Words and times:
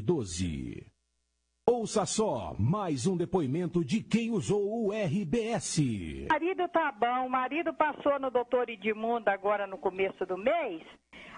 12. 0.00 0.86
Ouça 1.68 2.06
só 2.06 2.54
mais 2.58 3.08
um 3.08 3.16
depoimento 3.16 3.84
de 3.84 4.00
quem 4.00 4.30
usou 4.30 4.86
o 4.86 4.92
RBS. 4.92 5.80
Marido 6.30 6.68
tá 6.68 6.92
bom, 6.92 7.26
o 7.26 7.30
marido 7.30 7.74
passou 7.74 8.20
no 8.20 8.30
doutor 8.30 8.68
Edmundo 8.70 9.28
agora 9.28 9.66
no 9.66 9.76
começo 9.76 10.24
do 10.24 10.38
mês. 10.38 10.82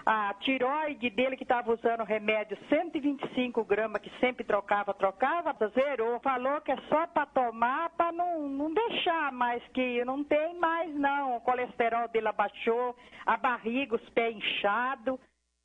A 0.05 0.33
tiroide 0.35 1.09
dele 1.09 1.35
que 1.35 1.43
estava 1.43 1.73
usando 1.73 2.03
remédio 2.03 2.57
125 2.69 3.63
gramas, 3.63 4.01
que 4.01 4.11
sempre 4.19 4.43
trocava, 4.43 4.93
trocava, 4.93 5.55
zerou. 5.73 6.19
Falou 6.21 6.61
que 6.61 6.71
é 6.71 6.77
só 6.89 7.07
para 7.07 7.25
tomar, 7.25 7.89
para 7.91 8.11
não, 8.11 8.47
não 8.47 8.73
deixar 8.73 9.31
mais, 9.31 9.61
que 9.73 10.03
não 10.05 10.23
tem 10.23 10.57
mais 10.59 10.93
não. 10.95 11.37
O 11.37 11.41
colesterol 11.41 12.07
dele 12.07 12.27
abaixou, 12.27 12.95
a 13.25 13.35
barriga, 13.35 13.95
os 13.95 14.09
pés 14.09 14.35
inchados. 14.35 15.19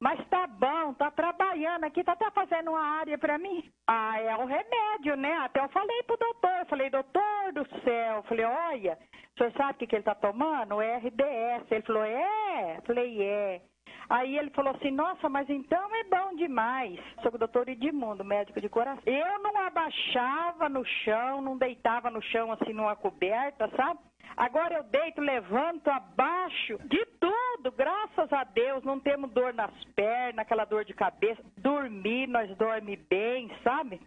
Mas 0.05 0.23
tá 0.29 0.47
bom, 0.47 0.93
tá 0.93 1.11
trabalhando 1.11 1.85
aqui, 1.85 2.05
tá 2.05 2.13
até 2.13 2.31
fazendo 2.33 2.73
uma 2.73 2.99
área 2.99 3.17
para 3.17 3.39
mim. 3.39 3.65
Ah, 3.87 4.21
é 4.21 4.37
um 4.37 4.45
remédio, 4.45 5.17
né? 5.17 5.33
Até 5.39 5.65
eu 5.65 5.69
falei 5.71 6.03
pro 6.03 6.19
doutor, 6.19 6.67
falei, 6.69 6.91
doutor 6.91 7.53
do 7.55 7.67
céu, 7.81 8.23
falei, 8.25 8.45
olha, 8.45 8.99
o 9.35 9.39
senhor 9.39 9.53
sabe 9.53 9.73
o 9.73 9.75
que, 9.77 9.87
que 9.87 9.97
ele 9.97 10.03
tá 10.03 10.15
tomando? 10.15 10.83
É 10.83 10.99
RDS. 10.99 11.71
Ele 11.71 11.83
falou, 11.85 12.05
é? 12.05 12.83
Falei, 12.87 13.23
é. 13.23 13.63
Aí 14.11 14.37
ele 14.37 14.51
falou 14.51 14.75
assim, 14.75 14.91
nossa, 14.91 15.27
mas 15.31 15.49
então 15.49 15.89
é 15.97 16.05
bom 16.05 16.37
demais. 16.37 17.01
Sou 17.23 17.35
o 17.35 17.39
doutor 17.39 17.67
Edmundo, 17.67 18.23
médico 18.23 18.61
de 18.61 18.69
coração. 18.69 19.03
Eu 19.07 19.39
não 19.39 19.59
abaixava 19.59 20.69
no 20.69 20.85
chão, 20.85 21.41
não 21.41 21.57
deitava 21.57 22.11
no 22.11 22.21
chão 22.21 22.53
assim 22.53 22.75
numa 22.75 22.95
coberta, 22.95 23.71
sabe? 23.75 24.01
Agora 24.37 24.75
eu 24.75 24.83
deito, 24.85 25.21
levanto, 25.21 25.89
abaixo, 25.89 26.77
de 26.89 27.07
tudo, 27.21 27.44
graças 27.73 28.33
a 28.33 28.45
Deus, 28.45 28.83
não 28.85 29.01
temos 29.01 29.31
dor 29.31 29.55
nas 29.55 29.73
pernas, 29.97 30.39
aquela 30.39 30.65
dor 30.65 30.85
de 30.85 30.93
cabeça. 30.93 31.43
Dormir, 31.57 32.27
nós 32.27 32.55
dorme 32.57 32.97
bem, 32.97 33.51
sabe? 33.63 34.01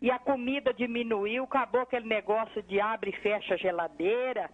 E 0.00 0.10
a 0.10 0.18
comida 0.18 0.72
diminuiu, 0.72 1.44
acabou 1.44 1.82
aquele 1.82 2.06
negócio 2.06 2.62
de 2.62 2.80
abre 2.80 3.10
e 3.10 3.20
fecha 3.20 3.54
a 3.54 3.56
geladeira. 3.56 4.50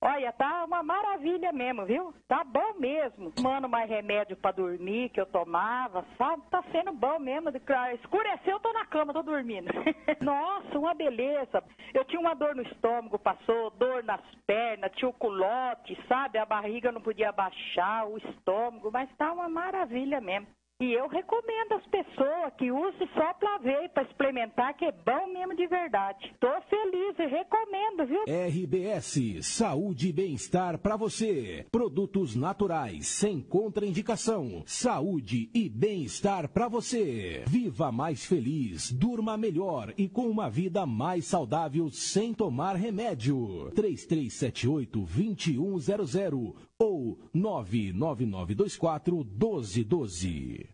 Olha, 0.00 0.32
tá 0.32 0.64
uma 0.64 0.80
maravilha 0.80 1.50
mesmo, 1.52 1.84
viu? 1.84 2.14
Tá 2.28 2.44
bom 2.44 2.74
mesmo. 2.78 3.32
Tomando 3.32 3.68
mais 3.68 3.90
remédio 3.90 4.36
para 4.36 4.52
dormir 4.52 5.08
que 5.08 5.20
eu 5.20 5.26
tomava, 5.26 6.04
sabe? 6.16 6.42
Tá 6.50 6.62
sendo 6.70 6.92
bom 6.92 7.18
mesmo. 7.18 7.50
Escureceu, 7.50 8.54
eu 8.54 8.60
tô 8.60 8.72
na 8.72 8.86
cama, 8.86 9.12
tô 9.12 9.22
dormindo. 9.22 9.68
Nossa, 10.22 10.78
uma 10.78 10.94
beleza. 10.94 11.64
Eu 11.92 12.04
tinha 12.04 12.20
uma 12.20 12.34
dor 12.34 12.54
no 12.54 12.62
estômago, 12.62 13.18
passou, 13.18 13.70
dor 13.70 14.04
nas 14.04 14.20
pernas, 14.46 14.92
tinha 14.92 15.08
o 15.08 15.12
culote, 15.12 15.98
sabe? 16.06 16.38
A 16.38 16.46
barriga 16.46 16.92
não 16.92 17.00
podia 17.00 17.32
baixar, 17.32 18.06
o 18.06 18.18
estômago, 18.18 18.90
mas 18.92 19.10
tá 19.16 19.32
uma 19.32 19.48
maravilha 19.48 20.20
mesmo. 20.20 20.46
E 20.80 20.92
eu 20.92 21.08
recomendo 21.08 21.72
às 21.72 21.84
pessoas 21.86 22.54
que 22.56 22.70
usem 22.70 23.08
só 23.12 23.34
para 23.34 23.58
ver, 23.58 23.88
para 23.88 24.04
experimentar, 24.04 24.76
que 24.76 24.84
é 24.84 24.92
bom 24.92 25.26
mesmo 25.32 25.56
de 25.56 25.66
verdade. 25.66 26.32
Tô 26.38 26.46
feliz 26.70 27.18
e 27.18 27.26
recomendo, 27.26 28.06
viu? 28.06 28.22
RBS, 28.22 29.44
saúde 29.44 30.10
e 30.10 30.12
bem-estar 30.12 30.78
para 30.78 30.96
você. 30.96 31.66
Produtos 31.72 32.36
naturais, 32.36 33.08
sem 33.08 33.40
contraindicação. 33.40 34.62
Saúde 34.66 35.50
e 35.52 35.68
bem-estar 35.68 36.48
para 36.48 36.68
você. 36.68 37.42
Viva 37.48 37.90
mais 37.90 38.24
feliz, 38.24 38.92
durma 38.92 39.36
melhor 39.36 39.92
e 39.98 40.08
com 40.08 40.28
uma 40.28 40.48
vida 40.48 40.86
mais 40.86 41.24
saudável 41.24 41.90
sem 41.90 42.32
tomar 42.32 42.76
remédio. 42.76 43.72
3378 43.74 45.00
2100 45.00 46.67
ou 46.80 47.18
99924 47.34 49.24
1212. 49.24 50.70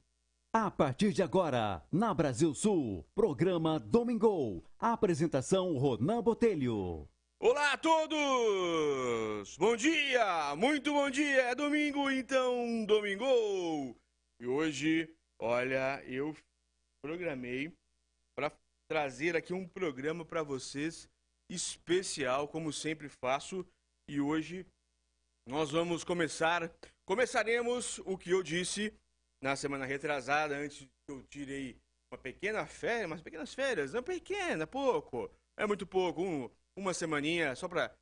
A 0.53 0.71
partir 0.71 1.13
de 1.13 1.23
agora, 1.23 1.83
na 1.91 2.13
Brasil 2.13 2.55
Sul, 2.55 3.05
programa 3.15 3.81
Domingo. 3.81 4.63
Apresentação 4.79 5.77
Ronan 5.79 6.23
Botelho. 6.23 7.09
Olá 7.41 7.73
a 7.73 7.79
todos! 7.79 9.57
Bom 9.57 9.75
dia! 9.77 10.55
Muito 10.57 10.93
bom 10.93 11.11
dia! 11.11 11.43
É 11.43 11.55
domingo, 11.55 12.11
então, 12.11 12.85
domingo! 12.85 13.97
E 14.39 14.47
hoje, 14.47 15.11
olha, 15.41 16.03
eu 16.07 16.37
programei 17.03 17.75
para 18.37 18.53
trazer 18.89 19.37
aqui 19.37 19.53
um 19.55 19.67
programa 19.67 20.25
para 20.25 20.43
vocês 20.43 21.09
especial, 21.51 22.47
como 22.47 22.73
sempre 22.73 23.09
faço. 23.09 23.67
E 24.09 24.21
hoje 24.21 24.67
nós 25.47 25.71
vamos 25.71 26.05
começar, 26.05 26.73
começaremos 27.05 27.99
o 28.07 28.17
que 28.17 28.31
eu 28.31 28.43
disse 28.43 28.93
na 29.43 29.55
semana 29.55 29.85
retrasada, 29.85 30.57
antes 30.57 30.79
que 30.79 30.89
eu 31.09 31.23
tirei 31.25 31.77
uma 32.11 32.19
pequena 32.19 32.67
férias, 32.67 33.07
umas 33.07 33.21
pequenas 33.21 33.53
férias, 33.53 33.93
não 33.93 34.03
pequena, 34.03 34.67
pouco, 34.67 35.31
é 35.59 35.67
muito 35.67 35.87
pouco, 35.87 36.23
um, 36.23 36.51
uma 36.77 36.95
semaninha 36.95 37.55
só 37.55 37.69
para 37.69 37.95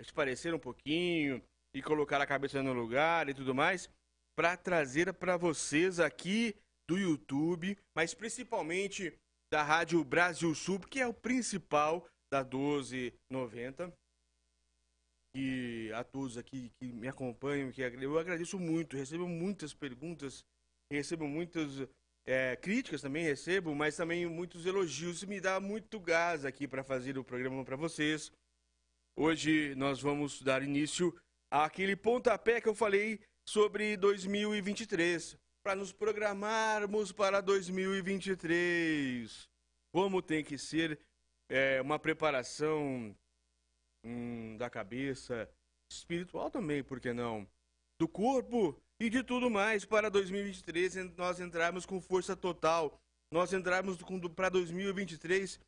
esparecer 0.00 0.54
um 0.54 0.58
pouquinho 0.58 1.42
e 1.74 1.82
colocar 1.82 2.20
a 2.20 2.26
cabeça 2.26 2.62
no 2.62 2.72
lugar 2.72 3.28
e 3.28 3.34
tudo 3.34 3.54
mais, 3.54 3.88
para 4.36 4.56
trazer 4.56 5.12
para 5.14 5.36
vocês 5.36 6.00
aqui 6.00 6.54
do 6.88 6.98
YouTube, 6.98 7.78
mas 7.96 8.12
principalmente 8.12 9.16
da 9.50 9.62
Rádio 9.62 10.04
Brasil 10.04 10.54
Sul, 10.54 10.80
que 10.80 11.00
é 11.00 11.06
o 11.06 11.14
principal 11.14 12.06
da 12.30 12.42
1290. 12.42 13.92
E 15.34 15.92
a 15.94 16.02
todos 16.02 16.36
aqui 16.36 16.72
que 16.78 16.92
me 16.92 17.06
acompanham, 17.06 17.70
que 17.70 17.82
eu 17.82 18.18
agradeço 18.18 18.58
muito, 18.58 18.96
recebo 18.96 19.28
muitas 19.28 19.72
perguntas 19.72 20.44
recebo 20.90 21.26
muitas 21.26 21.88
é, 22.26 22.56
críticas 22.56 23.00
também, 23.00 23.22
recebo, 23.22 23.74
mas 23.74 23.96
também 23.96 24.26
muitos 24.26 24.66
elogios. 24.66 25.18
Isso 25.18 25.28
me 25.28 25.40
dá 25.40 25.60
muito 25.60 26.00
gás 26.00 26.44
aqui 26.44 26.66
para 26.66 26.82
fazer 26.82 27.16
o 27.16 27.24
programa 27.24 27.64
para 27.64 27.76
vocês. 27.76 28.32
Hoje 29.16 29.74
nós 29.76 30.00
vamos 30.00 30.42
dar 30.42 30.62
início 30.62 31.14
àquele 31.50 31.94
pontapé 31.94 32.60
que 32.60 32.68
eu 32.68 32.74
falei 32.74 33.20
sobre 33.48 33.96
2023, 33.96 35.38
para 35.62 35.76
nos 35.76 35.92
programarmos 35.92 37.12
para 37.12 37.40
2023. 37.40 39.48
Como 39.92 40.22
tem 40.22 40.44
que 40.44 40.58
ser 40.58 40.98
é, 41.48 41.80
uma 41.80 41.98
preparação 41.98 43.14
hum, 44.04 44.56
da 44.56 44.70
cabeça, 44.70 45.48
espiritual 45.90 46.50
também, 46.50 46.82
por 46.82 47.00
que 47.00 47.12
não? 47.12 47.46
Do 47.98 48.08
corpo 48.08 48.80
e 48.98 49.10
de 49.10 49.22
tudo 49.22 49.50
mais 49.50 49.84
para 49.84 50.10
2023 50.10 51.16
nós 51.16 51.40
entrarmos 51.40 51.84
com 51.84 52.00
força 52.00 52.36
total, 52.36 53.00
nós 53.32 53.52
entrarmos 53.52 53.98
para 54.34 54.48
2023 54.48 55.60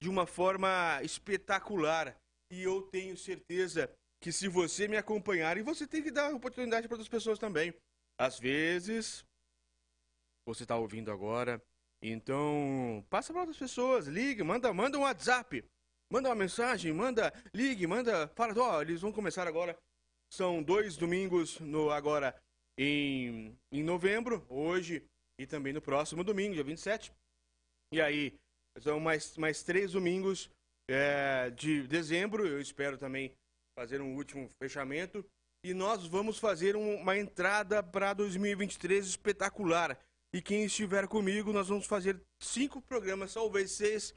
de 0.00 0.08
uma 0.08 0.26
forma 0.26 1.00
espetacular. 1.02 2.16
E 2.50 2.62
eu 2.62 2.82
tenho 2.82 3.16
certeza 3.16 3.90
que 4.20 4.32
se 4.32 4.48
você 4.48 4.86
me 4.86 4.96
acompanhar, 4.96 5.56
e 5.56 5.62
você 5.62 5.86
tem 5.86 6.02
que 6.02 6.10
dar 6.10 6.34
oportunidade 6.34 6.86
para 6.86 6.96
outras 6.96 7.08
pessoas 7.08 7.38
também. 7.38 7.72
Às 8.18 8.38
vezes, 8.38 9.24
você 10.46 10.64
está 10.64 10.76
ouvindo 10.76 11.10
agora, 11.10 11.62
então 12.02 13.04
passa 13.08 13.32
para 13.32 13.42
outras 13.42 13.58
pessoas, 13.58 14.06
ligue, 14.06 14.42
manda, 14.42 14.72
manda 14.74 14.98
um 14.98 15.02
WhatsApp, 15.02 15.64
manda 16.10 16.28
uma 16.28 16.34
mensagem, 16.34 16.92
manda, 16.92 17.32
ligue, 17.54 17.86
manda, 17.86 18.28
fala, 18.28 18.52
ó, 18.58 18.78
oh, 18.78 18.82
eles 18.82 19.00
vão 19.00 19.12
começar 19.12 19.46
agora. 19.46 19.78
São 20.32 20.62
dois 20.62 20.96
domingos 20.96 21.58
no 21.60 21.90
agora 21.90 22.34
em, 22.78 23.56
em 23.72 23.82
novembro, 23.82 24.44
hoje 24.48 25.04
e 25.38 25.46
também 25.46 25.72
no 25.72 25.80
próximo 25.80 26.24
domingo, 26.24 26.54
dia 26.54 26.64
27. 26.64 27.12
E 27.92 28.00
aí, 28.00 28.34
são 28.78 29.00
mais, 29.00 29.36
mais 29.36 29.62
três 29.62 29.92
domingos 29.92 30.50
é, 30.88 31.50
de 31.50 31.86
dezembro. 31.86 32.46
Eu 32.46 32.60
espero 32.60 32.98
também 32.98 33.32
fazer 33.78 34.00
um 34.00 34.14
último 34.16 34.48
fechamento. 34.62 35.24
E 35.64 35.74
nós 35.74 36.06
vamos 36.06 36.38
fazer 36.38 36.76
um, 36.76 36.96
uma 36.96 37.18
entrada 37.18 37.82
para 37.82 38.14
2023 38.14 39.06
espetacular. 39.06 39.98
E 40.34 40.40
quem 40.40 40.64
estiver 40.64 41.08
comigo, 41.08 41.52
nós 41.52 41.68
vamos 41.68 41.86
fazer 41.86 42.20
cinco 42.40 42.80
programas, 42.80 43.34
talvez 43.34 43.72
seis, 43.72 44.14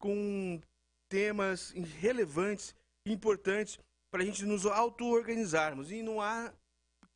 com 0.00 0.60
temas 1.14 1.70
relevantes, 2.00 2.74
importantes, 3.06 3.78
para 4.10 4.24
a 4.24 4.26
gente 4.26 4.44
nos 4.44 4.66
auto-organizarmos. 4.66 5.92
E 5.92 6.02
não 6.02 6.20
há 6.20 6.52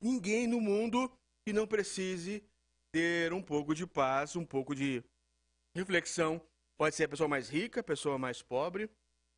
ninguém 0.01 0.47
no 0.47 0.61
mundo 0.61 1.11
que 1.45 1.53
não 1.53 1.67
precise 1.67 2.45
ter 2.93 3.33
um 3.33 3.43
pouco 3.43 3.75
de 3.75 3.89
paz, 3.89 4.37
um 4.37 4.45
pouco 4.45 4.73
de 4.73 5.03
reflexão. 5.75 6.41
Pode 6.79 6.95
ser 6.95 7.05
a 7.05 7.09
pessoa 7.09 7.29
mais 7.29 7.49
rica, 7.49 7.81
a 7.81 7.83
pessoa 7.83 8.17
mais 8.17 8.41
pobre, 8.41 8.89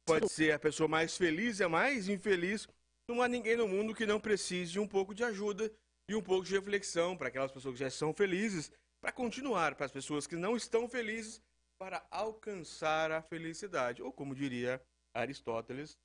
pode 0.07 0.29
ser 0.29 0.53
a 0.53 0.59
pessoa 0.59 0.87
mais 0.87 1.17
feliz 1.17 1.61
e 1.61 1.65
a 1.65 1.69
mais 1.69 2.07
infeliz. 2.11 2.69
Não 3.09 3.23
há 3.23 3.29
ninguém 3.29 3.57
no 3.57 3.67
mundo 3.67 3.95
que 3.95 4.05
não 4.05 4.21
precise 4.21 4.73
de 4.73 4.79
um 4.79 4.87
pouco 4.87 5.15
de 5.15 5.25
ajuda 5.25 5.73
e 6.07 6.15
um 6.15 6.23
pouco 6.23 6.45
de 6.45 6.53
reflexão 6.53 7.17
para 7.17 7.29
aquelas 7.29 7.51
pessoas 7.51 7.77
que 7.77 7.81
já 7.81 7.89
são 7.89 8.12
felizes, 8.12 8.71
para 9.01 9.11
continuar, 9.11 9.75
para 9.75 9.87
as 9.87 9.93
pessoas 9.93 10.27
que 10.27 10.37
não 10.37 10.55
estão 10.55 10.87
felizes, 10.87 11.41
para 11.81 12.06
alcançar 12.11 13.11
a 13.11 13.23
felicidade. 13.23 14.03
Ou 14.03 14.12
como 14.12 14.35
diria 14.35 14.82
Aristóteles, 15.15 15.97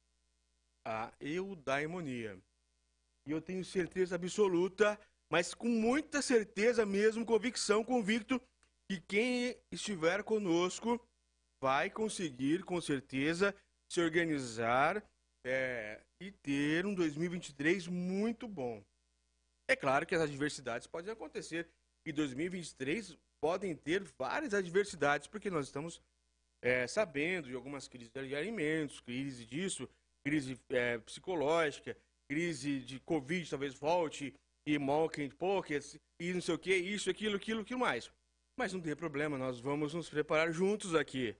a 0.86 1.12
eudaimonia. 1.20 2.40
E 3.28 3.32
eu 3.32 3.42
tenho 3.42 3.66
certeza 3.66 4.16
absoluta, 4.16 4.98
mas 5.30 5.54
com 5.54 5.68
muita 5.68 6.22
certeza 6.22 6.86
mesmo, 6.86 7.26
convicção, 7.26 7.84
convicto, 7.84 8.42
que 8.90 9.02
quem 9.02 9.58
estiver 9.70 10.24
conosco 10.24 11.06
vai 11.62 11.90
conseguir, 11.90 12.64
com 12.64 12.80
certeza, 12.80 13.54
se 13.92 14.00
organizar 14.00 15.04
é, 15.46 16.02
e 16.22 16.32
ter 16.32 16.86
um 16.86 16.96
2023 16.96 17.88
muito 17.88 18.48
bom. 18.48 18.82
É 19.68 19.76
claro 19.76 20.06
que 20.06 20.16
as 20.16 20.22
adversidades 20.22 20.88
podem 20.88 21.12
acontecer 21.12 21.68
e 22.06 22.14
2023 22.14 23.18
podem 23.46 23.76
ter 23.76 24.02
várias 24.18 24.56
adversidades, 24.56 25.28
porque 25.28 25.52
nós 25.52 25.68
estamos 25.68 26.02
é, 26.64 26.88
sabendo 26.88 27.48
de 27.48 27.54
algumas 27.54 27.88
crises 27.88 28.12
de 28.12 28.36
alimentos, 28.36 29.00
crise 29.00 29.46
disso, 29.46 29.88
crise 30.26 30.60
é, 30.70 30.98
psicológica, 30.98 31.96
crise 32.28 32.80
de 32.80 33.00
Covid 33.02 33.48
talvez 33.48 33.76
volte, 33.76 34.34
e 34.68 34.80
Monkey 34.80 35.30
Pockets, 35.30 35.96
e 36.20 36.34
não 36.34 36.42
sei 36.42 36.56
o 36.56 36.58
que, 36.58 36.76
isso, 36.76 37.08
aquilo, 37.08 37.36
aquilo, 37.36 37.62
aquilo 37.62 37.80
mais. 37.80 38.12
Mas 38.58 38.74
não 38.74 38.82
tem 38.82 38.96
problema, 38.96 39.38
nós 39.38 39.60
vamos 39.60 39.94
nos 39.94 40.10
preparar 40.10 40.52
juntos 40.52 40.96
aqui. 40.96 41.36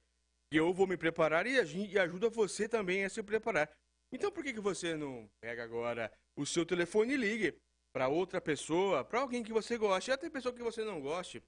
Eu 0.54 0.72
vou 0.72 0.86
me 0.86 0.98
preparar 0.98 1.48
e, 1.48 1.56
e 1.88 1.98
ajuda 1.98 2.30
você 2.30 2.70
também 2.70 3.04
a 3.04 3.10
se 3.10 3.24
preparar. 3.24 3.68
Então 4.14 4.32
por 4.32 4.44
que, 4.44 4.54
que 4.54 4.60
você 4.60 4.96
não 4.96 5.28
pega 5.42 5.64
agora 5.64 6.12
o 6.38 6.46
seu 6.46 6.68
telefone 6.68 7.16
e 7.16 7.18
ligue 7.18 7.58
para 7.92 8.10
outra 8.10 8.40
pessoa, 8.40 9.04
para 9.04 9.22
alguém 9.22 9.42
que 9.42 9.52
você 9.52 9.76
goste, 9.76 10.12
até 10.12 10.30
pessoa 10.30 10.54
que 10.54 10.62
você 10.62 10.84
não 10.84 11.02
goste, 11.02 11.42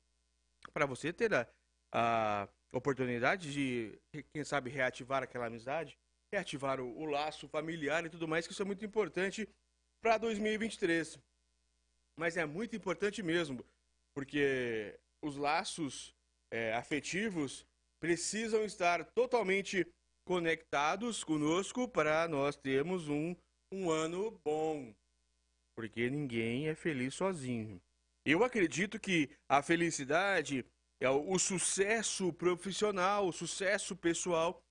para 0.77 0.85
você 0.85 1.11
ter 1.11 1.33
a, 1.33 1.47
a 1.91 2.47
oportunidade 2.71 3.51
de, 3.51 3.99
quem 4.31 4.43
sabe, 4.43 4.69
reativar 4.69 5.23
aquela 5.23 5.47
amizade, 5.47 5.97
reativar 6.31 6.79
o, 6.79 6.99
o 6.99 7.05
laço 7.05 7.47
familiar 7.47 8.05
e 8.05 8.11
tudo 8.11 8.27
mais, 8.27 8.45
que 8.45 8.53
isso 8.53 8.61
é 8.61 8.65
muito 8.65 8.85
importante 8.85 9.49
para 9.99 10.19
2023. 10.19 11.17
Mas 12.15 12.37
é 12.37 12.45
muito 12.45 12.75
importante 12.75 13.23
mesmo, 13.23 13.65
porque 14.13 14.99
os 15.19 15.35
laços 15.35 16.15
é, 16.51 16.75
afetivos 16.75 17.65
precisam 17.99 18.63
estar 18.63 19.03
totalmente 19.03 19.83
conectados 20.27 21.23
conosco 21.23 21.87
para 21.87 22.27
nós 22.27 22.55
termos 22.55 23.09
um, 23.09 23.35
um 23.73 23.89
ano 23.89 24.39
bom. 24.45 24.93
Porque 25.75 26.07
ninguém 26.07 26.67
é 26.67 26.75
feliz 26.75 27.15
sozinho. 27.15 27.81
Eu 28.29 28.43
acredito 28.43 28.99
que 28.99 29.29
a 29.47 29.61
felicidade, 29.61 30.65
é 30.99 31.09
o, 31.09 31.39
sucesso 31.39 32.33
profissional, 32.33 33.25
o 33.25 33.31
sucesso 33.31 33.95
pessoal, 33.95 34.61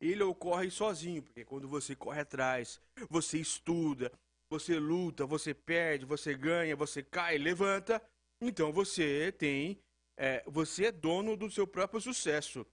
ele 0.00 0.24
ocorre 0.24 0.68
sozinho. 0.68 1.22
Porque 1.22 1.44
quando 1.44 1.68
você 1.68 1.94
corre 1.94 2.22
atrás, 2.22 2.80
você 3.08 3.38
estuda, 3.38 4.10
você 4.50 4.80
luta, 4.80 5.24
você 5.24 5.54
perde, 5.54 6.04
você 6.04 6.34
ganha, 6.34 6.74
você 6.74 7.04
cai, 7.04 7.38
levanta, 7.38 8.02
então 8.40 8.72
você 8.72 9.30
tem 9.30 9.78
é, 10.16 10.42
você 10.48 10.86
é 10.86 10.92
dono 10.92 11.36
do 11.36 11.48
seu 11.48 11.68
próprio 11.68 12.00
sucesso. 12.00 12.66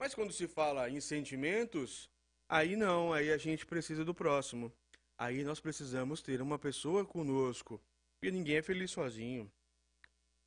Mas 0.00 0.14
quando 0.14 0.32
se 0.32 0.48
fala 0.48 0.88
em 0.88 0.98
sentimentos, 0.98 2.08
aí 2.48 2.74
não, 2.74 3.12
aí 3.12 3.30
a 3.30 3.36
gente 3.36 3.66
precisa 3.66 4.02
do 4.02 4.14
próximo. 4.14 4.72
Aí 5.18 5.44
nós 5.44 5.60
precisamos 5.60 6.22
ter 6.22 6.40
uma 6.40 6.58
pessoa 6.58 7.04
conosco. 7.04 7.78
Porque 8.26 8.36
ninguém 8.36 8.56
é 8.56 8.62
feliz 8.62 8.90
sozinho. 8.90 9.48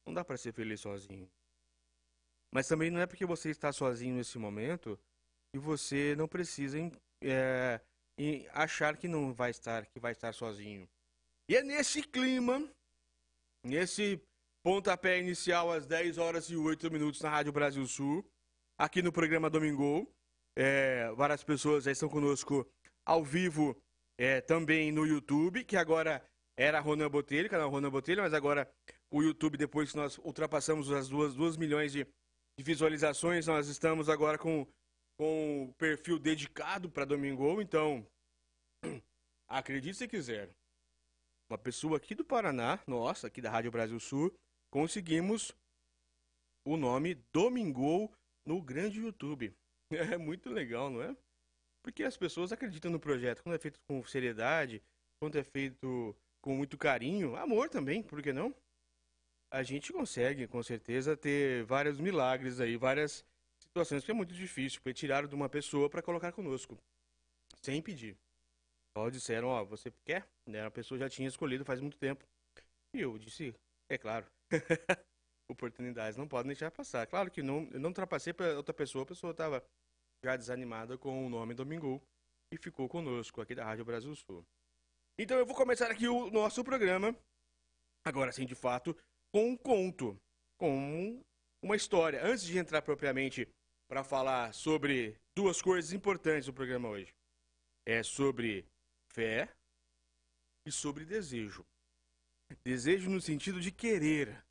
Não 0.05 0.13
dá 0.13 0.25
para 0.25 0.35
ser 0.35 0.51
feliz 0.51 0.81
sozinho. 0.81 1.31
Mas 2.53 2.67
também 2.67 2.91
não 2.91 2.99
é 2.99 3.07
porque 3.07 3.25
você 3.25 3.51
está 3.51 3.71
sozinho 3.71 4.15
nesse 4.15 4.37
momento 4.37 4.99
que 5.53 5.57
você 5.57 6.13
não 6.17 6.27
precisa 6.27 6.77
é, 7.23 7.79
achar 8.51 8.97
que 8.97 9.07
não 9.07 9.33
vai 9.33 9.51
estar, 9.51 9.85
que 9.85 9.97
vai 9.97 10.11
estar 10.11 10.33
sozinho. 10.33 10.89
E 11.49 11.55
é 11.55 11.63
nesse 11.63 12.03
clima, 12.03 12.69
nesse 13.65 14.21
Pontapé 14.61 15.17
inicial 15.17 15.71
às 15.71 15.85
10 15.85 16.17
horas 16.17 16.49
e 16.49 16.57
8 16.57 16.91
minutos 16.91 17.21
na 17.21 17.29
Rádio 17.29 17.53
Brasil 17.53 17.87
Sul, 17.87 18.29
aqui 18.77 19.01
no 19.01 19.13
programa 19.13 19.49
Domingo. 19.49 20.05
É, 20.57 21.09
várias 21.13 21.45
pessoas 21.45 21.85
já 21.85 21.93
estão 21.93 22.09
conosco 22.09 22.69
ao 23.05 23.23
vivo 23.23 23.81
é, 24.17 24.41
também 24.41 24.91
no 24.91 25.07
YouTube, 25.07 25.63
que 25.63 25.77
agora 25.77 26.21
era 26.59 26.81
Ronan 26.81 27.09
Botelho, 27.09 27.49
canal 27.49 27.69
Ronan 27.69 27.89
Botelho, 27.89 28.21
mas 28.21 28.33
agora 28.33 28.69
o 29.09 29.23
YouTube, 29.23 29.57
depois 29.57 29.91
que 29.91 29.97
nós 29.97 30.17
ultrapassamos 30.17 30.91
as 30.91 31.07
2, 31.07 31.33
2 31.33 31.55
milhões 31.55 31.93
de, 31.93 32.03
de, 32.03 32.63
visualizações, 32.63 33.47
nós 33.47 33.69
estamos 33.69 34.09
agora 34.09 34.37
com, 34.37 34.67
com 35.17 35.63
o 35.63 35.73
perfil 35.75 36.19
dedicado 36.19 36.89
para 36.91 37.05
Domingo. 37.05 37.61
Então, 37.61 38.05
acredite 39.47 39.95
se 39.95 40.05
quiser, 40.05 40.49
uma 41.49 41.57
pessoa 41.57 41.95
aqui 41.95 42.13
do 42.13 42.25
Paraná, 42.25 42.77
nossa, 42.85 43.27
aqui 43.27 43.41
da 43.41 43.49
Rádio 43.49 43.71
Brasil 43.71 43.99
Sul, 43.99 44.35
conseguimos 44.69 45.55
o 46.67 46.75
nome 46.75 47.15
Domingou 47.33 48.13
no 48.45 48.61
grande 48.61 48.99
YouTube. 48.99 49.55
É 49.91 50.17
muito 50.19 50.51
legal, 50.51 50.87
não 50.91 51.01
é? 51.01 51.17
Porque 51.83 52.03
as 52.03 52.15
pessoas 52.15 52.51
acreditam 52.51 52.91
no 52.91 52.99
projeto. 52.99 53.41
Quando 53.41 53.55
é 53.55 53.57
feito 53.57 53.79
com 53.89 54.05
seriedade, 54.05 54.83
quando 55.19 55.35
é 55.35 55.43
feito 55.43 56.15
com 56.41 56.55
muito 56.55 56.77
carinho, 56.77 57.35
amor 57.35 57.69
também, 57.69 58.01
por 58.01 58.21
que 58.21 58.33
não? 58.33 58.53
A 59.51 59.63
gente 59.63 59.91
consegue, 59.91 60.47
com 60.47 60.61
certeza, 60.61 61.17
ter 61.17 61.63
vários 61.63 61.99
milagres 61.99 62.59
aí, 62.59 62.77
várias 62.77 63.25
situações 63.57 64.03
que 64.03 64.11
é 64.11 64.13
muito 64.13 64.33
difícil, 64.33 64.79
porque 64.79 64.93
tiraram 64.93 65.27
de 65.27 65.35
uma 65.35 65.49
pessoa 65.49 65.89
para 65.89 66.01
colocar 66.01 66.31
conosco, 66.31 66.77
sem 67.61 67.81
pedir. 67.81 68.15
Só 68.95 69.09
disseram, 69.09 69.47
ó, 69.47 69.63
você 69.63 69.91
quer? 70.05 70.27
Né? 70.45 70.65
A 70.65 70.71
pessoa 70.71 70.97
já 70.97 71.09
tinha 71.09 71.27
escolhido 71.27 71.65
faz 71.65 71.79
muito 71.79 71.97
tempo. 71.97 72.25
E 72.93 73.01
eu 73.01 73.17
disse, 73.17 73.53
é 73.89 73.97
claro. 73.97 74.25
Oportunidades 75.49 76.17
não 76.17 76.27
podem 76.27 76.49
deixar 76.49 76.69
passar. 76.69 77.07
Claro 77.07 77.31
que 77.31 77.41
não, 77.41 77.67
eu 77.71 77.79
não 77.79 77.89
ultrapassei 77.89 78.33
para 78.33 78.55
outra 78.55 78.73
pessoa, 78.73 79.03
a 79.03 79.07
pessoa 79.07 79.31
estava 79.31 79.63
já 80.23 80.35
desanimada 80.35 80.97
com 80.97 81.25
o 81.25 81.29
nome 81.29 81.53
Domingo 81.53 82.01
e 82.51 82.57
ficou 82.57 82.87
conosco 82.87 83.41
aqui 83.41 83.55
da 83.55 83.63
Rádio 83.63 83.85
Brasil 83.85 84.13
Sul. 84.15 84.45
Então 85.21 85.37
eu 85.37 85.45
vou 85.45 85.53
começar 85.53 85.91
aqui 85.91 86.07
o 86.07 86.31
nosso 86.31 86.63
programa, 86.63 87.13
agora 88.05 88.31
sim 88.31 88.45
de 88.45 88.55
fato, 88.55 88.95
com 89.33 89.49
um 89.49 89.57
conto, 89.57 90.17
com 90.57 91.21
uma 91.61 91.75
história. 91.75 92.23
Antes 92.23 92.45
de 92.45 92.57
entrar 92.57 92.81
propriamente 92.81 93.45
para 93.89 94.01
falar 94.01 94.53
sobre 94.53 95.19
duas 95.35 95.61
coisas 95.61 95.91
importantes 95.91 96.45
do 96.45 96.53
programa 96.53 96.87
hoje. 96.87 97.13
É 97.85 98.01
sobre 98.01 98.65
fé 99.11 99.53
e 100.65 100.71
sobre 100.71 101.03
desejo. 101.03 101.65
Desejo 102.63 103.09
no 103.09 103.19
sentido 103.19 103.59
de 103.59 103.73
querer, 103.73 104.41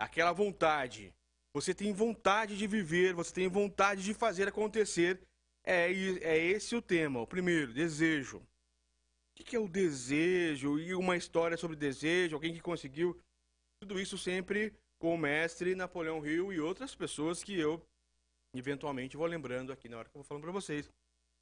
aquela 0.00 0.32
vontade. 0.32 1.14
Você 1.52 1.74
tem 1.74 1.92
vontade 1.92 2.56
de 2.56 2.66
viver, 2.66 3.12
você 3.12 3.34
tem 3.34 3.46
vontade 3.46 4.02
de 4.02 4.14
fazer 4.14 4.48
acontecer. 4.48 5.20
É, 5.62 5.92
é 5.92 6.38
esse 6.38 6.74
o 6.74 6.80
tema. 6.80 7.20
O 7.20 7.26
primeiro, 7.26 7.74
desejo. 7.74 8.42
O 9.38 9.44
que 9.44 9.56
é 9.56 9.58
o 9.58 9.68
desejo? 9.68 10.78
E 10.78 10.94
uma 10.94 11.16
história 11.16 11.56
sobre 11.56 11.76
desejo, 11.76 12.36
alguém 12.36 12.54
que 12.54 12.60
conseguiu. 12.60 13.18
Tudo 13.82 14.00
isso 14.00 14.16
sempre 14.16 14.72
com 15.00 15.14
o 15.14 15.18
mestre 15.18 15.74
Napoleão 15.74 16.24
Hill 16.24 16.52
e 16.52 16.60
outras 16.60 16.94
pessoas 16.94 17.42
que 17.42 17.58
eu 17.58 17.84
eventualmente 18.54 19.16
vou 19.16 19.26
lembrando 19.26 19.72
aqui 19.72 19.88
na 19.88 19.98
hora 19.98 20.08
que 20.08 20.16
eu 20.16 20.20
vou 20.20 20.24
falando 20.24 20.44
para 20.44 20.52
vocês. 20.52 20.88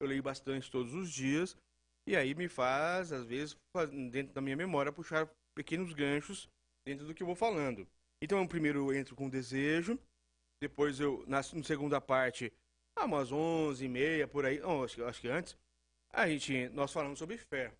Eu 0.00 0.08
leio 0.08 0.22
bastante 0.22 0.70
todos 0.70 0.94
os 0.94 1.12
dias 1.12 1.56
e 2.08 2.16
aí 2.16 2.34
me 2.34 2.48
faz, 2.48 3.12
às 3.12 3.24
vezes, 3.24 3.56
dentro 4.10 4.32
da 4.32 4.40
minha 4.40 4.56
memória, 4.56 4.90
puxar 4.90 5.30
pequenos 5.54 5.92
ganchos 5.92 6.48
dentro 6.84 7.06
do 7.06 7.14
que 7.14 7.22
eu 7.22 7.26
vou 7.26 7.36
falando. 7.36 7.86
Então, 8.20 8.46
primeiro 8.46 8.90
eu 8.90 8.98
entro 8.98 9.14
com 9.14 9.28
desejo, 9.28 9.98
depois 10.60 10.98
eu, 10.98 11.24
na, 11.26 11.42
segunda 11.42 12.00
parte, 12.00 12.52
umas 12.98 13.30
11 13.30 13.84
e 13.84 13.88
meia, 13.88 14.28
por 14.28 14.44
aí, 14.44 14.58
não, 14.58 14.82
acho, 14.82 15.04
acho 15.04 15.20
que 15.20 15.28
antes, 15.28 15.56
a 16.12 16.28
gente, 16.28 16.68
nós 16.70 16.92
falamos 16.92 17.18
sobre 17.18 17.36
fé. 17.36 17.72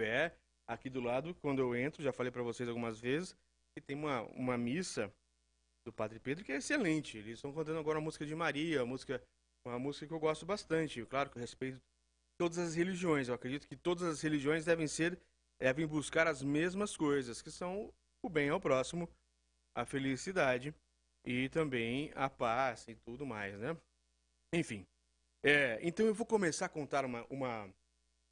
Fé, 0.00 0.36
aqui 0.66 0.90
do 0.90 1.00
lado, 1.00 1.34
quando 1.36 1.60
eu 1.60 1.74
entro, 1.74 2.02
já 2.02 2.12
falei 2.12 2.32
para 2.32 2.42
vocês 2.42 2.68
algumas 2.68 2.98
vezes, 2.98 3.36
que 3.74 3.80
tem 3.80 3.96
uma, 3.96 4.22
uma 4.22 4.58
missa 4.58 5.12
do 5.86 5.92
Padre 5.92 6.18
Pedro 6.18 6.44
que 6.44 6.52
é 6.52 6.56
excelente. 6.56 7.18
Eles 7.18 7.34
estão 7.34 7.52
cantando 7.52 7.78
agora 7.78 7.98
a 7.98 8.02
música 8.02 8.24
de 8.24 8.34
Maria, 8.34 8.82
a 8.82 8.86
música, 8.86 9.22
uma 9.66 9.78
música 9.78 10.06
que 10.06 10.12
eu 10.12 10.20
gosto 10.20 10.46
bastante. 10.46 11.04
Claro 11.06 11.30
que 11.30 11.36
eu 11.36 11.40
respeito 11.40 11.80
todas 12.38 12.58
as 12.58 12.74
religiões. 12.74 13.28
Eu 13.28 13.34
acredito 13.34 13.68
que 13.68 13.76
todas 13.76 14.04
as 14.04 14.20
religiões 14.20 14.64
devem 14.64 14.86
ser 14.86 15.20
devem 15.60 15.86
buscar 15.86 16.26
as 16.26 16.42
mesmas 16.42 16.96
coisas, 16.96 17.40
que 17.40 17.50
são 17.50 17.92
o 18.22 18.28
bem 18.28 18.48
ao 18.48 18.60
próximo, 18.60 19.08
a 19.74 19.84
felicidade 19.84 20.74
e 21.24 21.48
também 21.48 22.12
a 22.14 22.28
paz 22.28 22.86
e 22.88 22.94
tudo 22.96 23.24
mais, 23.24 23.58
né? 23.58 23.76
Enfim, 24.52 24.86
é, 25.42 25.78
então 25.82 26.06
eu 26.06 26.14
vou 26.14 26.26
começar 26.26 26.66
a 26.66 26.68
contar 26.68 27.04
uma, 27.04 27.24
uma, 27.30 27.72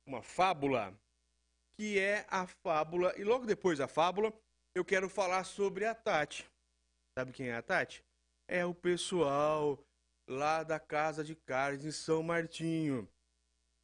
uma 0.07 0.23
fábula, 0.23 0.95
que 1.83 1.99
é 1.99 2.25
a 2.31 2.47
fábula, 2.47 3.13
e 3.19 3.25
logo 3.25 3.45
depois 3.45 3.81
da 3.81 3.89
fábula, 3.89 4.33
eu 4.73 4.85
quero 4.85 5.09
falar 5.09 5.43
sobre 5.43 5.85
a 5.85 5.93
Tati. 5.93 6.49
Sabe 7.19 7.33
quem 7.33 7.49
é 7.49 7.57
a 7.57 7.61
Tati? 7.61 8.05
É 8.49 8.65
o 8.65 8.73
pessoal 8.73 9.77
lá 10.31 10.63
da 10.63 10.79
Casa 10.79 11.25
de 11.25 11.35
Carnes 11.35 11.85
em 11.85 11.91
São 11.91 12.23
Martinho, 12.23 13.09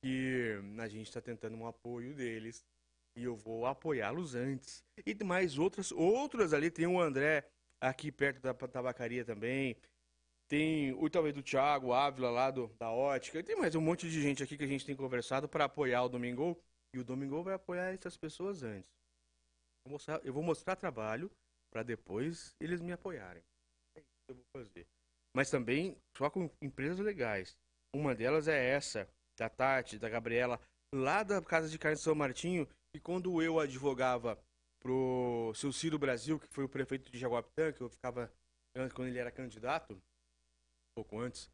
que 0.00 0.60
a 0.78 0.86
gente 0.86 1.08
está 1.08 1.20
tentando 1.20 1.56
um 1.56 1.66
apoio 1.66 2.14
deles 2.14 2.64
e 3.16 3.24
eu 3.24 3.34
vou 3.34 3.66
apoiá-los 3.66 4.36
antes. 4.36 4.84
E 5.04 5.24
mais 5.24 5.58
outras, 5.58 5.90
outras 5.90 6.52
ali 6.52 6.70
tem 6.70 6.86
o 6.86 7.00
André 7.00 7.50
aqui 7.80 8.12
perto 8.12 8.40
da 8.40 8.54
tabacaria 8.54 9.24
também. 9.24 9.76
Tem 10.46 10.92
o 10.92 11.10
talvez 11.10 11.34
do 11.34 11.42
Thiago 11.42 11.92
Ávila 11.92 12.30
lá 12.30 12.52
do, 12.52 12.68
da 12.78 12.92
ótica. 12.92 13.40
E 13.40 13.42
tem 13.42 13.56
mais 13.56 13.74
um 13.74 13.80
monte 13.80 14.08
de 14.08 14.22
gente 14.22 14.40
aqui 14.40 14.56
que 14.56 14.62
a 14.62 14.68
gente 14.68 14.86
tem 14.86 14.94
conversado 14.94 15.48
para 15.48 15.64
apoiar 15.64 16.04
o 16.04 16.08
Domingo. 16.08 16.56
E 16.94 16.98
o 16.98 17.04
Domingo 17.04 17.42
vai 17.42 17.54
apoiar 17.54 17.92
essas 17.92 18.16
pessoas 18.16 18.62
antes. 18.62 18.90
Vou 19.84 19.92
mostrar, 19.92 20.20
eu 20.24 20.32
vou 20.32 20.42
mostrar 20.42 20.76
trabalho 20.76 21.30
para 21.70 21.82
depois 21.82 22.54
eles 22.60 22.80
me 22.80 22.92
apoiarem. 22.92 23.42
É 23.96 24.00
isso 24.00 24.08
que 24.26 24.32
eu 24.32 24.36
vou 24.36 24.44
fazer. 24.52 24.86
Mas 25.34 25.50
também 25.50 25.96
só 26.16 26.30
com 26.30 26.50
empresas 26.60 26.98
legais. 26.98 27.56
Uma 27.94 28.14
delas 28.14 28.48
é 28.48 28.70
essa, 28.70 29.08
da 29.38 29.48
Tati, 29.48 29.98
da 29.98 30.08
Gabriela, 30.08 30.60
lá 30.94 31.22
da 31.22 31.40
Casa 31.42 31.68
de 31.68 31.78
Carne 31.78 31.96
de 31.96 32.02
São 32.02 32.14
Martinho, 32.14 32.68
e 32.94 33.00
quando 33.00 33.42
eu 33.42 33.58
advogava 33.58 34.38
pro 34.80 35.52
seu 35.54 35.72
Ciro 35.72 35.98
Brasil, 35.98 36.38
que 36.38 36.48
foi 36.48 36.64
o 36.64 36.68
prefeito 36.68 37.10
de 37.10 37.18
Jaguapitã, 37.18 37.72
que 37.72 37.80
eu 37.80 37.88
ficava 37.88 38.32
quando 38.94 39.08
ele 39.08 39.18
era 39.18 39.30
candidato, 39.30 39.94
um 39.94 40.00
pouco 40.94 41.18
antes, 41.18 41.50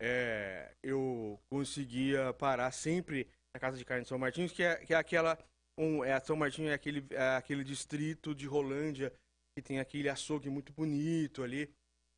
é, 0.00 0.74
eu 0.82 1.40
conseguia 1.48 2.32
parar 2.34 2.72
sempre 2.72 3.28
na 3.54 3.60
Casa 3.60 3.78
de 3.78 3.84
Carne 3.84 4.02
de 4.02 4.08
São 4.08 4.18
Martinho, 4.18 4.50
que 4.50 4.62
é, 4.62 4.76
que 4.84 4.92
é 4.92 4.96
aquela. 4.96 5.38
Um, 5.78 6.04
é, 6.04 6.18
São 6.20 6.36
Martinho 6.36 6.68
é 6.68 6.74
aquele, 6.74 7.06
é 7.10 7.36
aquele 7.36 7.64
distrito 7.64 8.34
de 8.34 8.46
Rolândia 8.46 9.12
que 9.56 9.62
tem 9.62 9.78
aquele 9.78 10.08
açougue 10.08 10.50
muito 10.50 10.72
bonito 10.72 11.42
ali. 11.42 11.72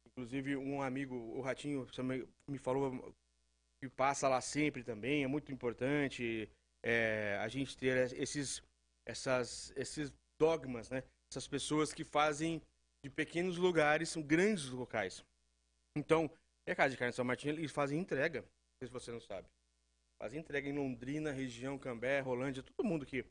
Inclusive, 0.08 0.56
um 0.56 0.80
amigo, 0.80 1.14
o 1.14 1.40
Ratinho, 1.42 1.86
me 2.48 2.58
falou 2.58 3.14
que 3.82 3.88
passa 3.88 4.28
lá 4.28 4.40
sempre 4.40 4.82
também. 4.82 5.24
É 5.24 5.26
muito 5.26 5.52
importante 5.52 6.50
é, 6.82 7.36
a 7.40 7.48
gente 7.48 7.76
ter 7.76 8.12
esses, 8.14 8.62
essas, 9.06 9.72
esses 9.76 10.12
dogmas, 10.40 10.88
né? 10.88 11.02
Essas 11.30 11.46
pessoas 11.46 11.92
que 11.92 12.04
fazem 12.04 12.62
de 13.04 13.10
pequenos 13.10 13.58
lugares, 13.58 14.08
são 14.08 14.22
grandes 14.22 14.68
locais. 14.68 15.22
Então, 15.96 16.30
é 16.66 16.72
a 16.72 16.76
Casa 16.76 16.90
de 16.90 16.96
Carne 16.96 17.12
São 17.12 17.24
Martinho, 17.24 17.54
eles 17.54 17.72
fazem 17.72 17.98
entrega, 17.98 18.44
se 18.82 18.90
você 18.90 19.12
não 19.12 19.20
sabe. 19.20 19.48
Fazem 20.20 20.40
entrega 20.40 20.68
em 20.68 20.72
Londrina, 20.72 21.30
região 21.30 21.78
Cambé, 21.78 22.20
Rolândia, 22.20 22.62
todo 22.62 22.86
mundo 22.86 23.04
que 23.04 23.24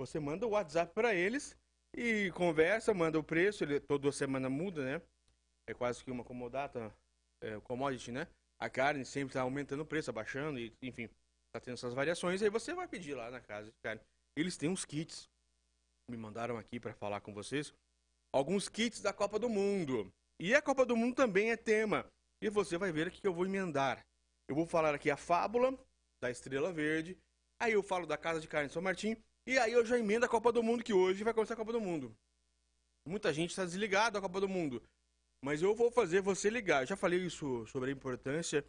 você 0.00 0.20
manda 0.20 0.46
o 0.46 0.50
WhatsApp 0.50 0.92
para 0.94 1.14
eles 1.14 1.56
e 1.96 2.30
conversa, 2.32 2.94
manda 2.94 3.18
o 3.18 3.24
preço, 3.24 3.64
ele 3.64 3.80
toda 3.80 4.12
semana 4.12 4.48
muda, 4.48 4.84
né? 4.84 5.02
É 5.68 5.74
quase 5.74 6.04
que 6.04 6.10
uma 6.10 6.24
comodata, 6.24 6.94
é, 7.42 7.58
commodity, 7.60 8.12
né? 8.12 8.28
A 8.60 8.70
carne 8.70 9.04
sempre 9.04 9.30
está 9.30 9.42
aumentando 9.42 9.82
o 9.82 9.86
preço, 9.86 10.10
abaixando, 10.10 10.58
e, 10.58 10.72
enfim, 10.82 11.08
tá 11.52 11.60
tendo 11.60 11.74
essas 11.74 11.94
variações. 11.94 12.42
Aí 12.42 12.50
você 12.50 12.72
vai 12.74 12.86
pedir 12.86 13.14
lá 13.14 13.30
na 13.30 13.40
casa 13.40 13.66
de 13.66 13.76
carne. 13.82 14.00
Eles 14.36 14.56
têm 14.56 14.68
uns 14.68 14.84
kits 14.84 15.28
me 16.10 16.16
mandaram 16.16 16.56
aqui 16.56 16.80
para 16.80 16.94
falar 16.94 17.20
com 17.20 17.34
vocês 17.34 17.72
alguns 18.32 18.68
kits 18.68 19.00
da 19.00 19.12
Copa 19.12 19.38
do 19.38 19.48
Mundo. 19.48 20.10
E 20.40 20.54
a 20.54 20.62
Copa 20.62 20.86
do 20.86 20.96
Mundo 20.96 21.14
também 21.14 21.50
é 21.50 21.56
tema. 21.56 22.06
E 22.42 22.48
você 22.48 22.78
vai 22.78 22.92
ver 22.92 23.08
aqui 23.08 23.20
que 23.20 23.26
eu 23.26 23.34
vou 23.34 23.44
emendar. 23.44 24.04
Eu 24.48 24.54
vou 24.54 24.66
falar 24.66 24.94
aqui 24.94 25.10
a 25.10 25.16
fábula 25.16 25.76
da 26.20 26.30
Estrela 26.30 26.72
Verde. 26.72 27.18
Aí 27.60 27.72
eu 27.72 27.82
falo 27.82 28.06
da 28.06 28.16
Casa 28.16 28.40
de 28.40 28.48
Carne 28.48 28.70
São 28.70 28.82
Martim. 28.82 29.16
E 29.46 29.58
aí 29.58 29.72
eu 29.72 29.84
já 29.84 29.98
emendo 29.98 30.26
a 30.26 30.28
Copa 30.28 30.52
do 30.52 30.62
Mundo, 30.62 30.84
que 30.84 30.92
hoje 30.92 31.24
vai 31.24 31.34
começar 31.34 31.54
a 31.54 31.56
Copa 31.56 31.72
do 31.72 31.80
Mundo. 31.80 32.14
Muita 33.06 33.32
gente 33.32 33.50
está 33.50 33.64
desligada 33.64 34.12
da 34.12 34.20
Copa 34.20 34.40
do 34.40 34.48
Mundo. 34.48 34.82
Mas 35.42 35.62
eu 35.62 35.74
vou 35.74 35.90
fazer 35.90 36.20
você 36.20 36.50
ligar. 36.50 36.82
Eu 36.82 36.86
já 36.86 36.96
falei 36.96 37.20
isso 37.20 37.66
sobre 37.66 37.90
a 37.90 37.92
importância 37.92 38.64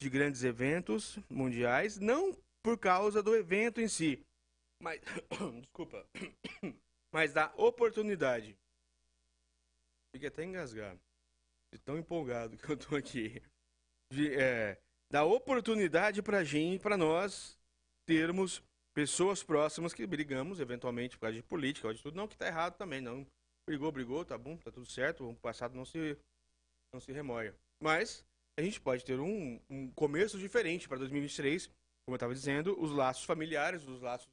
de 0.00 0.08
grandes 0.08 0.42
eventos 0.42 1.18
mundiais. 1.28 1.98
Não 1.98 2.36
por 2.62 2.78
causa 2.78 3.22
do 3.22 3.36
evento 3.36 3.80
em 3.80 3.88
si. 3.88 4.24
Mas. 4.80 5.00
Desculpa 5.60 6.08
mas 7.12 7.32
dá 7.32 7.52
oportunidade. 7.56 8.56
Fiquei 10.14 10.28
até 10.28 10.44
engasgado. 10.44 11.00
De 11.72 11.78
tão 11.78 11.98
empolgado 11.98 12.56
que 12.56 12.70
eu 12.70 12.76
tô 12.76 12.96
aqui. 12.96 13.42
De, 14.10 14.34
é, 14.34 14.81
dá 15.12 15.24
oportunidade 15.24 16.22
pra 16.22 16.42
gente, 16.42 16.80
pra 16.80 16.96
nós, 16.96 17.58
termos 18.06 18.62
pessoas 18.94 19.42
próximas 19.42 19.92
que 19.92 20.06
brigamos, 20.06 20.58
eventualmente, 20.58 21.16
por 21.18 21.26
causa 21.26 21.36
de 21.36 21.42
política, 21.42 21.86
ou 21.86 21.92
de 21.92 22.02
tudo. 22.02 22.16
Não 22.16 22.26
que 22.26 22.36
tá 22.36 22.46
errado 22.46 22.78
também, 22.78 23.02
não. 23.02 23.26
Brigou, 23.68 23.92
brigou, 23.92 24.24
tá 24.24 24.38
bom, 24.38 24.56
tá 24.56 24.70
tudo 24.70 24.86
certo. 24.86 25.28
O 25.28 25.36
passado 25.36 25.76
não 25.76 25.84
se, 25.84 26.16
não 26.94 26.98
se 26.98 27.12
remoia. 27.12 27.54
Mas 27.78 28.24
a 28.58 28.62
gente 28.62 28.80
pode 28.80 29.04
ter 29.04 29.20
um, 29.20 29.60
um 29.68 29.90
começo 29.90 30.38
diferente 30.38 30.88
para 30.88 30.96
2023. 30.96 31.66
Como 31.66 32.14
eu 32.14 32.16
estava 32.16 32.34
dizendo, 32.34 32.74
os 32.82 32.90
laços 32.90 33.24
familiares, 33.24 33.86
os 33.86 34.00
laços 34.00 34.26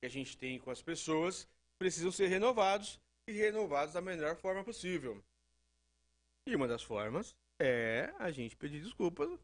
que 0.00 0.06
a 0.06 0.08
gente 0.08 0.36
tem 0.38 0.58
com 0.58 0.70
as 0.70 0.80
pessoas, 0.80 1.46
precisam 1.78 2.10
ser 2.10 2.28
renovados 2.28 2.98
e 3.28 3.32
renovados 3.32 3.92
da 3.92 4.00
melhor 4.00 4.34
forma 4.36 4.64
possível. 4.64 5.22
E 6.48 6.56
uma 6.56 6.66
das 6.66 6.82
formas 6.82 7.36
é 7.60 8.12
a 8.18 8.30
gente 8.30 8.56
pedir 8.56 8.80
desculpas 8.80 9.38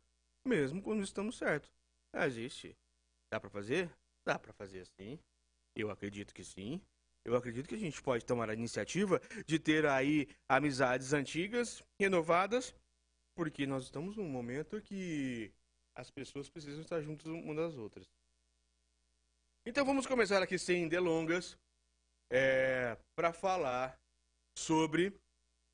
mesmo 0.44 0.82
quando 0.82 1.02
estamos 1.02 1.36
certos. 1.36 1.70
Existe. 2.14 2.76
Dá 3.30 3.38
para 3.38 3.50
fazer? 3.50 3.90
Dá 4.26 4.38
para 4.38 4.52
fazer 4.52 4.86
sim. 4.86 5.18
Eu 5.74 5.90
acredito 5.90 6.34
que 6.34 6.42
sim. 6.42 6.80
Eu 7.24 7.36
acredito 7.36 7.68
que 7.68 7.74
a 7.74 7.78
gente 7.78 8.00
pode 8.02 8.24
tomar 8.24 8.48
a 8.48 8.54
iniciativa 8.54 9.20
de 9.46 9.58
ter 9.58 9.86
aí 9.86 10.28
amizades 10.48 11.12
antigas 11.12 11.82
renovadas, 12.00 12.74
porque 13.36 13.66
nós 13.66 13.84
estamos 13.84 14.16
num 14.16 14.28
momento 14.28 14.80
que 14.80 15.52
as 15.94 16.10
pessoas 16.10 16.48
precisam 16.48 16.80
estar 16.80 17.00
juntas 17.02 17.26
umas 17.26 17.56
das 17.56 17.76
outras. 17.76 18.08
Então 19.66 19.84
vamos 19.84 20.06
começar 20.06 20.42
aqui 20.42 20.58
sem 20.58 20.88
delongas 20.88 21.58
é, 22.30 22.96
para 23.14 23.32
falar 23.32 24.00
sobre 24.56 25.12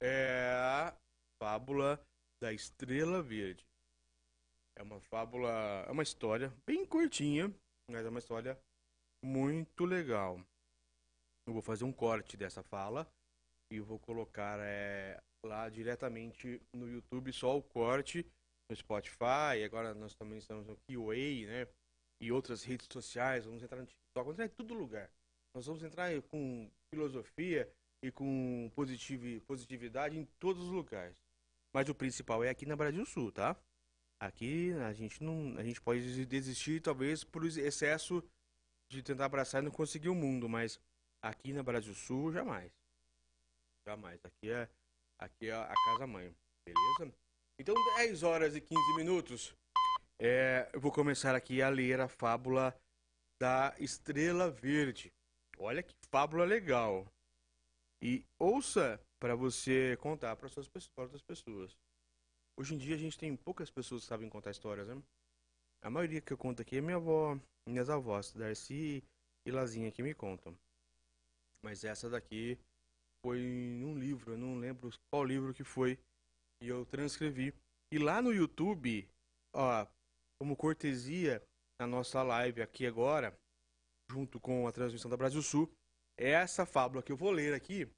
é, 0.02 0.50
a 0.56 0.96
fábula 1.38 2.04
da 2.42 2.52
Estrela 2.52 3.22
Verde. 3.22 3.64
É 4.76 4.82
uma 4.82 5.00
fábula, 5.00 5.50
é 5.86 5.90
uma 5.90 6.02
história 6.02 6.52
bem 6.66 6.84
curtinha, 6.84 7.54
mas 7.90 8.04
é 8.04 8.08
uma 8.08 8.18
história 8.18 8.58
muito 9.24 9.84
legal. 9.84 10.40
Eu 11.46 11.52
vou 11.52 11.62
fazer 11.62 11.84
um 11.84 11.92
corte 11.92 12.36
dessa 12.36 12.62
fala 12.62 13.08
e 13.70 13.80
vou 13.80 13.98
colocar 13.98 14.58
é, 14.60 15.20
lá 15.44 15.68
diretamente 15.68 16.60
no 16.74 16.88
YouTube 16.88 17.32
só 17.32 17.56
o 17.56 17.62
corte 17.62 18.26
no 18.70 18.76
Spotify. 18.76 19.62
Agora 19.64 19.94
nós 19.94 20.14
também 20.14 20.38
estamos 20.38 20.66
no 20.66 20.76
QA, 20.76 21.46
né? 21.46 21.68
E 22.20 22.32
outras 22.32 22.62
redes 22.64 22.88
sociais. 22.90 23.44
Vamos 23.44 23.62
entrar 23.62 23.78
no 23.78 23.86
TikTok, 23.86 24.24
vamos 24.24 24.34
entrar 24.34 24.46
em 24.46 24.56
todo 24.56 24.74
lugar. 24.74 25.10
Nós 25.54 25.66
vamos 25.66 25.82
entrar 25.82 26.10
com 26.22 26.70
filosofia 26.92 27.70
e 28.02 28.10
com 28.10 28.70
positividade 28.74 30.18
em 30.18 30.24
todos 30.38 30.64
os 30.64 30.70
lugares. 30.70 31.22
Mas 31.72 31.88
o 31.88 31.94
principal 31.94 32.42
é 32.42 32.50
aqui 32.50 32.66
na 32.66 32.76
Brasil 32.76 33.04
Sul, 33.06 33.32
tá? 33.32 33.56
Aqui 34.24 34.72
a 34.88 34.92
gente 34.94 35.22
não, 35.22 35.54
a 35.58 35.62
gente 35.62 35.78
pode 35.82 36.24
desistir 36.24 36.80
talvez 36.80 37.22
por 37.22 37.44
excesso 37.44 38.24
de 38.90 39.02
tentar 39.02 39.26
abraçar 39.26 39.60
e 39.60 39.64
não 39.66 39.70
conseguir 39.70 40.08
o 40.08 40.14
mundo, 40.14 40.48
mas 40.48 40.80
aqui 41.20 41.52
na 41.52 41.62
Brasil 41.62 41.94
Sul 41.94 42.32
jamais. 42.32 42.72
Jamais. 43.86 44.18
Aqui 44.24 44.50
é 44.50 44.66
aqui 45.18 45.50
é 45.50 45.52
a 45.52 45.74
casa 45.84 46.06
mãe, 46.06 46.34
beleza? 46.64 47.14
Então 47.60 47.74
10 47.96 48.22
horas 48.22 48.56
e 48.56 48.62
15 48.62 48.96
minutos. 48.96 49.54
É, 50.18 50.70
eu 50.72 50.80
vou 50.80 50.90
começar 50.90 51.34
aqui 51.34 51.60
a 51.60 51.68
ler 51.68 52.00
a 52.00 52.08
fábula 52.08 52.74
da 53.38 53.74
Estrela 53.78 54.50
Verde. 54.50 55.12
Olha 55.58 55.82
que 55.82 55.94
fábula 56.10 56.46
legal. 56.46 57.06
E 58.00 58.24
ouça 58.38 58.98
para 59.20 59.34
você 59.34 59.98
contar 59.98 60.34
para 60.36 60.48
suas 60.48 60.66
outras 60.96 61.20
pessoas. 61.20 61.76
Hoje 62.56 62.74
em 62.74 62.78
dia 62.78 62.94
a 62.94 62.98
gente 62.98 63.18
tem 63.18 63.36
poucas 63.36 63.68
pessoas 63.68 64.02
que 64.02 64.08
sabem 64.08 64.28
contar 64.28 64.52
histórias, 64.52 64.86
né? 64.86 65.02
A 65.82 65.90
maioria 65.90 66.20
que 66.20 66.32
eu 66.32 66.38
conto 66.38 66.62
aqui 66.62 66.76
é 66.76 66.80
minha 66.80 66.96
avó, 66.96 67.38
minhas 67.66 67.90
avós, 67.90 68.32
Darcy 68.32 69.02
e 69.44 69.50
Lazinha 69.50 69.90
que 69.90 70.02
me 70.02 70.14
contam. 70.14 70.56
Mas 71.60 71.82
essa 71.82 72.08
daqui 72.08 72.56
foi 73.24 73.40
um 73.82 73.98
livro, 73.98 74.32
eu 74.32 74.38
não 74.38 74.56
lembro 74.56 74.90
qual 75.10 75.24
livro 75.24 75.52
que 75.52 75.64
foi, 75.64 75.98
e 76.60 76.68
eu 76.68 76.86
transcrevi. 76.86 77.52
E 77.90 77.98
lá 77.98 78.22
no 78.22 78.32
YouTube, 78.32 79.08
ó, 79.52 79.86
como 80.38 80.56
cortesia 80.56 81.42
na 81.80 81.88
nossa 81.88 82.22
live 82.22 82.62
aqui 82.62 82.86
agora, 82.86 83.36
junto 84.08 84.38
com 84.38 84.68
a 84.68 84.72
transmissão 84.72 85.10
da 85.10 85.16
Brasil 85.16 85.42
Sul, 85.42 85.68
é 86.16 86.30
essa 86.30 86.64
fábula 86.64 87.02
que 87.02 87.10
eu 87.10 87.16
vou 87.16 87.32
ler 87.32 87.52
aqui, 87.52 87.90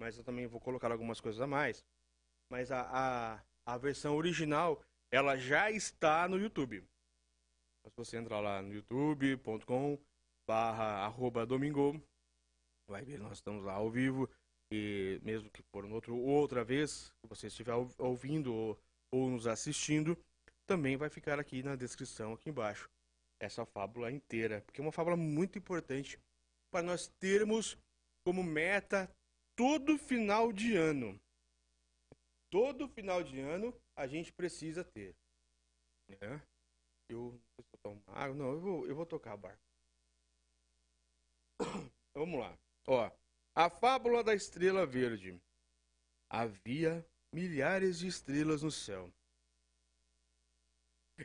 mas 0.00 0.18
eu 0.18 0.24
também 0.24 0.48
vou 0.48 0.60
colocar 0.60 0.90
algumas 0.90 1.20
coisas 1.20 1.40
a 1.40 1.46
mais. 1.46 1.84
Mas 2.50 2.72
a, 2.72 2.82
a, 2.92 3.44
a 3.66 3.76
versão 3.76 4.16
original, 4.16 4.82
ela 5.10 5.36
já 5.36 5.70
está 5.70 6.28
no 6.28 6.38
YouTube. 6.38 6.84
Se 7.86 7.92
você 7.96 8.16
entrar 8.16 8.40
lá 8.40 8.62
no 8.62 8.72
youtube.com 8.72 9.98
barra 10.46 11.04
arroba 11.04 11.46
domingo, 11.46 12.00
vai 12.88 13.04
ver, 13.04 13.18
nós 13.18 13.38
estamos 13.38 13.64
lá 13.64 13.74
ao 13.74 13.90
vivo. 13.90 14.28
E 14.72 15.20
mesmo 15.22 15.50
que 15.50 15.62
for 15.62 15.84
outro, 15.84 16.16
outra 16.16 16.64
vez, 16.64 17.12
que 17.20 17.28
você 17.28 17.46
estiver 17.46 17.74
ouvindo 17.98 18.52
ou, 18.52 18.80
ou 19.12 19.30
nos 19.30 19.46
assistindo, 19.46 20.18
também 20.66 20.96
vai 20.96 21.10
ficar 21.10 21.38
aqui 21.38 21.62
na 21.62 21.76
descrição, 21.76 22.32
aqui 22.32 22.48
embaixo 22.50 22.90
essa 23.40 23.66
fábula 23.66 24.10
inteira, 24.10 24.62
porque 24.62 24.80
é 24.80 24.84
uma 24.84 24.92
fábula 24.92 25.16
muito 25.16 25.58
importante 25.58 26.18
para 26.72 26.82
nós 26.82 27.08
termos 27.20 27.76
como 28.24 28.42
meta 28.42 29.10
todo 29.54 29.98
final 29.98 30.52
de 30.52 30.76
ano. 30.76 31.20
Todo 32.54 32.86
final 32.86 33.20
de 33.20 33.40
ano 33.40 33.74
a 33.96 34.06
gente 34.06 34.32
precisa 34.32 34.84
ter. 34.84 35.16
Né? 36.08 36.40
Eu, 37.10 37.36
eu 37.58 37.64
tomo 37.82 38.00
água, 38.06 38.32
não, 38.32 38.52
eu 38.52 38.60
vou, 38.60 38.86
eu 38.86 38.94
vou 38.94 39.04
tocar 39.04 39.32
a 39.32 39.36
barca. 39.36 39.60
Vamos 42.14 42.38
lá. 42.38 42.56
Ó, 42.86 43.10
a 43.56 43.68
fábula 43.68 44.22
da 44.22 44.36
estrela 44.36 44.86
verde. 44.86 45.36
Havia 46.30 47.04
milhares 47.32 47.98
de 47.98 48.06
estrelas 48.06 48.62
no 48.62 48.70
céu. 48.70 49.12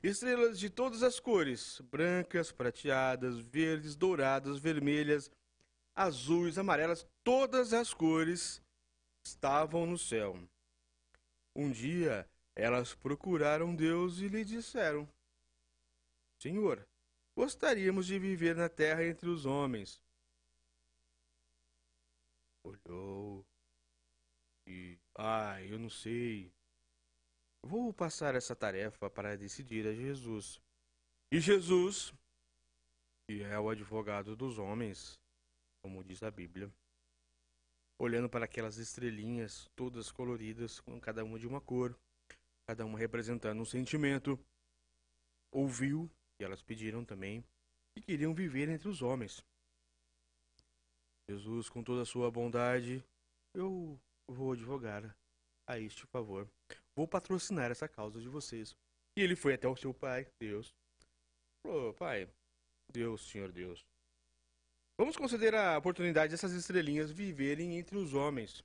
Estrelas 0.02 0.60
de 0.60 0.68
todas 0.68 1.04
as 1.04 1.20
cores: 1.20 1.80
brancas, 1.82 2.52
prateadas, 2.52 3.38
verdes, 3.38 3.96
douradas, 3.96 4.58
vermelhas, 4.58 5.30
azuis, 5.96 6.58
amarelas, 6.58 7.08
todas 7.24 7.72
as 7.72 7.94
cores 7.94 8.64
estavam 9.24 9.86
no 9.86 9.98
céu. 9.98 10.36
Um 11.56 11.72
dia 11.72 12.30
elas 12.56 12.94
procuraram 12.94 13.76
Deus 13.76 14.20
e 14.20 14.28
lhe 14.28 14.44
disseram: 14.44 15.08
Senhor, 16.42 16.88
gostaríamos 17.36 18.06
de 18.06 18.18
viver 18.20 18.56
na 18.56 18.70
terra 18.70 19.04
entre 19.04 19.30
os 19.30 19.46
homens. 19.46 20.02
Olhou 22.64 23.46
e, 24.68 25.00
ah, 25.16 25.62
eu 25.64 25.80
não 25.80 25.90
sei, 25.90 26.54
Vou 27.62 27.94
passar 27.94 28.36
essa 28.36 28.56
tarefa 28.56 29.10
para 29.10 29.38
decidir 29.38 29.86
a 29.86 29.94
Jesus. 29.94 30.62
E 31.32 31.40
Jesus, 31.40 32.14
que 33.28 33.44
é 33.44 33.60
o 33.60 33.70
advogado 33.70 34.36
dos 34.36 34.58
homens, 34.58 35.20
como 35.84 36.04
diz 36.04 36.24
a 36.24 36.32
Bíblia, 36.32 36.74
olhando 38.00 38.30
para 38.30 38.46
aquelas 38.46 38.78
estrelinhas 38.78 39.70
todas 39.76 40.12
coloridas, 40.12 40.80
com 40.80 41.00
cada 41.00 41.24
uma 41.24 41.38
de 41.38 41.48
uma 41.48 41.60
cor, 41.60 41.96
cada 42.68 42.86
uma 42.86 42.98
representando 42.98 43.62
um 43.62 43.66
sentimento, 43.66 44.40
ouviu 45.52 46.10
que 46.38 46.46
elas 46.46 46.62
pediram 46.62 47.04
também 47.04 47.44
que 47.96 48.02
queriam 48.02 48.34
viver 48.34 48.70
entre 48.70 48.88
os 48.88 49.02
homens. 49.02 49.44
Jesus, 51.30 51.70
com 51.70 51.84
toda 51.84 52.02
a 52.04 52.06
sua 52.06 52.32
bondade, 52.32 53.04
eu 53.54 54.00
vou 54.28 54.54
advogar 54.54 55.16
a 55.68 55.78
este 55.78 56.06
favor 56.08 56.50
vou 57.00 57.08
patrocinar 57.08 57.72
essa 57.72 57.88
causa 57.88 58.20
de 58.20 58.28
vocês. 58.28 58.76
E 59.18 59.22
ele 59.22 59.34
foi 59.34 59.54
até 59.54 59.70
o 59.70 59.76
seu 59.76 59.94
pai, 59.94 60.28
Deus. 60.38 60.76
Falou, 61.66 61.94
pai, 61.94 62.30
Deus, 62.92 63.30
Senhor 63.30 63.54
Deus. 63.54 63.86
Vamos 65.00 65.16
considerar 65.16 65.76
a 65.76 65.78
oportunidade 65.78 66.32
dessas 66.32 66.52
estrelinhas 66.52 67.10
viverem 67.10 67.80
entre 67.80 67.96
os 67.98 68.14
homens. 68.14 68.62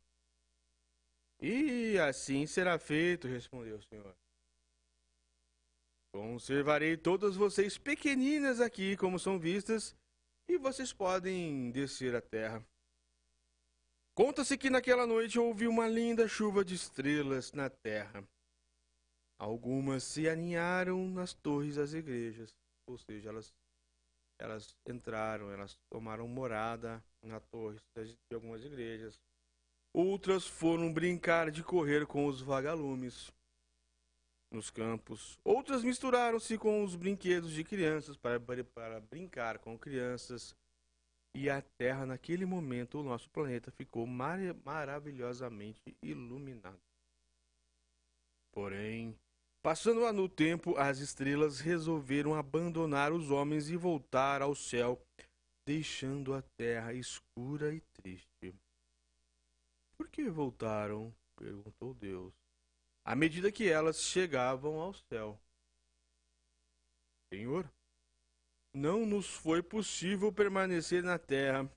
E 1.40 1.96
assim 1.96 2.44
será 2.44 2.76
feito, 2.76 3.28
respondeu 3.28 3.76
o 3.76 3.82
Senhor. 3.82 4.16
Conservarei 6.12 6.96
todas 6.96 7.36
vocês 7.36 7.78
pequeninas 7.78 8.60
aqui, 8.60 8.96
como 8.96 9.16
são 9.16 9.38
vistas, 9.38 9.94
e 10.48 10.58
vocês 10.58 10.92
podem 10.92 11.70
descer 11.70 12.16
à 12.16 12.20
terra. 12.20 12.66
Conta-se 14.12 14.58
que 14.58 14.68
naquela 14.68 15.06
noite 15.06 15.38
houve 15.38 15.68
uma 15.68 15.86
linda 15.86 16.26
chuva 16.26 16.64
de 16.64 16.74
estrelas 16.74 17.52
na 17.52 17.70
terra. 17.70 18.26
Algumas 19.38 20.02
se 20.02 20.28
aninharam 20.28 21.08
nas 21.10 21.32
torres 21.32 21.76
das 21.76 21.92
igrejas, 21.92 22.52
ou 22.88 22.98
seja, 22.98 23.28
elas, 23.28 23.54
elas 24.44 24.76
entraram, 24.86 25.50
elas 25.50 25.78
tomaram 25.90 26.28
morada 26.28 27.02
na 27.22 27.40
torre 27.40 27.78
de 27.96 28.34
algumas 28.34 28.62
igrejas. 28.62 29.18
Outras 29.92 30.46
foram 30.46 30.92
brincar 30.92 31.50
de 31.50 31.62
correr 31.62 32.06
com 32.06 32.26
os 32.26 32.40
vagalumes 32.42 33.32
nos 34.52 34.70
campos. 34.70 35.38
Outras 35.42 35.82
misturaram-se 35.82 36.58
com 36.58 36.84
os 36.84 36.94
brinquedos 36.94 37.52
de 37.52 37.64
crianças 37.64 38.16
para, 38.16 38.38
para 38.38 39.00
brincar 39.00 39.58
com 39.58 39.78
crianças. 39.78 40.54
E 41.34 41.48
a 41.48 41.62
Terra, 41.62 42.06
naquele 42.06 42.44
momento, 42.44 43.00
o 43.00 43.02
nosso 43.02 43.28
planeta 43.30 43.70
ficou 43.70 44.06
mar 44.06 44.38
maravilhosamente 44.64 45.96
iluminado. 46.02 46.80
Porém, 48.52 49.18
passando 49.64 50.12
no 50.12 50.28
tempo, 50.28 50.76
as 50.76 50.98
estrelas 50.98 51.58
resolveram 51.58 52.34
abandonar 52.34 53.14
os 53.14 53.30
homens 53.30 53.70
e 53.70 53.76
voltar 53.78 54.42
ao 54.42 54.54
céu, 54.54 55.02
deixando 55.66 56.34
a 56.34 56.42
Terra 56.42 56.92
escura 56.92 57.72
e 57.72 57.80
triste. 57.80 58.54
Por 59.96 60.10
que 60.10 60.28
voltaram? 60.28 61.14
perguntou 61.34 61.94
Deus, 61.94 62.34
à 63.06 63.16
medida 63.16 63.50
que 63.50 63.66
elas 63.66 64.02
chegavam 64.02 64.78
ao 64.78 64.92
céu. 64.92 65.40
Senhor, 67.32 67.66
não 68.74 69.06
nos 69.06 69.30
foi 69.30 69.62
possível 69.62 70.30
permanecer 70.30 71.02
na 71.02 71.18
terra. 71.18 71.68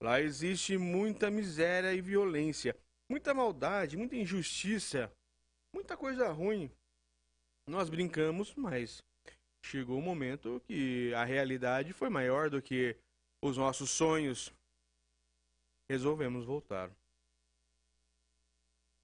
Lá 0.00 0.20
existe 0.20 0.78
muita 0.78 1.32
miséria 1.32 1.92
e 1.92 2.00
violência, 2.00 2.76
muita 3.10 3.34
maldade, 3.34 3.96
muita 3.96 4.14
injustiça, 4.14 5.12
muita 5.74 5.96
coisa 5.96 6.30
ruim. 6.30 6.70
Nós 7.66 7.88
brincamos, 7.88 8.54
mas 8.54 9.02
chegou 9.64 9.96
o 9.96 9.98
um 9.98 10.02
momento 10.02 10.60
que 10.66 11.14
a 11.14 11.24
realidade 11.24 11.94
foi 11.94 12.10
maior 12.10 12.50
do 12.50 12.60
que 12.60 12.96
os 13.42 13.56
nossos 13.56 13.90
sonhos. 13.90 14.52
Resolvemos 15.90 16.44
voltar. 16.44 16.90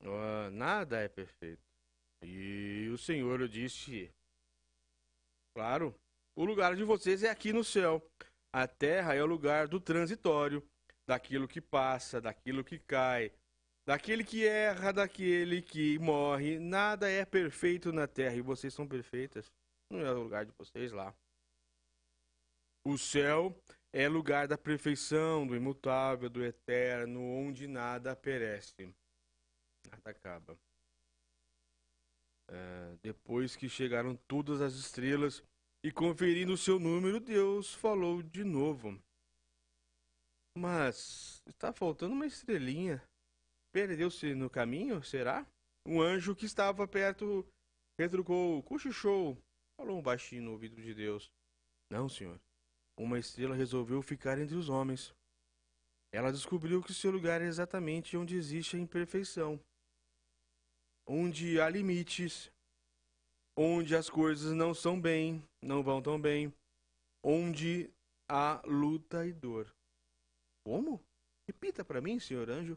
Uh, 0.02 0.50
nada 0.52 1.00
é 1.00 1.08
perfeito. 1.08 1.62
E 2.22 2.88
o 2.92 2.98
Senhor 2.98 3.48
disse: 3.48 4.12
Claro, 5.54 5.94
o 6.36 6.44
lugar 6.44 6.76
de 6.76 6.84
vocês 6.84 7.22
é 7.22 7.30
aqui 7.30 7.52
no 7.52 7.64
céu. 7.64 8.02
A 8.52 8.66
terra 8.66 9.14
é 9.14 9.22
o 9.22 9.26
lugar 9.26 9.68
do 9.68 9.80
transitório, 9.80 10.62
daquilo 11.06 11.48
que 11.48 11.60
passa, 11.60 12.20
daquilo 12.20 12.64
que 12.64 12.78
cai, 12.78 13.32
daquele 13.90 14.22
que 14.22 14.46
erra, 14.46 14.92
daquele 14.92 15.60
que 15.60 15.98
morre. 15.98 16.60
Nada 16.60 17.10
é 17.10 17.24
perfeito 17.24 17.92
na 17.92 18.06
terra 18.06 18.36
e 18.36 18.40
vocês 18.40 18.72
são 18.72 18.86
perfeitas. 18.86 19.50
Não 19.90 19.98
é 19.98 20.12
o 20.12 20.22
lugar 20.22 20.46
de 20.46 20.52
vocês 20.56 20.92
lá. 20.92 21.12
O 22.86 22.96
céu 22.96 23.52
é 23.92 24.06
lugar 24.06 24.46
da 24.46 24.56
perfeição, 24.56 25.44
do 25.44 25.56
imutável, 25.56 26.30
do 26.30 26.44
eterno, 26.44 27.20
onde 27.20 27.66
nada 27.66 28.14
perece, 28.14 28.94
nada 29.90 30.10
acaba. 30.10 30.56
É, 32.48 32.96
depois 33.02 33.56
que 33.56 33.68
chegaram 33.68 34.14
todas 34.28 34.60
as 34.60 34.74
estrelas, 34.74 35.42
e 35.82 35.90
conferindo 35.90 36.52
o 36.52 36.58
seu 36.58 36.78
número, 36.78 37.18
Deus 37.18 37.74
falou 37.74 38.22
de 38.22 38.44
novo. 38.44 39.02
Mas 40.56 41.42
está 41.48 41.72
faltando 41.72 42.14
uma 42.14 42.26
estrelinha. 42.26 43.02
Perdeu-se 43.72 44.34
no 44.34 44.50
caminho, 44.50 45.02
será? 45.02 45.46
Um 45.86 46.00
anjo 46.00 46.34
que 46.34 46.44
estava 46.44 46.86
perto 46.86 47.46
retrucou, 47.98 48.62
cochichou, 48.62 49.36
falou 49.76 49.98
um 49.98 50.02
baixinho 50.02 50.42
no 50.42 50.52
ouvido 50.52 50.80
de 50.80 50.94
Deus. 50.94 51.30
Não, 51.90 52.08
senhor. 52.08 52.40
Uma 52.98 53.18
estrela 53.18 53.54
resolveu 53.54 54.02
ficar 54.02 54.38
entre 54.38 54.56
os 54.56 54.68
homens. 54.68 55.14
Ela 56.12 56.32
descobriu 56.32 56.82
que 56.82 56.92
seu 56.92 57.10
lugar 57.10 57.40
é 57.40 57.46
exatamente 57.46 58.16
onde 58.16 58.36
existe 58.36 58.76
a 58.76 58.80
imperfeição, 58.80 59.60
onde 61.06 61.60
há 61.60 61.68
limites, 61.68 62.50
onde 63.56 63.94
as 63.94 64.10
coisas 64.10 64.52
não 64.52 64.74
são 64.74 65.00
bem, 65.00 65.42
não 65.62 65.82
vão 65.82 66.02
tão 66.02 66.20
bem, 66.20 66.52
onde 67.22 67.90
há 68.28 68.60
luta 68.66 69.26
e 69.26 69.32
dor. 69.32 69.72
Como? 70.64 71.00
Repita 71.48 71.84
para 71.84 72.00
mim, 72.00 72.18
senhor 72.18 72.50
anjo. 72.50 72.76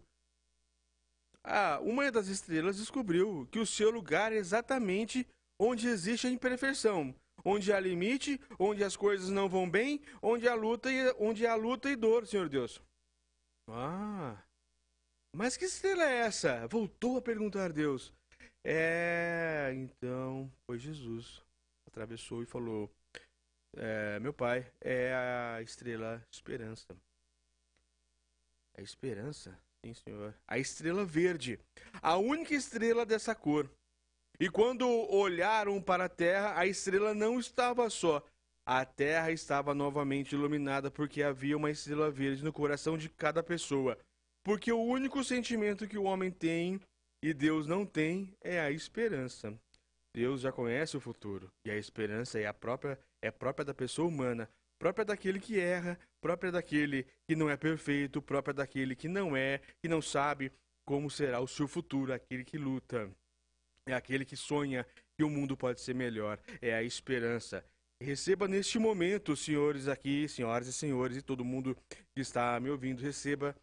Ah, 1.44 1.80
uma 1.82 2.10
das 2.12 2.28
estrelas 2.28 2.78
descobriu 2.78 3.48
que 3.52 3.60
o 3.60 3.66
seu 3.66 3.92
lugar 3.92 4.32
é 4.32 4.38
exatamente 4.38 5.28
onde 5.60 5.88
existe 5.88 6.28
a 6.28 6.30
imperfeição, 6.30 7.14
onde 7.44 7.74
há 7.74 7.80
limite, 7.80 8.40
onde 8.58 8.84
as 8.84 8.96
coisas 8.96 9.30
não 9.30 9.50
vão 9.50 9.70
bem, 9.70 10.02
onde 10.22 10.48
há 10.48 10.56
luta 10.56 10.92
e 10.92 11.14
onde 11.20 11.46
há 11.46 11.56
luta 11.56 11.90
e 11.90 11.96
dor, 11.96 12.26
Senhor 12.26 12.48
Deus. 12.48 12.82
Ah, 13.68 14.42
mas 15.36 15.58
que 15.58 15.66
estrela 15.66 16.04
é 16.04 16.20
essa? 16.20 16.68
Voltou 16.68 17.18
a 17.18 17.22
perguntar 17.22 17.74
Deus. 17.74 18.14
É, 18.64 19.72
então 19.76 20.52
foi 20.66 20.80
Jesus. 20.80 21.42
Atravessou 21.88 22.42
e 22.44 22.46
falou: 22.46 22.90
é, 23.76 24.20
Meu 24.20 24.34
pai 24.34 24.72
é 24.80 25.14
a 25.14 25.62
estrela 25.62 26.26
esperança. 26.32 26.96
A 28.78 28.82
esperança? 28.82 29.58
Sim, 29.86 29.94
senhor. 29.94 30.34
A 30.48 30.58
estrela 30.58 31.04
verde. 31.04 31.60
A 32.02 32.18
única 32.18 32.54
estrela 32.54 33.06
dessa 33.06 33.36
cor. 33.36 33.70
E 34.40 34.50
quando 34.50 34.88
olharam 34.88 35.82
para 35.82 36.06
a 36.06 36.10
terra, 36.10 36.58
a 36.58 36.66
estrela 36.66 37.14
não 37.14 37.40
estava 37.40 37.90
só. 37.90 38.24
A 38.66 38.86
terra 38.86 39.32
estava 39.32 39.74
novamente 39.74 40.34
iluminada 40.34 40.90
porque 40.90 41.22
havia 41.22 41.58
uma 41.58 41.70
estrela 41.70 42.10
verde 42.10 42.44
no 42.44 42.54
coração 42.54 42.98
de 42.98 43.10
cada 43.10 43.44
pessoa. 43.44 43.98
Porque 44.44 44.72
o 44.72 44.82
único 44.82 45.24
sentimento 45.24 45.88
que 45.88 45.98
o 45.98 46.04
homem 46.04 46.32
tem 46.32 46.80
e 47.22 47.34
Deus 47.34 47.68
não 47.68 47.86
tem 47.86 48.34
é 48.42 48.60
a 48.60 48.72
esperança. 48.72 49.54
Deus 50.16 50.42
já 50.42 50.52
conhece 50.52 50.96
o 50.96 51.02
futuro 51.02 51.52
e 51.66 51.72
a 51.72 51.78
esperança 51.78 52.40
é 52.40 52.46
a 52.46 52.54
própria 52.54 52.98
é 53.22 53.32
própria 53.32 53.66
da 53.66 53.74
pessoa 53.74 54.08
humana, 54.08 54.50
própria 54.78 55.06
daquele 55.06 55.40
que 55.40 55.60
erra, 55.60 55.98
própria 56.24 56.54
daquele 56.54 57.06
que 57.28 57.36
não 57.36 57.50
é 57.50 57.58
perfeito, 57.58 58.22
própria 58.22 58.54
daquele 58.54 58.96
que 58.96 59.10
não 59.10 59.36
é, 59.36 59.60
que 59.82 59.90
não 59.90 60.02
sabe 60.02 60.54
como 60.86 61.12
será 61.12 61.42
o 61.42 61.48
seu 61.48 61.68
futuro, 61.68 62.14
aquele 62.14 62.46
que 62.46 62.58
luta. 62.58 63.12
É 63.86 63.94
aquele 63.94 64.24
que 64.24 64.38
sonha 64.38 64.88
que 65.18 65.24
o 65.26 65.30
mundo 65.30 65.58
pode 65.58 65.82
ser 65.82 65.94
melhor, 65.94 66.40
é 66.62 66.74
a 66.74 66.82
esperança. 66.82 67.66
Receba 68.02 68.48
neste 68.48 68.80
momento, 68.80 69.36
senhores 69.36 69.90
aqui, 69.90 70.30
senhoras 70.30 70.68
e 70.68 70.74
senhores, 70.74 71.18
e 71.18 71.22
todo 71.22 71.44
mundo 71.44 71.76
que 72.16 72.22
está 72.22 72.58
me 72.58 72.70
ouvindo, 72.70 73.02
receba 73.02 73.54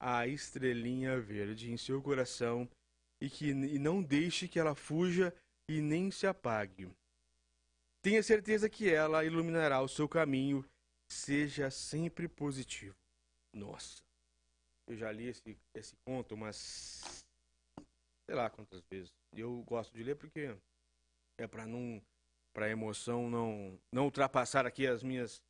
a 0.00 0.28
estrelinha 0.28 1.18
verde 1.20 1.72
em 1.72 1.76
seu 1.76 2.00
coração 2.00 2.68
e 3.20 3.28
que 3.28 3.48
e 3.48 3.78
não 3.78 4.00
deixe 4.00 4.46
que 4.46 4.60
ela 4.60 4.76
fuja 4.76 5.34
e 5.68 5.80
nem 5.80 6.12
se 6.12 6.28
apague. 6.28 6.88
Tenha 8.02 8.22
certeza 8.22 8.68
que 8.68 8.88
ela 8.88 9.24
iluminará 9.24 9.80
o 9.80 9.88
seu 9.88 10.08
caminho. 10.08 10.64
Seja 11.10 11.70
sempre 11.70 12.28
positivo. 12.28 12.96
Nossa, 13.54 14.02
eu 14.88 14.96
já 14.96 15.10
li 15.12 15.28
esse, 15.28 15.56
esse 15.74 15.96
conto 16.04 16.34
umas. 16.34 17.24
sei 18.28 18.34
lá 18.34 18.50
quantas 18.50 18.82
vezes. 18.90 19.12
Eu 19.32 19.62
gosto 19.62 19.92
de 19.94 20.02
ler 20.02 20.16
porque 20.16 20.56
é 21.38 21.46
para 21.46 21.66
não. 21.66 22.02
para 22.54 22.66
a 22.66 22.70
emoção 22.70 23.30
não, 23.30 23.78
não 23.92 24.04
ultrapassar 24.04 24.66
aqui 24.66 24.86
as 24.86 25.02
minhas. 25.02 25.42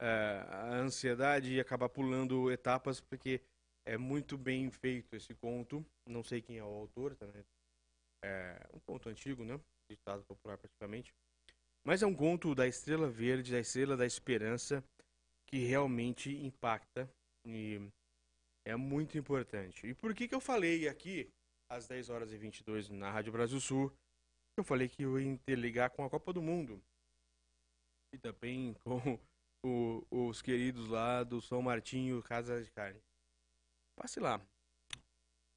Uh, 0.00 0.42
a 0.50 0.74
ansiedade 0.78 1.52
e 1.52 1.60
acabar 1.60 1.88
pulando 1.88 2.50
etapas, 2.50 3.00
porque 3.00 3.40
é 3.86 3.96
muito 3.96 4.36
bem 4.36 4.68
feito 4.68 5.14
esse 5.14 5.32
conto. 5.34 5.84
Não 6.08 6.24
sei 6.24 6.42
quem 6.42 6.58
é 6.58 6.64
o 6.64 6.66
autor, 6.66 7.14
também. 7.14 7.44
É 8.24 8.68
um 8.72 8.80
conto 8.80 9.08
antigo, 9.08 9.44
né? 9.44 9.60
Ditado 9.88 10.24
popular 10.24 10.58
praticamente. 10.58 11.14
Mas 11.84 12.02
é 12.02 12.06
um 12.06 12.14
conto 12.14 12.54
da 12.54 12.66
Estrela 12.66 13.08
Verde, 13.08 13.52
da 13.52 13.58
Estrela 13.58 13.96
da 13.96 14.06
Esperança, 14.06 14.84
que 15.46 15.58
realmente 15.58 16.30
impacta 16.30 17.10
e 17.44 17.80
é 18.64 18.76
muito 18.76 19.18
importante. 19.18 19.86
E 19.86 19.94
por 19.94 20.14
que, 20.14 20.28
que 20.28 20.34
eu 20.34 20.40
falei 20.40 20.88
aqui, 20.88 21.28
às 21.68 21.88
10 21.88 22.08
horas 22.10 22.32
e 22.32 22.36
22 22.36 22.88
na 22.90 23.10
Rádio 23.10 23.32
Brasil 23.32 23.60
Sul, 23.60 23.92
eu 24.56 24.64
falei 24.64 24.88
que 24.88 25.02
eu 25.02 25.18
ia 25.18 25.26
interligar 25.26 25.90
com 25.90 26.04
a 26.04 26.10
Copa 26.10 26.32
do 26.32 26.40
Mundo 26.40 26.80
e 28.14 28.18
também 28.18 28.74
com 28.84 29.18
o, 29.64 30.06
os 30.10 30.40
queridos 30.42 30.88
lá 30.88 31.24
do 31.24 31.40
São 31.40 31.62
Martinho 31.62 32.22
Casa 32.22 32.62
de 32.62 32.70
Carne. 32.70 33.00
Passe 33.96 34.20
lá. 34.20 34.40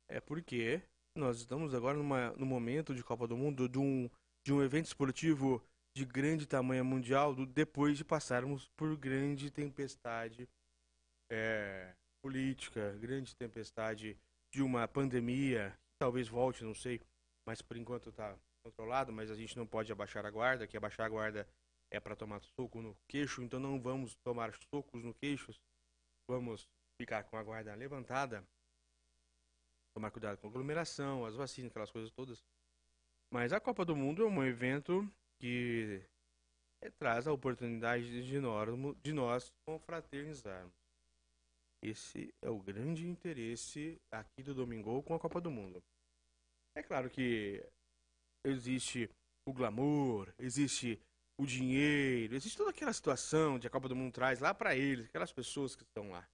É 0.09 0.19
porque 0.19 0.81
nós 1.15 1.37
estamos 1.37 1.73
agora 1.73 1.97
numa, 1.97 2.31
no 2.33 2.45
momento 2.45 2.93
de 2.93 3.03
Copa 3.03 3.27
do 3.27 3.37
Mundo 3.37 3.67
de 3.67 3.79
um, 3.79 4.09
de 4.45 4.53
um 4.53 4.61
evento 4.61 4.85
esportivo 4.85 5.63
de 5.95 6.05
grande 6.05 6.45
tamanho 6.45 6.83
mundial 6.83 7.33
do, 7.33 7.45
depois 7.45 7.97
de 7.97 8.03
passarmos 8.03 8.67
por 8.75 8.97
grande 8.97 9.49
tempestade 9.49 10.47
é, 11.31 11.95
política, 12.21 12.91
grande 12.99 13.33
tempestade 13.33 14.17
de 14.51 14.61
uma 14.61 14.87
pandemia, 14.89 15.77
talvez 15.97 16.27
volte, 16.27 16.65
não 16.65 16.75
sei, 16.75 17.01
mas 17.47 17.61
por 17.61 17.77
enquanto 17.77 18.09
está 18.09 18.37
controlado, 18.61 19.13
mas 19.13 19.31
a 19.31 19.35
gente 19.35 19.55
não 19.55 19.65
pode 19.65 19.89
abaixar 19.91 20.25
a 20.25 20.29
guarda, 20.29 20.67
que 20.67 20.75
abaixar 20.75 21.05
a 21.05 21.09
guarda 21.09 21.47
é 21.89 21.99
para 21.99 22.15
tomar 22.15 22.41
soco 22.41 22.81
no 22.81 22.97
queixo, 23.07 23.41
então 23.41 23.59
não 23.59 23.79
vamos 23.79 24.15
tomar 24.15 24.53
socos 24.69 25.01
no 25.01 25.13
queixo, 25.13 25.53
vamos 26.29 26.67
ficar 26.97 27.23
com 27.23 27.37
a 27.37 27.43
guarda 27.43 27.73
levantada, 27.73 28.45
tomar 29.93 30.11
cuidado 30.11 30.37
com 30.39 30.47
a 30.47 30.49
aglomeração, 30.49 31.25
as 31.25 31.35
vacinas, 31.35 31.71
aquelas 31.71 31.91
coisas 31.91 32.11
todas. 32.11 32.43
Mas 33.31 33.53
a 33.53 33.61
Copa 33.61 33.85
do 33.85 33.95
Mundo 33.95 34.23
é 34.23 34.25
um 34.25 34.43
evento 34.43 35.09
que 35.39 36.01
traz 36.97 37.27
a 37.27 37.33
oportunidade 37.33 38.23
de 38.25 38.39
nós, 38.39 38.69
de 39.01 39.13
nós 39.13 39.51
confraternizarmos. 39.65 40.73
Esse 41.81 42.33
é 42.41 42.49
o 42.49 42.59
grande 42.59 43.07
interesse 43.07 44.01
aqui 44.11 44.41
do 44.41 44.53
Domingo 44.53 45.03
com 45.03 45.13
a 45.13 45.19
Copa 45.19 45.39
do 45.39 45.51
Mundo. 45.51 45.83
É 46.75 46.81
claro 46.81 47.09
que 47.09 47.63
existe 48.43 49.09
o 49.47 49.53
glamour, 49.53 50.33
existe 50.39 50.99
o 51.37 51.45
dinheiro, 51.45 52.35
existe 52.35 52.57
toda 52.57 52.71
aquela 52.71 52.93
situação 52.93 53.59
que 53.59 53.67
a 53.67 53.69
Copa 53.69 53.87
do 53.87 53.95
Mundo 53.95 54.13
traz 54.13 54.39
lá 54.39 54.53
para 54.53 54.75
eles, 54.75 55.05
aquelas 55.05 55.31
pessoas 55.31 55.75
que 55.75 55.83
estão 55.83 56.09
lá. 56.09 56.27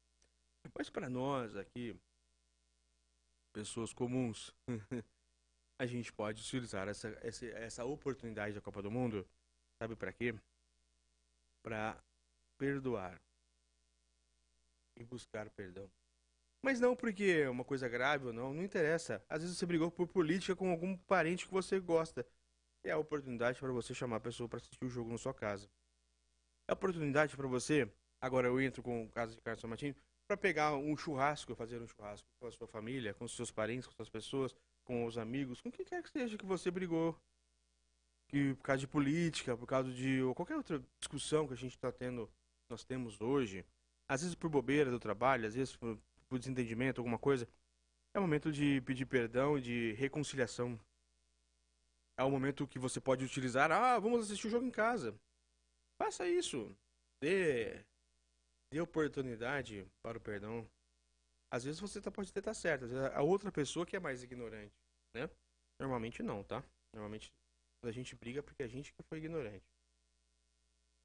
Mas 0.77 0.89
para 0.89 1.09
nós 1.09 1.55
aqui, 1.55 1.95
pessoas 3.53 3.91
comuns, 3.91 4.55
a 5.81 5.85
gente 5.87 6.13
pode 6.13 6.43
utilizar 6.43 6.87
essa, 6.87 7.07
essa, 7.23 7.45
essa 7.47 7.83
oportunidade 7.83 8.53
da 8.53 8.61
Copa 8.61 8.83
do 8.83 8.91
Mundo, 8.91 9.27
sabe 9.79 9.95
para 9.95 10.13
quê? 10.13 10.35
Para 11.63 11.99
perdoar 12.55 13.19
e 14.95 15.03
buscar 15.03 15.49
perdão. 15.49 15.89
Mas 16.61 16.79
não 16.79 16.95
porque 16.95 17.41
é 17.45 17.49
uma 17.49 17.63
coisa 17.63 17.89
grave 17.89 18.27
ou 18.27 18.33
não, 18.33 18.53
não 18.53 18.63
interessa. 18.63 19.25
Às 19.27 19.41
vezes 19.41 19.57
você 19.57 19.65
brigou 19.65 19.89
por 19.89 20.07
política 20.07 20.55
com 20.55 20.69
algum 20.69 20.95
parente 20.95 21.47
que 21.47 21.51
você 21.51 21.79
gosta. 21.79 22.23
É 22.83 22.91
a 22.91 22.99
oportunidade 22.99 23.59
para 23.59 23.71
você 23.71 23.91
chamar 23.95 24.17
a 24.17 24.19
pessoa 24.19 24.47
para 24.47 24.57
assistir 24.57 24.85
o 24.85 24.89
jogo 24.89 25.09
na 25.09 25.17
sua 25.17 25.33
casa. 25.33 25.67
É 26.67 26.73
a 26.73 26.75
oportunidade 26.75 27.35
para 27.35 27.47
você. 27.47 27.91
Agora 28.21 28.47
eu 28.47 28.61
entro 28.61 28.83
com 28.83 29.05
o 29.05 29.09
caso 29.09 29.33
de 29.35 29.41
Carlos 29.41 29.63
Martins 29.63 29.95
para 30.27 30.37
pegar 30.37 30.75
um 30.75 30.95
churrasco, 30.95 31.55
fazer 31.55 31.81
um 31.81 31.87
churrasco 31.87 32.27
com 32.39 32.45
a 32.45 32.51
sua 32.51 32.67
família, 32.67 33.15
com 33.15 33.27
seus 33.27 33.49
parentes, 33.49 33.87
com 33.87 33.99
as 33.99 34.09
pessoas, 34.09 34.55
com 34.83 35.05
os 35.05 35.17
amigos, 35.17 35.61
com 35.61 35.71
quem 35.71 35.85
quer 35.85 36.01
que 36.03 36.09
seja 36.09 36.37
que 36.37 36.45
você 36.45 36.69
brigou. 36.71 37.17
Que 38.27 38.53
por 38.55 38.63
causa 38.63 38.79
de 38.79 38.87
política, 38.87 39.57
por 39.57 39.67
causa 39.67 39.91
de 39.91 40.21
ou 40.21 40.33
qualquer 40.33 40.55
outra 40.55 40.81
discussão 40.99 41.47
que 41.47 41.53
a 41.53 41.57
gente 41.57 41.75
está 41.75 41.91
tendo, 41.91 42.29
nós 42.69 42.83
temos 42.83 43.19
hoje, 43.19 43.65
às 44.07 44.21
vezes 44.21 44.35
por 44.35 44.49
bobeira 44.49 44.89
do 44.89 44.99
trabalho, 44.99 45.45
às 45.45 45.55
vezes 45.55 45.75
por, 45.75 45.99
por 46.29 46.39
desentendimento, 46.39 47.01
alguma 47.01 47.19
coisa, 47.19 47.47
é 48.13 48.19
o 48.19 48.21
momento 48.21 48.51
de 48.51 48.81
pedir 48.81 49.05
perdão 49.05 49.57
e 49.57 49.61
de 49.61 49.93
reconciliação. 49.93 50.79
É 52.17 52.23
o 52.23 52.31
momento 52.31 52.67
que 52.67 52.79
você 52.79 53.01
pode 53.01 53.25
utilizar, 53.25 53.71
ah, 53.71 53.99
vamos 53.99 54.21
assistir 54.21 54.47
o 54.47 54.51
jogo 54.51 54.65
em 54.65 54.71
casa. 54.71 55.13
Faça 55.97 56.27
isso. 56.27 56.75
Dê 57.21 57.83
dê 58.71 58.79
oportunidade 58.79 59.85
para 60.01 60.17
o 60.17 60.21
perdão. 60.21 60.67
Às 61.51 61.65
vezes 61.65 61.79
você 61.79 62.01
tá, 62.01 62.09
pode 62.09 62.29
estar 62.29 62.41
tá 62.41 62.53
certo, 62.53 62.85
às 62.85 62.91
vezes 62.91 63.05
a 63.05 63.21
outra 63.21 63.51
pessoa 63.51 63.85
que 63.85 63.95
é 63.95 63.99
mais 63.99 64.23
ignorante, 64.23 64.73
né? 65.15 65.29
Normalmente 65.79 66.23
não, 66.23 66.43
tá? 66.43 66.63
Normalmente 66.93 67.31
a 67.83 67.91
gente 67.91 68.15
briga 68.15 68.39
é 68.39 68.41
porque 68.41 68.63
a 68.63 68.67
gente 68.67 68.93
que 68.93 69.03
foi 69.03 69.17
ignorante. 69.17 69.65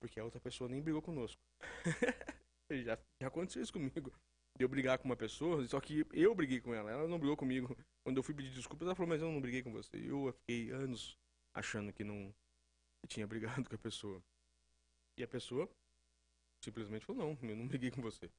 Porque 0.01 0.21
a 0.21 0.25
outra 0.25 0.41
pessoa 0.41 0.69
nem 0.69 0.83
brigou 0.83 1.03
conosco. 1.03 1.41
já, 2.71 2.99
já 3.21 3.29
aconteceu 3.29 3.63
isso 3.63 3.73
comigo. 3.73 4.13
De 4.59 4.65
eu 4.65 4.69
brigar 4.69 4.99
com 4.99 5.05
uma 5.05 5.17
pessoa, 5.17 5.67
só 5.67 5.81
que 5.81 6.07
eu 6.13 6.35
briguei 6.35 6.61
com 6.61 6.75
ela, 6.75 6.91
ela 6.91 7.09
não 7.09 7.19
brigou 7.19 7.37
comigo. 7.37 7.77
Quando 8.05 8.19
eu 8.19 8.23
fui 8.23 8.35
pedir 8.35 8.55
desculpas, 8.55 8.87
ela 8.87 8.95
falou, 8.95 9.09
mas 9.09 9.21
eu 9.21 9.31
não 9.31 9.41
briguei 9.41 9.63
com 9.63 9.73
você. 9.73 9.97
Eu 9.97 10.33
fiquei 10.33 10.71
anos 10.71 11.19
achando 11.55 11.93
que 11.93 12.05
não 12.05 12.33
que 13.03 13.09
tinha 13.09 13.27
brigado 13.27 13.69
com 13.69 13.75
a 13.75 13.79
pessoa. 13.79 14.23
E 15.19 15.23
a 15.23 15.29
pessoa 15.29 15.69
simplesmente 16.63 17.05
falou: 17.05 17.37
não, 17.37 17.49
eu 17.49 17.57
não 17.57 17.67
briguei 17.67 17.91
com 17.91 18.03
você. 18.03 18.31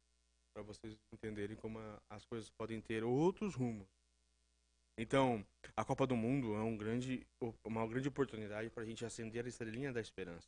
Para 0.58 0.63
vocês 0.63 0.98
entenderem 1.13 1.56
como 1.56 1.78
a, 1.78 2.02
as 2.10 2.26
coisas 2.26 2.50
podem 2.50 2.82
ter 2.82 3.04
outros 3.04 3.54
rumos. 3.54 3.88
Então, 4.98 5.46
a 5.76 5.86
Copa 5.86 6.08
do 6.08 6.15
Mundo 6.15 6.56
é 6.56 6.63
um 6.63 6.76
grande, 6.76 7.28
uma 7.63 7.86
grande 7.86 8.08
oportunidade 8.08 8.72
para 8.72 8.82
a 8.82 8.86
gente 8.88 9.06
acender 9.06 9.46
a 9.46 9.48
estrelinha 9.48 9.93
da 9.93 10.02
esperança 10.02 10.48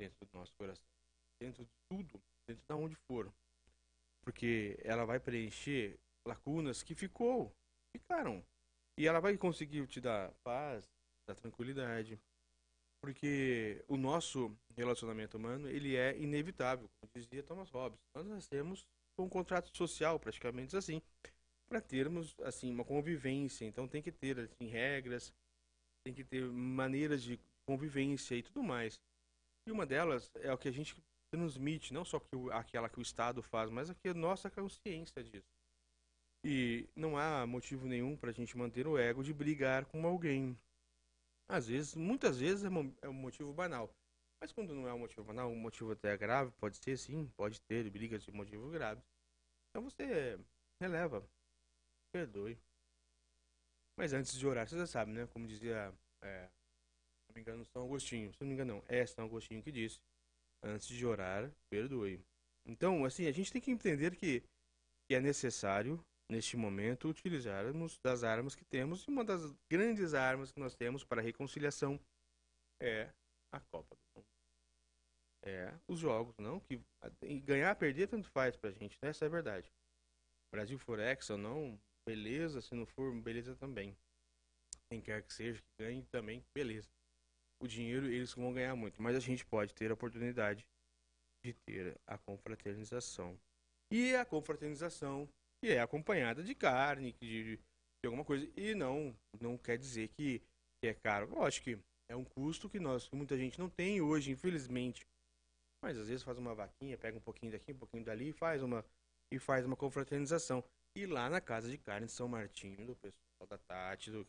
dentro 0.00 0.24
do 0.24 0.38
nosso 0.38 0.54
coração, 0.54 0.86
dentro 1.42 1.64
de 1.64 1.72
tudo, 1.90 2.22
dentro 2.46 2.62
de 2.64 2.72
onde 2.72 2.94
for, 2.94 3.28
porque 4.22 4.78
ela 4.84 5.04
vai 5.04 5.18
preencher 5.18 5.98
lacunas 6.24 6.80
que 6.80 6.94
ficou, 6.94 7.52
ficaram, 7.96 8.46
e 8.96 9.08
ela 9.08 9.18
vai 9.18 9.36
conseguir 9.36 9.88
te 9.88 10.00
dar 10.00 10.32
paz, 10.44 10.88
dar 11.28 11.34
tranquilidade, 11.34 12.16
porque 13.00 13.84
o 13.88 13.96
nosso 13.96 14.56
relacionamento 14.76 15.36
humano 15.36 15.68
ele 15.68 15.96
é 15.96 16.18
inevitável, 16.18 16.88
como 17.00 17.12
dizia 17.14 17.42
Thomas 17.42 17.70
Hobbes. 17.70 17.98
Nós 18.14 18.26
nascemos 18.26 18.86
com 19.16 19.24
um 19.24 19.28
contrato 19.28 19.76
social, 19.76 20.18
praticamente 20.18 20.76
assim, 20.76 21.02
para 21.68 21.80
termos 21.80 22.34
assim 22.42 22.72
uma 22.72 22.84
convivência. 22.84 23.64
Então 23.64 23.86
tem 23.86 24.02
que 24.02 24.12
ter 24.12 24.38
assim, 24.38 24.68
regras, 24.68 25.32
tem 26.04 26.14
que 26.14 26.24
ter 26.24 26.44
maneiras 26.44 27.22
de 27.22 27.38
convivência 27.66 28.34
e 28.34 28.42
tudo 28.42 28.62
mais. 28.62 28.98
E 29.66 29.70
uma 29.70 29.84
delas 29.84 30.30
é 30.36 30.52
o 30.52 30.58
que 30.58 30.68
a 30.68 30.72
gente 30.72 30.96
transmite, 31.30 31.92
não 31.92 32.04
só 32.04 32.18
que 32.18 32.34
o, 32.34 32.50
aquela 32.50 32.88
que 32.88 32.98
o 32.98 33.02
Estado 33.02 33.42
faz, 33.42 33.70
mas 33.70 33.90
aqui 33.90 34.08
a 34.08 34.14
nossa 34.14 34.50
consciência 34.50 35.22
disso. 35.22 35.46
E 36.44 36.88
não 36.96 37.18
há 37.18 37.46
motivo 37.46 37.86
nenhum 37.86 38.16
para 38.16 38.30
a 38.30 38.32
gente 38.32 38.56
manter 38.56 38.86
o 38.86 38.96
ego 38.96 39.22
de 39.22 39.34
brigar 39.34 39.84
com 39.84 40.06
alguém. 40.06 40.56
Às 41.48 41.66
vezes, 41.68 41.94
muitas 41.94 42.38
vezes 42.38 42.64
é, 42.64 42.68
é 43.02 43.08
um 43.08 43.12
motivo 43.12 43.52
banal. 43.52 43.90
Mas 44.40 44.52
quando 44.52 44.74
não 44.74 44.86
é 44.86 44.92
um 44.92 44.98
motivo 44.98 45.24
banal, 45.24 45.50
um 45.50 45.56
motivo 45.56 45.92
até 45.92 46.16
grave, 46.16 46.52
pode 46.52 46.76
ser 46.76 46.96
sim, 46.96 47.26
pode 47.36 47.60
ter 47.62 47.88
brigas 47.90 48.22
de 48.22 48.30
motivo 48.30 48.70
grave. 48.70 49.02
Então 49.70 49.82
você 49.82 50.38
releva, 50.80 51.28
perdoe. 52.12 52.58
Mas 53.96 54.12
antes 54.12 54.38
de 54.38 54.46
orar, 54.46 54.68
você 54.68 54.76
já 54.78 54.86
sabe, 54.86 55.12
né? 55.12 55.26
Como 55.26 55.46
dizia, 55.46 55.92
é, 56.22 56.46
se 56.46 57.28
não 57.28 57.34
me 57.34 57.40
engano, 57.40 57.64
São 57.64 57.84
Agostinho. 57.84 58.32
Se 58.32 58.40
não 58.40 58.48
me 58.48 58.54
engano, 58.54 58.74
não. 58.74 58.84
É 58.86 59.04
São 59.06 59.24
Agostinho 59.24 59.62
que 59.62 59.72
disse. 59.72 60.00
Antes 60.62 60.88
de 60.88 61.04
orar, 61.04 61.52
perdoe. 61.68 62.24
Então, 62.64 63.04
assim, 63.04 63.26
a 63.26 63.32
gente 63.32 63.52
tem 63.52 63.60
que 63.60 63.70
entender 63.70 64.14
que, 64.14 64.42
que 65.08 65.14
é 65.14 65.20
necessário, 65.20 66.04
neste 66.30 66.56
momento, 66.56 67.08
utilizarmos 67.08 67.98
das 67.98 68.22
armas 68.22 68.54
que 68.54 68.64
temos. 68.64 69.04
E 69.04 69.10
uma 69.10 69.24
das 69.24 69.54
grandes 69.70 70.14
armas 70.14 70.52
que 70.52 70.60
nós 70.60 70.74
temos 70.74 71.04
para 71.04 71.20
a 71.20 71.24
reconciliação 71.24 71.98
é 72.80 73.10
a 73.52 73.60
Copa 73.60 73.96
do 73.96 74.02
Mundo. 74.14 74.26
É 75.44 75.74
os 75.86 75.98
jogos, 75.98 76.36
não? 76.38 76.60
Que 76.60 76.80
ganhar, 77.44 77.74
perder, 77.76 78.08
tanto 78.08 78.28
faz 78.28 78.56
pra 78.56 78.70
gente, 78.70 78.98
né? 79.02 79.10
Essa 79.10 79.24
é 79.24 79.26
a 79.26 79.30
verdade. 79.30 79.72
Brasil 80.52 80.78
for 80.78 80.98
ex 80.98 81.30
ou 81.30 81.38
não, 81.38 81.80
beleza. 82.06 82.60
Se 82.60 82.74
não 82.74 82.86
for, 82.86 83.14
beleza 83.20 83.56
também. 83.56 83.96
Quem 84.90 85.00
quer 85.00 85.22
que 85.22 85.32
seja, 85.32 85.60
que 85.60 85.84
ganhe 85.84 86.02
também, 86.06 86.44
beleza. 86.54 86.88
O 87.60 87.66
dinheiro 87.66 88.06
eles 88.06 88.32
vão 88.32 88.52
ganhar 88.52 88.74
muito, 88.76 89.02
mas 89.02 89.16
a 89.16 89.20
gente 89.20 89.44
pode 89.44 89.74
ter 89.74 89.90
a 89.90 89.94
oportunidade 89.94 90.66
de 91.44 91.52
ter 91.52 91.98
a 92.06 92.16
confraternização. 92.18 93.38
E 93.90 94.14
a 94.14 94.24
confraternização 94.24 95.28
que 95.60 95.72
é 95.72 95.80
acompanhada 95.80 96.42
de 96.42 96.54
carne, 96.54 97.14
de, 97.20 97.56
de 97.56 98.06
alguma 98.06 98.24
coisa. 98.24 98.50
E 98.56 98.74
não, 98.74 99.16
não 99.40 99.56
quer 99.56 99.78
dizer 99.78 100.08
que, 100.08 100.40
que 100.80 100.88
é 100.88 100.94
caro. 100.94 101.28
Lógico 101.30 101.64
que 101.64 101.78
é 102.10 102.16
um 102.16 102.24
custo 102.24 102.68
que 102.68 102.78
nós, 102.78 103.08
muita 103.10 103.36
gente 103.36 103.58
não 103.58 103.68
tem 103.68 104.00
hoje, 104.00 104.30
infelizmente. 104.30 105.06
Mas 105.82 105.96
às 105.96 106.08
vezes 106.08 106.24
faz 106.24 106.38
uma 106.38 106.54
vaquinha, 106.54 106.98
pega 106.98 107.16
um 107.16 107.20
pouquinho 107.20 107.52
daqui, 107.52 107.72
um 107.72 107.78
pouquinho 107.78 108.04
dali 108.04 108.30
e 108.30 108.32
faz 108.32 108.62
uma 108.62 108.84
e 109.32 109.38
faz 109.38 109.64
uma 109.64 109.76
confraternização. 109.76 110.64
E 110.96 111.06
lá 111.06 111.28
na 111.28 111.40
casa 111.40 111.70
de 111.70 111.78
carne 111.78 112.06
de 112.06 112.12
São 112.12 112.26
Martinho, 112.28 112.86
do 112.86 112.96
pessoal 112.96 113.46
da 113.48 113.58
Tati, 113.58 114.10
do 114.10 114.24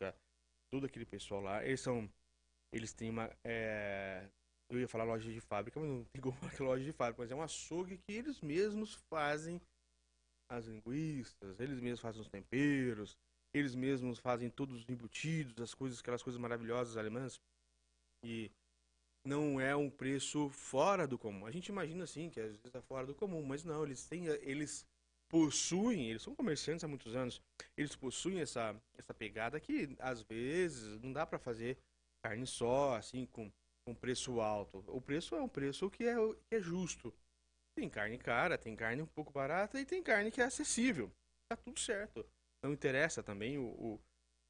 todo 0.72 0.86
aquele 0.86 1.06
pessoal 1.06 1.42
lá, 1.42 1.66
eles 1.66 1.82
são. 1.82 2.10
Eles 2.72 2.94
têm 2.94 3.10
uma. 3.10 3.32
É, 3.44 4.30
eu 4.70 4.80
ia 4.80 4.88
falar 4.88 5.04
loja 5.04 5.32
de 5.32 5.42
fábrica, 5.42 5.80
mas 5.80 5.90
não 5.90 6.04
tem 6.04 6.22
como 6.22 6.36
falar 6.38 6.52
que 6.52 6.62
é 6.62 6.66
loja 6.66 6.84
de 6.84 6.92
fábrica, 6.92 7.24
mas 7.24 7.32
é 7.32 7.36
um 7.36 7.42
açougue 7.42 7.98
que 7.98 8.14
eles 8.14 8.40
mesmos 8.42 8.94
fazem 9.10 9.60
as 10.50 10.66
linguiças, 10.66 11.60
eles 11.60 11.80
mesmos 11.80 12.00
fazem 12.00 12.22
os 12.22 12.28
temperos, 12.28 13.18
eles 13.54 13.76
mesmos 13.76 14.20
fazem 14.20 14.50
todos 14.50 14.82
os 14.82 14.90
embutidos, 14.90 15.62
as 15.62 15.74
coisas, 15.74 16.00
aquelas 16.00 16.24
coisas 16.24 16.40
maravilhosas 16.40 16.98
alemãs. 16.98 17.40
E 18.24 18.52
não 19.26 19.60
é 19.60 19.76
um 19.76 19.90
preço 19.90 20.50
fora 20.50 21.08
do 21.08 21.18
comum. 21.18 21.46
A 21.46 21.52
gente 21.52 21.68
imagina 21.68 22.04
assim 22.04 22.30
que 22.30 22.40
às 22.40 22.48
vezes 22.48 22.66
está 22.66 22.82
fora 22.82 23.06
do 23.06 23.16
comum, 23.16 23.44
mas 23.46 23.64
não, 23.64 23.84
eles 23.84 24.06
têm, 24.06 24.26
eles 24.26 24.86
possuem, 25.30 26.10
eles 26.10 26.24
são 26.24 26.36
comerciantes 26.36 26.84
há 26.84 26.88
muitos 26.88 27.16
anos, 27.16 27.42
eles 27.78 27.96
possuem 27.96 28.40
essa, 28.42 28.76
essa 28.98 29.14
pegada 29.14 29.60
que 29.60 29.96
às 30.00 30.24
vezes 30.24 31.00
não 31.02 31.14
dá 31.14 31.26
para 31.26 31.38
fazer 31.38 31.78
carne 32.24 32.48
só, 32.48 32.96
assim, 32.96 33.26
com, 33.28 33.52
com 33.86 33.94
preço 33.94 34.42
alto. 34.42 34.84
O 34.88 35.00
preço 35.00 35.36
é 35.36 35.42
um 35.42 35.48
preço 35.48 35.90
que 35.90 36.06
é, 36.06 36.16
que 36.48 36.56
é 36.56 36.60
justo. 36.60 37.14
Tem 37.80 37.88
carne 37.88 38.18
cara, 38.18 38.58
tem 38.58 38.76
carne 38.76 39.02
um 39.02 39.06
pouco 39.06 39.32
barata 39.32 39.80
e 39.80 39.86
tem 39.86 40.04
carne 40.04 40.30
que 40.30 40.42
é 40.42 40.44
acessível. 40.44 41.10
Tá 41.48 41.56
tudo 41.56 41.80
certo. 41.80 42.26
Não 42.62 42.74
interessa 42.74 43.24
também 43.24 43.58
o, 43.58 43.68
o 43.68 44.00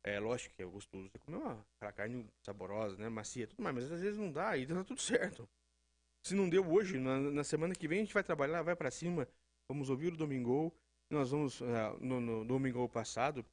é 0.04 0.20
lógico 0.20 0.56
que 0.56 0.64
é 0.64 0.66
gostoso 0.66 1.12
comer 1.20 1.38
uma, 1.38 1.64
carne 1.94 2.28
saborosa, 2.44 2.98
né? 2.98 3.08
Macia, 3.08 3.46
tudo 3.46 3.62
mais, 3.62 3.76
mas 3.76 3.92
às 3.92 4.02
vezes 4.02 4.18
não 4.18 4.32
dá 4.32 4.58
e 4.58 4.66
tá 4.66 4.84
tudo 4.84 5.00
certo. 5.00 5.48
Se 6.26 6.34
não 6.34 6.50
deu 6.50 6.68
hoje, 6.68 6.98
na, 6.98 7.20
na 7.20 7.44
semana 7.44 7.76
que 7.76 7.88
vem 7.88 8.00
a 8.00 8.02
gente 8.02 8.14
vai 8.16 8.24
trabalhar, 8.24 8.64
vai 8.64 8.76
para 8.76 8.90
cima, 8.90 9.28
vamos 9.70 9.92
ouvir 9.92 10.14
o 10.14 10.18
Domingo. 10.18 10.74
Nós 11.12 11.30
vamos, 11.30 11.62
uh, 11.62 11.66
no, 12.00 12.20
no 12.20 12.46
Domingo 12.46 12.90
passado, 12.90 13.46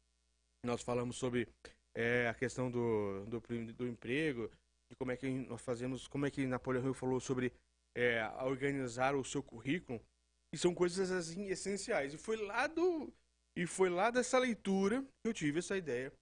nós 0.64 0.80
falamos 0.80 1.16
sobre 1.16 1.48
é, 1.94 2.28
a 2.28 2.34
questão 2.34 2.70
do, 2.70 3.26
do, 3.26 3.40
do, 3.74 3.86
emprego, 3.86 4.50
de 4.90 4.96
como 4.96 5.12
é 5.12 5.16
que 5.18 5.28
nós 5.28 5.60
fazemos, 5.60 6.08
como 6.08 6.24
é 6.24 6.30
que 6.30 6.46
Napoleão 6.46 6.94
falou 6.94 7.20
sobre 7.20 7.52
é, 7.96 8.26
organizar 8.44 9.14
o 9.16 9.24
seu 9.24 9.42
currículo. 9.42 10.00
E 10.54 10.58
são 10.58 10.74
coisas 10.74 11.10
assim 11.10 11.46
essenciais. 11.48 12.14
E 12.14 12.18
foi 12.18 12.36
lá 12.36 12.66
do 12.66 13.12
e 13.56 13.66
foi 13.66 13.88
lá 13.88 14.10
dessa 14.10 14.38
leitura 14.38 15.02
que 15.02 15.28
eu 15.28 15.32
tive 15.32 15.60
essa 15.60 15.76
ideia 15.76 16.12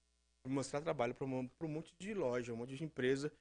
mostrar 0.47 0.81
trabalho 0.81 1.15
para 1.15 1.27
um, 1.27 1.51
um 1.61 1.69
monte 1.69 1.95
de 1.99 2.15
loja, 2.15 2.53
um 2.53 2.57
monte 2.57 2.77
de 2.77 2.85
empresa. 2.85 3.33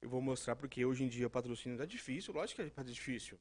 Eu 0.00 0.08
vou 0.08 0.20
mostrar 0.20 0.56
porque 0.56 0.84
hoje 0.84 1.04
em 1.04 1.08
dia 1.08 1.28
patrocínio 1.30 1.78
tá 1.78 1.84
difícil, 1.84 2.34
lógico 2.34 2.62
que 2.62 2.80
é 2.80 2.84
difícil. 2.84 3.38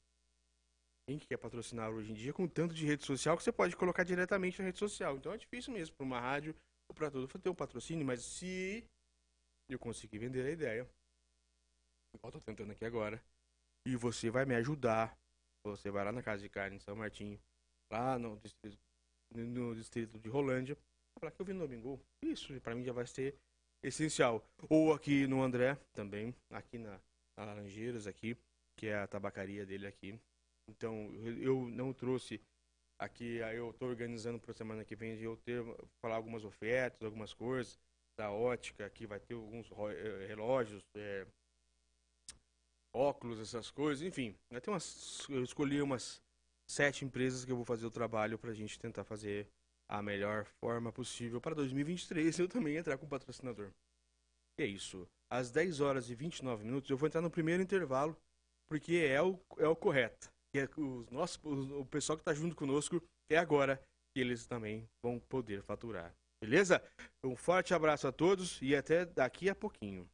Quem 1.08 1.18
que 1.18 1.28
quer 1.28 1.38
patrocinar 1.38 1.90
hoje 1.92 2.12
em 2.12 2.14
dia 2.14 2.34
com 2.34 2.48
tanto 2.48 2.74
de 2.74 2.86
rede 2.86 3.06
social 3.06 3.36
que 3.36 3.44
você 3.44 3.52
pode 3.52 3.76
colocar 3.76 4.04
diretamente 4.04 4.60
na 4.60 4.66
rede 4.66 4.78
social? 4.78 5.18
Então 5.18 5.34
é 5.34 5.38
difícil 5.38 5.74
mesmo 5.74 5.96
para 5.96 6.06
uma 6.06 6.20
rádio 6.20 6.56
ou 6.90 6.96
para 6.96 7.10
tudo 7.10 7.28
ter 7.40 7.50
um 7.50 7.56
patrocínio, 7.56 8.06
mas 8.06 8.24
se 8.24 8.86
eu 9.70 9.80
conseguir 9.80 10.20
vender 10.20 10.46
a 10.46 10.52
ideia, 10.52 10.90
eu 12.14 12.32
tô 12.32 12.40
tentando 12.40 12.72
aqui 12.72 12.86
agora, 12.86 13.22
e 13.86 13.96
você 13.96 14.30
vai 14.30 14.46
me 14.46 14.56
ajudar, 14.56 15.18
você 15.66 15.90
vai 15.90 16.06
lá 16.06 16.12
na 16.12 16.22
Casa 16.22 16.42
de 16.42 16.50
Carne 16.50 16.78
em 16.78 16.80
São 16.80 16.96
Martinho, 16.96 17.40
lá 17.92 18.18
no 18.18 18.38
distrito, 18.38 18.80
no 19.34 19.76
distrito 19.76 20.20
de 20.20 20.30
Rolândia, 20.30 20.78
falar 21.20 21.32
que 21.32 21.42
eu 21.42 21.46
vi 21.46 21.54
no 21.54 21.68
domingo. 21.68 22.00
Isso, 22.24 22.60
para 22.62 22.76
mim 22.76 22.84
já 22.84 22.94
vai 22.94 23.06
ser 23.06 23.36
essencial. 23.84 24.44
Ou 24.70 24.94
aqui 24.94 25.28
no 25.28 25.42
André, 25.42 25.78
também, 25.94 26.36
aqui 26.52 26.78
na, 26.78 27.00
na 27.38 27.46
Laranjeiras, 27.46 28.08
aqui, 28.08 28.38
que 28.78 28.88
é 28.88 28.96
a 28.96 29.08
tabacaria 29.08 29.66
dele 29.66 29.88
aqui. 29.88 30.20
Então, 30.68 31.12
eu 31.42 31.68
não 31.70 31.94
trouxe 31.94 32.42
aqui, 33.00 33.38
eu 33.38 33.72
estou 33.72 33.90
organizando 33.90 34.40
para 34.40 34.54
semana 34.54 34.86
que 34.86 34.96
vem 34.96 35.18
de 35.18 35.24
eu 35.24 35.36
ter, 35.38 35.64
falar 36.02 36.16
algumas 36.16 36.46
ofertas, 36.46 37.04
algumas 37.04 37.34
coisas 37.34 37.80
da 38.18 38.32
ótica, 38.32 38.90
que 38.90 39.08
vai 39.08 39.20
ter 39.20 39.34
alguns 39.34 39.70
eh, 39.72 40.28
relógios, 40.28 40.84
é, 40.96 41.26
óculos, 42.94 43.40
essas 43.40 43.72
coisas, 43.72 44.06
enfim. 44.06 44.36
Ter 44.62 44.70
umas, 44.70 45.28
eu 45.30 45.44
escolhi 45.44 45.82
umas 45.82 46.22
sete 46.70 47.04
empresas 47.06 47.46
que 47.46 47.52
eu 47.52 47.56
vou 47.56 47.66
fazer 47.66 47.86
o 47.86 47.92
trabalho 47.92 48.38
para 48.38 48.52
a 48.52 48.54
gente 48.54 48.80
tentar 48.80 49.04
fazer 49.04 49.48
a 49.90 50.02
melhor 50.02 50.46
forma 50.46 50.92
possível 50.92 51.42
para 51.42 51.54
2023 51.54 52.40
eu 52.40 52.48
também 52.48 52.78
entrar 52.78 52.98
com 52.98 53.06
patrocinador. 53.08 53.72
E 54.58 54.64
é 54.64 54.66
isso. 54.66 55.06
Às 55.30 55.52
10 55.52 55.82
horas 55.82 56.10
e 56.10 56.16
29 56.16 56.64
minutos 56.64 56.90
eu 56.90 56.98
vou 56.98 57.08
entrar 57.08 57.22
no 57.22 57.30
primeiro 57.30 57.62
intervalo, 57.62 58.16
porque 58.70 58.96
é 58.96 59.22
o, 59.22 59.40
é 59.58 59.68
o 59.68 59.76
correto. 59.76 60.32
E 60.56 60.60
é 60.60 60.70
o, 60.78 61.06
o 61.80 61.86
pessoal 61.86 62.18
que 62.18 62.22
está 62.22 62.34
junto 62.34 62.56
conosco 62.56 63.02
é 63.30 63.38
agora 63.38 63.82
que 64.14 64.22
eles 64.22 64.46
também 64.46 64.88
vão 65.04 65.20
poder 65.20 65.62
faturar. 65.62 66.14
Beleza? 66.42 66.82
Um 67.24 67.36
forte 67.36 67.74
abraço 67.74 68.08
a 68.08 68.12
todos 68.12 68.62
e 68.62 68.76
até 68.76 69.06
daqui 69.06 69.50
a 69.50 69.56
pouquinho. 69.56 70.10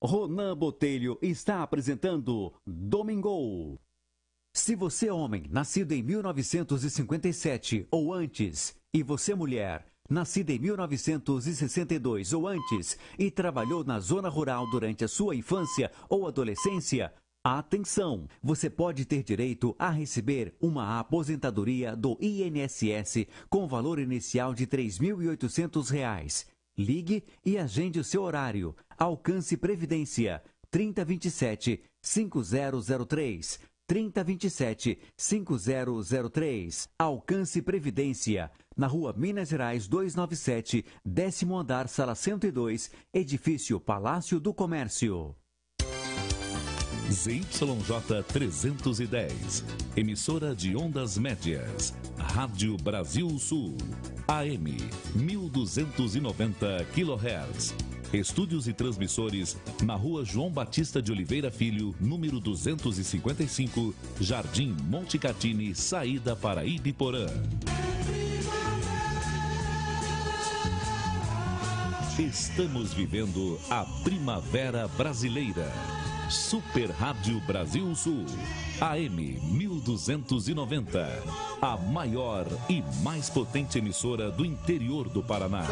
Ronan 0.00 0.56
Botelho 0.56 1.18
está 1.20 1.60
apresentando 1.60 2.52
Domingo. 2.64 3.80
Se 4.54 4.76
você 4.76 5.08
é 5.08 5.12
homem, 5.12 5.44
nascido 5.50 5.90
em 5.90 6.02
1957 6.04 7.88
ou 7.90 8.14
antes, 8.14 8.76
e 8.94 9.02
você 9.02 9.34
mulher, 9.34 9.86
nascida 10.08 10.52
em 10.52 10.58
1962 10.60 12.32
ou 12.32 12.46
antes, 12.46 12.96
e 13.18 13.28
trabalhou 13.28 13.82
na 13.82 13.98
zona 13.98 14.28
rural 14.28 14.70
durante 14.70 15.04
a 15.04 15.08
sua 15.08 15.34
infância 15.34 15.90
ou 16.08 16.28
adolescência, 16.28 17.12
Atenção! 17.44 18.28
Você 18.42 18.68
pode 18.68 19.04
ter 19.04 19.22
direito 19.22 19.74
a 19.78 19.90
receber 19.90 20.54
uma 20.60 20.98
aposentadoria 20.98 21.96
do 21.96 22.18
INSS 22.20 23.26
com 23.48 23.66
valor 23.66 23.98
inicial 23.98 24.52
de 24.52 24.64
R$ 24.64 24.70
3.800. 24.70 26.46
Ligue 26.78 27.24
e 27.44 27.58
agende 27.58 27.98
o 27.98 28.04
seu 28.04 28.22
horário. 28.22 28.72
Alcance 28.96 29.56
Previdência 29.56 30.40
3027 30.70 31.82
5003 32.00 33.58
3027 33.88 34.98
5003. 35.16 36.88
Alcance 36.96 37.60
Previdência. 37.62 38.48
Na 38.76 38.86
rua 38.86 39.12
Minas 39.12 39.48
Gerais 39.48 39.88
297, 39.88 40.84
décimo 41.04 41.58
andar, 41.58 41.88
sala 41.88 42.14
102, 42.14 42.92
edifício 43.12 43.80
Palácio 43.80 44.38
do 44.38 44.54
Comércio. 44.54 45.34
ZYJ 47.10 48.22
310, 48.30 49.64
emissora 49.96 50.54
de 50.54 50.76
ondas 50.76 51.16
médias, 51.16 51.94
Rádio 52.18 52.76
Brasil 52.76 53.38
Sul, 53.38 53.74
AM 54.26 54.76
1290 55.14 56.84
kHz. 56.94 57.74
Estúdios 58.12 58.68
e 58.68 58.74
transmissores 58.74 59.56
na 59.82 59.94
rua 59.94 60.22
João 60.22 60.50
Batista 60.50 61.00
de 61.00 61.10
Oliveira 61.10 61.50
Filho, 61.50 61.94
número 61.98 62.40
255, 62.40 63.94
Jardim 64.20 64.76
Monte 64.84 65.18
Catini, 65.18 65.74
saída 65.74 66.36
para 66.36 66.64
Ibiporã. 66.64 67.26
Estamos 72.18 72.92
vivendo 72.92 73.58
a 73.70 73.84
primavera 74.04 74.86
brasileira. 74.88 75.72
Super 76.30 76.90
Rádio 76.90 77.40
Brasil 77.40 77.94
Sul, 77.94 78.26
AM 78.82 79.40
1290, 79.50 81.22
a 81.60 81.76
maior 81.78 82.46
e 82.68 82.84
mais 83.02 83.30
potente 83.30 83.78
emissora 83.78 84.30
do 84.30 84.44
interior 84.44 85.08
do 85.08 85.22
Paraná. 85.22 85.64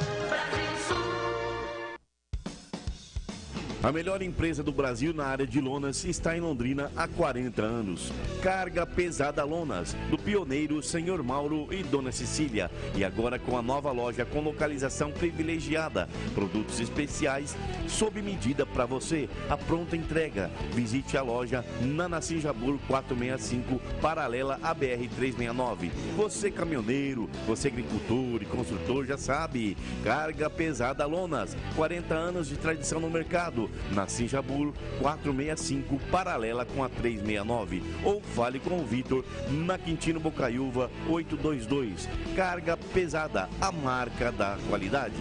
A 3.86 3.92
melhor 3.92 4.20
empresa 4.20 4.64
do 4.64 4.72
Brasil 4.72 5.14
na 5.14 5.26
área 5.26 5.46
de 5.46 5.60
lonas 5.60 6.04
está 6.04 6.36
em 6.36 6.40
Londrina 6.40 6.90
há 6.96 7.06
40 7.06 7.62
anos. 7.62 8.12
Carga 8.42 8.84
Pesada 8.84 9.44
Lonas, 9.44 9.94
do 10.10 10.18
pioneiro 10.18 10.82
Senhor 10.82 11.22
Mauro 11.22 11.68
e 11.70 11.84
Dona 11.84 12.10
Cecília. 12.10 12.68
E 12.96 13.04
agora 13.04 13.38
com 13.38 13.56
a 13.56 13.62
nova 13.62 13.92
loja 13.92 14.24
com 14.24 14.40
localização 14.40 15.12
privilegiada. 15.12 16.08
Produtos 16.34 16.80
especiais 16.80 17.56
sob 17.86 18.20
medida 18.20 18.66
para 18.66 18.86
você. 18.86 19.28
A 19.48 19.56
pronta 19.56 19.96
entrega. 19.96 20.50
Visite 20.72 21.16
a 21.16 21.22
loja 21.22 21.64
na 21.80 22.08
Nassim 22.08 22.40
Jabur 22.40 22.80
465, 22.88 23.80
paralela 24.02 24.58
à 24.64 24.74
BR 24.74 25.06
369. 25.14 25.92
Você 26.16 26.50
caminhoneiro, 26.50 27.30
você 27.46 27.68
agricultor 27.68 28.42
e 28.42 28.46
construtor 28.46 29.06
já 29.06 29.16
sabe. 29.16 29.76
Carga 30.02 30.50
Pesada 30.50 31.06
Lonas, 31.06 31.56
40 31.76 32.12
anos 32.12 32.48
de 32.48 32.56
tradição 32.56 32.98
no 32.98 33.08
mercado 33.08 33.70
na 33.94 34.08
Sinjabur 34.08 34.72
465, 35.00 35.98
paralela 36.10 36.64
com 36.64 36.82
a 36.82 36.88
369. 36.88 37.82
Ou 38.04 38.20
fale 38.20 38.58
com 38.58 38.80
o 38.80 38.84
Vitor 38.84 39.24
na 39.50 39.78
Quintino 39.78 40.20
Bocaiúva 40.20 40.90
822. 41.08 42.08
Carga 42.34 42.76
pesada, 42.76 43.48
a 43.60 43.72
marca 43.72 44.30
da 44.32 44.58
qualidade. 44.68 45.16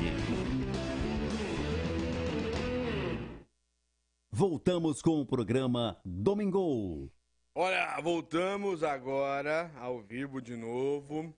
Voltamos 4.31 5.01
com 5.01 5.21
o 5.21 5.25
programa 5.25 5.97
Domingo. 6.03 7.09
Olha, 7.55 7.97
voltamos 8.01 8.83
agora 8.83 9.71
ao 9.77 10.01
vivo 10.01 10.41
de 10.41 10.57
novo. 10.57 11.33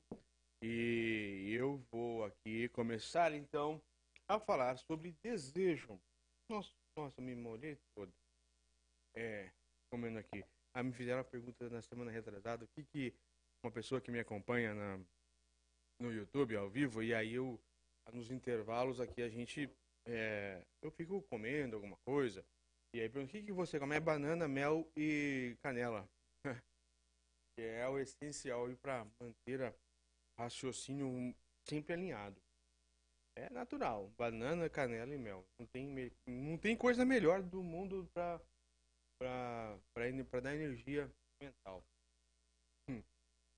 E 0.64 1.54
eu 1.56 1.80
vou 1.92 2.26
aqui 2.26 2.68
começar 2.70 3.36
então 3.36 3.80
a 4.28 4.40
falar 4.40 4.78
sobre 4.78 5.16
desejo. 5.22 6.00
Nossa, 6.98 7.22
me 7.22 7.36
molhei 7.36 7.78
todo. 7.94 8.12
É, 9.16 9.52
comendo 9.92 10.18
aqui. 10.18 10.44
Ah, 10.74 10.82
me 10.82 10.92
fizeram 10.92 11.22
a 11.22 11.24
pergunta 11.24 11.70
na 11.70 11.80
semana 11.80 12.10
retrasada, 12.10 12.66
o 12.66 12.68
que 12.70 12.84
que 12.84 13.14
uma 13.64 13.72
pessoa 13.72 14.02
que 14.02 14.10
me 14.10 14.20
acompanha 14.20 14.74
na, 14.74 15.00
no 16.02 16.12
YouTube 16.12 16.56
ao 16.56 16.68
vivo, 16.68 17.04
e 17.04 17.14
aí 17.14 17.36
eu, 17.36 17.60
nos 18.12 18.32
intervalos 18.32 19.00
aqui, 19.00 19.22
a 19.22 19.30
gente, 19.30 19.70
é, 20.08 20.66
eu 20.82 20.90
fico 20.90 21.22
comendo 21.30 21.76
alguma 21.76 21.98
coisa, 21.98 22.44
e 22.96 23.00
aí 23.00 23.10
pergunto, 23.10 23.30
o 23.30 23.32
que 23.40 23.44
que 23.44 23.52
você 23.52 23.80
come? 23.80 23.96
É 23.96 24.00
banana, 24.00 24.48
mel 24.48 24.92
e 24.98 25.56
canela. 25.62 26.10
que 27.56 27.62
é 27.62 27.88
o 27.88 28.00
essencial 28.00 28.68
para 28.82 29.06
manter 29.22 29.62
o 29.62 29.76
raciocínio 30.40 31.36
sempre 31.68 31.94
alinhado. 31.94 32.42
É 33.38 33.52
natural. 33.52 34.10
Banana, 34.18 34.68
canela 34.68 35.14
e 35.14 35.18
mel. 35.18 35.46
Não 35.60 35.68
tem, 35.68 36.12
não 36.26 36.58
tem 36.58 36.76
coisa 36.76 37.06
melhor 37.06 37.44
do 37.44 37.62
mundo 37.62 38.10
pra, 38.12 38.42
pra, 39.20 39.80
pra, 39.94 40.26
pra 40.26 40.40
dar 40.40 40.56
energia 40.56 41.08
mental. 41.40 41.84
Hum. 42.90 43.04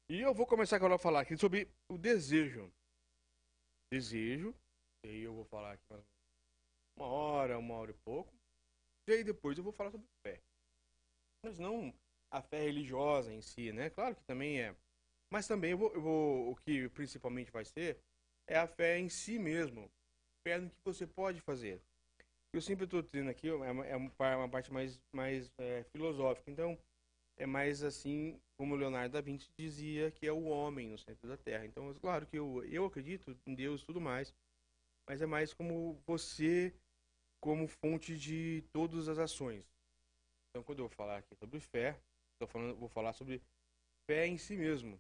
E 0.10 0.20
eu 0.20 0.34
vou 0.34 0.46
começar 0.46 0.76
agora 0.76 0.96
a 0.96 1.00
falar 1.00 1.22
aqui 1.22 1.38
sobre 1.38 1.72
o 1.89 1.98
desejo. 1.98 2.70
Desejo. 3.89 4.54
E 5.06 5.10
aí 5.10 5.22
eu 5.22 5.34
vou 5.34 5.46
falar 5.46 5.72
aqui 5.72 5.86
uma 6.98 7.08
hora, 7.08 7.58
uma 7.58 7.76
hora 7.76 7.92
e 7.92 7.98
pouco. 8.04 8.34
E 9.08 9.13
aí 9.13 9.24
depois 9.24 9.58
eu 9.58 9.63
vou 9.63 9.72
falar 9.72 9.92
sobre 9.92 10.08
fé. 10.28 10.42
Mas 11.42 11.58
não 11.58 11.94
a 12.34 12.42
fé 12.42 12.63
religiosa 12.63 13.34
em 13.34 13.42
si, 13.42 13.72
né? 13.72 13.89
Claro 13.89 14.13
que 14.13 14.24
também 14.26 14.62
é. 14.62 14.76
Mas 15.32 15.48
também 15.48 15.72
eu 15.72 15.78
vou, 15.78 15.94
eu 15.94 16.02
vou 16.02 16.52
o 16.52 16.56
que 16.58 16.89
principalmente 16.89 17.50
vai 17.50 17.63
ser 17.63 17.98
é 18.49 18.57
a 18.57 18.67
fé 18.67 18.97
em 18.99 19.07
si 19.07 19.38
mesmo. 19.39 19.89
Fé 20.43 20.57
no 20.57 20.69
que 20.69 20.83
você 20.83 21.05
pode 21.05 21.39
fazer. 21.39 21.81
Eu 22.51 22.62
sempre 22.62 22.85
estou 22.85 23.01
dizendo 23.01 23.29
aqui, 23.29 23.47
é 23.47 23.53
uma, 23.53 23.85
é 23.85 23.95
uma 23.95 24.49
parte 24.49 24.73
mais, 24.73 24.99
mais 25.13 25.51
é, 25.59 25.83
filosófica. 25.83 26.49
Então, 26.49 26.77
é 27.38 27.45
mais 27.45 27.83
assim 27.83 28.41
como 28.57 28.75
Leonardo 28.75 29.13
da 29.13 29.21
Vinci 29.21 29.49
dizia 29.55 30.12
que 30.12 30.25
é 30.25 30.31
o 30.31 30.45
homem 30.45 30.89
no 30.89 30.97
centro 30.97 31.29
da 31.29 31.38
Terra. 31.38 31.65
Então, 31.65 31.93
claro 32.01 32.25
que 32.25 32.38
eu, 32.38 32.65
eu 32.65 32.85
acredito 32.85 33.38
em 33.45 33.53
Deus 33.53 33.81
e 33.81 33.85
tudo 33.85 34.01
mais, 34.01 34.33
mas 35.07 35.21
é 35.21 35.27
mais 35.27 35.53
como 35.53 36.01
você 36.07 36.73
como 37.39 37.67
fonte 37.67 38.17
de 38.17 38.63
todas 38.73 39.07
as 39.07 39.19
ações. 39.19 39.63
Então, 40.49 40.63
quando 40.63 40.79
eu 40.79 40.89
falar 40.89 41.17
aqui 41.17 41.35
sobre 41.35 41.59
fé, 41.59 41.97
falando, 42.47 42.75
vou 42.77 42.89
falar 42.89 43.13
sobre 43.13 43.41
fé 44.07 44.25
em 44.25 44.38
si 44.38 44.57
mesmo 44.57 44.99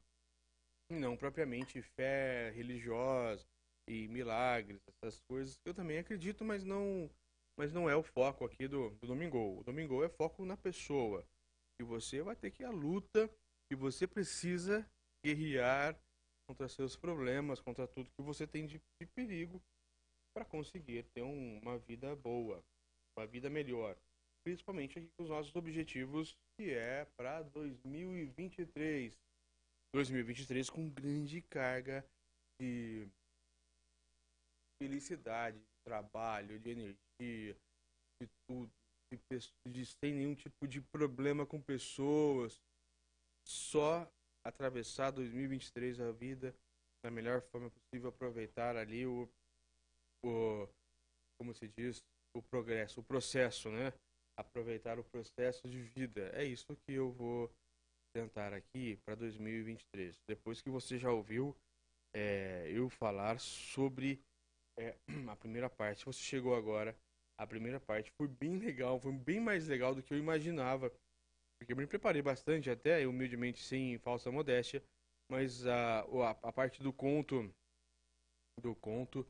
não 0.89 1.15
propriamente 1.15 1.81
fé 1.81 2.51
religiosa 2.51 3.45
e 3.87 4.07
milagres, 4.07 4.81
essas 4.87 5.19
coisas 5.21 5.55
que 5.57 5.69
eu 5.69 5.73
também 5.73 5.97
acredito, 5.97 6.43
mas 6.43 6.63
não, 6.63 7.09
mas 7.57 7.71
não 7.73 7.89
é 7.89 7.95
o 7.95 8.03
foco 8.03 8.45
aqui 8.45 8.67
do, 8.67 8.89
do 8.91 9.07
Domingo. 9.07 9.59
O 9.59 9.63
Domingo 9.63 10.03
é 10.03 10.09
foco 10.09 10.45
na 10.45 10.57
pessoa. 10.57 11.25
E 11.79 11.83
você 11.83 12.21
vai 12.21 12.35
ter 12.35 12.51
que 12.51 12.63
ir 12.63 12.65
à 12.65 12.71
luta 12.71 13.29
e 13.71 13.75
você 13.75 14.07
precisa 14.07 14.85
guerrear 15.25 15.99
contra 16.47 16.67
seus 16.67 16.95
problemas, 16.95 17.61
contra 17.61 17.87
tudo 17.87 18.11
que 18.11 18.21
você 18.21 18.47
tem 18.47 18.65
de, 18.65 18.81
de 18.99 19.07
perigo 19.07 19.61
para 20.35 20.45
conseguir 20.45 21.03
ter 21.13 21.21
um, 21.21 21.59
uma 21.59 21.77
vida 21.77 22.15
boa, 22.15 22.63
uma 23.17 23.27
vida 23.27 23.49
melhor. 23.49 23.95
Principalmente 24.43 24.97
aqui 24.97 25.09
com 25.15 25.23
os 25.23 25.29
nossos 25.29 25.55
objetivos, 25.55 26.37
que 26.57 26.71
é 26.71 27.05
para 27.17 27.43
2023. 27.43 29.15
2023 29.93 30.69
com 30.69 30.89
grande 30.89 31.41
carga 31.41 32.05
de 32.59 33.07
felicidade, 34.81 35.57
de 35.57 35.83
trabalho, 35.85 36.59
de 36.59 36.69
energia, 36.69 37.55
de 38.21 38.29
tudo, 38.47 38.71
de, 39.11 39.71
de 39.71 39.85
sem 39.85 40.13
nenhum 40.13 40.35
tipo 40.35 40.67
de 40.67 40.81
problema 40.81 41.45
com 41.45 41.61
pessoas, 41.61 42.61
só 43.47 44.09
atravessar 44.45 45.11
2023 45.11 45.99
a 45.99 46.11
vida 46.11 46.55
da 47.03 47.09
melhor 47.09 47.41
forma 47.41 47.69
possível, 47.69 48.09
aproveitar 48.09 48.75
ali 48.75 49.05
o, 49.05 49.29
o 50.25 50.67
como 51.39 51.53
se 51.53 51.67
diz, 51.77 52.03
o 52.35 52.41
progresso, 52.41 52.99
o 52.99 53.03
processo, 53.03 53.69
né? 53.69 53.93
Aproveitar 54.37 54.99
o 54.99 55.03
processo 55.03 55.67
de 55.67 55.81
vida. 55.81 56.29
É 56.33 56.43
isso 56.43 56.75
que 56.85 56.93
eu 56.93 57.11
vou 57.11 57.49
tentar 58.19 58.53
aqui 58.53 58.97
para 59.05 59.15
2023. 59.15 60.17
Depois 60.27 60.61
que 60.61 60.69
você 60.69 60.97
já 60.97 61.11
ouviu 61.11 61.55
é, 62.13 62.69
eu 62.69 62.89
falar 62.89 63.39
sobre 63.39 64.21
é, 64.77 64.97
a 65.29 65.35
primeira 65.35 65.69
parte, 65.69 66.05
você 66.05 66.21
chegou 66.21 66.55
agora, 66.55 66.95
a 67.39 67.47
primeira 67.47 67.79
parte 67.79 68.11
foi 68.17 68.27
bem 68.27 68.57
legal, 68.57 68.99
foi 68.99 69.13
bem 69.13 69.39
mais 69.39 69.67
legal 69.67 69.95
do 69.95 70.03
que 70.03 70.13
eu 70.13 70.17
imaginava. 70.17 70.91
Porque 71.59 71.73
eu 71.73 71.77
me 71.77 71.87
preparei 71.87 72.21
bastante, 72.21 72.69
até 72.69 73.05
humildemente, 73.07 73.61
sem 73.61 73.97
falsa 73.99 74.31
modéstia, 74.31 74.83
mas 75.29 75.65
a, 75.65 76.01
a, 76.01 76.29
a 76.29 76.53
parte 76.53 76.81
do 76.81 76.91
conto, 76.91 77.53
do 78.61 78.75
conto 78.75 79.25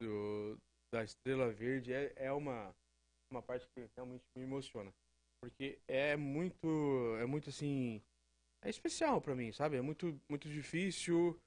do, 0.00 0.56
da 0.92 1.02
Estrela 1.02 1.52
Verde 1.52 1.92
é, 1.92 2.12
é 2.16 2.32
uma, 2.32 2.74
uma 3.32 3.42
parte 3.42 3.66
que 3.74 3.88
realmente 3.96 4.24
me 4.36 4.44
emociona 4.44 4.92
porque 5.40 5.78
é 5.86 6.16
muito 6.16 7.16
é 7.20 7.26
muito 7.26 7.48
assim 7.50 8.02
é 8.62 8.70
especial 8.70 9.20
para 9.20 9.34
mim, 9.34 9.52
sabe? 9.52 9.76
É 9.76 9.80
muito, 9.80 10.20
muito 10.28 10.48
difícil, 10.48 11.38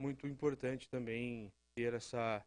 muito 0.00 0.26
importante 0.26 0.88
também 0.88 1.52
ter 1.74 1.94
essa, 1.94 2.44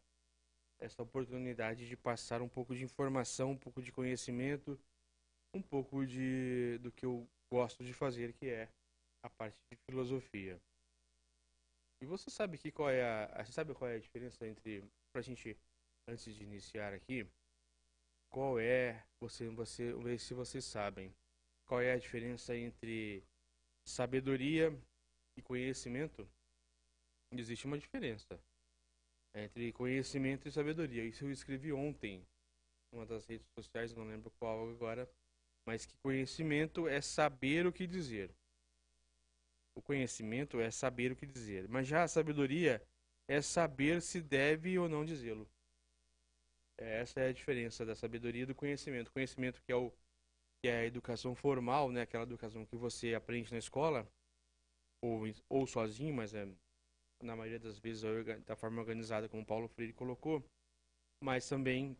essa 0.80 1.02
oportunidade 1.02 1.86
de 1.86 1.96
passar 1.96 2.42
um 2.42 2.48
pouco 2.48 2.74
de 2.74 2.84
informação, 2.84 3.52
um 3.52 3.58
pouco 3.58 3.82
de 3.82 3.92
conhecimento, 3.92 4.78
um 5.54 5.62
pouco 5.62 6.06
de, 6.06 6.78
do 6.78 6.90
que 6.90 7.06
eu 7.06 7.26
gosto 7.52 7.84
de 7.84 7.92
fazer, 7.92 8.32
que 8.32 8.48
é 8.48 8.68
a 9.24 9.30
parte 9.30 9.56
de 9.72 9.78
filosofia. 9.88 10.60
E 12.02 12.06
você 12.06 12.28
sabe 12.30 12.58
que 12.58 12.70
qual 12.70 12.90
é 12.90 13.02
a, 13.02 13.44
você 13.44 13.52
sabe 13.52 13.72
qual 13.72 13.90
é 13.90 13.94
a 13.94 14.00
diferença 14.00 14.46
entre, 14.46 14.84
pra 15.12 15.22
gente, 15.22 15.56
antes 16.08 16.34
de 16.34 16.42
iniciar 16.42 16.92
aqui, 16.92 17.26
qual 18.30 18.58
é, 18.58 19.06
você, 19.20 19.48
você, 19.48 19.92
ver 19.94 20.18
se 20.18 20.34
vocês 20.34 20.64
sabem, 20.64 21.14
qual 21.66 21.80
é 21.80 21.92
a 21.92 21.98
diferença 21.98 22.54
entre 22.56 23.24
sabedoria 23.84 24.76
e 25.36 25.42
conhecimento, 25.42 26.28
existe 27.32 27.66
uma 27.66 27.78
diferença 27.78 28.40
entre 29.34 29.72
conhecimento 29.72 30.48
e 30.48 30.52
sabedoria. 30.52 31.04
Isso 31.04 31.24
eu 31.24 31.30
escrevi 31.30 31.72
ontem, 31.72 32.26
numa 32.92 33.04
das 33.04 33.26
redes 33.26 33.46
sociais, 33.58 33.92
não 33.94 34.04
lembro 34.04 34.30
qual 34.38 34.70
agora, 34.70 35.10
mas 35.66 35.84
que 35.84 35.96
conhecimento 35.98 36.86
é 36.86 37.00
saber 37.00 37.66
o 37.66 37.72
que 37.72 37.86
dizer. 37.86 38.34
O 39.74 39.82
conhecimento 39.82 40.60
é 40.60 40.70
saber 40.70 41.10
o 41.12 41.16
que 41.16 41.26
dizer, 41.26 41.68
mas 41.68 41.86
já 41.86 42.04
a 42.04 42.08
sabedoria 42.08 42.80
é 43.26 43.40
saber 43.40 44.00
se 44.00 44.20
deve 44.20 44.78
ou 44.78 44.88
não 44.88 45.04
dizê-lo. 45.04 45.48
Essa 46.76 47.20
é 47.20 47.28
a 47.28 47.32
diferença 47.32 47.84
da 47.84 47.94
sabedoria 47.94 48.42
e 48.42 48.46
do 48.46 48.54
conhecimento. 48.54 49.08
O 49.08 49.12
conhecimento 49.12 49.62
que 49.62 49.72
é 49.72 49.76
o 49.76 49.92
que 50.64 50.68
é 50.68 50.78
a 50.78 50.86
educação 50.86 51.34
formal, 51.34 51.92
né? 51.92 52.00
Aquela 52.00 52.22
educação 52.22 52.64
que 52.64 52.74
você 52.74 53.12
aprende 53.12 53.52
na 53.52 53.58
escola, 53.58 54.08
ou, 55.04 55.24
ou 55.46 55.66
sozinho, 55.66 56.14
mas 56.14 56.32
é 56.32 56.48
na 57.22 57.36
maioria 57.36 57.60
das 57.60 57.78
vezes 57.78 58.02
da 58.46 58.56
forma 58.56 58.80
organizada, 58.80 59.28
como 59.28 59.44
Paulo 59.44 59.68
Freire 59.68 59.92
colocou, 59.92 60.42
mas 61.22 61.46
também 61.46 61.94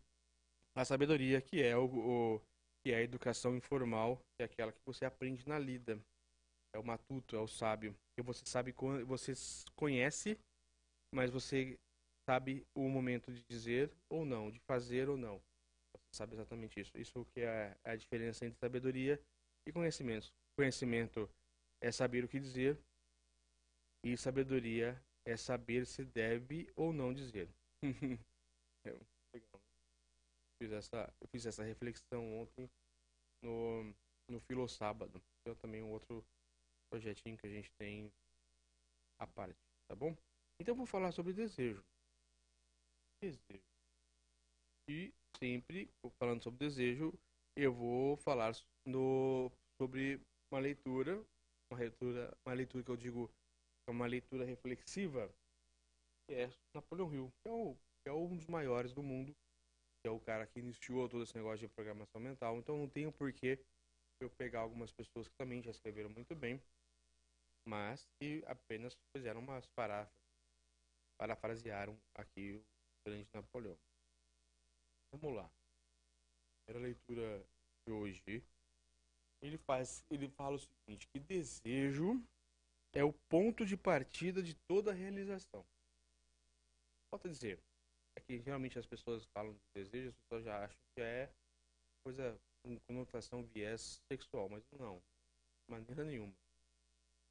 a 0.75 0.83
sabedoria, 0.83 1.43
que 1.43 1.61
é 1.61 1.77
o, 1.77 1.85
o 1.85 2.41
que 2.83 2.91
é 2.91 2.95
a 2.95 3.03
educação 3.03 3.55
informal, 3.55 4.17
que 4.35 4.41
é 4.41 4.45
aquela 4.45 4.71
que 4.71 4.81
você 4.83 5.05
aprende 5.05 5.47
na 5.47 5.59
lida. 5.59 6.01
É 6.73 6.79
o 6.79 6.83
matuto, 6.83 7.35
é 7.35 7.39
o 7.39 7.47
sábio, 7.47 7.95
que 8.17 8.23
você 8.23 8.43
sabe 8.47 8.73
você 9.05 9.33
conhece, 9.75 10.39
mas 11.13 11.29
você 11.29 11.77
sabe 12.27 12.65
o 12.75 12.89
momento 12.89 13.31
de 13.31 13.43
dizer 13.47 13.91
ou 14.09 14.25
não, 14.25 14.49
de 14.49 14.59
fazer 14.61 15.07
ou 15.07 15.17
não. 15.17 15.39
Sabe 16.15 16.33
exatamente 16.33 16.79
isso. 16.79 16.97
Isso 16.97 17.25
que 17.25 17.41
é 17.41 17.77
a 17.83 17.93
diferença 17.93 18.45
entre 18.45 18.57
sabedoria 18.57 19.21
e 19.67 19.71
conhecimento. 19.73 20.33
Conhecimento 20.55 21.29
é 21.81 21.91
saber 21.91 22.23
o 22.23 22.27
que 22.27 22.39
dizer 22.39 22.79
e 24.01 24.15
sabedoria 24.15 24.97
é 25.25 25.35
saber 25.35 25.85
se 25.85 26.05
deve 26.05 26.71
ou 26.73 26.93
não 26.93 27.13
dizer. 27.13 27.49
é, 28.85 28.91
legal. 29.33 29.61
Fiz 30.57 30.71
essa, 30.71 31.13
eu 31.19 31.27
fiz 31.27 31.45
essa 31.45 31.63
reflexão 31.63 32.39
ontem 32.39 32.69
no, 33.43 33.93
no 34.29 34.39
Filo 34.39 34.69
Sábado. 34.69 35.21
Então 35.41 35.53
também 35.55 35.83
um 35.83 35.91
outro 35.91 36.25
projetinho 36.89 37.37
que 37.37 37.45
a 37.45 37.49
gente 37.49 37.69
tem 37.73 38.09
à 39.19 39.27
parte, 39.27 39.59
tá 39.85 39.95
bom? 39.95 40.15
Então 40.61 40.75
vou 40.75 40.85
falar 40.85 41.11
sobre 41.11 41.33
desejo. 41.33 41.83
Desejo. 43.21 43.65
E 44.87 45.13
sempre, 45.37 45.89
falando 46.19 46.43
sobre 46.43 46.59
desejo, 46.59 47.13
eu 47.57 47.73
vou 47.73 48.17
falar 48.17 48.53
no, 48.85 49.51
sobre 49.81 50.21
uma 50.51 50.59
leitura, 50.59 51.23
uma 51.71 51.79
leitura, 51.79 52.37
uma 52.45 52.53
leitura 52.53 52.83
que 52.83 52.91
eu 52.91 52.97
digo 52.97 53.31
é 53.87 53.91
uma 53.91 54.07
leitura 54.07 54.45
reflexiva, 54.45 55.29
que 56.27 56.35
é 56.35 56.49
Napoleão 56.73 57.13
Hill, 57.13 57.31
que 57.41 57.49
é, 57.49 57.51
o, 57.51 57.75
que 57.75 58.09
é 58.09 58.13
um 58.13 58.35
dos 58.35 58.47
maiores 58.47 58.93
do 58.93 59.03
mundo, 59.03 59.31
que 60.01 60.07
é 60.07 60.11
o 60.11 60.19
cara 60.19 60.47
que 60.47 60.59
iniciou 60.59 61.07
todo 61.07 61.23
esse 61.23 61.35
negócio 61.35 61.67
de 61.67 61.73
programação 61.73 62.19
mental. 62.19 62.57
Então 62.57 62.77
não 62.77 62.89
tenho 62.89 63.11
porquê 63.11 63.59
eu 64.21 64.29
pegar 64.29 64.61
algumas 64.61 64.91
pessoas 64.91 65.27
que 65.27 65.35
também 65.37 65.61
já 65.61 65.71
escreveram 65.71 66.09
muito 66.09 66.35
bem, 66.35 66.61
mas 67.67 68.05
que 68.19 68.43
apenas 68.47 68.95
fizeram 69.15 69.41
umas 69.41 69.65
paráfrases, 69.67 70.13
parafrasearam 71.17 71.97
aqui 72.15 72.53
o 72.53 72.63
grande 73.07 73.27
Napoleão. 73.33 73.77
Vamos 75.21 75.37
lá. 75.37 75.49
Primeira 76.65 76.87
leitura 76.87 77.45
de 77.87 77.93
hoje. 77.93 78.43
Ele 79.41 79.57
faz, 79.57 80.03
ele 80.09 80.27
fala 80.29 80.55
o 80.55 80.59
seguinte, 80.59 81.07
que 81.07 81.19
desejo 81.19 82.21
é 82.93 83.03
o 83.03 83.13
ponto 83.29 83.65
de 83.65 83.77
partida 83.77 84.41
de 84.41 84.55
toda 84.67 84.91
a 84.91 84.93
realização. 84.93 85.63
Falta 87.11 87.29
dizer, 87.29 87.59
é 88.17 88.21
que 88.21 88.37
realmente 88.37 88.79
as 88.79 88.85
pessoas 88.85 89.25
falam 89.33 89.53
de 89.53 89.59
desejo, 89.75 90.09
as 90.09 90.15
pessoas 90.15 90.43
já 90.43 90.65
acham 90.65 90.79
que 90.95 91.01
é 91.01 91.29
coisa 92.03 92.39
com 92.63 92.79
conotação 92.87 93.43
viés 93.43 94.01
sexual, 94.11 94.49
mas 94.49 94.63
não, 94.79 94.97
de 94.97 95.71
maneira 95.71 96.03
nenhuma. 96.03 96.33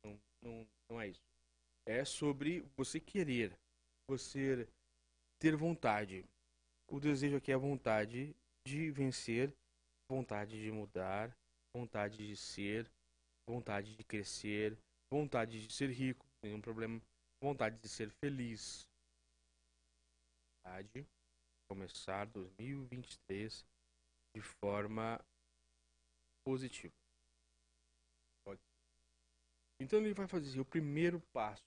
Não, 0.05 0.21
não, 0.43 0.69
não 0.91 1.01
é 1.01 1.09
isso. 1.09 1.23
É 1.87 2.05
sobre 2.05 2.61
você 2.77 3.01
querer, 3.01 3.59
você 4.09 4.69
ter 5.39 5.57
vontade. 5.57 6.25
O 6.89 7.01
desejo 7.01 7.37
aqui 7.37 7.51
é 7.51 7.55
a 7.55 7.59
vontade 7.59 8.35
de 8.67 8.91
vencer, 8.91 9.53
vontade 10.09 10.61
de 10.61 10.71
mudar, 10.71 11.37
vontade 11.75 12.27
de 12.27 12.37
ser, 12.37 12.91
vontade 13.49 13.97
de 13.97 14.05
crescer, 14.05 14.79
vontade 15.11 15.67
de 15.67 15.73
ser 15.73 15.91
rico, 15.91 16.25
nenhum 16.43 16.61
problema, 16.61 17.01
vontade 17.43 17.79
de 17.81 17.89
ser 17.89 18.11
feliz. 18.23 18.89
Vontade 20.65 21.07
começar 21.69 22.27
2023 22.27 23.65
de 24.37 24.41
forma 24.41 25.19
positiva. 26.45 26.93
Então 29.81 29.99
ele 29.99 30.15
vai 30.15 30.27
fazer 30.27 30.61
o 30.61 30.65
primeiro 30.65 31.21
passo, 31.33 31.63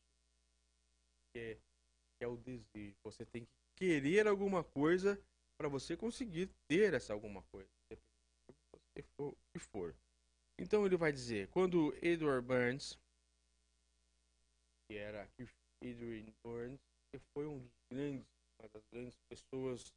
que 1.31 1.39
é, 1.39 1.55
que 1.55 2.23
é 2.23 2.27
o 2.27 2.37
desejo. 2.37 2.95
Você 3.03 3.25
tem 3.25 3.45
que 3.45 3.56
querer 3.77 4.27
alguma 4.27 4.63
coisa 4.63 5.21
para 5.57 5.69
você 5.69 5.95
conseguir 5.95 6.49
ter 6.67 6.93
essa 6.93 7.13
alguma 7.13 7.41
coisa, 7.43 7.69
que 8.95 9.59
for. 9.59 9.95
Então 10.59 10.85
ele 10.85 10.97
vai 10.97 11.11
dizer, 11.11 11.47
quando 11.49 11.95
Edward 12.01 12.45
Burns 12.45 12.97
que 14.87 14.97
era 14.97 15.29
Adrian 15.83 16.33
Burns, 16.43 16.79
que 17.11 17.19
foi 17.33 17.45
um 17.45 17.59
dos 17.59 17.71
grandes, 17.91 18.25
uma 18.59 18.69
das 18.69 18.83
grandes 18.91 19.17
pessoas 19.29 19.91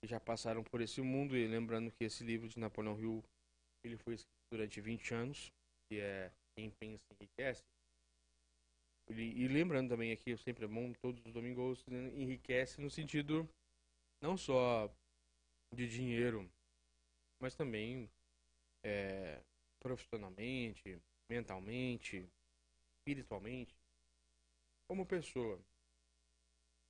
que 0.00 0.08
já 0.08 0.18
passaram 0.18 0.62
por 0.64 0.80
esse 0.80 1.00
mundo. 1.00 1.36
E 1.36 1.46
lembrando 1.46 1.92
que 1.92 2.04
esse 2.04 2.24
livro 2.24 2.48
de 2.48 2.58
Napoleão 2.58 2.98
Hill 2.98 3.24
ele 3.84 3.96
foi 3.96 4.14
escrito 4.14 4.34
durante 4.52 4.80
20 4.80 5.14
anos, 5.14 5.52
que 5.88 6.00
é 6.00 6.32
Quem 6.56 6.70
Pensa 6.70 7.04
Enriquece. 7.12 7.62
Ele, 9.08 9.22
e 9.22 9.48
lembrando 9.48 9.90
também 9.90 10.12
aqui, 10.12 10.36
sempre 10.38 10.64
é 10.64 10.68
bom, 10.68 10.92
todos 10.94 11.24
os 11.26 11.32
domingos 11.32 11.84
enriquece 12.14 12.80
no 12.80 12.90
sentido 12.90 13.48
não 14.22 14.36
só 14.36 14.90
de 15.74 15.86
dinheiro, 15.88 16.50
mas 17.40 17.54
também 17.54 18.10
é, 18.82 19.42
profissionalmente, 19.80 20.98
mentalmente, 21.28 22.26
espiritualmente 22.98 23.76
como 24.88 25.06
pessoa. 25.06 25.60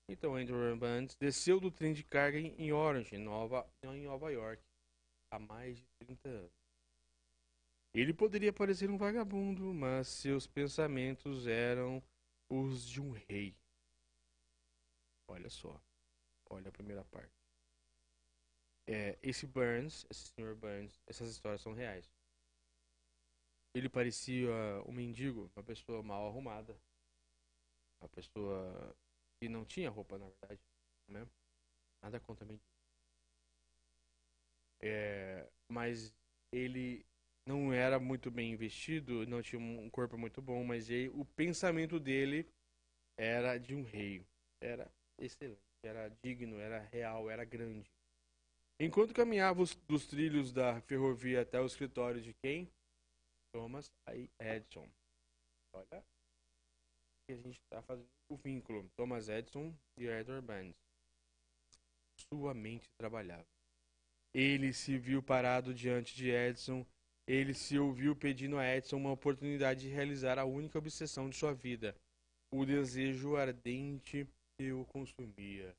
Então 0.08 0.36
Andrew 0.36 0.76
Bands 0.76 1.16
desceu 1.16 1.58
do 1.58 1.70
trem 1.70 1.92
de 1.92 2.04
carga 2.04 2.38
em 2.38 2.72
Orange, 2.72 3.16
Nova, 3.16 3.68
em 3.82 4.04
Nova 4.04 4.30
York, 4.30 4.62
há 5.32 5.38
mais 5.38 5.78
de 5.78 5.86
30 5.98 6.28
anos. 6.28 6.63
Ele 7.94 8.12
poderia 8.12 8.52
parecer 8.52 8.90
um 8.90 8.98
vagabundo, 8.98 9.72
mas 9.72 10.08
seus 10.08 10.48
pensamentos 10.48 11.46
eram 11.46 12.02
os 12.50 12.84
de 12.84 13.00
um 13.00 13.12
rei. 13.12 13.56
Olha 15.28 15.48
só. 15.48 15.80
Olha 16.50 16.68
a 16.68 16.72
primeira 16.72 17.04
parte. 17.04 17.32
É, 18.86 19.16
esse 19.22 19.46
Burns, 19.46 20.04
esse 20.10 20.32
Sr. 20.36 20.56
Burns, 20.56 21.00
essas 21.06 21.30
histórias 21.30 21.60
são 21.62 21.72
reais. 21.72 22.12
Ele 23.72 23.88
parecia 23.88 24.50
um 24.86 24.92
mendigo, 24.92 25.50
uma 25.56 25.62
pessoa 25.62 26.02
mal 26.02 26.28
arrumada, 26.28 26.76
a 28.00 28.08
pessoa 28.08 28.96
que 29.40 29.48
não 29.48 29.64
tinha 29.64 29.88
roupa, 29.88 30.18
na 30.18 30.26
verdade, 30.26 30.60
né? 31.08 31.26
Nada 32.02 32.20
contra 32.20 32.44
mim. 32.44 32.60
É, 34.80 35.48
mas 35.68 36.14
ele 36.52 37.06
não 37.46 37.72
era 37.72 37.98
muito 38.00 38.30
bem 38.30 38.56
vestido, 38.56 39.26
não 39.26 39.42
tinha 39.42 39.60
um 39.60 39.90
corpo 39.90 40.16
muito 40.16 40.40
bom, 40.40 40.64
mas 40.64 40.88
ele, 40.88 41.10
o 41.10 41.24
pensamento 41.24 42.00
dele 42.00 42.48
era 43.18 43.58
de 43.58 43.74
um 43.74 43.82
rei. 43.82 44.26
Era 44.62 44.90
excelente, 45.18 45.60
era 45.84 46.08
digno, 46.22 46.58
era 46.58 46.78
real, 46.78 47.30
era 47.30 47.44
grande. 47.44 47.90
Enquanto 48.80 49.14
caminhava 49.14 49.62
os, 49.62 49.74
dos 49.74 50.06
trilhos 50.06 50.52
da 50.52 50.80
ferrovia 50.82 51.42
até 51.42 51.60
o 51.60 51.66
escritório 51.66 52.20
de 52.20 52.34
quem? 52.42 52.68
Thomas 53.52 53.92
Edison. 54.40 54.88
Olha, 55.72 56.04
que 57.26 57.32
a 57.32 57.36
gente 57.36 57.60
está 57.60 57.80
fazendo 57.82 58.08
o 58.28 58.36
vínculo 58.36 58.88
Thomas 58.96 59.28
Edison 59.28 59.72
e 59.98 60.06
Edward 60.06 60.44
Burns. 60.44 60.74
Sua 62.28 62.52
mente 62.52 62.88
trabalhava. 62.98 63.46
Ele 64.34 64.72
se 64.72 64.98
viu 64.98 65.22
parado 65.22 65.72
diante 65.72 66.14
de 66.16 66.30
Edison. 66.30 66.84
Ele 67.26 67.54
se 67.54 67.78
ouviu 67.78 68.14
pedindo 68.14 68.58
a 68.58 68.76
Edison 68.76 68.96
uma 68.98 69.12
oportunidade 69.12 69.80
de 69.80 69.88
realizar 69.88 70.38
a 70.38 70.44
única 70.44 70.78
obsessão 70.78 71.30
de 71.30 71.36
sua 71.36 71.54
vida, 71.54 71.96
o 72.52 72.66
desejo 72.66 73.36
ardente 73.36 74.28
que 74.58 74.72
o 74.72 74.84
consumia, 74.84 75.74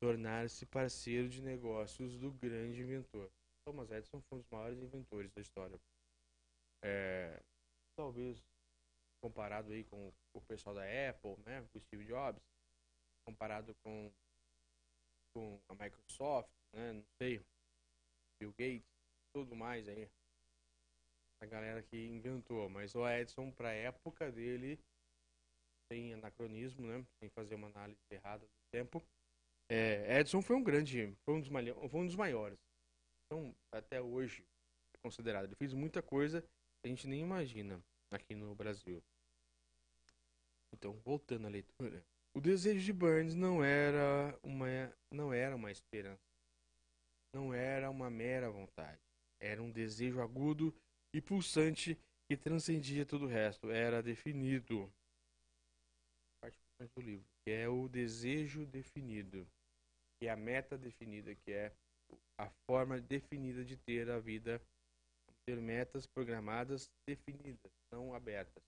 tornar-se 0.00 0.64
parceiro 0.66 1.28
de 1.28 1.42
negócios 1.42 2.16
do 2.18 2.32
grande 2.32 2.80
inventor. 2.80 3.30
Thomas 3.66 3.90
Edison 3.90 4.20
foi 4.22 4.38
um 4.38 4.40
dos 4.40 4.50
maiores 4.50 4.80
inventores 4.80 5.30
da 5.32 5.40
história. 5.40 5.78
É, 6.82 7.42
talvez 7.96 8.42
comparado 9.20 9.72
aí 9.72 9.84
com 9.84 10.12
o 10.34 10.40
pessoal 10.42 10.74
da 10.74 10.82
Apple, 10.82 11.36
né, 11.44 11.66
com 11.72 11.78
o 11.78 11.80
Steve 11.80 12.04
Jobs, 12.04 12.42
comparado 13.26 13.74
com, 13.82 14.12
com 15.34 15.60
a 15.68 15.74
Microsoft, 15.74 16.50
né, 16.72 16.92
não 16.92 17.04
sei, 17.20 17.42
Bill 18.40 18.52
Gates, 18.52 18.86
tudo 19.34 19.56
mais 19.56 19.88
aí. 19.88 20.08
A 21.40 21.46
galera 21.46 21.82
que 21.82 21.96
inventou, 21.96 22.68
mas 22.68 22.94
o 22.94 23.06
Edison 23.08 23.50
para 23.50 23.72
época 23.72 24.32
dele 24.32 24.78
tem 25.88 26.14
anacronismo, 26.14 26.86
né, 26.86 27.04
sem 27.18 27.28
fazer 27.28 27.54
uma 27.54 27.68
análise 27.68 28.00
errada 28.10 28.44
do 28.44 28.70
tempo. 28.70 29.02
É, 29.68 30.18
Edison 30.20 30.40
foi 30.40 30.56
um 30.56 30.62
grande, 30.62 31.14
foi 31.24 31.34
um 31.34 31.40
dos, 31.40 31.48
foi 31.48 32.00
um 32.00 32.06
dos 32.06 32.16
maiores. 32.16 32.58
Então, 33.26 33.54
até 33.72 34.00
hoje, 34.00 34.46
considerado. 35.02 35.44
Ele 35.44 35.54
fez 35.54 35.72
muita 35.72 36.02
coisa 36.02 36.42
que 36.42 36.86
a 36.86 36.88
gente 36.88 37.06
nem 37.06 37.20
imagina 37.20 37.82
aqui 38.10 38.34
no 38.34 38.54
Brasil. 38.54 39.02
Então, 40.72 40.92
voltando 41.04 41.46
à 41.46 41.50
leitura. 41.50 42.04
O 42.34 42.40
desejo 42.40 42.84
de 42.84 42.92
Burns 42.92 43.34
não 43.34 43.64
era 43.64 44.38
uma 44.42 44.66
não 45.10 45.32
era 45.32 45.56
uma 45.56 45.70
esperança. 45.70 46.20
Não 47.32 47.54
era 47.54 47.90
uma 47.90 48.10
mera 48.10 48.50
vontade. 48.50 49.00
Era 49.40 49.62
um 49.62 49.70
desejo 49.70 50.20
agudo 50.20 50.74
e 51.16 51.20
pulsante 51.22 51.98
que 52.28 52.36
transcendia 52.36 53.06
todo 53.06 53.24
o 53.24 53.28
resto. 53.28 53.70
Era 53.70 54.02
definido. 54.02 54.92
Parte 56.42 56.58
do 56.94 57.00
livro, 57.00 57.26
que 57.42 57.50
é 57.50 57.66
o 57.66 57.88
desejo 57.88 58.66
definido, 58.66 59.48
que 60.20 60.28
é 60.28 60.30
a 60.30 60.36
meta 60.36 60.76
definida, 60.76 61.34
que 61.34 61.52
é 61.52 61.72
a 62.38 62.50
forma 62.70 63.00
definida 63.00 63.64
de 63.64 63.78
ter 63.78 64.10
a 64.10 64.18
vida, 64.18 64.60
ter 65.46 65.58
metas 65.58 66.06
programadas 66.06 66.90
definidas, 67.08 67.72
não 67.90 68.14
abertas. 68.14 68.62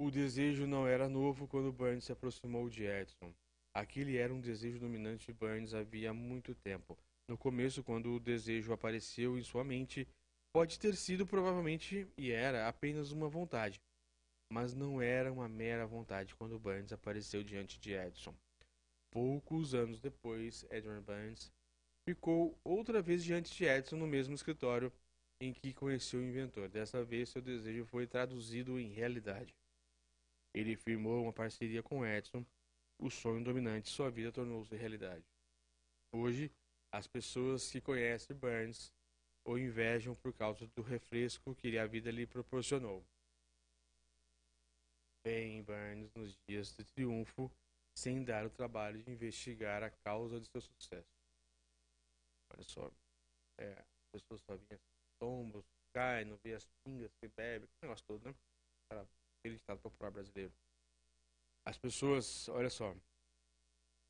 O 0.00 0.10
desejo 0.10 0.66
não 0.66 0.86
era 0.86 1.06
novo 1.06 1.46
quando 1.46 1.70
Burns 1.70 2.04
se 2.04 2.12
aproximou 2.12 2.70
de 2.70 2.84
Edson. 2.84 3.32
Aquele 3.74 4.16
era 4.16 4.32
um 4.32 4.40
desejo 4.40 4.80
dominante 4.80 5.26
de 5.26 5.32
Burns 5.34 5.74
havia 5.74 6.14
muito 6.14 6.54
tempo. 6.54 6.98
No 7.32 7.38
começo, 7.38 7.82
quando 7.82 8.12
o 8.12 8.20
desejo 8.20 8.74
apareceu 8.74 9.38
em 9.38 9.42
sua 9.42 9.64
mente, 9.64 10.06
pode 10.52 10.78
ter 10.78 10.94
sido 10.94 11.26
provavelmente 11.26 12.06
e 12.14 12.30
era 12.30 12.68
apenas 12.68 13.10
uma 13.10 13.26
vontade, 13.26 13.80
mas 14.52 14.74
não 14.74 15.00
era 15.00 15.32
uma 15.32 15.48
mera 15.48 15.86
vontade 15.86 16.34
quando 16.34 16.58
Burns 16.58 16.92
apareceu 16.92 17.42
diante 17.42 17.80
de 17.80 17.94
Edson. 17.94 18.34
Poucos 19.10 19.74
anos 19.74 19.98
depois, 19.98 20.66
Edward 20.70 21.00
Burns 21.06 21.50
ficou 22.06 22.54
outra 22.62 23.00
vez 23.00 23.24
diante 23.24 23.56
de 23.56 23.64
Edison 23.64 23.96
no 23.96 24.06
mesmo 24.06 24.34
escritório 24.34 24.92
em 25.40 25.54
que 25.54 25.72
conheceu 25.72 26.20
o 26.20 26.24
inventor. 26.24 26.68
Dessa 26.68 27.02
vez, 27.02 27.30
seu 27.30 27.40
desejo 27.40 27.86
foi 27.86 28.06
traduzido 28.06 28.78
em 28.78 28.92
realidade. 28.92 29.56
Ele 30.52 30.76
firmou 30.76 31.22
uma 31.22 31.32
parceria 31.32 31.82
com 31.82 32.04
Edison. 32.04 32.44
O 32.98 33.08
sonho 33.08 33.42
dominante 33.42 33.86
de 33.86 33.94
sua 33.96 34.10
vida 34.10 34.30
tornou-se 34.30 34.76
realidade. 34.76 35.24
Hoje, 36.14 36.52
as 36.92 37.06
pessoas 37.06 37.70
que 37.70 37.80
conhecem 37.80 38.36
Burns 38.36 38.92
o 39.44 39.58
invejam 39.58 40.14
por 40.14 40.32
causa 40.32 40.66
do 40.68 40.82
refresco 40.82 41.54
que 41.54 41.76
a 41.78 41.86
vida 41.86 42.10
lhe 42.10 42.26
proporcionou. 42.26 43.04
Bem, 45.24 45.62
Burns, 45.62 46.12
nos 46.14 46.36
dias 46.48 46.76
de 46.76 46.84
triunfo, 46.84 47.50
sem 47.96 48.22
dar 48.22 48.44
o 48.44 48.50
trabalho 48.50 49.02
de 49.02 49.10
investigar 49.10 49.82
a 49.82 49.90
causa 49.90 50.38
de 50.38 50.46
seu 50.48 50.60
sucesso. 50.60 51.08
Olha 52.52 52.62
só, 52.62 52.90
é, 53.58 53.72
as 53.72 54.06
pessoas 54.12 54.40
só 54.42 54.56
vinham 54.56 54.80
tombos, 55.18 55.64
caem, 55.92 56.26
não 56.26 56.36
vê 56.38 56.54
as 56.54 56.66
pingas 56.84 57.12
que 57.14 57.28
bebe, 57.28 57.68
negócio 57.80 58.04
todo, 58.06 58.24
né? 58.24 58.34
Para 58.88 59.06
ele 59.44 59.56
está 59.56 59.76
popular 59.76 60.10
brasileiro. 60.10 60.52
As 61.64 61.78
pessoas, 61.78 62.48
olha 62.48 62.70
só, 62.70 62.94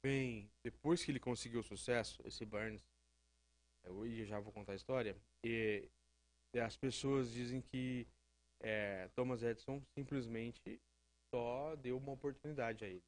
bem, 0.05 0.51
depois 0.65 1.05
que 1.05 1.11
ele 1.11 1.21
conseguiu 1.21 1.61
o 1.61 1.65
sucesso, 1.65 2.21
esse 2.25 2.45
Burns, 2.45 2.83
eu 3.85 4.27
já 4.27 4.39
vou 4.39 4.53
contar 4.53 4.73
a 4.73 4.77
história, 4.77 5.17
e, 5.45 5.89
as 6.57 6.77
pessoas 6.77 7.33
dizem 7.33 7.61
que 7.61 8.07
é, 8.61 9.09
Thomas 9.17 9.43
Edison 9.43 9.83
simplesmente 9.97 10.81
só 11.35 11.75
deu 11.77 11.97
uma 11.97 12.13
oportunidade 12.13 12.85
a 12.85 12.89
ele 12.89 13.03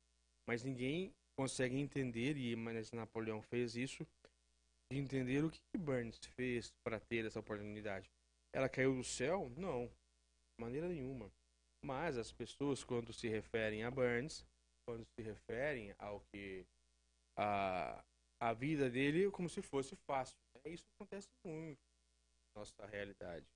mas 0.47 0.63
ninguém 0.63 1.13
consegue 1.37 1.77
entender, 1.77 2.37
e 2.37 2.55
mas 2.55 2.93
Napoleão 2.93 3.43
fez 3.43 3.77
isso, 3.77 4.07
de 4.93 4.99
entender 4.99 5.45
o 5.45 5.51
que 5.51 5.61
Burns 5.79 6.19
fez 6.37 6.71
para 6.85 7.01
ter 7.01 7.25
essa 7.25 7.41
oportunidade. 7.41 8.11
Ela 8.55 8.69
caiu 8.69 8.95
do 8.95 9.03
céu? 9.03 9.51
Não, 9.57 9.87
de 9.87 10.61
maneira 10.61 10.89
nenhuma. 10.89 11.31
Mas 11.85 12.17
as 12.17 12.33
pessoas, 12.33 12.85
quando 12.85 13.13
se 13.13 13.29
referem 13.29 13.85
a 13.85 13.91
Burns, 13.91 14.47
quando 14.87 15.05
se 15.19 15.23
referem 15.23 15.95
ao 15.99 16.21
que 16.33 16.65
a, 17.37 18.05
a 18.41 18.53
vida 18.53 18.91
dele, 18.91 19.31
como 19.31 19.49
se 19.49 19.63
fosse 19.63 19.97
fácil. 20.07 20.37
Né? 20.65 20.73
Isso 20.73 20.85
acontece 20.95 21.29
muito 21.45 21.81
na 22.55 22.61
nossa 22.61 22.87
realidade. 22.87 23.47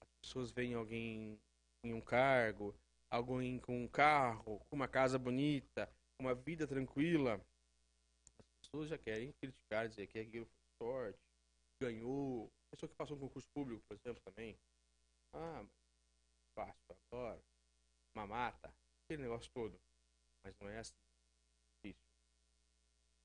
As 0.00 0.08
pessoas 0.22 0.50
veem 0.50 0.74
alguém 0.74 1.40
em 1.84 1.92
um 1.92 2.00
cargo, 2.00 2.74
alguém 3.10 3.58
com 3.58 3.84
um 3.84 3.88
carro, 3.88 4.60
com 4.60 4.76
uma 4.76 4.88
casa 4.88 5.18
bonita, 5.18 5.90
uma 6.20 6.34
vida 6.34 6.66
tranquila, 6.66 7.40
as 8.38 8.46
pessoas 8.62 8.88
já 8.88 8.98
querem 8.98 9.32
criticar, 9.32 9.88
dizer 9.88 10.06
que 10.06 10.18
aquilo 10.18 10.46
foi 10.46 10.86
sorte, 10.86 11.20
ganhou. 11.80 12.46
A 12.46 12.76
pessoa 12.76 12.88
que 12.88 12.96
passou 12.96 13.16
um 13.16 13.20
concurso 13.20 13.48
público, 13.54 13.82
por 13.88 13.94
exemplo, 13.96 14.22
também. 14.24 14.56
Ah, 15.34 15.64
fácil 16.54 16.96
agora, 17.10 17.42
uma 18.14 18.26
mata, 18.26 18.72
aquele 19.04 19.22
negócio 19.22 19.50
todo. 19.52 19.78
Mas 20.44 20.54
não 20.60 20.68
é 20.68 20.78
assim. 20.78 21.11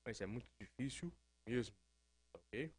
Mas 0.08 0.20
é 0.22 0.26
muito 0.26 0.48
difícil 0.58 1.12
mesmo. 1.46 1.76
Ok? 2.34 2.72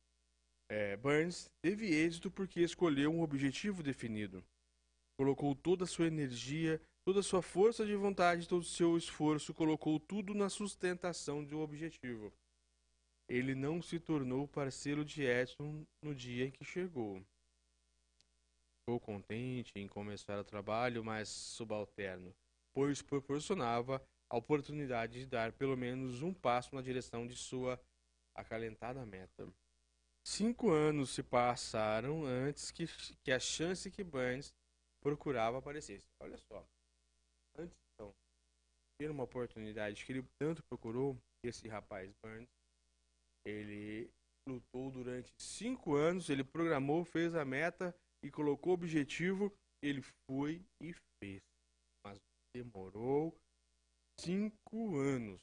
É, 0.70 0.98
Burns 0.98 1.48
teve 1.64 1.86
êxito 1.86 2.32
porque 2.32 2.60
escolheu 2.62 3.12
um 3.12 3.22
objetivo 3.22 3.84
definido. 3.84 4.44
Colocou 5.16 5.54
toda 5.56 5.84
a 5.84 5.88
sua 5.88 6.08
energia 6.08 6.82
Toda 7.10 7.22
a 7.22 7.24
sua 7.24 7.42
força 7.42 7.88
de 7.88 7.96
vontade, 7.96 8.48
todo 8.48 8.62
o 8.62 8.64
seu 8.64 8.96
esforço, 8.96 9.52
colocou 9.52 10.00
tudo 10.00 10.36
na 10.36 10.48
sustentação 10.48 11.44
de 11.44 11.56
um 11.56 11.62
objetivo. 11.62 12.32
Ele 13.28 13.56
não 13.56 13.82
se 13.82 14.00
tornou 14.00 14.48
parceiro 14.48 15.04
de 15.04 15.24
Edson 15.24 15.84
no 16.04 16.14
dia 16.14 16.46
em 16.46 16.52
que 16.52 16.64
chegou. 16.64 17.20
Ficou 18.82 19.00
contente 19.00 19.72
em 19.76 19.88
começar 19.88 20.40
o 20.40 20.44
trabalho, 20.44 21.04
mas 21.04 21.30
subalterno, 21.30 22.32
pois 22.76 23.02
proporcionava 23.02 24.00
a 24.32 24.38
oportunidade 24.38 25.20
de 25.20 25.26
dar 25.26 25.52
pelo 25.54 25.76
menos 25.76 26.22
um 26.22 26.34
passo 26.34 26.74
na 26.76 26.82
direção 26.82 27.26
de 27.26 27.36
sua 27.36 27.82
acalentada 28.36 29.06
meta. 29.06 29.48
Cinco 30.26 30.70
anos 30.70 31.12
se 31.12 31.24
passaram 31.24 32.26
antes 32.26 32.72
que, 32.72 32.86
que 33.24 33.32
a 33.32 33.40
chance 33.40 33.90
que 33.90 34.04
Burns 34.04 34.54
procurava 35.02 35.58
aparecesse. 35.58 36.06
Olha 36.22 36.38
só 36.38 36.66
antes 37.58 37.76
então 37.94 38.14
ter 39.00 39.10
uma 39.10 39.24
oportunidade 39.24 40.06
que 40.06 40.12
ele 40.12 40.26
tanto 40.40 40.62
procurou, 40.64 41.18
esse 41.44 41.68
rapaz 41.68 42.12
Burns, 42.24 42.50
ele 43.46 44.12
lutou 44.48 44.92
durante 44.92 45.32
cinco 45.40 45.96
anos, 45.96 46.30
ele 46.30 46.44
programou, 46.44 47.06
fez 47.06 47.34
a 47.34 47.46
meta 47.46 47.96
e 48.24 48.30
colocou 48.30 48.72
o 48.72 48.76
objetivo, 48.76 49.54
ele 49.82 50.02
foi 50.30 50.62
e 50.82 50.94
fez. 50.94 51.40
Mas 52.06 52.20
demorou 52.54 53.34
cinco 54.20 54.98
anos. 54.98 55.42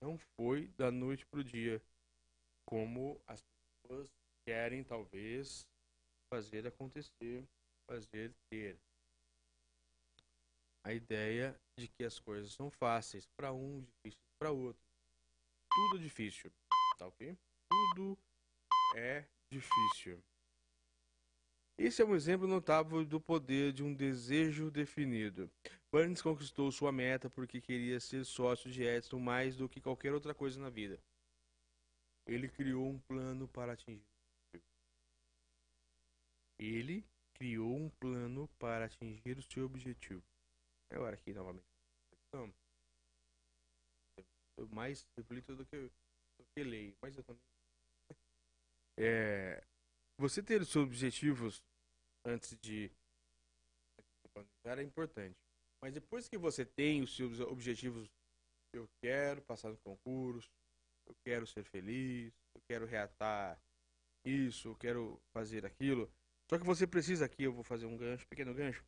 Não 0.00 0.16
foi 0.36 0.68
da 0.76 0.90
noite 0.90 1.26
para 1.26 1.40
o 1.40 1.44
dia, 1.44 1.82
como 2.64 3.20
as 3.26 3.42
pessoas 3.82 4.08
querem 4.46 4.84
talvez 4.84 5.66
fazer 6.32 6.66
acontecer, 6.66 7.44
fazer 7.86 8.32
ter 8.50 8.78
a 10.84 10.92
ideia 10.92 11.58
de 11.78 11.88
que 11.88 12.04
as 12.04 12.18
coisas 12.18 12.52
são 12.52 12.70
fáceis 12.70 13.26
para 13.36 13.52
um, 13.52 13.80
difíceis 13.80 14.16
para 14.38 14.52
outro. 14.52 14.82
Tudo 15.70 15.98
é 15.98 16.02
difícil, 16.02 16.52
tá 16.96 17.06
ok? 17.06 17.36
Tudo 17.68 18.18
é 18.94 19.24
difícil. 19.50 20.22
Esse 21.76 22.02
é 22.02 22.04
um 22.04 22.14
exemplo 22.14 22.46
notável 22.46 23.04
do 23.04 23.20
poder 23.20 23.72
de 23.72 23.82
um 23.82 23.94
desejo 23.94 24.70
definido. 24.70 25.50
Burns 25.90 26.20
conquistou 26.20 26.70
sua 26.70 26.92
meta 26.92 27.30
porque 27.30 27.60
queria 27.60 27.98
ser 27.98 28.24
sócio 28.24 28.70
de 28.70 28.82
Edison 28.82 29.18
mais 29.18 29.56
do 29.56 29.68
que 29.68 29.80
qualquer 29.80 30.12
outra 30.12 30.34
coisa 30.34 30.60
na 30.60 30.68
vida. 30.68 31.00
Ele 32.26 32.46
criou 32.48 32.86
um 32.86 32.98
plano 32.98 33.48
para 33.48 33.72
atingir. 33.72 34.04
Ele 36.58 37.06
criou 37.32 37.74
um 37.74 37.88
plano 37.88 38.48
para 38.58 38.84
atingir 38.84 39.38
o 39.38 39.42
seu 39.42 39.64
objetivo. 39.64 40.22
Agora 40.90 41.14
aqui 41.14 41.32
novamente. 41.32 41.64
Então, 42.28 42.52
eu 44.58 44.68
mais 44.68 45.06
reflito 45.16 45.56
do 45.56 45.64
que, 45.64 45.90
do 46.36 46.44
que 46.52 46.62
leio, 46.62 46.94
mas 47.00 47.16
eu 47.16 47.24
também. 47.24 47.42
É, 49.00 49.62
você 50.16 50.42
ter 50.42 50.60
os 50.60 50.70
seus 50.70 50.84
objetivos 50.84 51.62
antes 52.24 52.58
de 52.58 52.90
planejar 54.32 54.80
é 54.80 54.82
importante. 54.82 55.47
Mas 55.80 55.92
depois 55.94 56.28
que 56.28 56.36
você 56.36 56.64
tem 56.64 57.02
os 57.02 57.14
seus 57.14 57.40
objetivos, 57.40 58.10
eu 58.72 58.88
quero 59.00 59.40
passar 59.42 59.70
no 59.70 59.78
concurso, 59.78 60.50
eu 61.06 61.14
quero 61.24 61.46
ser 61.46 61.64
feliz, 61.64 62.32
eu 62.54 62.60
quero 62.68 62.86
reatar 62.86 63.60
isso, 64.24 64.68
eu 64.68 64.76
quero 64.76 65.20
fazer 65.32 65.64
aquilo. 65.64 66.10
Só 66.50 66.58
que 66.58 66.64
você 66.64 66.86
precisa 66.86 67.24
aqui, 67.24 67.44
eu 67.44 67.52
vou 67.52 67.62
fazer 67.62 67.86
um 67.86 67.96
gancho, 67.96 68.26
pequeno 68.26 68.54
gancho 68.54 68.84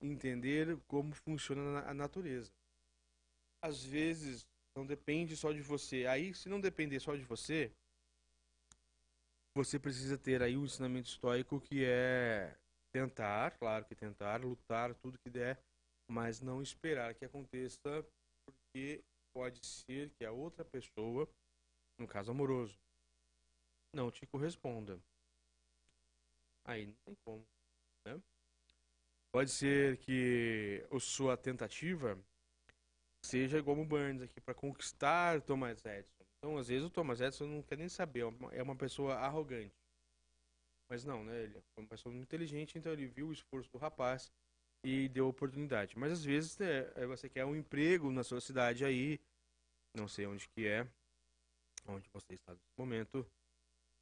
entender 0.00 0.78
como 0.86 1.12
funciona 1.14 1.80
a 1.80 1.94
natureza. 1.94 2.52
Às 3.62 3.82
vezes 3.82 4.46
não 4.74 4.86
depende 4.86 5.36
só 5.36 5.52
de 5.52 5.60
você. 5.60 6.06
Aí, 6.06 6.32
se 6.34 6.48
não 6.48 6.60
depender 6.60 7.00
só 7.00 7.16
de 7.16 7.24
você, 7.24 7.72
você 9.54 9.78
precisa 9.78 10.16
ter 10.16 10.42
aí 10.42 10.56
o 10.56 10.60
um 10.60 10.64
ensinamento 10.64 11.08
estoico 11.08 11.60
que 11.60 11.84
é 11.84 12.56
tentar, 12.92 13.50
claro 13.58 13.84
que 13.84 13.94
tentar, 13.94 14.40
lutar 14.40 14.94
tudo 14.94 15.18
que 15.18 15.28
der, 15.28 15.60
mas 16.08 16.40
não 16.40 16.62
esperar 16.62 17.14
que 17.14 17.24
aconteça, 17.24 18.04
porque 18.46 19.04
pode 19.32 19.64
ser 19.64 20.10
que 20.10 20.24
a 20.24 20.32
outra 20.32 20.64
pessoa, 20.64 21.28
no 21.98 22.06
caso 22.06 22.30
amoroso, 22.30 22.78
não 23.94 24.10
te 24.10 24.26
corresponda. 24.26 24.98
Aí 26.64 26.86
não 26.86 26.94
tem 27.04 27.14
como, 27.24 27.46
né? 28.06 28.20
Pode 29.30 29.50
ser 29.50 29.98
que 29.98 30.86
a 30.90 30.98
sua 30.98 31.36
tentativa 31.36 32.18
seja 33.22 33.58
igual 33.58 33.78
o 33.78 33.84
Burns 33.84 34.22
aqui 34.22 34.40
para 34.40 34.54
conquistar 34.54 35.42
Thomas 35.42 35.84
Edison. 35.84 36.24
Então, 36.38 36.56
às 36.56 36.68
vezes 36.68 36.86
o 36.86 36.90
Thomas 36.90 37.20
Edison 37.20 37.46
não 37.46 37.62
quer 37.62 37.76
nem 37.76 37.88
saber, 37.88 38.20
é 38.52 38.62
uma 38.62 38.72
é 38.72 38.76
pessoa 38.76 39.14
arrogante. 39.16 39.74
Mas 40.88 41.04
não, 41.04 41.22
né? 41.22 41.42
Ele 41.42 41.58
é 41.58 41.80
uma 41.80 41.88
pessoa 41.88 42.12
muito 42.12 42.24
inteligente, 42.24 42.78
então 42.78 42.92
ele 42.92 43.06
viu 43.06 43.28
o 43.28 43.32
esforço 43.32 43.70
do 43.70 43.78
rapaz 43.78 44.32
e 44.84 45.08
deu 45.08 45.28
oportunidade. 45.28 45.98
Mas 45.98 46.12
às 46.12 46.24
vezes 46.24 46.56
né, 46.58 46.90
é, 46.94 47.06
você 47.06 47.28
quer 47.28 47.44
um 47.44 47.56
emprego 47.56 48.10
na 48.10 48.22
sua 48.22 48.40
cidade 48.40 48.84
aí, 48.84 49.20
não 49.94 50.08
sei 50.08 50.26
onde 50.26 50.48
que 50.48 50.66
é, 50.66 50.86
onde 51.86 52.08
você 52.12 52.34
está 52.34 52.52
nesse 52.52 52.72
momento, 52.76 53.26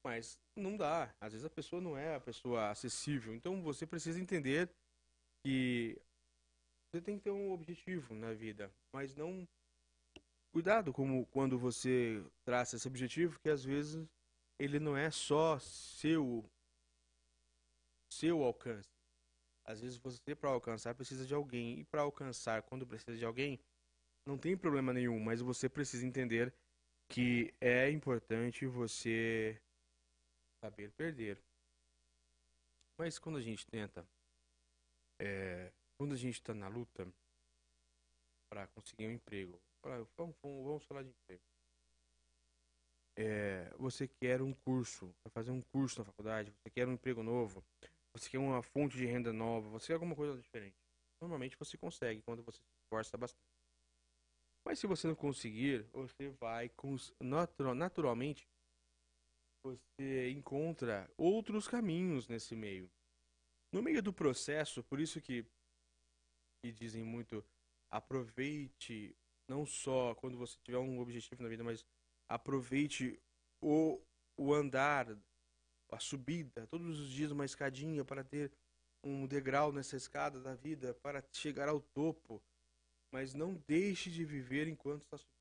mas 0.04 0.38
não 0.54 0.76
dá. 0.76 1.14
Às 1.20 1.32
vezes 1.32 1.44
a 1.44 1.50
pessoa 1.50 1.80
não 1.80 1.96
é 1.96 2.14
a 2.14 2.20
pessoa 2.20 2.70
acessível. 2.70 3.34
Então 3.34 3.62
você 3.62 3.86
precisa 3.86 4.20
entender 4.20 4.70
que 5.44 6.00
você 6.90 7.00
tem 7.00 7.18
que 7.18 7.24
ter 7.24 7.30
um 7.30 7.52
objetivo 7.52 8.14
na 8.14 8.32
vida, 8.32 8.72
mas 8.92 9.14
não 9.14 9.46
cuidado 10.52 10.92
como 10.92 11.26
quando 11.26 11.58
você 11.58 12.24
traça 12.44 12.76
esse 12.76 12.88
objetivo, 12.88 13.38
que 13.40 13.48
às 13.48 13.64
vezes 13.64 14.08
ele 14.58 14.78
não 14.78 14.96
é 14.96 15.10
só 15.10 15.58
seu 15.58 16.44
seu 18.10 18.42
alcance. 18.42 18.95
Às 19.66 19.80
vezes 19.80 19.98
você 19.98 20.34
para 20.34 20.50
alcançar 20.50 20.94
precisa 20.94 21.26
de 21.26 21.34
alguém 21.34 21.80
e 21.80 21.84
para 21.84 22.02
alcançar 22.02 22.62
quando 22.62 22.86
precisa 22.86 23.16
de 23.16 23.24
alguém 23.24 23.60
não 24.24 24.38
tem 24.38 24.56
problema 24.56 24.92
nenhum, 24.92 25.20
mas 25.20 25.40
você 25.40 25.68
precisa 25.68 26.06
entender 26.06 26.52
que 27.08 27.54
é 27.60 27.90
importante 27.90 28.66
você 28.66 29.60
saber 30.60 30.90
perder. 30.92 31.40
Mas 32.98 33.18
quando 33.18 33.38
a 33.38 33.42
gente 33.42 33.64
tenta, 33.66 34.06
é, 35.20 35.72
quando 35.96 36.14
a 36.14 36.16
gente 36.16 36.34
está 36.34 36.54
na 36.54 36.66
luta 36.66 37.06
para 38.50 38.66
conseguir 38.68 39.06
um 39.06 39.12
emprego, 39.12 39.60
pra, 39.80 40.02
vamos, 40.16 40.36
vamos, 40.42 40.84
falar 40.84 41.02
de 41.02 41.10
emprego. 41.10 41.42
É, 43.18 43.70
você 43.78 44.08
quer 44.08 44.42
um 44.42 44.52
curso, 44.52 45.14
fazer 45.32 45.50
um 45.50 45.62
curso 45.62 46.00
na 46.00 46.04
faculdade, 46.04 46.50
você 46.50 46.70
quer 46.70 46.86
um 46.86 46.92
emprego 46.92 47.22
novo, 47.22 47.64
você 48.16 48.30
quer 48.30 48.38
uma 48.38 48.62
fonte 48.62 48.96
de 48.96 49.06
renda 49.06 49.32
nova, 49.32 49.68
você 49.68 49.88
quer 49.88 49.94
alguma 49.94 50.14
coisa 50.14 50.40
diferente. 50.40 50.76
Normalmente 51.20 51.56
você 51.58 51.76
consegue 51.76 52.22
quando 52.22 52.42
você 52.42 52.58
se 52.58 52.84
esforça 52.84 53.16
bastante. 53.16 53.44
Mas 54.64 54.78
se 54.78 54.86
você 54.86 55.06
não 55.06 55.14
conseguir, 55.14 55.82
você 55.92 56.28
vai 56.40 56.70
naturalmente 57.74 58.46
você 59.62 60.30
encontra 60.30 61.10
outros 61.16 61.66
caminhos 61.66 62.28
nesse 62.28 62.54
meio. 62.54 62.90
No 63.72 63.82
meio 63.82 64.02
do 64.02 64.12
processo, 64.12 64.82
por 64.84 65.00
isso 65.00 65.20
que, 65.20 65.44
que 66.62 66.72
dizem 66.72 67.02
muito, 67.02 67.44
aproveite 67.90 69.16
não 69.48 69.66
só 69.66 70.14
quando 70.14 70.38
você 70.38 70.56
tiver 70.64 70.78
um 70.78 71.00
objetivo 71.00 71.42
na 71.42 71.48
vida, 71.48 71.64
mas 71.64 71.84
aproveite 72.28 73.20
o, 73.60 74.00
o 74.38 74.54
andar, 74.54 75.16
a 75.90 75.98
subida, 76.00 76.66
todos 76.66 76.98
os 76.98 77.10
dias 77.10 77.30
uma 77.30 77.44
escadinha 77.44 78.04
para 78.04 78.24
ter 78.24 78.52
um 79.02 79.26
degrau 79.26 79.72
nessa 79.72 79.96
escada 79.96 80.40
da 80.40 80.54
vida, 80.54 80.94
para 80.94 81.24
chegar 81.32 81.68
ao 81.68 81.80
topo. 81.80 82.42
Mas 83.12 83.34
não 83.34 83.54
deixe 83.66 84.10
de 84.10 84.24
viver 84.24 84.66
enquanto 84.66 85.02
está 85.02 85.16
subindo. 85.16 85.36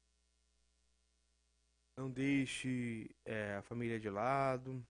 Não 1.97 2.11
deixe 2.11 3.09
é, 3.25 3.55
a 3.55 3.61
família 3.61 3.99
de 3.99 4.09
lado. 4.09 4.85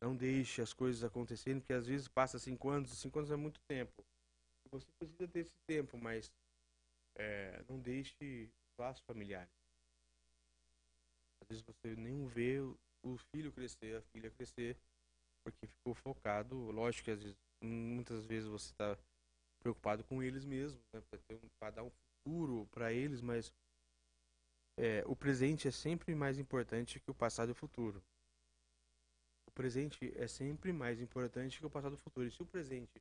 Não 0.00 0.14
deixe 0.14 0.60
as 0.60 0.72
coisas 0.72 1.02
acontecerem, 1.02 1.60
porque 1.60 1.72
às 1.72 1.86
vezes 1.86 2.08
passa 2.08 2.38
cinco 2.38 2.68
anos, 2.68 2.90
cinco 2.98 3.18
anos 3.18 3.30
é 3.30 3.36
muito 3.36 3.60
tempo. 3.60 4.04
Você 4.70 4.86
precisa 4.98 5.28
ter 5.28 5.40
esse 5.40 5.56
tempo, 5.66 5.96
mas 5.96 6.30
é, 7.14 7.62
não 7.68 7.78
deixe 7.78 8.50
laços 8.76 9.04
familiares. 9.06 9.54
Às 11.40 11.48
vezes 11.48 11.62
você 11.62 11.94
nem 11.96 12.26
vê 12.26 12.58
o 13.04 13.18
filho 13.18 13.52
crescer, 13.52 13.96
a 13.96 14.02
filha 14.02 14.30
crescer, 14.30 14.76
porque 15.44 15.66
ficou 15.66 15.94
focado. 15.94 16.70
Lógico 16.70 17.04
que 17.04 17.10
às 17.10 17.22
vezes, 17.22 17.36
muitas 17.62 18.24
vezes 18.24 18.48
você 18.48 18.72
está 18.72 18.98
preocupado 19.60 20.02
com 20.04 20.22
eles 20.22 20.44
mesmos, 20.44 20.82
né, 20.92 21.02
para 21.58 21.70
dar 21.70 21.82
um 21.84 21.90
futuro 21.90 22.66
para 22.70 22.92
eles, 22.92 23.20
mas 23.20 23.52
é, 24.78 25.04
o 25.06 25.14
presente 25.14 25.68
é 25.68 25.70
sempre 25.70 26.14
mais 26.14 26.38
importante 26.38 26.98
que 26.98 27.10
o 27.10 27.14
passado 27.14 27.50
e 27.50 27.52
o 27.52 27.54
futuro. 27.54 28.02
O 29.46 29.50
presente 29.52 30.12
é 30.16 30.26
sempre 30.26 30.72
mais 30.72 31.00
importante 31.00 31.60
que 31.60 31.66
o 31.66 31.70
passado 31.70 31.92
e 31.92 31.96
o 31.96 31.98
futuro. 31.98 32.26
E 32.26 32.30
se 32.30 32.42
o 32.42 32.46
presente 32.46 33.00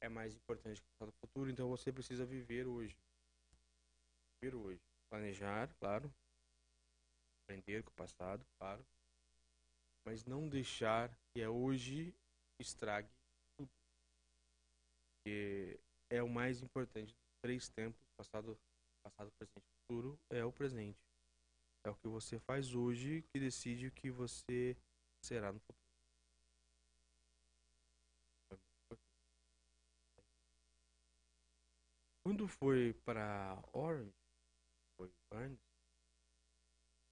é 0.00 0.08
mais 0.08 0.34
importante 0.34 0.80
que 0.80 0.86
o 0.86 0.92
passado 0.92 1.10
e 1.10 1.16
o 1.16 1.26
futuro, 1.26 1.50
então 1.50 1.68
você 1.68 1.92
precisa 1.92 2.24
viver 2.24 2.66
hoje. 2.66 2.96
Viver 4.40 4.56
hoje. 4.56 4.80
Planejar, 5.10 5.68
claro. 5.78 6.12
Aprender 7.44 7.82
com 7.82 7.90
o 7.90 7.94
passado, 7.94 8.44
claro. 8.58 8.84
Mas 10.04 10.24
não 10.24 10.48
deixar 10.48 11.14
que 11.30 11.40
é 11.40 11.48
hoje 11.48 12.14
estrague 12.60 13.08
tudo. 13.56 13.70
Porque 15.14 15.80
é 16.10 16.22
o 16.22 16.28
mais 16.28 16.60
importante 16.60 17.14
dos 17.14 17.36
três 17.40 17.68
tempos, 17.68 18.00
passado, 18.16 18.58
passado, 19.02 19.30
presente 19.38 19.60
futuro 19.60 20.18
é 20.30 20.44
o 20.44 20.52
presente. 20.52 20.98
É 21.84 21.90
o 21.90 21.96
que 21.96 22.08
você 22.08 22.38
faz 22.38 22.74
hoje 22.74 23.22
que 23.32 23.40
decide 23.40 23.88
o 23.88 23.92
que 23.92 24.10
você 24.10 24.76
será 25.24 25.52
no 25.52 25.60
futuro. 25.60 25.82
Quando 32.24 32.46
foi 32.46 32.94
para 33.04 33.60
Orange, 33.72 34.14
foi 34.96 35.12
Barnes, 35.28 35.58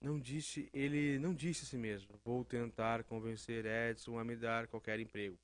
não 0.01 0.19
disse, 0.19 0.71
ele 0.73 1.19
não 1.19 1.35
disse 1.35 1.65
a 1.65 1.67
si 1.67 1.77
mesmo, 1.77 2.09
vou 2.25 2.45
tentar 2.45 3.05
convencer 3.05 3.67
Edson 3.67 4.19
a 4.19 4.25
me 4.25 4.35
dar 4.35 4.67
qualquer 4.67 4.99
emprego. 4.99 5.39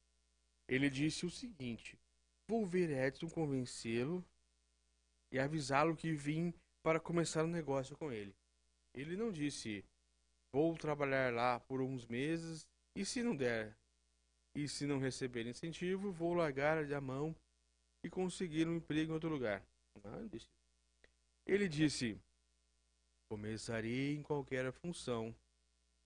Ele 0.67 0.89
disse 0.89 1.27
o 1.27 1.31
seguinte, 1.31 1.99
vou 2.49 2.67
ver 2.67 2.91
Edson 2.91 3.29
convencê-lo 3.29 4.25
e 5.31 5.39
avisá-lo 5.39 5.95
que 5.95 6.13
vim 6.13 6.55
para 6.83 6.99
começar 6.99 7.45
um 7.45 7.49
negócio 7.49 7.97
com 7.97 8.11
ele. 8.11 8.35
Ele 8.95 9.17
não 9.17 9.31
disse: 9.31 9.85
vou 10.53 10.77
trabalhar 10.77 11.33
lá 11.33 11.61
por 11.61 11.81
uns 11.83 12.07
meses 12.07 12.67
e 12.95 13.05
se 13.05 13.23
não 13.23 13.37
der, 13.37 13.77
e 14.55 14.67
se 14.67 14.87
não 14.87 14.99
receber 14.99 15.47
incentivo, 15.47 16.11
vou 16.13 16.33
largar 16.33 16.79
a 16.79 17.01
mão 17.01 17.37
e 18.03 18.09
conseguir 18.09 18.67
um 18.67 18.77
emprego 18.77 19.11
em 19.11 19.15
outro 19.15 19.29
lugar. 19.29 19.63
Não, 20.03 20.27
disse. 20.29 20.49
Ele 21.45 21.69
disse: 21.69 22.19
começarei 23.29 24.15
em 24.15 24.23
qualquer 24.23 24.73
função, 24.73 25.35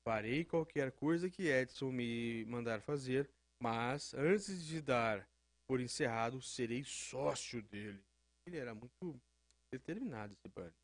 farei 0.04 0.44
qualquer 0.44 0.92
coisa 0.92 1.30
que 1.30 1.48
Edson 1.48 1.90
me 1.90 2.44
mandar 2.46 2.80
fazer, 2.80 3.30
mas 3.62 4.14
antes 4.14 4.64
de 4.64 4.80
dar 4.80 5.28
por 5.66 5.80
encerrado, 5.80 6.42
serei 6.42 6.82
sócio 6.82 7.62
dele. 7.62 8.02
Ele 8.46 8.56
era 8.56 8.74
muito 8.74 9.20
determinado, 9.72 10.32
esse 10.32 10.48
Burns. 10.48 10.74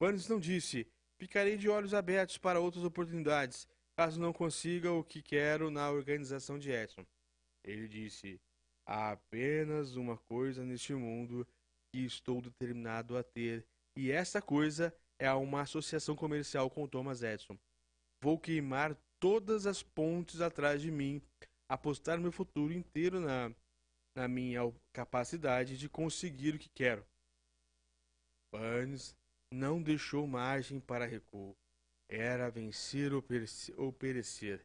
Burns 0.00 0.28
não 0.28 0.40
disse: 0.40 0.86
ficarei 1.20 1.56
de 1.56 1.68
olhos 1.68 1.94
abertos 1.94 2.36
para 2.38 2.58
outras 2.58 2.84
oportunidades, 2.84 3.68
caso 3.96 4.20
não 4.20 4.32
consiga 4.32 4.90
o 4.90 5.04
que 5.04 5.22
quero 5.22 5.70
na 5.70 5.90
organização 5.90 6.58
de 6.58 6.70
Edson. 6.70 7.06
Ele 7.62 7.86
disse: 7.86 8.40
há 8.86 9.12
apenas 9.12 9.94
uma 9.94 10.16
coisa 10.16 10.64
neste 10.64 10.94
mundo 10.94 11.46
que 11.92 12.04
estou 12.04 12.40
determinado 12.40 13.16
a 13.16 13.22
ter, 13.22 13.64
e 13.96 14.10
essa 14.10 14.42
coisa 14.42 14.92
é 15.18 15.32
uma 15.32 15.62
associação 15.62 16.16
comercial 16.16 16.70
com 16.70 16.86
Thomas 16.86 17.22
Edison. 17.22 17.58
Vou 18.22 18.38
queimar 18.38 18.96
todas 19.20 19.66
as 19.66 19.82
pontes 19.82 20.40
atrás 20.40 20.82
de 20.82 20.90
mim, 20.90 21.22
apostar 21.68 22.20
meu 22.20 22.32
futuro 22.32 22.72
inteiro 22.72 23.20
na, 23.20 23.54
na 24.16 24.28
minha 24.28 24.60
capacidade 24.92 25.76
de 25.76 25.88
conseguir 25.88 26.54
o 26.54 26.58
que 26.58 26.68
quero. 26.68 27.06
Burns 28.52 29.16
não 29.52 29.82
deixou 29.82 30.26
margem 30.26 30.80
para 30.80 31.06
recuo. 31.06 31.56
Era 32.08 32.50
vencer 32.50 33.12
ou 33.12 33.92
perecer. 33.92 34.64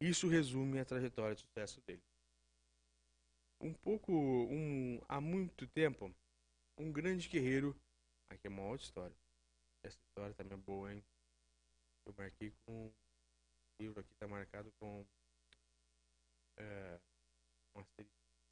Isso 0.00 0.28
resume 0.28 0.78
a 0.78 0.84
trajetória 0.84 1.34
de 1.34 1.42
sucesso 1.42 1.80
dele. 1.86 2.02
Um 3.60 3.72
pouco, 3.72 4.12
um, 4.12 5.00
há 5.08 5.20
muito 5.20 5.66
tempo, 5.66 6.14
um 6.78 6.92
grande 6.92 7.28
guerreiro. 7.28 7.74
Aqui 8.30 8.46
é 8.46 8.50
uma 8.50 8.62
outra 8.62 8.84
história. 8.84 9.16
Essa 9.86 9.98
história 10.08 10.34
também 10.34 10.58
é 10.58 10.62
boa, 10.62 10.92
hein? 10.92 11.04
Eu 12.06 12.14
marquei 12.16 12.52
com. 12.64 12.88
O 12.88 13.82
livro 13.82 14.00
aqui 14.00 14.12
está 14.12 14.26
marcado 14.26 14.72
com 14.80 15.06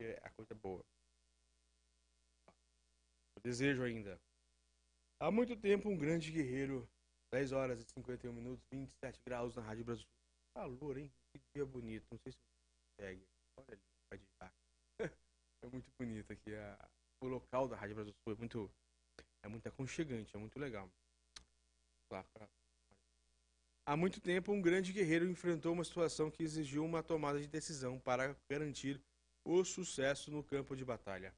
é 0.00 0.18
a 0.22 0.30
coisa 0.30 0.54
boa. 0.54 0.84
Eu 3.36 3.42
desejo 3.42 3.82
ainda. 3.82 4.20
Há 5.20 5.30
muito 5.30 5.56
tempo, 5.56 5.88
um 5.88 5.96
grande 5.96 6.30
guerreiro, 6.30 6.88
10 7.32 7.52
horas 7.52 7.80
e 7.80 7.84
51 7.94 8.32
minutos, 8.32 8.64
27 8.70 9.20
graus 9.26 9.54
na 9.54 9.62
Rádio 9.62 9.84
Brasil. 9.84 10.06
Calor, 10.54 10.98
hein? 10.98 11.12
Que 11.32 11.40
dia 11.54 11.64
bonito. 11.64 12.06
Não 12.10 12.18
sei 12.18 12.32
se 12.32 12.38
você 12.38 12.96
consegue. 12.96 13.26
Olha 13.56 13.72
ali, 13.72 13.82
pode 14.10 14.24
É 15.62 15.66
muito 15.68 15.90
bonito 15.98 16.32
aqui. 16.32 16.54
A, 16.54 16.90
o 17.22 17.28
local 17.28 17.68
da 17.68 17.76
Rádio 17.76 17.94
Brasil 17.94 18.12
Sul 18.22 18.34
é 18.34 18.36
muito, 18.36 18.70
é 19.42 19.48
muito 19.48 19.66
aconchegante, 19.66 20.36
é 20.36 20.38
muito 20.38 20.58
legal. 20.58 20.90
Há 23.86 23.96
muito 23.96 24.20
tempo, 24.20 24.52
um 24.52 24.62
grande 24.62 24.92
guerreiro 24.92 25.28
enfrentou 25.28 25.72
uma 25.72 25.84
situação 25.84 26.30
que 26.30 26.42
exigiu 26.42 26.84
uma 26.84 27.02
tomada 27.02 27.38
de 27.40 27.46
decisão 27.46 27.98
para 27.98 28.36
garantir 28.48 29.00
o 29.44 29.62
sucesso 29.64 30.30
no 30.30 30.42
campo 30.42 30.74
de 30.74 30.84
batalha. 30.84 31.34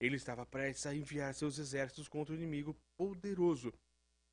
Ele 0.00 0.16
estava 0.16 0.46
prestes 0.46 0.86
a 0.86 0.94
enviar 0.94 1.34
seus 1.34 1.58
exércitos 1.58 2.08
contra 2.08 2.34
um 2.34 2.38
inimigo 2.38 2.74
poderoso, 2.96 3.72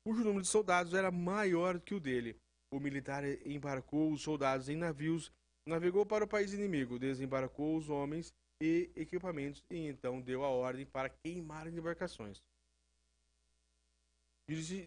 cujo 0.02 0.24
número 0.24 0.42
de 0.42 0.48
soldados 0.48 0.94
era 0.94 1.10
maior 1.10 1.78
que 1.78 1.94
o 1.94 2.00
dele. 2.00 2.36
O 2.72 2.80
militar 2.80 3.24
embarcou 3.46 4.10
os 4.10 4.22
soldados 4.22 4.68
em 4.68 4.76
navios, 4.76 5.30
navegou 5.66 6.06
para 6.06 6.24
o 6.24 6.28
país 6.28 6.52
inimigo, 6.52 6.98
desembarcou 6.98 7.76
os 7.76 7.88
homens 7.90 8.32
e 8.62 8.90
equipamentos 8.96 9.62
e 9.70 9.86
então 9.86 10.20
deu 10.20 10.44
a 10.44 10.48
ordem 10.48 10.86
para 10.86 11.10
queimar 11.10 11.66
embarcações. 11.66 12.42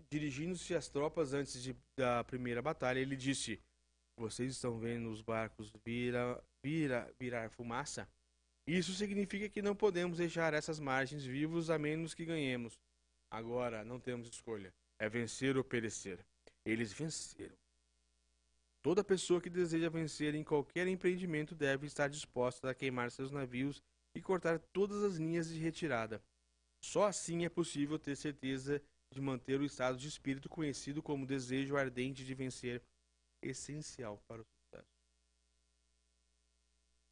Dirigindo-se 0.09 0.76
às 0.76 0.89
tropas 0.89 1.34
antes 1.34 1.64
de, 1.64 1.74
da 1.97 2.22
primeira 2.26 2.61
batalha, 2.61 2.99
ele 2.99 3.16
disse: 3.16 3.61
Vocês 4.18 4.51
estão 4.51 4.78
vendo 4.78 5.09
os 5.09 5.22
barcos 5.22 5.72
vira, 5.86 6.43
vira, 6.61 7.09
virar 7.18 7.49
fumaça? 7.49 8.09
Isso 8.68 8.93
significa 8.93 9.47
que 9.47 9.61
não 9.61 9.74
podemos 9.74 10.18
deixar 10.18 10.53
essas 10.53 10.80
margens 10.80 11.24
vivos 11.24 11.70
a 11.70 11.78
menos 11.78 12.14
que 12.14 12.26
ganhemos. 12.26 12.78
Agora 13.32 13.86
não 13.86 14.01
temos 14.01 14.28
escolha. 14.28 14.74
É 14.99 15.07
vencer 15.07 15.55
ou 15.55 15.64
perecer. 15.64 16.20
Eles 16.66 16.91
venceram. 16.91 17.55
Toda 18.82 19.01
pessoa 19.03 19.39
que 19.39 19.49
deseja 19.49 19.89
vencer 19.89 20.36
em 20.36 20.43
qualquer 20.43 20.88
empreendimento 20.88 21.55
deve 21.55 21.88
estar 21.88 22.09
disposta 22.09 22.70
a 22.70 22.76
queimar 22.76 23.11
seus 23.11 23.32
navios 23.32 23.82
e 24.14 24.22
cortar 24.22 24.59
todas 24.59 25.03
as 25.03 25.16
linhas 25.16 25.47
de 25.47 25.57
retirada. 25.57 26.22
Só 26.84 27.07
assim 27.07 27.45
é 27.45 27.49
possível 27.49 27.97
ter 27.97 28.16
certeza 28.18 28.82
de 29.14 29.22
manter 29.22 29.59
o 29.59 29.66
estado 29.66 29.97
de 29.97 30.07
espírito 30.07 30.49
conhecido 30.49 31.01
como 31.01 31.26
desejo 31.26 31.78
ardente 31.78 32.26
de 32.26 32.34
vencer, 32.34 32.84
essencial 33.41 34.22
para 34.28 34.41
o 34.41 34.45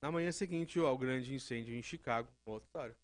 na 0.01 0.11
manhã 0.11 0.31
seguinte 0.31 0.79
ao 0.79 0.97
grande 0.97 1.33
incêndio 1.33 1.75
em 1.75 1.83
Chicago, 1.83 2.27
outra 2.43 2.65
história. 2.65 2.97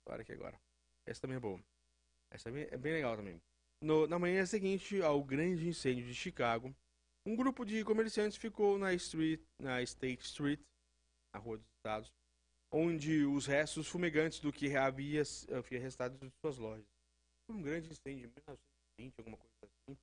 História 0.00 0.22
aqui 0.22 0.32
agora. 0.32 0.60
Essa 1.06 1.20
também 1.20 1.36
é 1.36 1.40
boa. 1.40 1.60
Essa 2.32 2.48
é 2.50 2.76
bem 2.76 2.92
legal 2.94 3.16
também. 3.16 3.40
No, 3.80 4.06
na 4.08 4.18
manhã 4.18 4.44
seguinte 4.44 5.00
ao 5.00 5.22
grande 5.22 5.68
incêndio 5.68 6.04
de 6.04 6.14
Chicago, 6.14 6.74
um 7.24 7.36
grupo 7.36 7.64
de 7.64 7.84
comerciantes 7.84 8.36
ficou 8.36 8.76
na, 8.76 8.92
street, 8.94 9.40
na 9.60 9.80
State 9.82 10.24
Street, 10.24 10.60
na 11.32 11.40
Rua 11.40 11.58
dos 11.58 11.68
Estados, 11.76 12.12
onde 12.72 13.24
os 13.24 13.46
restos 13.46 13.86
fumegantes 13.86 14.40
do 14.40 14.52
que 14.52 14.76
havia, 14.76 15.22
havia 15.56 15.78
restado 15.78 16.18
de 16.18 16.32
suas 16.40 16.58
lojas. 16.58 16.97
Um 17.48 17.62
grande 17.62 17.90
incêndio 17.90 18.26
em 18.26 18.32
1920, 18.98 19.18
alguma 19.18 19.36
coisa 19.36 19.56
assim. 19.64 19.98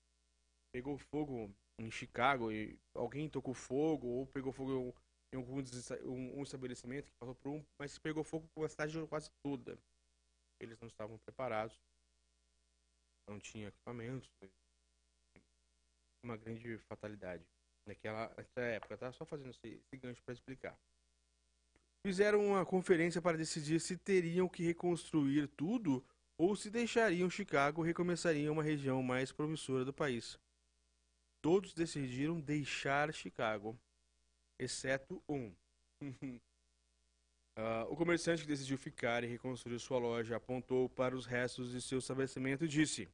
Pegou 0.74 0.98
fogo 0.98 1.54
em 1.80 1.92
Chicago 1.92 2.52
e 2.52 2.80
alguém 2.94 3.30
tocou 3.30 3.54
fogo 3.54 4.08
ou 4.08 4.28
pegou 4.28 4.52
fogo 4.52 4.96
em 5.34 5.38
algum 5.38 5.62
um, 6.06 6.40
um 6.40 6.44
estabelecimento 6.44 7.12
que 7.12 7.18
passou 7.20 7.36
por 7.36 7.50
um, 7.50 7.66
mas 7.80 8.00
pegou 8.00 8.24
fogo 8.24 8.48
com 8.56 8.64
a 8.64 8.70
cidade 8.70 9.08
quase 9.08 9.30
toda. 9.44 9.78
Eles 10.60 10.80
não 10.80 10.88
estavam 10.88 11.18
preparados, 11.20 11.78
não 13.28 13.40
tinha 13.40 13.68
equipamentos, 13.68 14.30
uma 16.24 16.38
grande 16.38 16.78
fatalidade 16.80 17.46
naquela, 17.88 18.34
naquela 18.36 18.66
época. 18.68 18.98
Tá 18.98 19.12
só 19.12 19.26
fazendo 19.26 19.52
esse, 19.52 19.68
esse 19.68 19.98
gancho 19.98 20.24
para 20.24 20.34
explicar. 20.34 20.78
Fizeram 22.06 22.46
uma 22.46 22.66
conferência 22.66 23.22
para 23.22 23.38
decidir 23.38 23.80
se 23.80 23.98
teriam 23.98 24.48
que 24.48 24.64
reconstruir 24.64 25.48
tudo 25.50 26.06
ou 26.38 26.56
se 26.56 26.70
deixariam 26.70 27.30
Chicago 27.30 27.84
e 27.84 27.88
recomeçariam 27.88 28.54
uma 28.54 28.64
região 28.64 29.02
mais 29.02 29.32
promissora 29.32 29.86
do 29.86 29.94
país. 29.94 30.38
Todos 31.42 31.74
decidiram 31.74 32.40
deixar 32.40 33.14
Chicago 33.14 33.78
exceto 34.60 35.22
um. 35.30 35.54
uh, 36.02 37.86
o 37.90 37.96
comerciante 37.96 38.42
que 38.42 38.48
decidiu 38.48 38.78
ficar 38.78 39.24
e 39.24 39.28
reconstruir 39.28 39.80
sua 39.80 40.00
loja 40.00 40.36
apontou 40.36 40.90
para 40.90 41.16
os 41.16 41.26
restos 41.26 41.72
de 41.72 41.82
seu 41.82 42.00
estabelecimento 42.00 42.66
e 42.66 42.68
disse: 42.68 43.08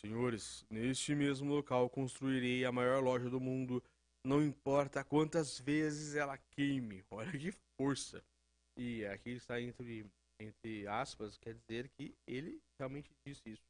Senhores, 0.00 0.66
neste 0.68 1.14
mesmo 1.14 1.54
local 1.54 1.88
construirei 1.88 2.64
a 2.64 2.72
maior 2.72 3.00
loja 3.02 3.30
do 3.30 3.40
mundo, 3.40 3.82
não 4.24 4.42
importa 4.42 5.04
quantas 5.04 5.60
vezes 5.60 6.16
ela 6.16 6.36
queime. 6.36 7.04
Olha 7.10 7.30
que 7.38 7.52
força! 7.76 8.24
E 8.76 9.04
aqui 9.06 9.30
está 9.30 9.60
entre, 9.60 10.04
entre 10.42 10.86
aspas, 10.86 11.38
quer 11.38 11.54
dizer 11.54 11.88
que 11.90 12.14
ele 12.26 12.60
realmente 12.78 13.10
disse 13.26 13.42
isso. 13.46 13.62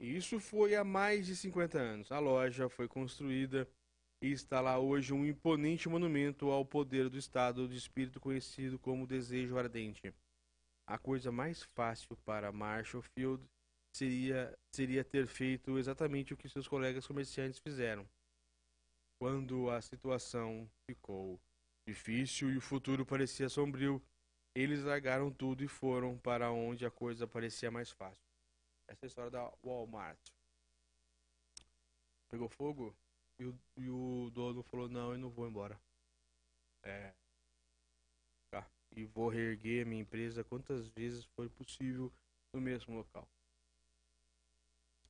Isso 0.00 0.38
foi 0.38 0.76
há 0.76 0.84
mais 0.84 1.26
de 1.26 1.34
50 1.34 1.78
anos. 1.78 2.12
A 2.12 2.18
loja 2.18 2.68
foi 2.68 2.86
construída 2.86 3.68
e 4.22 4.32
está 4.32 4.60
lá 4.60 4.78
hoje 4.78 5.12
um 5.12 5.26
imponente 5.26 5.88
monumento 5.88 6.50
ao 6.50 6.64
poder 6.64 7.08
do 7.08 7.18
estado 7.18 7.68
de 7.68 7.76
espírito 7.76 8.20
conhecido 8.20 8.78
como 8.78 9.06
desejo 9.06 9.58
ardente. 9.58 10.14
A 10.88 10.98
coisa 10.98 11.30
mais 11.30 11.64
fácil 11.76 12.16
para 12.24 12.52
Marshall 12.52 13.02
Field 13.14 13.44
seria, 13.94 14.56
seria 14.74 15.04
ter 15.04 15.26
feito 15.26 15.78
exatamente 15.78 16.32
o 16.32 16.36
que 16.36 16.48
seus 16.48 16.68
colegas 16.68 17.06
comerciantes 17.06 17.58
fizeram. 17.58 18.08
Quando 19.20 19.68
a 19.68 19.82
situação 19.82 20.70
ficou 20.88 21.40
difícil 21.88 22.52
e 22.52 22.56
o 22.56 22.60
futuro 22.60 23.04
parecia 23.04 23.48
sombrio, 23.48 24.00
eles 24.58 24.82
largaram 24.82 25.30
tudo 25.30 25.62
e 25.62 25.68
foram 25.68 26.18
para 26.18 26.50
onde 26.50 26.84
a 26.84 26.90
coisa 26.90 27.28
parecia 27.28 27.70
mais 27.70 27.92
fácil. 27.92 28.26
Essa 28.88 29.04
é 29.04 29.06
a 29.06 29.08
história 29.08 29.30
da 29.30 29.52
Walmart. 29.62 30.18
Pegou 32.28 32.48
fogo? 32.48 32.94
E 33.38 33.44
o, 33.44 33.58
e 33.76 33.88
o 33.88 34.30
dono 34.30 34.64
falou, 34.64 34.88
não, 34.88 35.12
eu 35.12 35.18
não 35.18 35.30
vou 35.30 35.46
embora. 35.46 35.80
É. 36.82 37.14
Tá. 38.50 38.68
E 38.96 39.04
vou 39.04 39.28
reerguer 39.28 39.86
minha 39.86 40.02
empresa 40.02 40.42
quantas 40.42 40.88
vezes 40.88 41.24
for 41.24 41.48
possível 41.50 42.12
no 42.52 42.60
mesmo 42.60 42.96
local. 42.96 43.28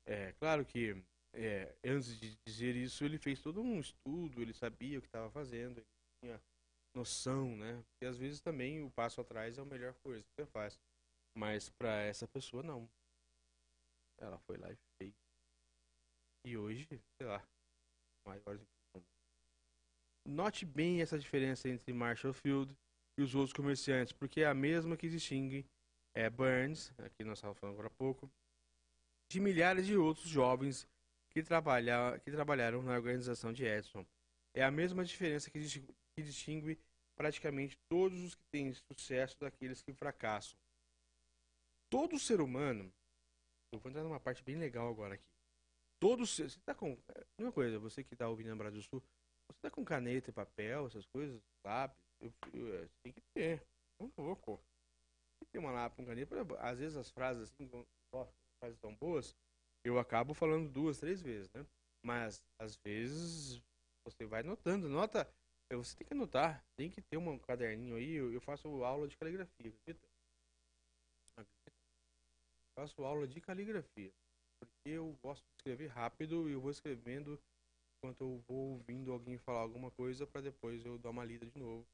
É, 0.05 0.33
claro 0.35 0.65
que 0.65 1.03
é, 1.33 1.75
antes 1.83 2.21
de 2.21 2.37
dizer 2.45 2.77
isso, 2.77 3.03
ele 3.03 3.17
fez 3.17 3.41
todo 3.41 3.63
um 3.63 3.81
estudo, 3.81 4.43
ele 4.43 4.53
sabia 4.53 4.99
o 4.99 5.01
que 5.01 5.09
estava 5.09 5.31
fazendo, 5.31 5.79
ele 5.79 5.87
tinha 6.23 6.41
noção, 6.99 7.57
né? 7.57 7.83
E 8.03 8.07
às 8.07 8.19
vezes 8.19 8.41
também 8.41 8.83
o 8.83 8.91
passo 8.91 9.21
atrás 9.21 9.57
é 9.57 9.61
a 9.61 9.65
melhor 9.65 9.95
coisa 10.03 10.23
que 10.23 10.31
você 10.35 10.47
faz. 10.47 10.79
Mas 11.37 11.69
para 11.71 12.03
essa 12.03 12.27
pessoa, 12.27 12.63
não. 12.63 12.89
Ela 14.19 14.39
foi 14.39 14.57
lá 14.57 14.71
e 14.73 14.77
fez. 14.99 15.15
E 16.45 16.57
hoje, 16.57 16.87
sei 17.17 17.27
lá, 17.27 17.43
maiores 18.27 18.67
Note 20.27 20.67
bem 20.67 21.01
essa 21.01 21.19
diferença 21.19 21.69
entre 21.69 21.93
Marshall 21.93 22.35
Field 22.35 22.77
e 23.19 23.23
os 23.23 23.35
outros 23.35 23.55
comerciantes, 23.55 24.13
porque 24.13 24.43
é 24.43 24.47
a 24.47 24.55
mesma 24.55 24.97
que 24.97 25.09
distingue 25.09 25.65
é, 26.15 26.29
Burns, 26.29 26.93
aqui 26.99 27.25
nós 27.25 27.39
estávamos 27.39 27.59
falando 27.59 27.75
agora 27.75 27.89
há 27.89 27.97
pouco, 27.97 28.31
de 29.31 29.41
milhares 29.41 29.87
de 29.87 29.97
outros 29.97 30.29
jovens 30.29 30.87
que, 31.31 31.43
trabalha, 31.43 32.19
que 32.21 32.31
trabalharam 32.31 32.83
na 32.83 32.93
organização 32.93 33.53
de 33.53 33.65
Edson. 33.65 34.05
É 34.55 34.63
a 34.63 34.71
mesma 34.71 35.03
diferença 35.03 35.51
que, 35.51 35.59
distingue 36.23 36.79
praticamente 37.19 37.77
todos 37.91 38.23
os 38.23 38.35
que 38.37 38.45
têm 38.53 38.73
sucesso 38.73 39.37
daqueles 39.41 39.83
que 39.83 39.93
fracassam. 39.93 40.57
Todo 41.91 42.19
ser 42.19 42.41
humano, 42.41 42.93
eu 43.73 43.81
vou 43.81 43.91
entrar 43.91 44.05
numa 44.05 44.21
parte 44.21 44.43
bem 44.43 44.57
legal 44.57 44.89
agora 44.89 45.15
aqui. 45.15 45.25
Todos. 46.01 46.37
Você 46.37 46.61
tá 46.61 46.75
com. 46.75 46.97
Uma 47.37 47.51
coisa, 47.51 47.79
você 47.79 48.05
que 48.05 48.15
tá 48.15 48.29
ouvindo 48.29 48.51
no 48.51 48.57
Brasil 48.57 48.81
Sul, 48.83 49.03
você 49.51 49.59
tá 49.61 49.71
com 49.71 49.85
caneta 49.85 50.31
e 50.31 50.33
papel, 50.33 50.87
essas 50.87 51.05
coisas, 51.07 51.43
lápis, 51.67 52.05
eu, 52.21 52.33
eu, 52.53 52.69
eu, 52.69 52.89
tem 53.03 53.13
que 53.13 53.21
ter. 53.35 53.67
Um 54.01 54.11
louco. 54.17 54.63
Tem 55.41 55.47
que 55.47 55.53
ter 55.53 55.59
uma 55.59 55.73
lápis, 55.73 55.99
um 55.99 56.05
caneta. 56.05 56.37
Às 56.61 56.79
vezes 56.79 56.97
as 56.97 57.11
frases 57.11 57.51
assim, 57.51 57.69
frases 58.61 58.79
tão 58.79 58.95
boas, 58.95 59.35
eu 59.85 59.99
acabo 59.99 60.35
falando 60.35 60.71
duas, 60.71 61.01
três 61.01 61.21
vezes, 61.21 61.51
né? 61.53 61.67
Mas 62.05 62.45
às 62.61 62.77
vezes 62.77 63.61
você 64.07 64.25
vai 64.25 64.45
notando, 64.45 64.89
nota. 64.89 65.29
Você 65.71 65.97
tem 65.97 66.07
que 66.07 66.15
anotar, 66.15 66.65
tem 66.77 66.91
que 66.91 67.03
ter 67.03 67.19
um 67.19 67.39
caderninho 67.39 67.97
aí. 67.97 68.15
Eu, 68.15 68.41
faço 68.41 68.69
aula 68.83 69.07
de 69.07 69.17
caligrafia, 69.17 69.71
acredita? 69.71 70.09
Faço 72.75 73.05
aula 73.05 73.27
de 73.27 73.41
caligrafia. 73.41 74.13
Porque 74.59 74.89
eu 74.89 75.17
gosto 75.23 75.43
de 75.45 75.53
escrever 75.59 75.89
rápido 75.89 76.49
e 76.49 76.53
eu 76.53 76.61
vou 76.61 76.71
escrevendo 76.71 77.39
enquanto 77.99 78.23
eu 78.23 78.43
vou 78.49 78.73
ouvindo 78.73 79.13
alguém 79.13 79.37
falar 79.39 79.61
alguma 79.61 79.91
coisa 79.91 80.27
para 80.27 80.41
depois 80.41 80.85
eu 80.85 80.99
dar 80.99 81.11
uma 81.11 81.25
lida 81.25 81.47
de 81.47 81.59
novo 81.59 81.87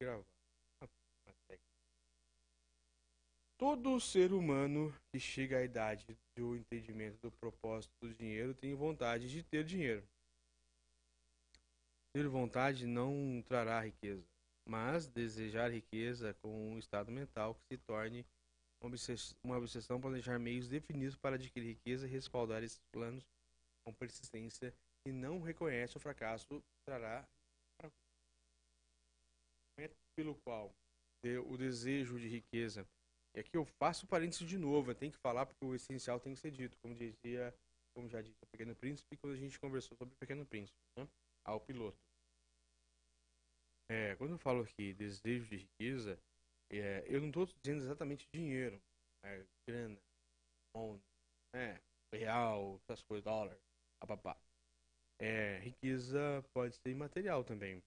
e 0.00 0.04
gravar. 0.04 0.24
Todo 3.58 3.98
ser 3.98 4.34
humano 4.34 4.94
que 5.10 5.18
chega 5.18 5.58
à 5.58 5.64
idade 5.64 6.06
do 6.36 6.54
entendimento 6.54 7.18
do 7.22 7.32
propósito 7.32 7.92
do 8.02 8.14
dinheiro 8.14 8.54
tem 8.54 8.74
vontade 8.74 9.30
de 9.30 9.42
ter 9.42 9.64
dinheiro. 9.64 10.06
Ter 12.16 12.28
vontade 12.28 12.86
não 12.86 13.44
trará 13.46 13.78
riqueza, 13.78 14.26
mas 14.66 15.06
desejar 15.06 15.70
riqueza 15.70 16.32
com 16.40 16.72
um 16.72 16.78
estado 16.78 17.12
mental 17.12 17.54
que 17.54 17.76
se 17.76 17.76
torne 17.76 18.24
uma 19.44 19.58
obsessão 19.58 20.00
planejar 20.00 20.38
meios 20.38 20.66
definidos 20.66 21.14
para 21.14 21.34
adquirir 21.34 21.74
riqueza 21.74 22.06
e 22.06 22.10
respaldar 22.10 22.62
esses 22.62 22.80
planos 22.90 23.22
com 23.84 23.92
persistência 23.92 24.72
e 25.06 25.12
não 25.12 25.42
reconhece 25.42 25.98
o 25.98 26.00
fracasso 26.00 26.64
trará 26.86 27.22
pelo 30.16 30.36
qual 30.36 30.74
o 31.44 31.56
desejo 31.58 32.18
de 32.18 32.28
riqueza. 32.28 32.88
E 33.34 33.40
aqui 33.40 33.58
eu 33.58 33.66
faço 33.78 34.06
parênteses 34.06 34.48
de 34.48 34.56
novo, 34.56 34.90
eu 34.90 34.94
tenho 34.94 35.12
que 35.12 35.18
falar 35.18 35.44
porque 35.44 35.66
o 35.66 35.74
essencial 35.74 36.18
tem 36.18 36.32
que 36.32 36.40
ser 36.40 36.50
dito, 36.50 36.78
como 36.78 36.94
dizia, 36.94 37.54
como 37.94 38.08
já 38.08 38.22
disse 38.22 38.38
o 38.42 38.46
Pequeno 38.46 38.74
Príncipe 38.74 39.18
quando 39.18 39.34
a 39.34 39.36
gente 39.36 39.60
conversou 39.60 39.94
sobre 39.98 40.14
o 40.14 40.18
Pequeno 40.18 40.46
Príncipe, 40.46 40.78
né? 40.96 41.06
ao 41.44 41.60
piloto. 41.60 42.05
É, 43.88 44.16
quando 44.16 44.32
eu 44.32 44.38
falo 44.38 44.62
aqui 44.62 44.92
desejo 44.94 45.48
de 45.48 45.56
riqueza, 45.58 46.18
é, 46.70 47.04
eu 47.06 47.20
não 47.20 47.28
estou 47.28 47.46
dizendo 47.46 47.82
exatamente 47.82 48.26
dinheiro, 48.32 48.80
é, 49.24 49.44
grana, 49.68 49.98
onda, 50.74 51.02
é, 51.54 51.80
real, 52.12 52.80
essas 52.84 53.02
coisas, 53.02 53.24
dólar, 53.24 53.58
papapá. 54.00 54.36
É, 55.18 55.58
riqueza 55.60 56.44
pode 56.52 56.76
ser 56.76 56.90
imaterial 56.90 57.44
também. 57.44 57.82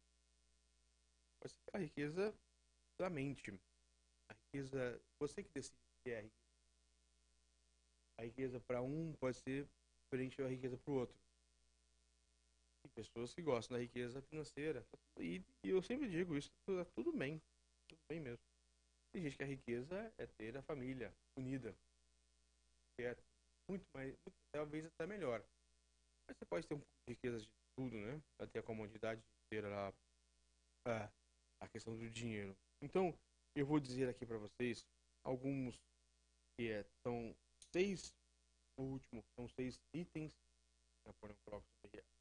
Pode 1.41 1.53
ser 1.53 1.71
a 1.73 1.79
riqueza 1.79 2.33
da 2.99 3.09
mente. 3.09 3.51
A 4.29 4.33
riqueza, 4.33 5.01
você 5.19 5.43
que 5.43 5.51
decide 5.53 5.77
o 5.77 6.03
que 6.03 6.11
é 6.11 6.19
a 6.19 6.21
riqueza. 6.21 6.39
A 8.17 8.23
riqueza 8.23 8.59
para 8.61 8.81
um 8.81 9.13
pode 9.19 9.37
ser 9.37 9.67
diferente 10.03 10.41
da 10.41 10.47
riqueza 10.49 10.77
para 10.77 10.91
o 10.91 10.95
outro. 10.95 11.17
Pessoas 12.99 13.33
que 13.33 13.41
gostam 13.41 13.77
da 13.77 13.81
riqueza 13.81 14.21
financeira. 14.23 14.85
E, 15.17 15.41
e 15.63 15.69
eu 15.69 15.81
sempre 15.81 16.09
digo 16.09 16.35
isso, 16.35 16.49
tá 16.65 16.83
tudo 16.93 17.13
bem. 17.13 17.41
Tudo 17.87 17.99
bem 18.11 18.19
mesmo. 18.19 18.43
Tem 19.13 19.23
gente 19.23 19.37
que 19.37 19.43
a 19.43 19.47
riqueza 19.47 20.13
é 20.17 20.27
ter 20.27 20.57
a 20.57 20.61
família 20.61 21.15
unida. 21.37 21.73
Que 22.97 23.05
é 23.05 23.15
muito 23.69 23.85
mais, 23.95 24.09
muito, 24.09 24.35
talvez 24.53 24.85
até 24.85 25.07
melhor. 25.07 25.41
Mas 26.27 26.35
você 26.37 26.45
pode 26.45 26.67
ter 26.67 26.73
um 26.73 26.79
pouco 26.79 26.91
de 27.07 27.13
riqueza 27.13 27.39
de 27.39 27.49
tudo, 27.77 27.95
né? 27.95 28.21
Pra 28.37 28.47
ter 28.47 28.59
a 28.59 28.63
comodidade 28.63 29.21
de 29.21 29.49
ter 29.49 29.65
a, 29.65 29.93
a, 30.85 31.09
a 31.61 31.67
questão 31.69 31.95
do 31.95 32.09
dinheiro. 32.09 32.53
Então, 32.83 33.17
eu 33.55 33.65
vou 33.65 33.79
dizer 33.79 34.09
aqui 34.09 34.25
para 34.25 34.37
vocês 34.37 34.85
alguns 35.23 35.79
que 36.57 36.69
é, 36.69 36.83
são 37.01 37.33
seis, 37.71 38.13
o 38.77 38.83
último, 38.83 39.23
são 39.37 39.47
seis 39.47 39.79
itens 39.95 40.35
sobre, 41.13 41.35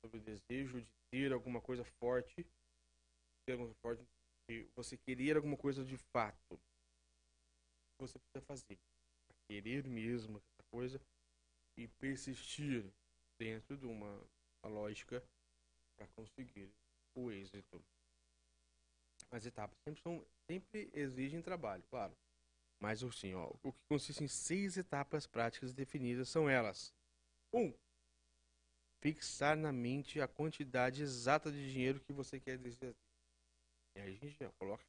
sobre 0.01 0.19
o 0.19 0.23
desejo 0.23 0.81
de 0.81 0.89
ter 1.11 1.33
alguma 1.33 1.61
coisa 1.61 1.85
forte, 2.01 2.47
ter 3.47 3.53
alguma 3.53 3.75
coisa 3.83 4.03
forte, 4.03 4.09
de 4.49 4.69
você 4.75 4.97
querer 4.97 5.37
alguma 5.37 5.57
coisa 5.57 5.85
de 5.85 5.97
fato 5.97 6.59
você 8.01 8.19
precisa 8.19 8.41
fazer. 8.47 8.79
Querer 9.49 9.87
mesmo 9.87 10.39
essa 10.39 10.63
coisa 10.71 11.01
e 11.77 11.89
persistir 11.89 12.85
dentro 13.39 13.77
de 13.77 13.87
uma, 13.87 14.23
uma 14.63 14.73
lógica 14.73 15.23
para 15.97 16.07
conseguir 16.09 16.71
o 17.15 17.31
êxito. 17.31 17.83
As 19.31 19.45
etapas 19.45 19.77
sempre, 19.85 20.01
são, 20.03 20.25
sempre 20.51 20.91
exigem 20.95 21.43
trabalho, 21.43 21.83
claro. 21.91 22.17
Mas 22.81 23.03
assim, 23.03 23.35
ó, 23.35 23.53
o 23.63 23.73
que 23.73 23.81
consiste 23.89 24.23
em 24.23 24.29
seis 24.29 24.77
etapas 24.77 25.27
práticas 25.27 25.75
definidas 25.75 26.29
são 26.29 26.49
elas. 26.49 26.95
1. 27.53 27.61
Um, 27.61 27.75
fixar 29.01 29.57
na 29.57 29.73
mente 29.73 30.21
a 30.21 30.29
quantidade 30.29 31.03
exata 31.03 31.51
de 31.51 31.73
dinheiro 31.73 32.01
que 32.01 32.13
você 32.13 32.41
quer 32.41 32.59
desejar. 32.59 32.95
E 33.95 34.01
aí 34.01 34.09
a 34.15 34.27
gente 34.27 34.37
já 34.39 34.51
coloca 34.59 34.85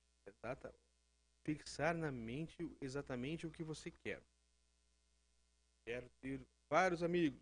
fixar 1.43 1.95
na 1.95 2.11
mente 2.11 2.69
exatamente 2.81 3.47
o 3.47 3.51
que 3.51 3.63
você 3.63 3.91
quer. 3.91 4.21
Quero 5.85 6.09
ter 6.21 6.41
vários 6.69 7.01
amigos. 7.01 7.39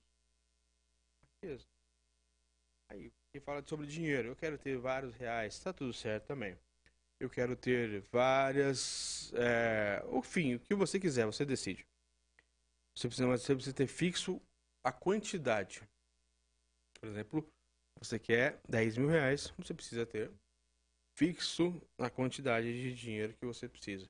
Beleza. 1.42 1.66
Aí, 2.90 3.12
quem 3.32 3.42
fala 3.42 3.62
sobre 3.68 3.86
dinheiro, 3.86 4.30
eu 4.30 4.36
quero 4.36 4.58
ter 4.58 4.78
vários 4.78 5.14
reais, 5.16 5.56
está 5.56 5.74
tudo 5.74 5.94
certo 5.94 6.28
também. 6.28 6.58
Eu 7.20 7.30
quero 7.30 7.56
ter 7.56 8.02
várias. 8.12 9.34
É, 9.34 10.02
o 10.08 10.22
fim, 10.22 10.56
o 10.56 10.60
que 10.60 10.74
você 10.74 11.00
quiser, 11.00 11.26
você 11.26 11.44
decide. 11.44 11.86
Você 12.96 13.08
precisa, 13.08 13.28
você 13.28 13.56
precisa 13.56 13.76
ter 13.76 13.88
fixo 13.88 14.42
a 14.84 14.92
quantidade. 14.92 15.82
Por 17.00 17.10
exemplo, 17.10 17.48
você 18.00 18.20
quer 18.20 18.60
10 18.68 18.98
mil 18.98 19.08
reais, 19.08 19.54
você 19.58 19.74
precisa 19.74 20.06
ter 20.06 20.32
fixo 21.18 21.82
na 21.98 22.10
quantidade 22.10 22.72
de 22.72 22.94
dinheiro 22.94 23.34
que 23.34 23.46
você 23.46 23.68
precisa. 23.68 24.08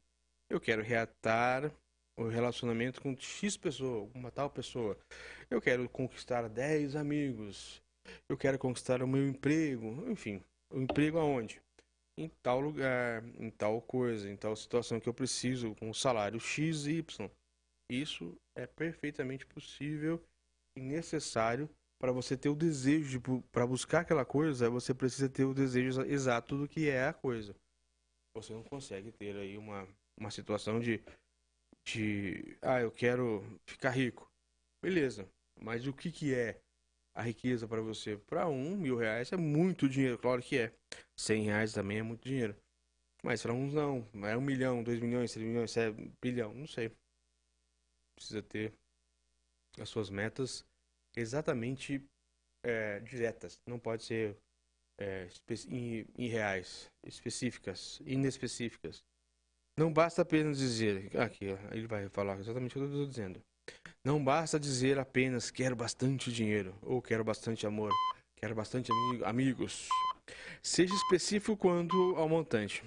Eu 0.50 0.60
quero 0.60 0.82
reatar 0.82 1.72
o 2.18 2.28
relacionamento 2.28 3.02
com 3.02 3.16
X 3.18 3.56
pessoa, 3.56 4.10
uma 4.14 4.32
tal 4.32 4.50
pessoa. 4.50 4.98
Eu 5.50 5.62
quero 5.62 5.88
conquistar 5.90 6.50
10 6.50 6.96
amigos. 6.96 7.82
Eu 8.30 8.38
quero 8.38 8.58
conquistar 8.58 9.04
o 9.04 9.08
meu 9.08 9.28
emprego. 9.28 10.10
Enfim, 10.10 10.44
o 10.74 10.80
emprego 10.80 11.18
aonde? 11.18 11.62
Em 12.18 12.30
tal 12.42 12.60
lugar, 12.60 13.24
em 13.40 13.50
tal 13.52 13.82
coisa, 13.82 14.30
em 14.30 14.36
tal 14.36 14.56
situação 14.56 15.00
que 15.00 15.08
eu 15.08 15.14
preciso, 15.14 15.76
com 15.76 15.90
um 15.90 15.94
salário 15.94 16.40
X 16.40 16.88
Y. 16.88 17.30
Isso 17.90 18.36
é 18.58 18.66
perfeitamente 18.66 19.46
possível 19.46 20.22
e 20.76 20.82
necessário 20.82 21.70
para 22.00 22.12
você 22.12 22.38
ter 22.38 22.50
o 22.50 22.56
desejo 22.56 23.20
de 23.20 23.44
para 23.52 23.66
buscar 23.66 24.02
aquela 24.02 24.26
coisa, 24.26 24.70
você 24.70 24.94
precisa 24.94 25.30
ter 25.30 25.46
o 25.46 25.54
desejo 25.54 26.02
exato 26.04 26.58
do 26.58 26.68
que 26.68 26.90
é 26.90 27.08
a 27.08 27.14
coisa. 27.14 27.56
Você 28.36 28.54
não 28.54 28.64
consegue 28.64 29.12
ter 29.12 29.36
aí 29.36 29.58
uma, 29.58 29.88
uma 30.16 30.30
situação 30.30 30.80
de, 30.80 31.04
de 31.86 32.58
ah, 32.62 32.80
eu 32.82 32.92
quero 32.92 33.44
ficar 33.66 33.90
rico. 33.90 34.32
Beleza, 34.82 35.28
mas 35.60 35.88
o 35.88 35.94
que, 35.94 36.12
que 36.12 36.34
é 36.36 36.62
a 37.16 37.24
riqueza 37.24 37.68
para 37.68 37.82
você? 37.82 38.16
Para 38.16 38.48
um 38.48 38.78
mil 38.78 38.96
reais 38.96 39.32
é 39.34 39.38
muito 39.38 39.90
dinheiro, 39.90 40.20
claro 40.20 40.42
que 40.42 40.58
é. 40.58 40.74
Cem 41.16 41.44
reais 41.44 41.74
também 41.74 41.98
é 41.98 42.04
muito 42.04 42.24
dinheiro. 42.28 42.56
Mas 43.24 43.42
para 43.42 43.54
uns 43.54 43.74
não, 43.74 44.08
é 44.24 44.38
um 44.38 44.42
milhão, 44.42 44.84
dois 44.84 45.00
milhões, 45.00 45.34
três 45.34 45.48
milhões, 45.48 45.76
é 45.76 45.92
bilhão, 46.22 46.54
não 46.54 46.68
sei. 46.68 46.96
Precisa 48.16 48.44
ter 48.44 48.74
as 49.80 49.90
suas 49.90 50.12
metas 50.12 50.67
exatamente 51.18 52.04
é, 52.64 53.00
diretas, 53.00 53.60
não 53.66 53.80
pode 53.80 54.04
ser 54.04 54.38
é, 55.00 55.28
em, 55.70 56.06
em 56.18 56.28
reais, 56.28 56.92
específicas, 57.06 58.00
inespecíficas. 58.06 59.04
Não 59.78 59.92
basta 59.94 60.22
apenas 60.22 60.58
dizer, 60.58 61.16
aqui 61.18 61.46
ele 61.72 61.88
vai 61.88 62.10
falar 62.10 62.40
exatamente 62.40 62.72
o 62.72 62.74
que 62.74 62.80
eu 62.80 62.86
estou 62.86 63.08
dizendo. 63.08 63.42
Não 64.04 64.24
basta 64.24 64.60
dizer 64.60 64.98
apenas 64.98 65.52
quero 65.52 65.76
bastante 65.76 66.32
dinheiro 66.32 66.76
ou 66.82 67.02
quero 67.02 67.24
bastante 67.24 67.68
amor, 67.68 67.92
quero 68.38 68.56
bastante 68.56 68.92
amigos. 69.24 69.88
Seja 70.64 70.94
específico 70.94 71.56
quanto 71.56 71.96
ao 72.16 72.28
montante. 72.28 72.84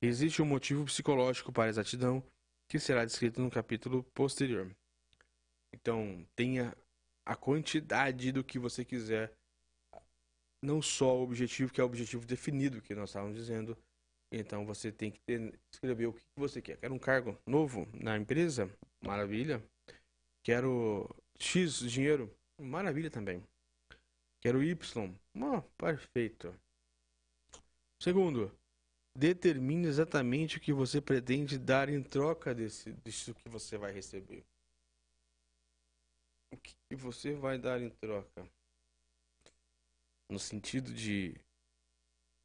Existe 0.00 0.40
um 0.40 0.46
motivo 0.46 0.84
psicológico 0.84 1.52
para 1.52 1.64
a 1.64 1.68
exatidão 1.68 2.22
que 2.68 2.78
será 2.78 3.04
descrito 3.04 3.40
no 3.40 3.50
capítulo 3.50 4.04
posterior. 4.14 4.70
Então, 5.74 6.24
tenha 6.36 6.74
a 7.28 7.36
quantidade 7.36 8.32
do 8.32 8.42
que 8.42 8.58
você 8.58 8.82
quiser. 8.82 9.30
Não 10.62 10.80
só 10.80 11.14
o 11.18 11.22
objetivo, 11.22 11.70
que 11.70 11.78
é 11.78 11.84
o 11.84 11.86
objetivo 11.86 12.24
definido 12.24 12.80
que 12.80 12.94
nós 12.94 13.10
estávamos 13.10 13.36
dizendo. 13.36 13.76
Então 14.32 14.64
você 14.64 14.90
tem 14.90 15.10
que 15.10 15.20
ter, 15.20 15.60
escrever 15.70 16.06
o 16.06 16.14
que 16.14 16.22
você 16.36 16.62
quer. 16.62 16.78
Quero 16.78 16.94
um 16.94 16.98
cargo 16.98 17.38
novo 17.46 17.86
na 17.92 18.16
empresa? 18.16 18.70
Maravilha. 19.04 19.62
Quero 20.42 21.06
X 21.38 21.80
dinheiro? 21.80 22.34
Maravilha 22.58 23.10
também. 23.10 23.42
Quero 24.40 24.62
Y? 24.62 25.14
Oh, 25.36 25.62
perfeito. 25.76 26.54
Segundo, 28.02 28.50
determine 29.14 29.86
exatamente 29.86 30.56
o 30.56 30.60
que 30.60 30.72
você 30.72 30.98
pretende 30.98 31.58
dar 31.58 31.90
em 31.90 32.02
troca 32.02 32.54
desse, 32.54 32.92
disso 33.04 33.34
que 33.34 33.50
você 33.50 33.76
vai 33.76 33.92
receber. 33.92 34.46
O 36.52 36.56
que 36.56 36.96
você 36.96 37.34
vai 37.34 37.58
dar 37.58 37.80
em 37.80 37.90
troca? 37.90 38.48
No 40.30 40.38
sentido 40.38 40.92
de 40.92 41.38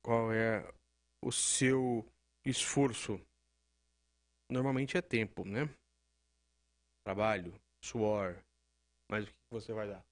qual 0.02 0.34
é 0.34 0.70
o 1.22 1.32
seu 1.32 2.06
esforço? 2.46 3.20
Normalmente 4.50 4.98
é 4.98 5.02
tempo, 5.02 5.46
né? 5.46 5.70
Trabalho, 7.06 7.54
suor. 7.84 8.44
Mas 9.10 9.26
o 9.26 9.28
que 9.28 9.34
você 9.50 9.74
vai 9.74 9.88
dar? 9.88 10.06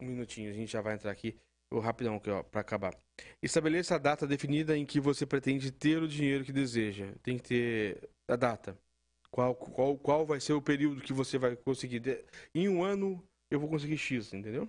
Um 0.00 0.06
minutinho, 0.06 0.50
a 0.50 0.52
gente 0.52 0.70
já 0.70 0.80
vai 0.80 0.94
entrar 0.94 1.10
aqui. 1.10 1.38
Vou 1.70 1.80
rapidão 1.80 2.16
aqui, 2.16 2.30
ó, 2.30 2.42
para 2.42 2.60
acabar. 2.60 2.94
Estabeleça 3.42 3.94
a 3.94 3.98
data 3.98 4.26
definida 4.26 4.76
em 4.76 4.86
que 4.86 5.00
você 5.00 5.26
pretende 5.26 5.72
ter 5.72 6.02
o 6.02 6.08
dinheiro 6.08 6.44
que 6.44 6.52
deseja. 6.52 7.12
Tem 7.22 7.36
que 7.38 7.44
ter 7.44 8.10
a 8.28 8.36
data. 8.36 8.78
Qual, 9.30 9.54
qual, 9.54 9.98
qual 9.98 10.26
vai 10.26 10.40
ser 10.40 10.52
o 10.52 10.62
período 10.62 11.02
que 11.02 11.12
você 11.12 11.38
vai 11.38 11.56
conseguir? 11.56 12.24
Em 12.54 12.68
um 12.68 12.82
ano 12.82 13.22
eu 13.50 13.60
vou 13.60 13.68
conseguir 13.68 13.98
X, 13.98 14.32
entendeu? 14.32 14.68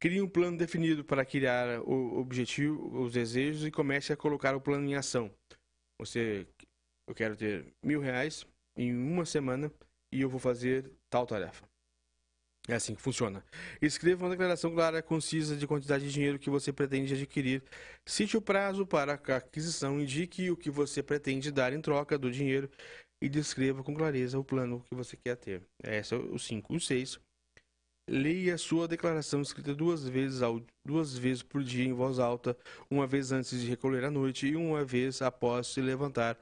Crie 0.00 0.20
um 0.20 0.28
plano 0.28 0.58
definido 0.58 1.04
para 1.04 1.24
criar 1.24 1.80
o 1.80 2.18
objetivo, 2.18 3.02
os 3.02 3.12
desejos 3.12 3.64
e 3.64 3.70
comece 3.70 4.12
a 4.12 4.16
colocar 4.16 4.54
o 4.56 4.60
plano 4.60 4.88
em 4.88 4.96
ação. 4.96 5.32
Você, 6.00 6.46
eu 7.08 7.14
quero 7.14 7.36
ter 7.36 7.72
mil 7.84 8.00
reais 8.00 8.44
em 8.76 8.92
uma 8.92 9.24
semana 9.24 9.72
e 10.12 10.20
eu 10.20 10.28
vou 10.28 10.40
fazer 10.40 10.90
tal 11.08 11.26
tarefa. 11.26 11.64
É 12.68 12.74
assim 12.74 12.94
que 12.94 13.02
funciona. 13.02 13.44
Escreva 13.80 14.24
uma 14.24 14.30
declaração 14.30 14.72
clara 14.72 14.98
e 14.98 15.02
concisa 15.02 15.56
de 15.56 15.66
quantidade 15.66 16.04
de 16.04 16.12
dinheiro 16.12 16.38
que 16.38 16.48
você 16.48 16.72
pretende 16.72 17.12
adquirir. 17.12 17.60
Cite 18.06 18.36
o 18.36 18.42
prazo 18.42 18.86
para 18.86 19.14
a 19.14 19.36
aquisição, 19.36 20.00
indique 20.00 20.48
o 20.48 20.56
que 20.56 20.70
você 20.70 21.02
pretende 21.02 21.50
dar 21.50 21.72
em 21.72 21.80
troca 21.80 22.16
do 22.16 22.30
dinheiro 22.30 22.70
e 23.22 23.28
descreva 23.28 23.84
com 23.84 23.94
clareza 23.94 24.36
o 24.36 24.44
plano 24.44 24.84
que 24.90 24.96
você 24.96 25.16
quer 25.16 25.36
ter. 25.36 25.62
Esse 25.82 26.12
é 26.12 26.16
o 26.18 26.38
5. 26.38 26.74
O 26.74 26.80
6. 26.80 27.20
Leia 28.10 28.58
sua 28.58 28.88
declaração 28.88 29.40
escrita 29.40 29.72
duas 29.72 30.08
vezes, 30.08 30.42
ao, 30.42 30.60
duas 30.84 31.16
vezes 31.16 31.40
por 31.40 31.62
dia 31.62 31.84
em 31.84 31.92
voz 31.92 32.18
alta, 32.18 32.56
uma 32.90 33.06
vez 33.06 33.30
antes 33.30 33.60
de 33.60 33.68
recolher 33.68 34.04
à 34.04 34.10
noite 34.10 34.48
e 34.48 34.56
uma 34.56 34.84
vez 34.84 35.22
após 35.22 35.68
se 35.68 35.80
levantar 35.80 36.36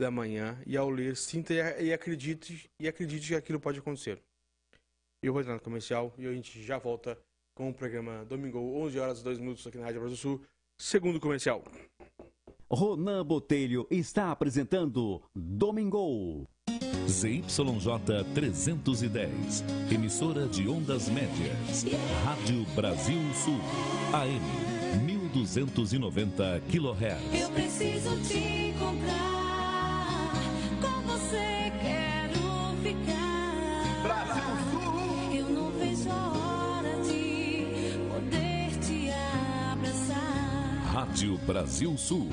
da 0.00 0.10
manhã. 0.10 0.58
E 0.66 0.78
ao 0.78 0.88
ler, 0.88 1.14
sinta 1.14 1.52
e 1.52 1.92
acredite, 1.92 2.70
e 2.80 2.88
acredite 2.88 3.28
que 3.28 3.34
aquilo 3.34 3.60
pode 3.60 3.78
acontecer. 3.78 4.18
Eu 5.22 5.34
vou 5.34 5.42
entrar 5.42 5.54
no 5.54 5.60
comercial 5.60 6.14
e 6.16 6.26
a 6.26 6.32
gente 6.32 6.62
já 6.62 6.78
volta 6.78 7.18
com 7.54 7.68
o 7.68 7.74
programa 7.74 8.24
Domingo, 8.24 8.58
11 8.58 8.98
horas 8.98 9.20
e 9.20 9.24
2 9.24 9.38
minutos 9.38 9.66
aqui 9.66 9.76
na 9.76 9.84
Rádio 9.84 10.00
Brasil 10.00 10.16
Sul. 10.16 10.42
Segundo 10.80 11.20
comercial. 11.20 11.62
Ronan 12.70 13.24
Botelho 13.24 13.86
está 13.90 14.30
apresentando 14.30 15.22
Domingo. 15.34 16.48
ZYJ 17.06 18.24
310, 18.34 19.64
emissora 19.90 20.46
de 20.46 20.66
ondas 20.66 21.08
médias. 21.08 21.84
Rádio 22.24 22.64
Brasil 22.74 23.20
Sul, 23.34 23.60
AM 24.12 25.04
1290 25.04 26.62
kHz. 26.70 27.40
Eu 27.40 27.50
preciso 27.50 28.16
te 28.26 28.38
encontrar. 28.70 29.33
Rádio 41.24 41.38
Brasil 41.46 41.96
Sul, 41.96 42.28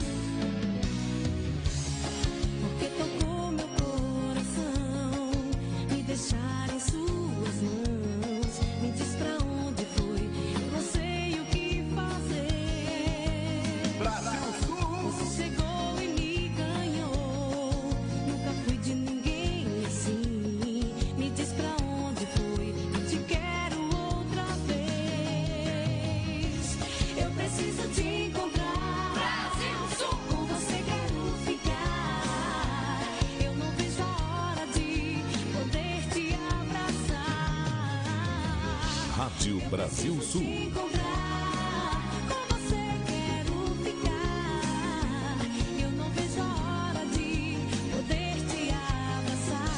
te 48.50 48.72
abraçar. 49.12 49.72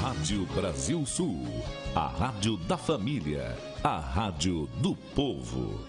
Rádio 0.00 0.46
Brasil 0.46 1.06
Sul, 1.06 1.46
a 1.94 2.06
rádio 2.06 2.56
da 2.56 2.76
família, 2.76 3.56
a 3.82 3.98
rádio 3.98 4.66
do 4.80 4.96
povo. 5.14 5.86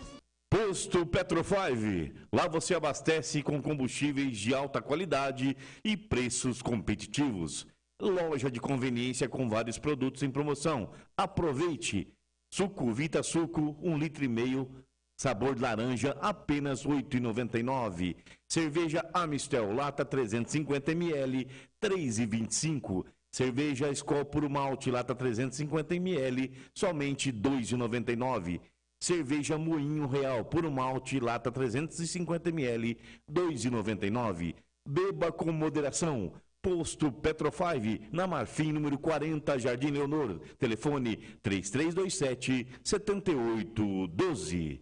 Posto 0.49 1.05
Petro 1.05 1.43
5. 1.43 2.13
Lá 2.31 2.47
você 2.47 2.75
abastece 2.75 3.41
com 3.41 3.61
combustíveis 3.61 4.37
de 4.37 4.53
alta 4.53 4.81
qualidade 4.81 5.55
e 5.83 5.97
preços 5.97 6.61
competitivos. 6.61 7.67
Loja 8.01 8.51
de 8.51 8.59
conveniência 8.59 9.27
com 9.29 9.49
vários 9.49 9.77
produtos 9.77 10.21
em 10.21 10.29
promoção. 10.29 10.91
Aproveite! 11.17 12.14
Suco 12.55 12.89
Vita 12.93 13.21
Suco, 13.21 13.75
1 13.81 13.97
litro 13.97 14.23
e 14.23 14.29
meio, 14.29 14.71
sabor 15.19 15.59
laranja, 15.59 16.15
apenas 16.21 16.85
R$ 16.85 17.03
8,99. 17.03 18.15
Cerveja 18.47 19.05
Amistel, 19.13 19.73
lata 19.73 20.05
350 20.05 20.93
ml, 20.93 21.37
R$ 21.37 21.49
3,25. 21.81 23.03
Cerveja 23.29 23.91
Skol 23.91 24.23
Puro 24.23 24.49
Malte, 24.49 24.89
lata 24.89 25.13
350 25.13 25.95
ml, 25.95 26.49
somente 26.73 27.29
R$ 27.29 27.37
2,99. 27.37 28.61
Cerveja 29.01 29.57
Moinho 29.57 30.07
Real 30.07 30.45
Puro 30.45 30.71
Malte, 30.71 31.19
lata 31.19 31.51
350 31.51 32.51
ml, 32.51 32.87
R$ 32.87 32.97
2,99. 33.33 34.55
Beba 34.87 35.29
com 35.29 35.51
moderação. 35.51 36.31
Posto 36.65 37.11
Petro 37.11 37.51
5, 37.51 38.09
na 38.11 38.25
Marfim, 38.25 38.71
número 38.71 38.97
40, 38.97 39.59
Jardim 39.59 39.91
Leonor. 39.91 40.39
Telefone 40.57 41.15
3327 41.43 42.79
7812. 42.83 44.81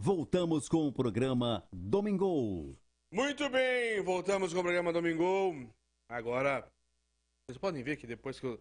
Voltamos 0.00 0.68
com 0.68 0.86
o 0.86 0.92
programa 0.92 1.66
Domingo. 1.72 2.70
Muito 3.12 3.50
bem, 3.50 4.00
voltamos 4.00 4.54
com 4.54 4.60
o 4.60 4.62
programa 4.62 4.92
Domingo. 4.92 5.68
Agora, 6.08 6.70
vocês 7.48 7.58
podem 7.58 7.82
ver 7.82 7.96
que 7.96 8.06
depois 8.06 8.38
que 8.38 8.46
eu, 8.46 8.56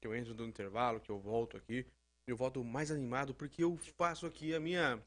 que 0.00 0.08
eu 0.08 0.16
entro 0.16 0.32
do 0.32 0.46
intervalo, 0.46 1.00
que 1.00 1.10
eu 1.10 1.18
volto 1.18 1.58
aqui, 1.58 1.84
eu 2.26 2.34
volto 2.34 2.64
mais 2.64 2.90
animado 2.90 3.34
porque 3.34 3.62
eu 3.62 3.76
faço 3.98 4.24
aqui 4.24 4.54
a 4.54 4.58
minha 4.58 4.98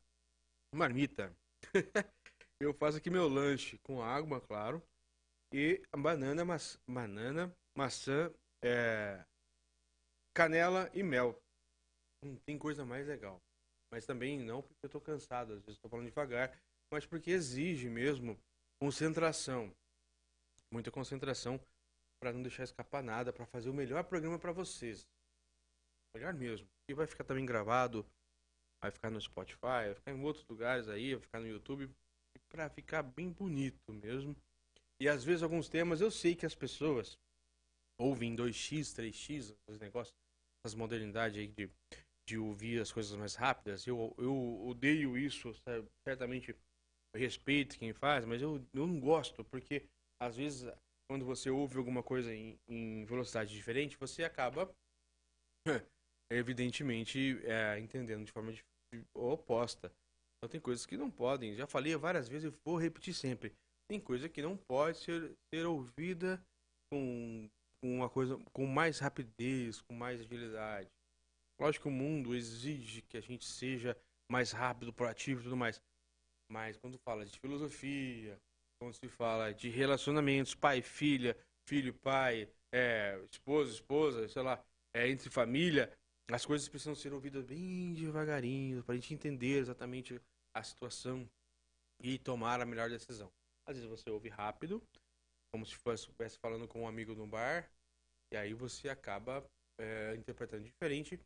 marmita. 0.76 1.36
eu 2.62 2.72
faço 2.72 3.00
aqui 3.00 3.10
meu 3.10 3.28
lanche 3.28 3.80
com 3.80 4.00
água, 4.00 4.40
claro, 4.40 4.80
e 5.52 5.82
banana, 5.98 6.46
mas, 6.46 6.80
banana 6.88 7.54
maçã, 7.76 8.34
é, 8.62 9.24
canela 10.34 10.90
e 10.94 11.02
mel. 11.02 11.42
Não 12.24 12.36
tem 12.46 12.58
coisa 12.58 12.86
mais 12.86 13.08
legal. 13.08 13.42
Mas 13.92 14.06
também 14.06 14.38
não 14.38 14.62
porque 14.62 14.86
eu 14.86 14.90
tô 14.90 15.02
cansado, 15.02 15.54
às 15.54 15.60
vezes 15.62 15.78
estou 15.78 15.90
falando 15.90 16.08
devagar, 16.08 16.56
mas 16.92 17.06
porque 17.06 17.32
exige 17.32 17.90
mesmo 17.90 18.38
concentração. 18.82 19.74
Muita 20.72 20.92
concentração 20.92 21.60
para 22.22 22.34
não 22.34 22.42
deixar 22.42 22.64
escapar 22.64 23.02
nada, 23.02 23.32
para 23.32 23.46
fazer 23.46 23.70
o 23.70 23.74
melhor 23.74 24.04
programa 24.04 24.38
para 24.38 24.52
vocês. 24.52 25.08
Melhor 26.14 26.34
mesmo. 26.34 26.68
E 26.90 26.94
vai 26.94 27.08
ficar 27.08 27.24
também 27.24 27.46
gravado, 27.46 28.06
vai 28.82 28.92
ficar 28.92 29.10
no 29.10 29.22
Spotify, 29.22 29.88
vai 29.88 29.96
ficar 29.96 30.12
em 30.12 30.22
outros 30.22 30.46
lugares 30.48 30.88
aí, 30.90 31.16
vai 31.16 31.22
ficar 31.22 31.40
no 31.40 31.48
YouTube, 31.48 31.90
para 32.50 32.70
ficar 32.70 33.04
bem 33.04 33.32
bonito 33.32 33.92
mesmo. 33.94 34.36
E 35.02 35.08
às 35.08 35.24
vezes 35.24 35.44
alguns 35.44 35.70
temas 35.70 36.02
eu 36.02 36.12
sei 36.12 36.36
que 36.36 36.46
as 36.46 36.56
pessoas 36.56 37.18
ouvem 38.00 38.36
2x, 38.36 38.96
3x, 38.96 39.56
os 39.68 39.80
negócios, 39.80 40.16
as 40.66 40.74
modernidades 40.74 41.38
aí 41.38 41.48
de, 41.48 41.70
de 42.28 42.38
ouvir 42.38 42.82
as 42.82 42.92
coisas 42.92 43.16
mais 43.16 43.36
rápidas. 43.36 43.88
Eu, 43.88 44.14
eu 44.18 44.66
odeio 44.68 45.18
isso, 45.18 45.54
sabe? 45.66 45.88
certamente 46.08 46.56
respeito 47.16 47.80
quem 47.80 47.94
faz, 47.94 48.26
mas 48.26 48.42
eu, 48.42 48.64
eu 48.74 48.86
não 48.86 49.00
gosto, 49.00 49.44
porque 49.46 49.88
às 50.22 50.36
vezes 50.36 50.70
quando 51.10 51.26
você 51.26 51.50
ouve 51.50 51.78
alguma 51.78 52.04
coisa 52.04 52.34
em, 52.34 52.60
em 52.68 53.04
velocidade 53.06 53.52
diferente, 53.52 53.98
você 53.98 54.24
acaba, 54.24 54.72
evidentemente, 56.32 57.40
é, 57.46 57.80
entendendo 57.80 58.26
de 58.26 58.32
forma 58.32 58.54
oposta. 59.16 59.92
Então 60.38 60.50
tem 60.50 60.62
coisas 60.62 60.86
que 60.86 60.96
não 60.96 61.10
podem, 61.10 61.56
já 61.56 61.66
falei 61.66 61.96
várias 61.96 62.28
vezes 62.28 62.54
e 62.54 62.58
vou 62.64 62.78
repetir 62.78 63.14
sempre. 63.14 63.56
Tem 63.90 64.00
coisa 64.00 64.30
que 64.30 64.42
não 64.42 64.56
pode 64.56 65.00
ser, 65.00 65.36
ser 65.52 65.66
ouvida 65.66 66.40
com, 66.92 67.50
com 67.82 67.96
uma 67.96 68.08
coisa 68.08 68.38
com 68.54 68.68
mais 68.68 69.00
rapidez, 69.00 69.82
com 69.82 69.96
mais 69.96 70.22
agilidade. 70.22 70.88
Lógico 71.60 71.84
que 71.84 71.90
o 71.90 71.92
mundo 71.92 72.36
exige 72.36 73.02
que 73.02 73.18
a 73.18 73.22
gente 73.22 73.46
seja 73.46 73.98
mais 74.32 74.52
rápido, 74.52 74.94
proativo 74.94 75.42
e 75.42 75.44
tudo 75.44 75.58
mais. 75.58 75.82
Mas 76.52 76.78
quando 76.78 77.00
fala 77.00 77.26
de 77.26 77.40
filosofia, 77.40 78.40
quando 78.80 78.94
se 78.94 79.08
fala 79.10 79.54
de 79.54 79.70
relacionamentos, 79.70 80.54
pai, 80.54 80.84
filha, 80.84 81.36
filho, 81.68 81.94
pai, 81.96 82.48
é, 82.72 83.20
esposa, 83.32 83.74
esposa, 83.74 84.28
sei 84.28 84.44
lá, 84.44 84.64
é, 84.96 85.10
entre 85.10 85.32
família, 85.32 85.92
as 86.30 86.46
coisas 86.46 86.70
precisam 86.70 86.94
ser 86.94 87.12
ouvidas 87.12 87.44
bem 87.44 87.94
devagarinho, 87.94 88.84
para 88.84 88.94
a 88.94 88.98
gente 88.98 89.16
entender 89.16 89.58
exatamente 89.58 90.22
a 90.56 90.62
situação 90.62 91.28
e 92.00 92.20
tomar 92.20 92.62
a 92.62 92.66
melhor 92.66 92.90
decisão. 92.90 93.32
Às 93.70 93.76
vezes 93.76 93.88
você 93.88 94.10
ouve 94.10 94.30
rápido, 94.30 94.82
como 95.54 95.64
se 95.64 95.76
fosse 95.76 96.06
estivesse 96.06 96.40
falando 96.40 96.68
com 96.68 96.82
um 96.82 96.88
amigo 96.88 97.14
no 97.14 97.28
bar, 97.28 97.72
e 98.34 98.36
aí 98.36 98.52
você 98.52 98.90
acaba 98.90 99.46
é, 99.80 100.16
interpretando 100.16 100.64
diferente, 100.64 101.20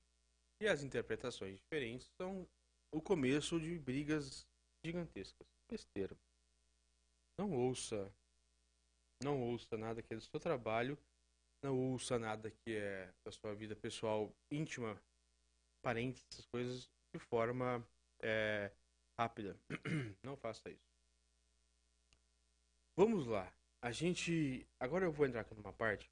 e 0.61 0.67
as 0.67 0.83
interpretações 0.83 1.57
diferentes 1.57 2.05
são 2.19 2.45
o 2.93 3.01
começo 3.01 3.57
de 3.61 3.79
brigas 3.79 4.45
gigantescas. 4.85 5.47
Besteira. 5.71 6.17
Não 7.39 7.49
ouça, 7.53 8.13
não 9.23 9.41
ouça 9.41 9.77
nada 9.77 10.01
que 10.03 10.13
é 10.13 10.17
do 10.17 10.21
seu 10.21 10.37
trabalho, 10.37 10.97
não 11.63 11.79
ouça 11.93 12.19
nada 12.19 12.51
que 12.51 12.75
é 12.75 13.09
da 13.25 13.31
sua 13.31 13.55
vida 13.55 13.73
pessoal 13.73 14.29
íntima, 14.51 15.01
parentes, 15.81 16.21
essas 16.29 16.45
coisas, 16.47 16.91
de 17.15 17.19
forma 17.19 17.87
é, 18.21 18.69
rápida. 19.17 19.57
Não 20.23 20.35
faça 20.35 20.69
isso. 20.69 20.92
Vamos 22.95 23.25
lá. 23.25 23.51
A 23.81 23.91
gente. 23.91 24.67
Agora 24.79 25.05
eu 25.05 25.11
vou 25.11 25.25
entrar 25.25 25.41
aqui 25.41 25.55
numa 25.55 25.73
parte. 25.73 26.09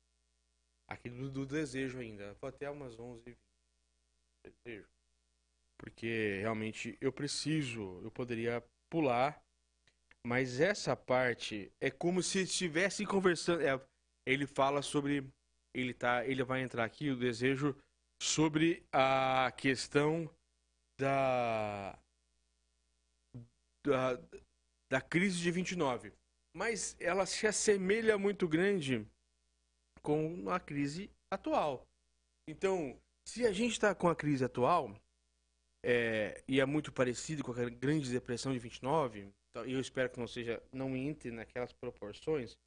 Aqui 0.87 1.09
do, 1.09 1.29
do 1.29 1.45
desejo 1.45 1.99
ainda. 1.99 2.33
Vou 2.41 2.49
até 2.49 2.69
umas 2.69 2.99
11 2.99 3.29
h 3.29 3.37
Desejo. 4.43 4.89
Porque 5.77 6.39
realmente 6.39 6.97
eu 6.99 7.13
preciso. 7.13 8.01
Eu 8.03 8.11
poderia 8.11 8.63
pular. 8.89 9.41
Mas 10.25 10.59
essa 10.59 10.95
parte 10.95 11.71
é 11.79 11.89
como 11.89 12.21
se 12.21 12.43
estivesse 12.43 13.05
conversando. 13.05 13.61
é, 13.61 13.79
ele 14.25 14.47
fala 14.47 14.81
sobre. 14.81 15.27
Ele, 15.73 15.93
tá, 15.93 16.25
ele 16.25 16.43
vai 16.43 16.61
entrar 16.61 16.83
aqui, 16.83 17.09
o 17.09 17.15
desejo, 17.15 17.77
sobre 18.21 18.83
a 18.91 19.51
questão 19.55 20.29
da. 20.99 21.97
Da, 23.83 24.19
da 24.91 25.01
crise 25.01 25.39
de 25.39 25.49
29 25.49 26.20
mas 26.53 26.95
ela 26.99 27.25
se 27.25 27.47
assemelha 27.47 28.17
muito 28.17 28.47
grande 28.47 29.07
com 30.01 30.49
a 30.49 30.59
crise 30.59 31.09
atual. 31.31 31.87
Então, 32.47 32.99
se 33.25 33.45
a 33.45 33.51
gente 33.51 33.73
está 33.73 33.93
com 33.93 34.09
a 34.09 34.15
crise 34.15 34.43
atual, 34.43 34.95
é, 35.83 36.43
e 36.47 36.59
é 36.59 36.65
muito 36.65 36.91
parecido 36.91 37.43
com 37.43 37.51
a 37.51 37.69
grande 37.69 38.11
depressão 38.11 38.51
de 38.51 38.59
29, 38.59 39.31
então, 39.49 39.65
eu 39.65 39.79
espero 39.79 40.09
que 40.09 40.19
não 40.19 40.27
seja, 40.27 40.61
não 40.71 40.95
entre 40.95 41.29
naquelas 41.29 41.73
proporções, 41.73 42.57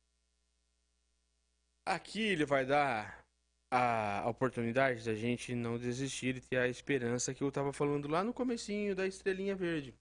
aqui 1.87 2.21
ele 2.21 2.45
vai 2.45 2.67
dar 2.67 3.25
a 3.71 4.29
oportunidade 4.29 5.05
da 5.05 5.15
gente 5.15 5.55
não 5.55 5.79
desistir 5.79 6.37
e 6.37 6.41
ter 6.41 6.59
a 6.59 6.69
esperança 6.69 7.35
que 7.35 7.43
eu 7.43 7.49
estava 7.49 7.73
falando 7.73 8.07
lá 8.07 8.23
no 8.23 8.33
comecinho 8.33 8.95
da 8.95 9.07
estrelinha 9.07 9.57
verde. 9.57 9.95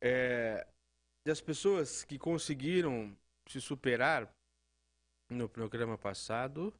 É, 0.00 0.66
das 1.28 1.42
pessoas 1.42 2.04
que 2.04 2.18
conseguiram 2.18 3.14
se 3.46 3.60
superar 3.60 4.32
no 5.30 5.46
programa 5.46 5.98
passado, 5.98 6.72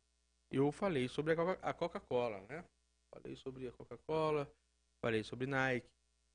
eu 0.51 0.73
falei 0.73 1.07
sobre 1.07 1.35
a 1.35 1.37
Coca- 1.37 1.61
a 1.61 1.75
Coca-Cola, 1.75 2.41
né? 2.49 2.65
Falei 3.15 3.37
sobre 3.37 3.69
a 3.69 3.73
Coca-Cola, 3.73 4.51
falei 5.05 5.23
sobre 5.23 5.47
Nike. 5.47 5.87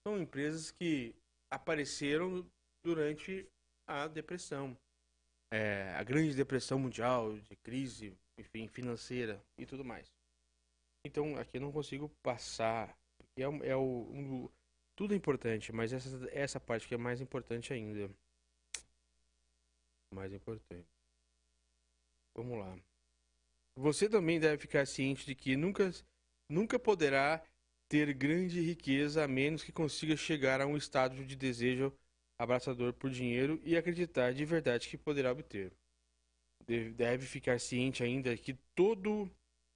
São 0.08 0.22
empresas 0.22 0.70
que 0.70 1.16
apareceram 1.52 2.48
durante 2.86 3.48
a 3.90 4.08
depressão, 4.08 4.78
É, 5.52 5.94
a 5.94 6.04
grande 6.04 6.36
depressão 6.36 6.80
mundial, 6.80 7.38
de 7.38 7.56
crise, 7.58 8.16
enfim, 8.40 8.68
financeira 8.68 9.40
e 9.60 9.66
tudo 9.68 9.86
mais. 9.86 10.08
Então, 11.06 11.38
aqui 11.38 11.58
eu 11.58 11.62
não 11.62 11.72
consigo 11.72 12.10
passar. 12.24 12.96
É, 13.38 13.44
é 13.44 13.76
o, 13.76 13.82
um- 14.12 14.50
tudo 15.04 15.14
é 15.14 15.18
importante, 15.18 15.74
mas 15.74 15.92
essa, 15.92 16.30
essa 16.32 16.60
parte 16.62 16.88
que 16.88 16.94
é 16.94 16.98
mais 16.98 17.20
importante 17.20 17.74
ainda. 17.74 18.10
Mais 20.16 20.32
importante. 20.32 20.88
Vamos 22.34 22.58
lá. 22.58 22.74
Você 23.76 24.08
também 24.08 24.40
deve 24.40 24.58
ficar 24.60 24.88
ciente 24.88 25.26
de 25.26 25.36
que 25.36 25.58
nunca, 25.58 25.92
nunca 26.48 26.80
poderá 26.80 27.44
ter 27.90 28.14
grande 28.14 28.62
riqueza 28.62 29.26
a 29.26 29.28
menos 29.28 29.62
que 29.62 29.74
consiga 29.74 30.16
chegar 30.16 30.62
a 30.62 30.66
um 30.66 30.78
estado 30.78 31.22
de 31.26 31.36
desejo 31.36 31.94
abraçador 32.40 32.94
por 32.94 33.10
dinheiro 33.10 33.60
e 33.62 33.76
acreditar 33.76 34.34
de 34.34 34.46
verdade 34.46 34.88
que 34.88 34.98
poderá 34.98 35.34
obter. 35.34 35.74
Deve, 36.96 37.26
ficar 37.26 37.60
ciente 37.60 38.02
ainda 38.04 38.38
que 38.38 38.54
todo 38.74 39.30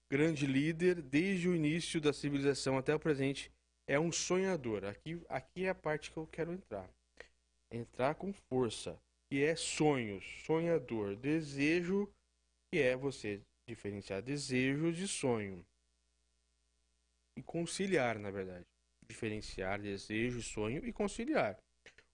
grande 0.09 0.47
líder, 0.47 1.01
desde 1.01 1.49
o 1.49 1.55
início 1.55 1.99
da 1.99 2.13
civilização 2.13 2.77
até 2.77 2.95
o 2.95 2.99
presente, 2.99 3.51
é 3.87 3.99
um 3.99 4.11
sonhador. 4.11 4.83
Aqui, 4.85 5.19
aqui 5.29 5.65
é 5.65 5.69
a 5.69 5.75
parte 5.75 6.11
que 6.11 6.17
eu 6.17 6.27
quero 6.27 6.51
entrar. 6.51 6.89
Entrar 7.71 8.15
com 8.15 8.33
força. 8.33 8.99
E 9.31 9.41
é 9.41 9.55
sonhos, 9.55 10.23
sonhador, 10.45 11.15
desejo, 11.15 12.09
que 12.71 12.79
é 12.79 12.95
você 12.95 13.41
diferenciar 13.67 14.21
desejo 14.21 14.91
de 14.93 15.07
sonho. 15.07 15.65
E 17.35 17.41
conciliar, 17.41 18.19
na 18.19 18.31
verdade. 18.31 18.65
Diferenciar 19.07 19.81
desejo, 19.81 20.41
sonho 20.41 20.85
e 20.85 20.93
conciliar. 20.93 21.57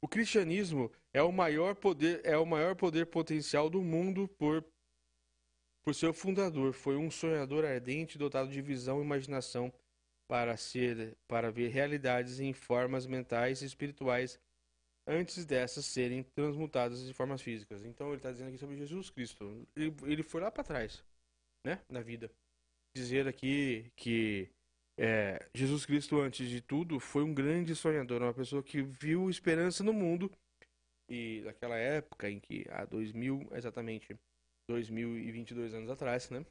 O 0.01 0.07
cristianismo 0.07 0.91
é 1.13 1.21
o 1.21 1.31
maior 1.31 1.75
poder, 1.75 2.21
é 2.23 2.37
o 2.37 2.45
maior 2.45 2.75
poder 2.75 3.07
potencial 3.07 3.69
do 3.69 3.81
mundo 3.81 4.27
por 4.37 4.63
por 5.83 5.93
seu 5.93 6.13
fundador. 6.13 6.73
Foi 6.73 6.95
um 6.95 7.11
sonhador 7.11 7.65
ardente, 7.65 8.17
dotado 8.17 8.49
de 8.49 8.61
visão 8.61 8.99
e 8.99 9.03
imaginação 9.03 9.71
para 10.27 10.57
ser 10.57 11.15
para 11.27 11.51
ver 11.51 11.69
realidades 11.69 12.39
em 12.39 12.53
formas 12.53 13.05
mentais 13.05 13.61
e 13.61 13.65
espirituais 13.65 14.39
antes 15.07 15.45
dessas 15.45 15.85
serem 15.85 16.23
transmutadas 16.23 17.01
em 17.01 17.13
formas 17.13 17.41
físicas. 17.41 17.83
Então 17.83 18.07
ele 18.07 18.17
está 18.17 18.31
dizendo 18.31 18.49
aqui 18.49 18.57
sobre 18.57 18.77
Jesus 18.77 19.09
Cristo. 19.09 19.67
Ele, 19.75 19.93
ele 20.03 20.23
foi 20.23 20.41
lá 20.41 20.49
para 20.49 20.63
trás, 20.63 21.03
né, 21.65 21.81
na 21.89 22.01
vida. 22.01 22.31
Dizer 22.95 23.27
aqui 23.27 23.91
que 23.95 24.49
é, 24.97 25.39
Jesus 25.53 25.85
Cristo, 25.85 26.19
antes 26.19 26.47
de 26.47 26.61
tudo, 26.61 26.99
foi 26.99 27.23
um 27.23 27.33
grande 27.33 27.75
sonhador, 27.75 28.21
uma 28.21 28.33
pessoa 28.33 28.61
que 28.61 28.81
viu 28.81 29.29
esperança 29.29 29.83
no 29.83 29.93
mundo. 29.93 30.31
E 31.09 31.41
naquela 31.43 31.77
época 31.77 32.29
em 32.29 32.39
que, 32.39 32.65
há 32.69 32.85
2000, 32.85 33.49
exatamente 33.53 34.17
2022 34.69 35.73
anos 35.73 35.89
atrás, 35.89 36.29
né? 36.29 36.45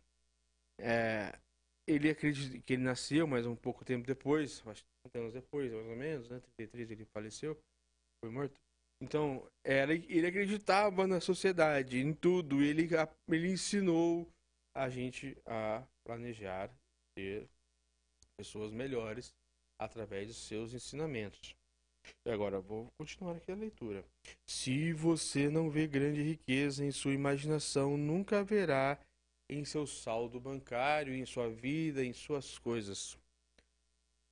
É, 0.79 1.39
ele 1.87 2.11
acredita 2.11 2.59
que 2.59 2.73
ele 2.75 2.83
nasceu, 2.83 3.27
mas 3.27 3.47
um 3.47 3.57
pouco 3.57 3.85
tempo 3.85 4.07
depois, 4.07 4.63
acho 4.67 4.83
que 4.83 5.11
30 5.11 5.19
anos 5.19 5.33
depois, 5.33 5.73
mais 5.73 5.87
ou 5.87 5.97
menos, 5.97 6.29
né? 6.29 6.41
33 6.57 6.91
ele 6.91 7.05
faleceu, 7.07 7.59
foi 8.25 8.33
morto. 8.33 8.55
Então, 9.03 9.45
era, 9.67 9.93
ele 9.93 10.27
acreditava 10.27 11.07
na 11.09 11.21
sociedade, 11.21 11.99
em 11.99 12.15
tudo. 12.15 12.63
Ele, 12.63 12.89
ele 13.29 13.49
ensinou 13.51 14.29
a 14.77 14.89
gente 14.89 15.37
a 15.45 15.85
planejar, 16.07 16.71
ter 17.17 17.49
pessoas 18.39 18.71
melhores 18.71 19.35
através 19.81 20.29
dos 20.29 20.37
seus 20.37 20.73
ensinamentos. 20.73 21.57
E 22.27 22.31
agora 22.31 22.61
vou 22.61 22.89
continuar 22.97 23.37
aqui 23.37 23.51
a 23.51 23.57
leitura. 23.57 24.05
Se 24.49 24.93
você 24.93 25.51
não 25.51 25.69
vê 25.69 25.87
grande 25.87 26.23
riqueza 26.23 26.85
em 26.85 26.93
sua 26.93 27.13
imaginação, 27.13 27.97
nunca 27.97 28.41
haverá 28.41 28.99
em 29.49 29.65
seu 29.65 29.87
saldo 29.87 30.41
bancário, 30.41 31.15
em 31.15 31.27
sua 31.27 31.51
vida, 31.51 32.05
em 32.05 32.13
suas 32.13 32.59
coisas. 32.59 33.19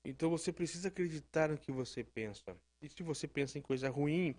Então 0.05 0.31
você 0.31 0.53
precisa 0.53 0.89
acreditar 0.89 1.51
no 1.51 1.59
que 1.59 1.70
você 1.70 2.03
pensa. 2.03 2.57
E 2.82 2.89
se 2.89 3.03
você 3.03 3.28
pensa 3.28 3.59
em 3.59 3.62
coisa 3.62 3.91
ruim, 3.91 4.35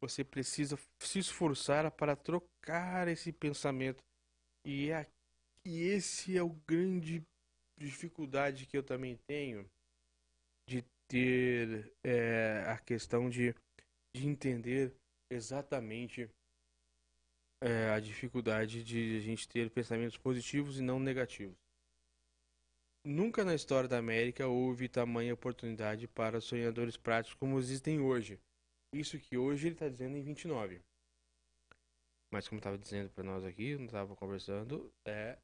você 0.00 0.22
precisa 0.22 0.78
se 1.00 1.18
esforçar 1.18 1.90
para 1.90 2.14
trocar 2.14 3.08
esse 3.08 3.32
pensamento. 3.32 4.02
E, 4.66 4.90
é, 4.90 5.06
e 5.64 5.80
esse 5.82 6.36
é 6.36 6.42
o 6.42 6.50
grande 6.66 7.22
dificuldade 7.78 8.66
que 8.66 8.76
eu 8.76 8.82
também 8.82 9.16
tenho 9.26 9.68
de 10.68 10.84
ter 11.08 11.92
é, 12.04 12.64
a 12.68 12.78
questão 12.78 13.30
de, 13.30 13.54
de 14.14 14.26
entender 14.26 14.94
exatamente 15.30 16.28
é, 17.62 17.90
a 17.90 18.00
dificuldade 18.00 18.82
de 18.82 19.16
a 19.18 19.20
gente 19.20 19.48
ter 19.48 19.70
pensamentos 19.70 20.18
positivos 20.18 20.78
e 20.78 20.82
não 20.82 20.98
negativos. 20.98 21.56
Nunca 23.04 23.44
na 23.44 23.54
história 23.54 23.88
da 23.88 23.98
América 23.98 24.46
houve 24.46 24.88
tamanha 24.88 25.34
oportunidade 25.34 26.08
para 26.08 26.40
sonhadores 26.40 26.96
práticos 26.96 27.34
como 27.34 27.58
existem 27.58 28.00
hoje. 28.00 28.38
Isso 28.92 29.18
que 29.18 29.36
hoje 29.36 29.68
ele 29.68 29.74
está 29.74 29.88
dizendo 29.88 30.16
em 30.16 30.22
29. 30.22 30.82
Mas 32.32 32.48
como 32.48 32.58
estava 32.58 32.78
dizendo 32.78 33.10
para 33.10 33.24
nós 33.24 33.44
aqui, 33.44 33.76
não 33.76 33.86
estava 33.86 34.14
conversando, 34.16 34.92
é 35.06 35.38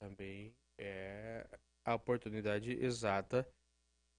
também 0.00 0.54
é 0.78 1.46
a 1.84 1.94
oportunidade 1.94 2.72
exata 2.72 3.46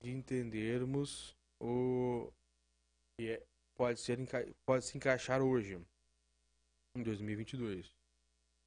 de 0.01 0.11
entendermos 0.11 1.35
o 1.61 2.31
que 3.17 3.29
é- 3.29 3.45
pode 3.75 3.99
ser 3.99 4.17
pode 4.65 4.85
se 4.85 4.97
encaixar 4.97 5.41
hoje 5.41 5.79
em 6.95 7.03
2022. 7.03 7.93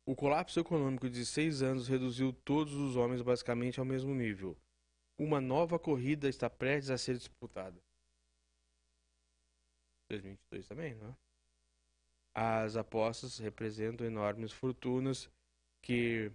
O 0.07 0.15
colapso 0.15 0.61
econômico 0.61 1.09
de 1.09 1.25
seis 1.27 1.63
anos 1.63 1.89
reduziu 1.89 2.33
todos 2.33 2.75
os 2.75 2.97
homens 2.97 3.23
basicamente 3.23 3.79
ao 3.79 3.85
mesmo 3.85 4.15
nível. 4.15 4.57
Uma 5.19 5.41
nova 5.41 5.79
corrida 5.79 6.29
está 6.29 6.49
prestes 6.49 6.91
a 6.91 6.99
ser 6.99 7.17
disputada. 7.17 7.79
2022 10.11 10.67
também, 10.67 10.95
não 10.95 11.11
é? 11.11 11.17
As 12.35 12.77
apostas 12.77 13.39
representam 13.39 14.07
enormes 14.07 14.53
fortunas 14.53 15.29
que 15.83 16.31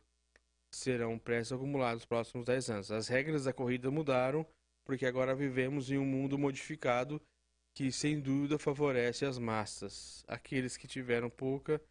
serão 0.72 1.18
prestes 1.18 1.53
acumuladas 1.53 1.99
nos 1.99 2.06
próximos 2.06 2.45
10 2.45 2.70
anos. 2.70 2.91
As 2.91 3.07
regras 3.07 3.45
da 3.45 3.53
corrida 3.53 3.90
mudaram 3.90 4.45
porque 4.86 5.06
agora 5.06 5.34
vivemos 5.34 5.90
em 5.90 5.98
um 5.98 6.06
mundo 6.06 6.38
modificado 6.38 7.22
que 7.74 7.91
sem 7.91 8.20
dúvida 8.20 8.60
favorece 8.60 9.26
as 9.26 9.40
massas, 9.40 10.24
aqueles 10.28 10.78
que 10.78 10.88
tiveram 10.88 11.30
pouca 11.30 11.82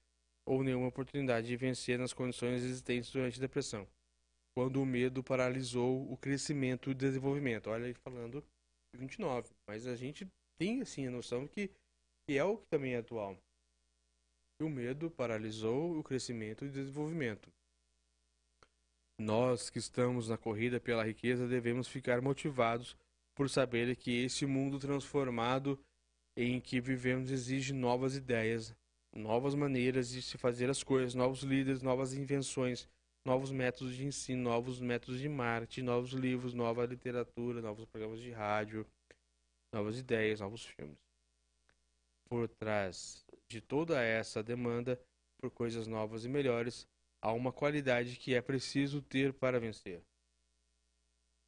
ou 0.46 0.62
nenhuma 0.62 0.88
oportunidade 0.88 1.46
de 1.46 1.56
vencer 1.56 1.98
nas 1.98 2.12
condições 2.12 2.62
existentes 2.62 3.10
durante 3.10 3.38
a 3.38 3.40
depressão, 3.40 3.86
quando 4.54 4.80
o 4.80 4.86
medo 4.86 5.22
paralisou 5.22 6.10
o 6.10 6.16
crescimento 6.16 6.88
e 6.88 6.92
o 6.92 6.94
desenvolvimento. 6.94 7.70
Olha 7.70 7.86
aí 7.86 7.94
falando 7.94 8.44
de 8.92 9.00
29, 9.00 9.50
mas 9.66 9.86
a 9.86 9.96
gente 9.96 10.26
tem 10.58 10.80
assim 10.80 11.06
a 11.06 11.10
noção 11.10 11.46
que, 11.46 11.70
que 12.26 12.36
é 12.36 12.44
o 12.44 12.56
que 12.56 12.66
também 12.66 12.94
é 12.94 12.98
atual. 12.98 13.36
O 14.60 14.68
medo 14.68 15.10
paralisou 15.10 15.98
o 15.98 16.04
crescimento 16.04 16.64
e 16.64 16.68
o 16.68 16.72
desenvolvimento. 16.72 17.52
Nós 19.18 19.70
que 19.70 19.78
estamos 19.78 20.28
na 20.28 20.36
corrida 20.36 20.78
pela 20.80 21.04
riqueza 21.04 21.48
devemos 21.48 21.88
ficar 21.88 22.20
motivados 22.20 22.96
por 23.34 23.48
saber 23.48 23.96
que 23.96 24.24
esse 24.24 24.46
mundo 24.46 24.78
transformado 24.78 25.78
em 26.36 26.60
que 26.60 26.80
vivemos 26.80 27.30
exige 27.30 27.72
novas 27.72 28.16
ideias, 28.16 28.74
novas 29.14 29.54
maneiras 29.54 30.08
de 30.08 30.22
se 30.22 30.38
fazer 30.38 30.70
as 30.70 30.82
coisas, 30.82 31.14
novos 31.14 31.42
líderes, 31.42 31.82
novas 31.82 32.14
invenções, 32.14 32.88
novos 33.24 33.52
métodos 33.52 33.94
de 33.96 34.04
ensino, 34.04 34.42
novos 34.42 34.80
métodos 34.80 35.20
de 35.20 35.28
marketing, 35.28 35.82
novos 35.82 36.12
livros, 36.12 36.54
nova 36.54 36.84
literatura, 36.86 37.60
novos 37.60 37.84
programas 37.84 38.20
de 38.20 38.30
rádio, 38.30 38.86
novas 39.72 39.98
ideias, 39.98 40.40
novos 40.40 40.64
filmes. 40.64 40.98
Por 42.28 42.48
trás 42.48 43.24
de 43.48 43.60
toda 43.60 44.02
essa 44.02 44.42
demanda 44.42 44.98
por 45.38 45.50
coisas 45.50 45.86
novas 45.86 46.24
e 46.24 46.28
melhores, 46.28 46.86
há 47.20 47.32
uma 47.32 47.52
qualidade 47.52 48.16
que 48.16 48.34
é 48.34 48.40
preciso 48.40 49.02
ter 49.02 49.32
para 49.32 49.60
vencer. 49.60 50.02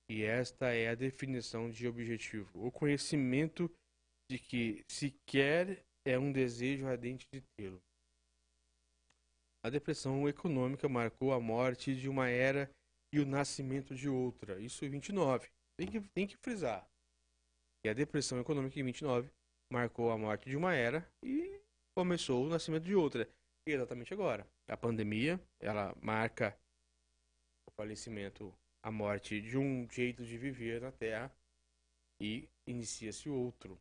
E 0.08 0.22
esta 0.22 0.74
é 0.74 0.88
a 0.88 0.94
definição 0.94 1.70
de 1.70 1.88
objetivo: 1.88 2.66
o 2.66 2.70
conhecimento 2.70 3.70
de 4.30 4.38
que 4.38 4.84
se 4.88 5.14
quer 5.26 5.84
é 6.06 6.18
um 6.18 6.32
desejo 6.32 6.86
ardente 6.86 7.26
de 7.32 7.40
tê-lo. 7.56 7.80
A 9.64 9.70
depressão 9.70 10.28
econômica 10.28 10.88
marcou 10.88 11.32
a 11.32 11.40
morte 11.40 11.96
de 11.96 12.08
uma 12.08 12.28
era 12.28 12.70
e 13.14 13.18
o 13.18 13.24
nascimento 13.24 13.94
de 13.94 14.08
outra. 14.08 14.60
Isso 14.60 14.84
em 14.84 14.90
29. 14.90 15.48
Tem 15.78 15.90
que, 15.90 16.00
tem 16.14 16.26
que 16.26 16.36
frisar. 16.36 16.86
E 17.84 17.88
a 17.88 17.94
depressão 17.94 18.38
econômica 18.38 18.78
em 18.78 18.84
29 18.84 19.30
marcou 19.72 20.10
a 20.10 20.18
morte 20.18 20.50
de 20.50 20.56
uma 20.56 20.74
era 20.74 21.08
e 21.24 21.60
começou 21.96 22.44
o 22.44 22.48
nascimento 22.48 22.84
de 22.84 22.94
outra. 22.94 23.28
Exatamente 23.66 24.12
agora. 24.12 24.46
A 24.68 24.76
pandemia, 24.76 25.40
ela 25.60 25.96
marca 26.02 26.56
o 27.66 27.70
falecimento, 27.70 28.54
a 28.84 28.90
morte 28.90 29.40
de 29.40 29.56
um 29.56 29.88
jeito 29.90 30.24
de 30.26 30.36
viver 30.36 30.82
na 30.82 30.92
Terra 30.92 31.34
e 32.20 32.46
inicia-se 32.66 33.30
outro. 33.30 33.80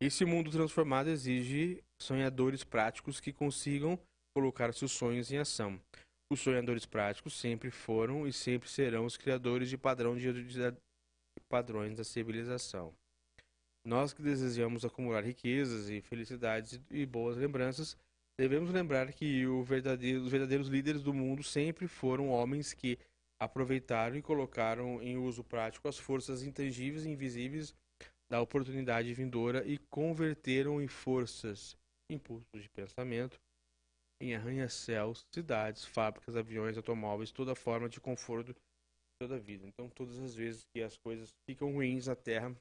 Esse 0.00 0.24
mundo 0.24 0.50
transformado 0.50 1.08
exige 1.10 1.84
sonhadores 2.00 2.64
práticos 2.64 3.20
que 3.20 3.34
consigam 3.34 3.98
colocar 4.34 4.72
seus 4.72 4.92
sonhos 4.92 5.30
em 5.30 5.36
ação. 5.36 5.78
Os 6.30 6.40
sonhadores 6.40 6.86
práticos 6.86 7.38
sempre 7.38 7.70
foram 7.70 8.26
e 8.26 8.32
sempre 8.32 8.68
serão 8.68 9.04
os 9.04 9.16
criadores 9.18 9.68
de, 9.68 9.76
padrão 9.76 10.16
de, 10.16 10.32
de- 10.32 10.70
de 10.72 11.40
padrões 11.50 11.96
da 11.98 12.02
civilização. 12.04 12.94
Nós 13.84 14.12
que 14.14 14.22
desejamos 14.22 14.86
acumular 14.86 15.22
riquezas 15.22 15.90
e 15.90 16.00
felicidades 16.00 16.80
e 16.90 17.04
boas 17.06 17.36
lembranças, 17.36 17.96
devemos 18.38 18.70
lembrar 18.70 19.12
que 19.12 19.44
verdadeiro- 19.64 20.22
os 20.22 20.30
verdadeiros 20.30 20.68
líderes 20.68 21.02
do 21.02 21.12
mundo 21.12 21.42
sempre 21.42 21.88
foram 21.88 22.28
homens 22.28 22.72
que 22.72 22.98
aproveitaram 23.40 24.16
e 24.16 24.22
colocaram 24.22 25.02
em 25.02 25.16
uso 25.16 25.44
prático 25.44 25.88
as 25.88 25.98
forças 25.98 26.42
intangíveis 26.42 27.04
e 27.04 27.10
invisíveis 27.10 27.74
da 28.30 28.40
oportunidade 28.40 29.12
vindoura 29.14 29.66
e 29.66 29.78
converteram 29.90 30.82
em 30.82 30.88
forças, 30.88 31.76
impulsos 32.10 32.62
de 32.62 32.68
pensamento, 32.70 33.38
em 34.20 34.34
arranha-céus, 34.34 35.24
cidades, 35.32 35.84
fábricas, 35.84 36.36
aviões, 36.36 36.76
automóveis, 36.76 37.30
toda 37.30 37.54
forma 37.54 37.88
de 37.88 38.00
conforto 38.00 38.52
de 38.52 38.60
toda 39.20 39.36
a 39.36 39.38
vida. 39.38 39.66
Então, 39.66 39.88
todas 39.90 40.18
as 40.18 40.34
vezes 40.34 40.64
que 40.74 40.82
as 40.82 40.96
coisas 40.96 41.34
ficam 41.48 41.72
ruins 41.72 42.06
na 42.06 42.16
Terra, 42.16 42.54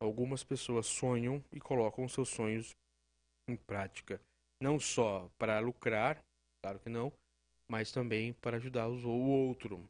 algumas 0.00 0.44
pessoas 0.44 0.86
sonham 0.86 1.42
e 1.50 1.58
colocam 1.58 2.06
seus 2.06 2.28
sonhos 2.28 2.76
em 3.48 3.56
prática, 3.56 4.20
não 4.60 4.78
só 4.80 5.30
para 5.38 5.58
lucrar, 5.60 6.22
claro 6.62 6.78
que 6.80 6.88
não, 6.88 7.12
mas 7.68 7.92
também 7.92 8.32
para 8.34 8.58
ajudar 8.58 8.88
os- 8.88 9.04
o 9.04 9.10
outro. 9.10 9.88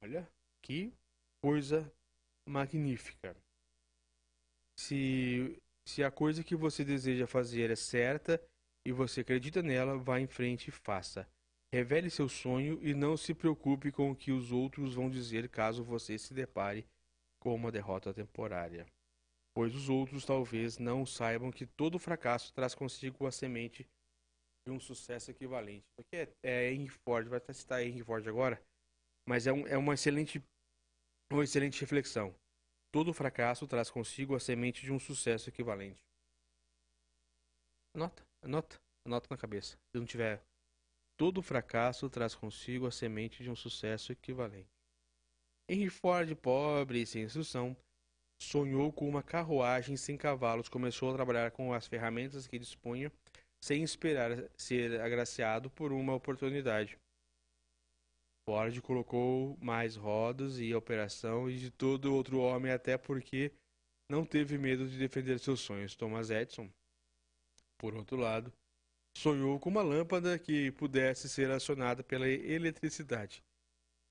Olha 0.00 0.30
que 0.62 0.94
coisa 1.42 1.92
magnífica. 2.46 3.36
Se, 4.76 5.60
se 5.84 6.02
a 6.04 6.10
coisa 6.10 6.42
que 6.44 6.56
você 6.56 6.84
deseja 6.84 7.26
fazer 7.26 7.70
é 7.70 7.76
certa 7.76 8.40
e 8.84 8.92
você 8.92 9.20
acredita 9.20 9.62
nela, 9.62 9.96
vá 9.98 10.20
em 10.20 10.26
frente 10.26 10.68
e 10.68 10.72
faça. 10.72 11.26
Revele 11.72 12.10
seu 12.10 12.28
sonho 12.28 12.78
e 12.82 12.94
não 12.94 13.16
se 13.16 13.34
preocupe 13.34 13.90
com 13.90 14.10
o 14.10 14.16
que 14.16 14.30
os 14.30 14.52
outros 14.52 14.94
vão 14.94 15.10
dizer 15.10 15.48
caso 15.48 15.82
você 15.82 16.18
se 16.18 16.32
depare 16.34 16.86
com 17.40 17.54
uma 17.54 17.72
derrota 17.72 18.12
temporária. 18.14 18.86
Pois 19.56 19.74
os 19.74 19.88
outros 19.88 20.24
talvez 20.24 20.78
não 20.78 21.06
saibam 21.06 21.50
que 21.50 21.64
todo 21.64 21.98
fracasso 21.98 22.52
traz 22.52 22.74
consigo 22.74 23.26
a 23.26 23.30
semente 23.30 23.88
de 24.66 24.72
um 24.72 24.80
sucesso 24.80 25.30
equivalente. 25.30 25.84
Aqui 25.98 26.16
é, 26.16 26.32
é 26.42 26.72
Henry 26.72 26.88
Ford, 26.88 27.28
vai 27.28 27.38
até 27.38 27.52
citar 27.52 27.82
Henry 27.82 28.02
Ford 28.02 28.26
agora, 28.26 28.60
mas 29.28 29.46
é, 29.46 29.52
um, 29.52 29.66
é 29.66 29.78
uma 29.78 29.94
excelente 29.94 30.42
uma 31.32 31.44
excelente 31.44 31.80
reflexão. 31.80 32.34
Todo 32.92 33.12
fracasso 33.12 33.66
traz 33.66 33.90
consigo 33.90 34.34
a 34.34 34.40
semente 34.40 34.82
de 34.82 34.92
um 34.92 34.98
sucesso 34.98 35.48
equivalente. 35.48 36.02
Anota, 37.94 38.24
anota, 38.42 38.76
anota 39.06 39.26
na 39.30 39.36
cabeça. 39.36 39.76
Se 39.76 39.98
não 39.98 40.04
tiver. 40.04 40.42
Todo 41.16 41.42
fracasso 41.42 42.08
traz 42.10 42.34
consigo 42.34 42.86
a 42.86 42.90
semente 42.90 43.42
de 43.42 43.50
um 43.50 43.56
sucesso 43.56 44.12
equivalente. 44.12 44.68
Henry 45.68 45.88
Ford, 45.88 46.34
pobre 46.36 47.02
e 47.02 47.06
sem 47.06 47.22
instrução, 47.22 47.76
sonhou 48.44 48.92
com 48.92 49.08
uma 49.08 49.22
carruagem 49.22 49.96
sem 49.96 50.16
cavalos, 50.16 50.68
começou 50.68 51.10
a 51.10 51.14
trabalhar 51.14 51.50
com 51.50 51.72
as 51.72 51.86
ferramentas 51.86 52.46
que 52.46 52.58
dispunha, 52.58 53.10
sem 53.62 53.82
esperar 53.82 54.48
ser 54.56 55.00
agraciado 55.00 55.70
por 55.70 55.92
uma 55.92 56.14
oportunidade. 56.14 56.98
Ford 58.46 58.78
colocou 58.82 59.56
mais 59.60 59.96
rodas 59.96 60.58
e 60.58 60.74
operação 60.74 61.50
e 61.50 61.56
de 61.56 61.70
todo 61.70 62.14
outro 62.14 62.38
homem, 62.40 62.70
até 62.70 62.98
porque 62.98 63.50
não 64.10 64.24
teve 64.24 64.58
medo 64.58 64.86
de 64.86 64.98
defender 64.98 65.38
seus 65.38 65.60
sonhos. 65.60 65.96
Thomas 65.96 66.30
Edison, 66.30 66.68
por 67.78 67.94
outro 67.94 68.18
lado, 68.18 68.52
sonhou 69.16 69.58
com 69.58 69.70
uma 69.70 69.82
lâmpada 69.82 70.38
que 70.38 70.70
pudesse 70.72 71.28
ser 71.28 71.50
acionada 71.50 72.04
pela 72.04 72.28
eletricidade. 72.28 73.42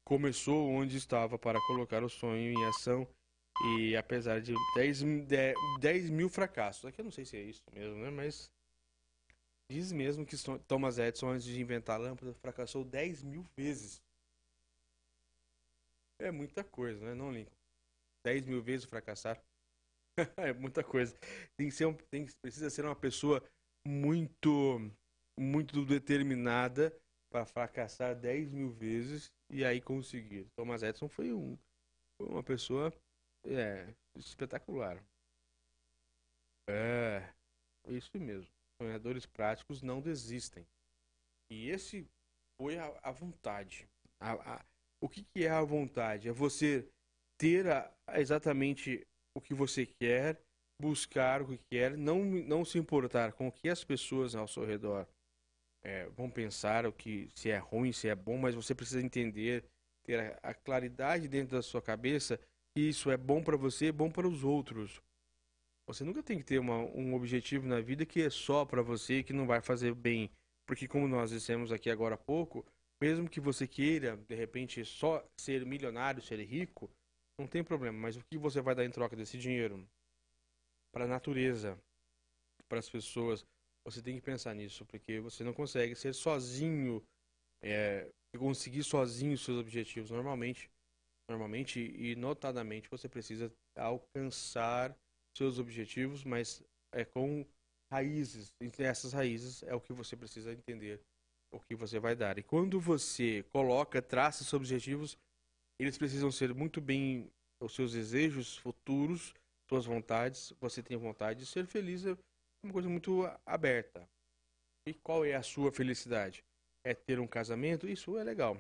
Começou 0.04 0.68
onde 0.68 0.98
estava 0.98 1.38
para 1.38 1.62
colocar 1.68 2.04
o 2.04 2.10
sonho 2.10 2.52
em 2.52 2.66
ação 2.66 3.08
e 3.62 3.96
apesar 3.96 4.42
de 4.42 4.54
10, 4.76 5.02
mi- 5.02 5.22
de- 5.26 5.54
10 5.80 6.10
mil 6.10 6.30
fracassos, 6.30 6.86
aqui 6.86 7.02
eu 7.02 7.06
não 7.06 7.12
sei 7.12 7.26
se 7.26 7.38
é 7.38 7.42
isso 7.42 7.64
mesmo, 7.74 7.98
né? 7.98 8.10
Mas 8.10 8.52
diz 9.70 9.92
mesmo 9.92 10.26
que 10.26 10.36
Thomas 10.68 10.98
Edison, 10.98 11.30
antes 11.32 11.46
de 11.46 11.60
inventar 11.60 11.96
a 12.00 12.04
lâmpada, 12.04 12.34
fracassou 12.36 12.84
10 12.84 13.24
mil 13.24 13.44
vezes. 13.58 14.02
É 16.20 16.32
muita 16.32 16.64
coisa, 16.64 17.06
né? 17.06 17.14
Não, 17.14 17.32
Lincoln? 17.32 17.52
10 18.26 18.46
mil 18.46 18.62
vezes 18.62 18.86
fracassar. 18.86 19.42
é 20.38 20.54
muita 20.54 20.84
coisa. 20.84 21.18
Tem 21.58 21.70
que 21.70 21.76
ser 21.76 21.86
um, 21.86 21.94
tem, 21.94 22.28
precisa 22.42 22.70
ser 22.70 22.86
uma 22.86 22.96
pessoa 22.96 23.44
muito, 23.88 24.80
muito 25.40 25.86
determinada 25.86 26.96
para 27.32 27.46
fracassar 27.46 28.16
10 28.16 28.50
mil 28.52 28.72
vezes 28.72 29.32
e 29.50 29.66
aí 29.66 29.82
conseguir. 29.82 30.48
Thomas 30.56 30.84
Edison 30.84 31.10
foi, 31.10 31.34
um, 31.34 31.58
uma 32.22 32.44
pessoa 32.44 32.94
é, 33.46 33.94
espetacular. 34.16 35.04
É, 36.70 37.24
isso 37.88 38.20
mesmo. 38.20 38.48
Sonhadores 38.82 39.26
práticos 39.26 39.82
não 39.82 40.02
desistem. 40.02 40.66
E 41.50 41.70
esse 41.70 42.08
foi 42.58 42.78
a, 42.80 42.94
a 43.04 43.12
vontade. 43.12 43.88
A, 44.20 44.56
a- 44.56 44.66
o 45.02 45.10
que, 45.10 45.24
que 45.24 45.46
é 45.46 45.50
a 45.52 45.64
vontade? 45.64 46.30
É 46.30 46.34
você 46.34 46.88
ter 47.38 47.68
a- 47.70 47.92
exatamente 48.16 49.06
o 49.36 49.42
que 49.42 49.54
você 49.54 49.86
quer, 49.86 50.42
buscar 50.82 51.42
o 51.42 51.48
que 51.48 51.60
quer, 51.72 51.98
não, 51.98 52.24
não 52.26 52.66
se 52.66 52.78
importar 52.80 53.34
com 53.34 53.48
o 53.48 53.52
que 53.52 53.70
as 53.70 53.84
pessoas 53.84 54.36
ao 54.36 54.48
seu 54.48 54.66
redor 54.66 55.08
é, 55.84 56.08
vão 56.10 56.30
pensar, 56.30 56.86
o 56.86 56.94
que 56.94 57.30
se 57.36 57.50
é 57.50 57.58
ruim, 57.58 57.92
se 57.92 58.08
é 58.08 58.16
bom, 58.16 58.38
mas 58.38 58.56
você 58.56 58.74
precisa 58.74 59.02
entender, 59.02 59.64
ter 60.04 60.40
a, 60.44 60.50
a 60.52 60.54
claridade 60.54 61.28
dentro 61.28 61.56
da 61.56 61.62
sua 61.62 61.82
cabeça 61.82 62.40
isso 62.76 63.12
é 63.12 63.18
bom 63.18 63.44
para 63.44 63.58
você, 63.58 63.88
é 63.88 63.92
bom 63.92 64.10
para 64.10 64.28
os 64.28 64.44
outros. 64.44 65.02
Você 65.88 66.04
nunca 66.04 66.24
tem 66.24 66.38
que 66.38 66.44
ter 66.46 66.60
uma- 66.60 66.80
um 66.80 67.14
objetivo 67.16 67.68
na 67.68 67.82
vida 67.82 68.06
que 68.06 68.22
é 68.22 68.30
só 68.30 68.66
para 68.66 68.82
você 68.82 69.20
e 69.20 69.24
que 69.24 69.34
não 69.34 69.48
vai 69.48 69.62
fazer 69.62 69.94
bem. 69.94 70.32
Porque 70.66 70.88
como 70.88 71.08
nós 71.08 71.32
dissemos 71.32 71.72
aqui 71.72 71.90
agora 71.90 72.16
há 72.16 72.18
pouco, 72.18 72.66
mesmo 73.02 73.30
que 73.30 73.42
você 73.42 73.68
queira, 73.68 74.18
de 74.18 74.36
repente, 74.36 74.84
só 74.86 75.26
ser 75.38 75.66
milionário, 75.66 76.22
ser 76.22 76.42
rico, 76.44 76.90
não 77.38 77.48
tem 77.48 77.64
problema. 77.64 77.98
Mas 77.98 78.16
o 78.16 78.24
que 78.26 78.38
você 78.38 78.62
vai 78.62 78.76
dar 78.76 78.86
em 78.86 78.92
troca 78.92 79.16
desse 79.16 79.38
dinheiro? 79.38 79.86
Para 80.92 81.06
a 81.06 81.08
natureza, 81.08 81.78
para 82.70 82.80
as 82.80 82.90
pessoas. 82.90 83.46
Você 83.86 84.02
tem 84.02 84.16
que 84.16 84.22
pensar 84.22 84.54
nisso, 84.56 84.86
porque 84.86 85.20
você 85.20 85.44
não 85.44 85.54
consegue 85.54 85.96
ser 85.96 86.14
sozinho, 86.14 87.04
é, 87.62 88.10
conseguir 88.38 88.84
sozinho 88.84 89.34
os 89.34 89.44
seus 89.44 89.60
objetivos. 89.60 90.12
Normalmente, 90.12 90.70
normalmente 91.30 91.80
e 91.80 92.16
notadamente, 92.16 92.90
você 92.90 93.08
precisa 93.08 93.52
alcançar 93.76 94.96
seus 95.36 95.60
objetivos, 95.60 96.24
mas 96.24 96.64
é 96.94 97.04
com 97.04 97.46
raízes. 97.92 98.54
E 98.62 98.72
essas 98.84 99.14
raízes 99.14 99.64
é 99.64 99.74
o 99.74 99.82
que 99.82 99.94
você 99.94 100.16
precisa 100.16 100.52
entender, 100.52 101.02
o 101.52 101.60
que 101.60 101.76
você 101.76 102.00
vai 102.00 102.16
dar. 102.16 102.38
E 102.38 102.44
quando 102.44 102.80
você 102.80 103.44
coloca, 103.52 104.02
traça 104.02 104.44
seus 104.44 104.54
objetivos, 104.54 105.18
eles 105.80 105.98
precisam 105.98 106.32
ser 106.32 106.54
muito 106.54 106.80
bem 106.80 107.30
os 107.62 107.74
seus 107.74 107.94
desejos 107.94 108.58
futuros, 108.58 109.34
suas 109.70 109.86
vontades. 109.86 110.54
Você 110.60 110.84
tem 110.84 110.98
vontade 110.98 111.40
de 111.40 111.46
ser 111.46 111.66
feliz, 111.66 112.06
é 112.06 112.18
uma 112.64 112.74
coisa 112.74 112.90
muito 112.90 113.24
aberta. 113.46 114.08
E 114.88 114.94
qual 114.94 115.24
é 115.24 115.34
a 115.34 115.44
sua 115.44 115.72
felicidade? 115.72 116.44
É 116.84 116.94
ter 116.94 117.20
um 117.20 117.28
casamento? 117.28 117.88
Isso 117.88 118.18
é 118.18 118.24
legal. 118.24 118.58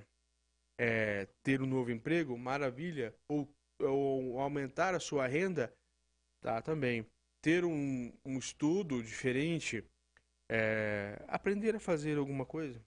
É 0.77 1.27
ter 1.43 1.61
um 1.61 1.65
novo 1.65 1.91
emprego? 1.91 2.37
Maravilha. 2.37 3.15
Ou, 3.27 3.47
ou 3.79 4.39
aumentar 4.39 4.95
a 4.95 4.99
sua 4.99 5.27
renda? 5.27 5.73
Tá, 6.41 6.61
também. 6.61 7.05
Ter 7.41 7.63
um, 7.63 8.11
um 8.25 8.37
estudo 8.37 9.01
diferente? 9.03 9.83
É, 10.49 11.23
aprender 11.27 11.75
a 11.75 11.79
fazer 11.79 12.17
alguma 12.17 12.45
coisa? 12.45 12.81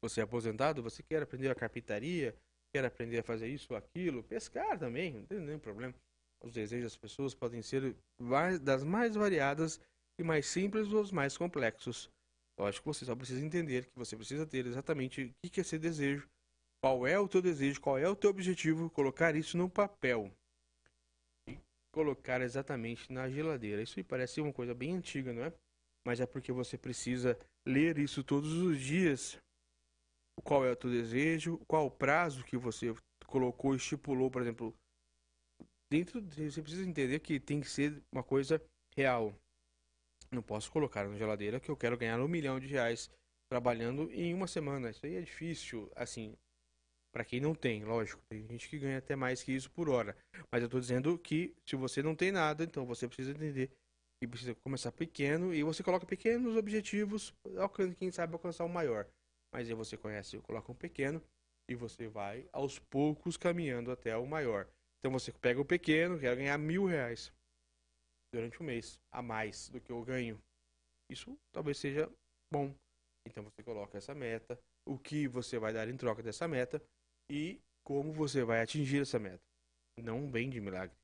Você 0.00 0.20
é 0.20 0.24
aposentado? 0.24 0.82
Você 0.82 1.02
quer 1.02 1.22
aprender 1.22 1.50
a 1.50 1.54
carpintaria? 1.54 2.36
Quer 2.72 2.84
aprender 2.84 3.18
a 3.18 3.22
fazer 3.22 3.48
isso 3.48 3.74
aquilo? 3.74 4.22
Pescar 4.22 4.78
também, 4.78 5.12
não 5.12 5.26
tem 5.26 5.40
nenhum 5.40 5.58
problema. 5.58 5.94
Os 6.40 6.52
desejos 6.52 6.92
das 6.92 6.96
pessoas 6.96 7.34
podem 7.34 7.62
ser 7.62 7.96
das 8.62 8.84
mais 8.84 9.14
variadas 9.16 9.80
e 10.18 10.22
mais 10.22 10.46
simples 10.46 10.92
ou 10.92 11.00
os 11.00 11.10
mais 11.10 11.36
complexos. 11.36 12.10
Lógico 12.58 12.82
que 12.82 12.98
você 12.98 13.04
só 13.04 13.14
precisa 13.14 13.44
entender 13.44 13.86
que 13.86 13.96
você 13.96 14.16
precisa 14.16 14.46
ter 14.46 14.66
exatamente 14.66 15.34
o 15.44 15.50
que 15.50 15.60
é 15.60 15.62
esse 15.62 15.78
desejo, 15.78 16.28
qual 16.80 17.06
é 17.06 17.18
o 17.18 17.28
teu 17.28 17.42
desejo, 17.42 17.80
qual 17.80 17.98
é 17.98 18.08
o 18.08 18.16
teu 18.16 18.30
objetivo, 18.30 18.90
colocar 18.90 19.34
isso 19.34 19.56
no 19.56 19.68
papel 19.68 20.30
e 21.48 21.58
colocar 21.92 22.40
exatamente 22.40 23.12
na 23.12 23.28
geladeira. 23.28 23.82
Isso 23.82 23.98
me 23.98 24.04
parece 24.04 24.40
uma 24.40 24.52
coisa 24.52 24.74
bem 24.74 24.94
antiga, 24.94 25.32
não 25.32 25.44
é? 25.44 25.52
Mas 26.06 26.20
é 26.20 26.26
porque 26.26 26.52
você 26.52 26.78
precisa 26.78 27.38
ler 27.66 27.98
isso 27.98 28.22
todos 28.22 28.52
os 28.52 28.80
dias. 28.80 29.38
Qual 30.44 30.64
é 30.64 30.70
o 30.70 30.76
teu 30.76 30.90
desejo, 30.90 31.58
qual 31.66 31.86
o 31.86 31.90
prazo 31.90 32.44
que 32.44 32.56
você 32.56 32.94
colocou, 33.26 33.74
estipulou, 33.74 34.30
por 34.30 34.40
exemplo, 34.40 34.74
dentro 35.90 36.20
de- 36.20 36.50
você 36.50 36.62
precisa 36.62 36.88
entender 36.88 37.18
que 37.20 37.40
tem 37.40 37.60
que 37.60 37.68
ser 37.68 38.00
uma 38.12 38.22
coisa 38.22 38.62
real. 38.96 39.34
Não 40.30 40.42
posso 40.42 40.70
colocar 40.70 41.08
na 41.08 41.16
geladeira 41.16 41.58
que 41.58 41.70
eu 41.70 41.76
quero 41.76 41.96
ganhar 41.96 42.20
um 42.20 42.28
milhão 42.28 42.60
de 42.60 42.66
reais 42.66 43.10
trabalhando 43.50 44.10
em 44.12 44.32
uma 44.32 44.46
semana. 44.46 44.90
Isso 44.90 45.04
aí 45.04 45.16
é 45.16 45.22
difícil, 45.22 45.90
assim, 45.96 46.36
para 47.12 47.24
quem 47.24 47.40
não 47.40 47.54
tem, 47.54 47.84
lógico. 47.84 48.20
Tem 48.30 48.46
gente 48.46 48.68
que 48.68 48.78
ganha 48.78 48.98
até 48.98 49.16
mais 49.16 49.42
que 49.42 49.52
isso 49.52 49.70
por 49.70 49.88
hora. 49.88 50.16
Mas 50.52 50.62
eu 50.62 50.68
tô 50.68 50.78
dizendo 50.78 51.18
que 51.18 51.54
se 51.68 51.76
você 51.76 52.02
não 52.02 52.14
tem 52.14 52.30
nada, 52.30 52.64
então 52.64 52.86
você 52.86 53.06
precisa 53.06 53.30
entender 53.30 53.70
que 54.20 54.28
precisa 54.28 54.54
começar 54.54 54.90
pequeno 54.92 55.54
e 55.54 55.62
você 55.62 55.82
coloca 55.82 56.04
pequenos 56.04 56.56
objetivos, 56.56 57.32
alcan- 57.56 57.94
quem 57.94 58.10
sabe 58.10 58.32
alcançar 58.34 58.64
o 58.64 58.68
maior. 58.68 59.06
Mas 59.52 59.68
aí 59.68 59.74
você 59.74 59.96
conhece, 59.96 60.38
coloca 60.40 60.70
um 60.70 60.74
pequeno 60.74 61.22
e 61.70 61.74
você 61.74 62.08
vai 62.08 62.48
aos 62.52 62.78
poucos 62.78 63.36
caminhando 63.36 63.90
até 63.90 64.16
o 64.16 64.26
maior. 64.26 64.68
Então 64.98 65.12
você 65.12 65.32
pega 65.32 65.60
o 65.60 65.64
pequeno, 65.64 66.18
quero 66.18 66.36
ganhar 66.36 66.58
mil 66.58 66.84
reais 66.84 67.32
durante 68.34 68.60
o 68.60 68.64
mês, 68.64 68.98
a 69.12 69.22
mais 69.22 69.68
do 69.68 69.80
que 69.80 69.90
eu 69.90 70.02
ganho. 70.02 70.38
Isso 71.10 71.38
talvez 71.52 71.78
seja 71.78 72.10
bom. 72.52 72.74
Então 73.26 73.44
você 73.44 73.62
coloca 73.62 73.96
essa 73.96 74.14
meta, 74.14 74.58
o 74.86 74.98
que 74.98 75.28
você 75.28 75.58
vai 75.58 75.72
dar 75.72 75.88
em 75.88 75.96
troca 75.96 76.22
dessa 76.22 76.48
meta 76.48 76.82
e 77.30 77.60
como 77.84 78.12
você 78.12 78.44
vai 78.44 78.60
atingir 78.62 79.02
essa 79.02 79.18
meta. 79.18 79.42
Não 79.98 80.30
vem 80.30 80.48
de 80.50 80.60
milagre. 80.60 80.96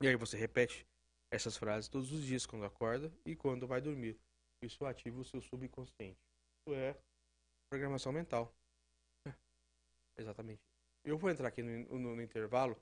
E 0.00 0.06
aí 0.08 0.16
você 0.16 0.36
repete 0.36 0.86
essas 1.30 1.56
frases 1.56 1.88
todos 1.88 2.12
os 2.12 2.24
dias 2.24 2.46
quando 2.46 2.64
acorda 2.64 3.12
e 3.24 3.36
quando 3.36 3.66
vai 3.66 3.80
dormir. 3.80 4.18
Isso 4.62 4.84
ativa 4.84 5.20
o 5.20 5.24
seu 5.24 5.40
subconsciente. 5.40 6.18
Isso 6.66 6.74
é 6.74 6.96
programação 7.70 8.12
mental. 8.12 8.54
Exatamente. 10.16 10.62
Eu 11.04 11.16
vou 11.18 11.30
entrar 11.30 11.48
aqui 11.48 11.62
no, 11.62 11.98
no- 11.98 12.16
no 12.16 12.22
intervalo, 12.22 12.76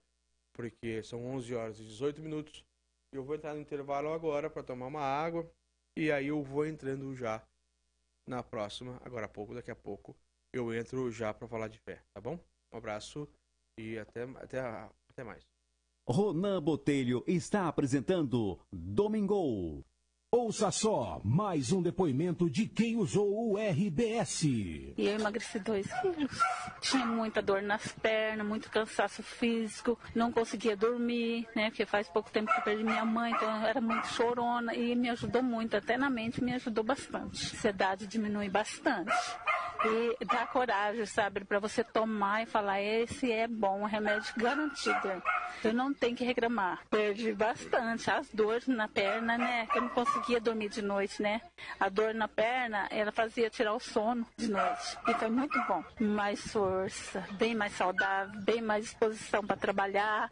porque 0.52 1.02
são 1.02 1.24
11 1.26 1.54
horas 1.54 1.78
e 1.80 1.84
18 1.84 2.20
minutos. 2.22 2.64
Eu 3.12 3.24
vou 3.24 3.34
entrar 3.36 3.54
no 3.54 3.60
intervalo 3.60 4.12
agora 4.12 4.50
para 4.50 4.62
tomar 4.62 4.86
uma 4.86 5.02
água. 5.02 5.50
E 5.96 6.10
aí 6.12 6.26
eu 6.28 6.42
vou 6.42 6.66
entrando 6.66 7.14
já 7.14 7.46
na 8.28 8.42
próxima, 8.42 9.00
agora 9.04 9.26
há 9.26 9.28
pouco, 9.28 9.54
daqui 9.54 9.70
a 9.70 9.76
pouco, 9.76 10.16
eu 10.58 10.74
entro 10.74 11.10
já 11.10 11.32
para 11.32 11.48
falar 11.48 11.68
de 11.68 11.78
fé, 11.78 12.02
tá 12.14 12.20
bom? 12.20 12.38
Um 12.72 12.78
abraço 12.78 13.28
e 13.78 13.98
até, 13.98 14.22
até, 14.22 14.60
até 15.10 15.24
mais. 15.24 15.44
Ronan 16.08 16.62
Botelho 16.62 17.24
está 17.26 17.66
apresentando 17.66 18.58
Domingo. 18.72 19.84
Ouça 20.32 20.70
só 20.70 21.20
mais 21.24 21.72
um 21.72 21.80
depoimento 21.80 22.50
de 22.50 22.66
quem 22.66 22.96
usou 22.96 23.52
o 23.52 23.56
RBS. 23.56 24.42
E 24.42 24.94
eu 24.98 25.18
emagreci 25.18 25.58
dois 25.58 25.86
quilos. 26.00 26.38
Tinha 26.80 27.06
muita 27.06 27.40
dor 27.40 27.62
nas 27.62 27.90
pernas, 27.92 28.46
muito 28.46 28.68
cansaço 28.68 29.22
físico, 29.22 29.98
não 30.14 30.30
conseguia 30.30 30.76
dormir, 30.76 31.48
né? 31.54 31.70
Porque 31.70 31.86
faz 31.86 32.08
pouco 32.08 32.30
tempo 32.30 32.52
que 32.52 32.58
eu 32.58 32.64
perdi 32.64 32.84
minha 32.84 33.04
mãe, 33.04 33.32
então 33.32 33.62
eu 33.62 33.66
era 33.66 33.80
muito 33.80 34.08
chorona 34.08 34.74
e 34.74 34.94
me 34.94 35.08
ajudou 35.10 35.42
muito, 35.42 35.76
até 35.76 35.96
na 35.96 36.10
mente 36.10 36.42
me 36.42 36.52
ajudou 36.54 36.84
bastante. 36.84 37.46
A 37.46 37.56
ansiedade 37.56 38.06
diminui 38.06 38.48
bastante. 38.48 39.12
E 39.86 40.24
dá 40.24 40.46
coragem, 40.46 41.06
sabe, 41.06 41.44
para 41.44 41.58
você 41.58 41.84
tomar 41.84 42.42
e 42.42 42.46
falar: 42.46 42.80
esse 42.80 43.30
é 43.30 43.46
bom, 43.46 43.86
é 43.86 43.90
remédio 43.90 44.34
garantido. 44.36 45.22
Eu 45.62 45.72
não 45.72 45.94
tenho 45.94 46.16
que 46.16 46.24
reclamar. 46.24 46.80
Perdi 46.90 47.32
bastante 47.32 48.10
as 48.10 48.28
dores 48.30 48.66
na 48.66 48.88
perna, 48.88 49.38
né? 49.38 49.66
Que 49.66 49.78
eu 49.78 49.82
não 49.82 49.88
conseguia 49.88 50.40
dormir 50.40 50.68
de 50.68 50.82
noite, 50.82 51.22
né? 51.22 51.40
A 51.78 51.88
dor 51.88 52.14
na 52.14 52.28
perna, 52.28 52.88
ela 52.90 53.12
fazia 53.12 53.48
tirar 53.48 53.74
o 53.74 53.80
sono 53.80 54.26
de 54.36 54.48
noite. 54.48 54.98
E 55.06 55.14
foi 55.14 55.30
muito 55.30 55.58
bom. 55.66 55.84
Mais 56.00 56.40
força, 56.40 57.24
bem 57.32 57.54
mais 57.54 57.72
saudável, 57.72 58.40
bem 58.42 58.60
mais 58.60 58.84
disposição 58.84 59.44
para 59.46 59.56
trabalhar. 59.56 60.28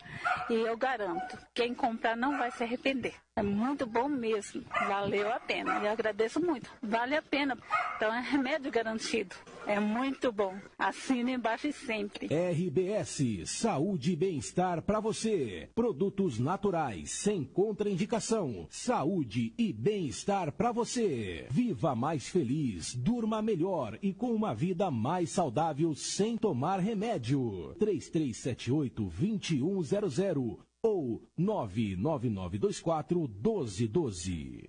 E 0.51 0.55
eu 0.55 0.77
garanto, 0.77 1.39
quem 1.55 1.75
comprar 1.75 2.17
não 2.17 2.37
vai 2.37 2.51
se 2.51 2.63
arrepender. 2.63 3.15
É 3.37 3.43
muito 3.43 3.85
bom 3.85 4.09
mesmo. 4.09 4.63
Valeu 4.87 5.29
a 5.33 5.41
pena. 5.41 5.81
Eu 5.81 5.91
agradeço 5.91 6.41
muito. 6.41 6.71
Vale 6.81 7.17
a 7.17 7.23
pena. 7.23 7.59
Então 7.97 8.15
é 8.15 8.21
remédio 8.21 8.71
garantido. 8.71 9.35
É 9.67 9.81
muito 9.81 10.31
bom. 10.31 10.57
Assina 10.79 11.33
embaixo 11.33 11.67
e 11.67 11.73
sempre. 11.73 12.29
RBS 12.29 13.43
Saúde 13.47 14.13
e 14.13 14.17
Bem-Estar 14.17 14.83
para 14.83 15.01
você. 15.01 15.69
Produtos 15.75 16.39
naturais, 16.39 17.11
sem 17.11 17.43
contraindicação. 17.43 18.69
Saúde 18.71 19.53
e 19.59 19.73
bem-estar 19.73 20.53
para 20.53 20.71
você. 20.71 21.49
Viva 21.51 21.97
mais 21.97 22.29
feliz, 22.29 22.95
durma 22.95 23.43
melhor 23.43 23.99
e 24.01 24.15
com 24.15 24.33
uma 24.33 24.55
vida 24.55 24.93
mais 24.93 25.31
saudável 25.31 25.93
sem 25.97 26.37
tomar 26.37 26.79
remédio. 26.79 27.75
3378-2100 27.81 30.74
ou 30.85 31.27
99924 31.37 33.27
1212. 33.27 34.69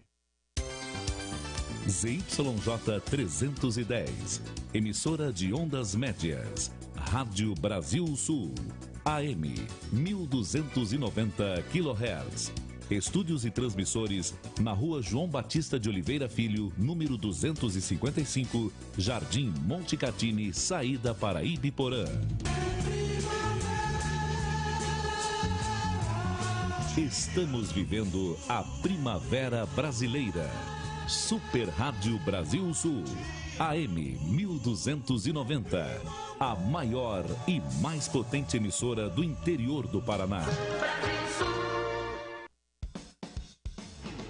ZYJ 1.88 3.02
310, 3.06 4.42
emissora 4.74 5.32
de 5.32 5.54
ondas 5.54 5.94
médias, 5.94 6.72
Rádio 6.96 7.54
Brasil 7.54 8.16
Sul, 8.16 8.56
AM 9.04 9.54
1290 9.92 11.64
kHz. 11.72 12.52
Estúdios 12.90 13.46
e 13.46 13.52
transmissores 13.52 14.34
na 14.62 14.72
Rua 14.72 15.02
João 15.02 15.28
Batista 15.28 15.80
de 15.80 15.90
Oliveira 15.90 16.30
Filho, 16.30 16.72
número 16.78 17.18
255, 17.18 18.72
Jardim 18.98 19.54
Monte 19.66 19.98
Catini, 19.98 20.54
saída 20.54 21.14
para 21.14 21.44
Ibiporã. 21.44 22.06
Estamos 26.98 27.74
vivendo 27.74 28.38
a 28.48 28.64
primavera 28.82 29.66
brasileira. 29.66 30.50
Super 31.10 31.68
Rádio 31.68 32.18
Brasil 32.20 32.74
Sul, 32.74 33.04
AM 33.60 34.18
1290. 34.24 36.02
A 36.40 36.56
maior 36.56 37.26
e 37.50 37.62
mais 37.82 38.08
potente 38.08 38.56
emissora 38.56 39.10
do 39.10 39.26
interior 39.26 39.86
do 39.88 40.02
Paraná. 40.02 40.46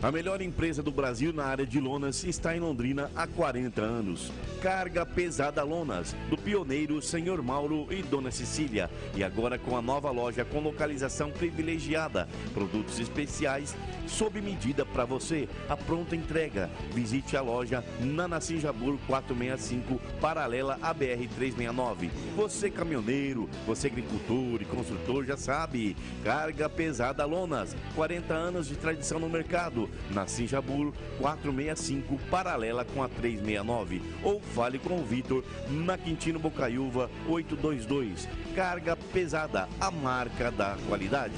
A 0.01 0.11
melhor 0.11 0.41
empresa 0.41 0.81
do 0.81 0.91
Brasil 0.91 1.31
na 1.31 1.45
área 1.45 1.65
de 1.67 1.79
lonas 1.79 2.23
está 2.23 2.55
em 2.55 2.59
Londrina 2.59 3.11
há 3.15 3.27
40 3.27 3.81
anos. 3.81 4.31
Carga 4.59 5.05
Pesada 5.05 5.63
Lonas, 5.63 6.15
pioneiro 6.45 7.01
Senhor 7.01 7.41
Mauro 7.41 7.87
e 7.89 8.03
Dona 8.03 8.29
Cecília. 8.29 8.87
E 9.15 9.23
agora 9.23 9.57
com 9.57 9.75
a 9.75 9.81
nova 9.81 10.11
loja 10.11 10.45
com 10.45 10.59
localização 10.59 11.31
privilegiada. 11.31 12.29
Produtos 12.53 12.99
especiais 12.99 13.75
sob 14.05 14.39
medida 14.39 14.85
para 14.85 15.05
você. 15.05 15.49
A 15.67 15.75
pronta 15.75 16.15
entrega. 16.15 16.69
Visite 16.93 17.35
a 17.35 17.41
loja 17.41 17.83
na 17.99 18.27
Nassim 18.27 18.59
Jabur 18.59 18.99
465, 19.07 19.99
paralela 20.21 20.77
à 20.83 20.93
BR 20.93 21.27
369. 21.35 22.11
Você 22.35 22.69
caminhoneiro, 22.69 23.49
você 23.65 23.87
agricultor 23.87 24.61
e 24.61 24.65
construtor 24.65 25.25
já 25.25 25.35
sabe. 25.35 25.97
Carga 26.23 26.69
Pesada 26.69 27.25
Lonas, 27.25 27.75
40 27.95 28.33
anos 28.33 28.67
de 28.67 28.75
tradição 28.75 29.19
no 29.19 29.27
mercado. 29.27 29.89
Nassim 30.11 30.45
Jabur 30.45 30.93
465, 31.19 32.19
paralela 32.29 32.85
com 32.85 33.01
a 33.01 33.09
369. 33.09 34.03
Ou 34.23 34.39
fale 34.39 34.77
com 34.77 34.99
o 34.99 35.03
Vitor 35.03 35.43
na 35.69 35.97
Quintino 35.97 36.34
Bocaiúva 36.39 37.09
822. 37.29 38.27
Carga 38.55 38.95
Pesada, 38.95 39.67
a 39.79 39.89
marca 39.89 40.51
da 40.51 40.77
qualidade. 40.87 41.35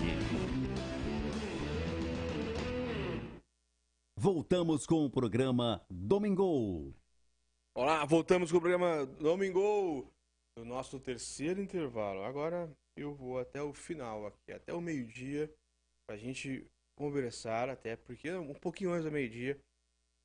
Voltamos 4.19 4.85
com 4.85 5.05
o 5.05 5.09
programa 5.09 5.81
Domingo. 5.89 6.93
Olá, 7.75 8.03
voltamos 8.03 8.51
com 8.51 8.57
o 8.57 8.61
programa 8.61 9.05
Domingo, 9.05 10.11
no 10.57 10.65
nosso 10.65 10.99
terceiro 10.99 11.61
intervalo. 11.61 12.23
Agora 12.23 12.67
eu 12.95 13.13
vou 13.13 13.39
até 13.39 13.61
o 13.61 13.71
final 13.71 14.25
aqui, 14.25 14.51
até 14.51 14.73
o 14.73 14.81
meio-dia, 14.81 15.53
pra 16.07 16.17
gente 16.17 16.65
conversar, 16.97 17.69
até 17.69 17.95
porque 17.95 18.31
um 18.33 18.55
pouquinho 18.55 18.91
antes 18.91 19.05
do 19.05 19.11
meio-dia, 19.11 19.61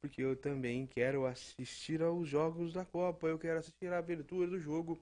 porque 0.03 0.21
eu 0.21 0.37
também 0.37 0.85
quero 0.85 1.25
assistir 1.27 2.03
aos 2.03 2.29
jogos 2.29 2.73
da 2.73 2.85
Copa, 2.85 3.29
eu 3.29 3.39
quero 3.39 3.61
assistir 3.61 3.87
a 3.93 3.99
abertura 3.99 4.49
do 4.49 4.59
jogo 4.59 4.99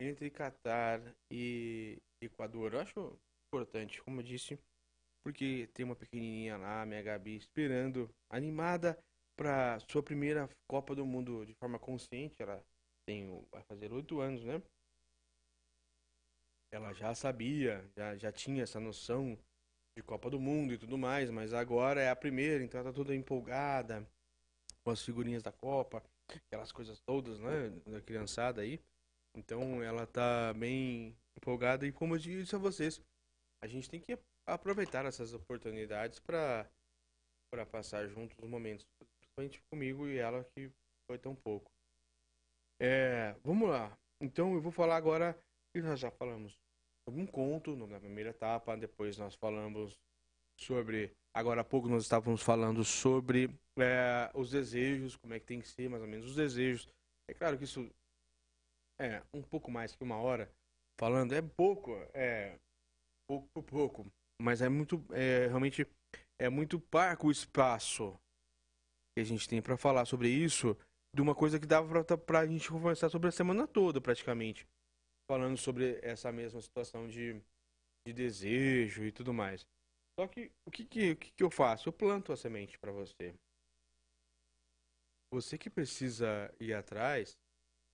entre 0.00 0.28
Catar 0.30 1.00
e 1.30 1.96
Equador. 2.20 2.74
Eu 2.74 2.80
acho 2.80 3.18
importante, 3.46 4.02
como 4.02 4.20
eu 4.20 4.24
disse, 4.24 4.58
porque 5.24 5.68
tem 5.72 5.84
uma 5.84 5.94
pequenininha 5.94 6.56
lá, 6.56 6.84
minha 6.84 7.02
Gabi, 7.02 7.36
esperando, 7.36 8.10
animada 8.28 8.98
para 9.38 9.78
sua 9.88 10.02
primeira 10.02 10.50
Copa 10.68 10.92
do 10.92 11.06
Mundo 11.06 11.46
de 11.46 11.54
forma 11.54 11.78
consciente. 11.78 12.42
Ela 12.42 12.60
tem, 13.08 13.46
vai 13.52 13.62
fazer 13.62 13.92
oito 13.92 14.20
anos, 14.20 14.44
né? 14.44 14.60
Ela 16.72 16.92
já 16.92 17.14
sabia, 17.14 17.88
já, 17.96 18.16
já 18.16 18.32
tinha 18.32 18.64
essa 18.64 18.80
noção 18.80 19.38
de 19.96 20.02
Copa 20.02 20.28
do 20.28 20.40
Mundo 20.40 20.74
e 20.74 20.78
tudo 20.78 20.98
mais, 20.98 21.30
mas 21.30 21.54
agora 21.54 22.02
é 22.02 22.10
a 22.10 22.16
primeira, 22.16 22.62
então 22.64 22.80
ela 22.80 22.90
tá 22.90 22.94
toda 22.94 23.14
empolgada 23.14 24.06
com 24.86 24.92
as 24.92 25.02
figurinhas 25.02 25.42
da 25.42 25.50
Copa, 25.50 26.00
aquelas 26.46 26.70
coisas 26.70 27.00
todas, 27.00 27.40
né, 27.40 27.70
da 27.86 28.00
criançada 28.00 28.60
aí. 28.60 28.80
Então 29.36 29.82
ela 29.82 30.06
tá 30.06 30.54
bem 30.54 31.18
empolgada 31.36 31.84
e 31.84 31.90
como 31.90 32.14
eu 32.14 32.18
disse 32.20 32.54
a 32.54 32.58
vocês, 32.58 33.02
a 33.60 33.66
gente 33.66 33.90
tem 33.90 34.00
que 34.00 34.16
aproveitar 34.46 35.04
essas 35.04 35.34
oportunidades 35.34 36.20
para 36.20 36.70
para 37.52 37.66
passar 37.66 38.06
juntos 38.06 38.36
os 38.40 38.48
momentos, 38.48 38.86
principalmente 39.18 39.60
comigo 39.70 40.06
e 40.06 40.18
ela 40.18 40.44
que 40.54 40.70
foi 41.10 41.18
tão 41.18 41.34
pouco. 41.34 41.70
É, 42.80 43.34
vamos 43.42 43.68
lá. 43.68 43.96
Então 44.20 44.54
eu 44.54 44.60
vou 44.60 44.70
falar 44.70 44.96
agora 44.96 45.36
que 45.74 45.82
nós 45.82 45.98
já 45.98 46.12
falamos 46.12 46.60
sobre 47.08 47.20
um 47.22 47.26
conto 47.26 47.74
na 47.74 47.98
primeira 47.98 48.30
etapa, 48.30 48.76
depois 48.76 49.18
nós 49.18 49.34
falamos 49.34 49.98
sobre, 50.58 51.12
agora 51.34 51.60
há 51.60 51.64
pouco 51.64 51.88
nós 51.88 52.02
estávamos 52.02 52.42
falando 52.42 52.84
sobre 52.84 53.50
é, 53.78 54.30
os 54.34 54.50
desejos, 54.50 55.16
como 55.16 55.34
é 55.34 55.40
que 55.40 55.46
tem 55.46 55.60
que 55.60 55.68
ser 55.68 55.88
mais 55.88 56.02
ou 56.02 56.08
menos 56.08 56.26
os 56.26 56.36
desejos. 56.36 56.88
É 57.28 57.34
claro 57.34 57.58
que 57.58 57.64
isso 57.64 57.88
é 59.00 59.22
um 59.32 59.42
pouco 59.42 59.70
mais 59.70 59.94
que 59.94 60.02
uma 60.02 60.16
hora 60.16 60.50
falando, 60.98 61.34
é 61.34 61.42
pouco, 61.42 61.92
é 62.14 62.58
pouco 63.28 63.48
por 63.54 63.62
pouco, 63.62 64.06
mas 64.40 64.62
é 64.62 64.68
muito, 64.68 65.04
é, 65.12 65.46
realmente 65.46 65.86
é 66.40 66.48
muito 66.48 66.80
parco 66.80 67.28
o 67.28 67.30
espaço 67.30 68.18
que 69.14 69.20
a 69.20 69.24
gente 69.24 69.48
tem 69.48 69.62
para 69.62 69.76
falar 69.76 70.04
sobre 70.04 70.28
isso, 70.28 70.76
de 71.14 71.22
uma 71.22 71.34
coisa 71.34 71.58
que 71.58 71.66
dava 71.66 72.04
para 72.18 72.40
a 72.40 72.46
gente 72.46 72.68
conversar 72.68 73.08
sobre 73.08 73.28
a 73.28 73.32
semana 73.32 73.66
toda, 73.66 74.00
praticamente, 74.00 74.66
falando 75.30 75.56
sobre 75.56 75.98
essa 76.02 76.30
mesma 76.30 76.60
situação 76.60 77.08
de, 77.08 77.40
de 78.06 78.12
desejo 78.12 79.04
e 79.04 79.12
tudo 79.12 79.32
mais. 79.32 79.66
Só 80.18 80.26
que 80.26 80.50
o 80.66 80.70
que, 80.70 80.84
que, 80.84 81.10
o 81.12 81.16
que, 81.16 81.30
que 81.30 81.42
eu 81.42 81.50
faço? 81.50 81.88
Eu 81.88 81.92
planto 81.92 82.32
a 82.32 82.36
semente 82.36 82.78
para 82.78 82.90
você. 82.90 83.34
Você 85.32 85.58
que 85.58 85.68
precisa 85.68 86.52
ir 86.58 86.72
atrás 86.72 87.36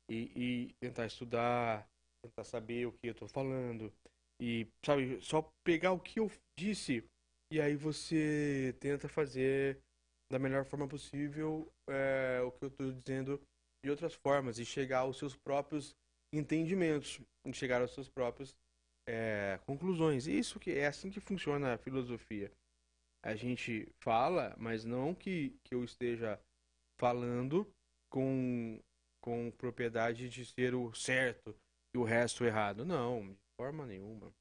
e, 0.08 0.30
e 0.36 0.72
tentar 0.80 1.06
estudar, 1.06 1.88
tentar 2.22 2.44
saber 2.44 2.86
o 2.86 2.92
que 2.92 3.08
eu 3.08 3.14
tô 3.14 3.26
falando 3.26 3.92
e, 4.40 4.68
sabe, 4.84 5.20
só 5.20 5.42
pegar 5.64 5.92
o 5.92 6.00
que 6.00 6.20
eu 6.20 6.30
disse 6.58 7.04
e 7.52 7.60
aí 7.60 7.74
você 7.74 8.74
tenta 8.80 9.08
fazer 9.08 9.78
da 10.30 10.38
melhor 10.38 10.64
forma 10.64 10.88
possível 10.88 11.70
é, 11.88 12.40
o 12.40 12.52
que 12.52 12.64
eu 12.64 12.70
tô 12.70 12.90
dizendo 12.92 13.40
de 13.84 13.90
outras 13.90 14.14
formas 14.14 14.58
e 14.58 14.64
chegar 14.64 15.00
aos 15.00 15.18
seus 15.18 15.36
próprios 15.36 15.94
entendimentos, 16.32 17.20
chegar 17.52 17.82
aos 17.82 17.92
seus 17.92 18.08
próprios 18.08 18.54
é, 19.06 19.58
conclusões. 19.66 20.26
Isso 20.26 20.58
que 20.58 20.70
é 20.70 20.86
assim 20.86 21.10
que 21.10 21.20
funciona 21.20 21.74
a 21.74 21.78
filosofia. 21.78 22.50
A 23.24 23.34
gente 23.34 23.88
fala, 24.02 24.54
mas 24.58 24.84
não 24.84 25.14
que, 25.14 25.56
que 25.64 25.74
eu 25.74 25.84
esteja 25.84 26.40
falando 26.98 27.66
com, 28.10 28.80
com 29.20 29.50
propriedade 29.52 30.28
de 30.28 30.44
ser 30.44 30.74
o 30.74 30.92
certo 30.92 31.54
e 31.94 31.98
o 31.98 32.04
resto 32.04 32.44
errado. 32.44 32.84
Não, 32.84 33.32
de 33.32 33.38
forma 33.60 33.86
nenhuma. 33.86 34.32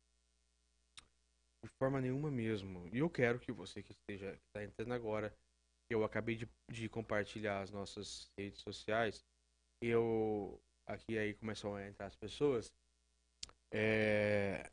De 1.64 1.70
forma 1.78 2.02
nenhuma 2.02 2.32
mesmo. 2.32 2.88
E 2.92 2.98
eu 2.98 3.10
quero 3.10 3.40
que 3.40 3.52
você 3.52 3.84
que 3.84 3.92
esteja 3.92 4.32
que 4.32 4.48
está 4.48 4.64
entrando 4.64 4.94
agora, 4.94 5.32
eu 5.90 6.04
acabei 6.04 6.36
de, 6.36 6.50
de 6.72 6.90
compartilhar 6.90 7.62
as 7.62 7.72
nossas 7.72 8.32
redes 8.38 8.62
sociais. 8.62 9.24
Eu 9.82 10.60
aqui 10.88 11.18
aí 11.18 11.34
começam 11.36 11.76
a 11.76 11.88
entrar 11.88 12.08
as 12.08 12.16
pessoas. 12.16 12.72
É, 13.72 14.70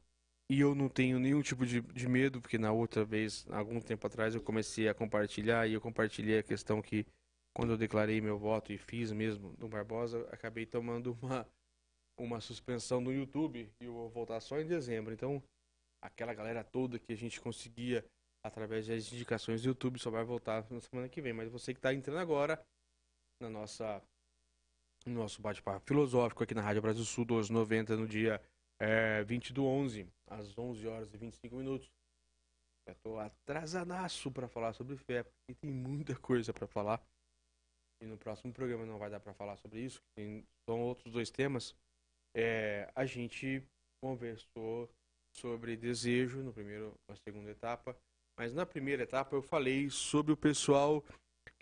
e 0.50 0.60
eu 0.60 0.74
não 0.74 0.88
tenho 0.88 1.18
nenhum 1.18 1.42
tipo 1.42 1.66
de, 1.66 1.80
de 1.80 2.08
medo, 2.08 2.40
porque 2.40 2.58
na 2.58 2.72
outra 2.72 3.04
vez, 3.04 3.46
algum 3.50 3.80
tempo 3.80 4.06
atrás, 4.06 4.34
eu 4.34 4.42
comecei 4.42 4.88
a 4.88 4.94
compartilhar 4.94 5.66
e 5.66 5.74
eu 5.74 5.80
compartilhei 5.80 6.38
a 6.38 6.42
questão 6.42 6.80
que 6.80 7.06
quando 7.54 7.72
eu 7.72 7.76
declarei 7.76 8.20
meu 8.20 8.38
voto 8.38 8.72
e 8.72 8.78
fiz 8.78 9.12
mesmo 9.12 9.54
no 9.58 9.68
Barbosa, 9.68 10.26
acabei 10.30 10.64
tomando 10.64 11.18
uma, 11.20 11.46
uma 12.18 12.40
suspensão 12.40 13.00
no 13.00 13.12
YouTube 13.12 13.70
e 13.80 13.84
eu 13.84 13.92
vou 13.92 14.08
voltar 14.08 14.40
só 14.40 14.58
em 14.58 14.66
dezembro. 14.66 15.12
Então, 15.12 15.42
aquela 16.02 16.32
galera 16.32 16.64
toda 16.64 16.98
que 16.98 17.12
a 17.12 17.16
gente 17.16 17.40
conseguia 17.40 18.04
através 18.44 18.86
das 18.86 19.12
indicações 19.12 19.62
do 19.62 19.68
YouTube 19.68 19.98
só 19.98 20.10
vai 20.10 20.24
voltar 20.24 20.64
na 20.70 20.80
semana 20.80 21.08
que 21.08 21.20
vem. 21.20 21.32
Mas 21.32 21.50
você 21.50 21.74
que 21.74 21.78
está 21.78 21.92
entrando 21.92 22.18
agora 22.18 22.60
na 23.40 23.50
nossa 23.50 24.02
no 25.06 25.14
nosso 25.14 25.40
bate-papo 25.40 25.86
filosófico 25.86 26.42
aqui 26.42 26.54
na 26.54 26.60
Rádio 26.60 26.82
Brasil 26.82 27.04
Sul 27.04 27.24
1290 27.24 27.96
no 27.96 28.06
dia 28.06 28.42
é, 28.80 29.22
20 29.24 29.52
do 29.52 29.64
11, 29.64 30.06
às 30.26 30.56
11 30.56 30.86
horas 30.86 31.12
e 31.12 31.16
25 31.16 31.56
minutos. 31.56 31.90
Já 32.88 32.94
tô 32.94 33.18
atrasadaço 33.18 34.30
para 34.30 34.48
falar 34.48 34.72
sobre 34.72 34.96
fé, 34.96 35.22
porque 35.22 35.54
tem 35.60 35.70
muita 35.70 36.16
coisa 36.18 36.52
para 36.52 36.66
falar. 36.66 37.02
E 38.02 38.06
no 38.06 38.16
próximo 38.16 38.52
programa 38.52 38.86
não 38.86 38.98
vai 38.98 39.10
dar 39.10 39.20
para 39.20 39.34
falar 39.34 39.56
sobre 39.56 39.80
isso, 39.80 40.00
tem, 40.16 40.44
são 40.68 40.80
outros 40.80 41.12
dois 41.12 41.30
temas. 41.30 41.74
É, 42.36 42.90
a 42.94 43.04
gente 43.04 43.62
conversou 44.02 44.88
sobre 45.36 45.76
desejo 45.76 46.42
no 46.42 46.52
primeiro, 46.52 46.94
na 47.10 47.16
segunda 47.16 47.50
etapa, 47.50 47.96
mas 48.38 48.54
na 48.54 48.64
primeira 48.64 49.02
etapa 49.02 49.34
eu 49.34 49.42
falei 49.42 49.90
sobre 49.90 50.32
o 50.32 50.36
pessoal 50.36 51.04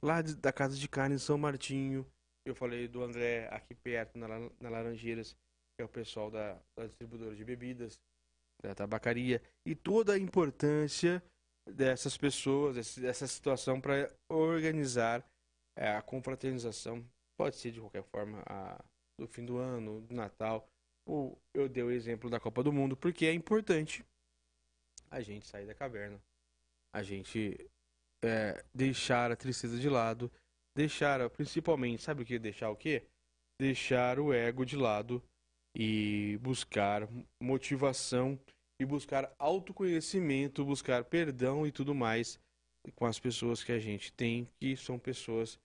lá 0.03 0.21
de- 0.21 0.37
da 0.37 0.53
casa 0.53 0.77
de 0.77 0.89
carne 0.89 1.15
em 1.17 1.19
São 1.19 1.39
Martinho. 1.39 2.07
Eu 2.45 2.55
falei 2.55 2.87
do 2.87 3.03
André 3.03 3.49
aqui 3.49 3.75
perto 3.75 4.19
na, 4.19 4.29
na 4.61 4.69
Laranjeiras, 4.69 5.35
que 5.77 5.83
é 5.83 5.85
o 5.85 5.89
pessoal 5.89 6.31
da, 6.31 6.59
da 6.75 6.87
distribuidora 6.87 7.37
de 7.37 7.45
bebidas, 7.45 8.01
da 8.63 8.75
tabacaria, 8.75 9.43
e 9.65 9.75
toda 9.75 10.15
a 10.15 10.19
importância 10.19 11.23
dessas 11.69 12.17
pessoas, 12.17 12.97
dessa 12.97 13.27
situação 13.27 13.81
para 13.81 14.11
organizar 14.29 15.25
é, 15.77 15.91
a 15.91 16.01
confraternização. 16.01 17.07
Pode 17.39 17.57
ser 17.57 17.73
de 17.73 17.81
qualquer 17.81 18.03
forma, 18.05 18.43
a, 18.47 18.83
do 19.21 19.29
fim 19.29 19.45
do 19.45 19.59
ano, 19.59 20.01
do 20.01 20.15
Natal, 20.15 20.67
ou 21.07 21.39
eu 21.55 21.69
dei 21.69 21.83
o 21.83 21.91
exemplo 21.91 22.31
da 22.31 22.41
Copa 22.41 22.63
do 22.63 22.73
Mundo, 22.73 22.97
porque 22.97 23.27
é 23.27 23.33
importante 23.33 24.05
a 25.11 25.21
gente 25.21 25.47
sair 25.47 25.67
da 25.67 25.75
caverna, 25.75 26.21
a 26.95 27.03
gente 27.03 27.71
é, 28.25 28.65
deixar 28.75 29.31
a 29.31 29.37
tristeza 29.37 29.79
de 29.79 29.91
lado, 29.91 30.33
deixar, 30.75 31.29
principalmente, 31.31 32.03
sabe 32.03 32.23
o 32.23 32.27
que? 32.27 32.39
Deixar 32.39 32.71
o 32.71 32.77
quê? 32.77 33.07
Deixar 33.61 34.19
o 34.19 34.33
ego 34.33 34.65
de 34.65 34.77
lado 34.77 35.23
e 35.79 36.39
buscar 36.41 37.07
motivação 37.39 38.41
e 38.81 38.87
buscar 38.87 39.31
autoconhecimento, 39.39 40.65
buscar 40.65 41.05
perdão 41.05 41.67
e 41.67 41.71
tudo 41.71 41.95
mais 41.95 42.41
com 42.95 43.05
as 43.05 43.19
pessoas 43.19 43.63
que 43.63 43.73
a 43.73 43.79
gente 43.79 44.11
tem, 44.13 44.49
que 44.59 44.75
são 44.75 44.99
pessoas 44.99 45.59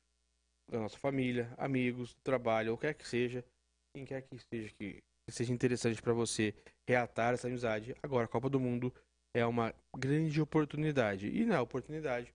da 0.69 0.79
nossa 0.79 0.97
família, 0.97 1.53
amigos, 1.57 2.13
trabalho, 2.23 2.71
ou 2.71 2.77
quer 2.77 2.93
que 2.93 3.07
seja, 3.07 3.45
quem 3.93 4.03
quer 4.03 4.21
que 4.23 4.37
seja 4.37 4.73
que, 4.73 5.01
seja 5.29 5.53
interessante 5.53 6.01
para 6.01 6.13
você 6.13 6.53
reatar 6.87 7.33
essa 7.33 7.47
amizade. 7.47 7.95
Agora, 8.03 8.25
a 8.25 8.27
Copa 8.27 8.49
do 8.49 8.59
Mundo 8.59 8.93
é 9.33 9.45
uma 9.45 9.73
grande 9.95 10.41
oportunidade. 10.41 11.27
E 11.27 11.45
na 11.45 11.61
oportunidade, 11.61 12.33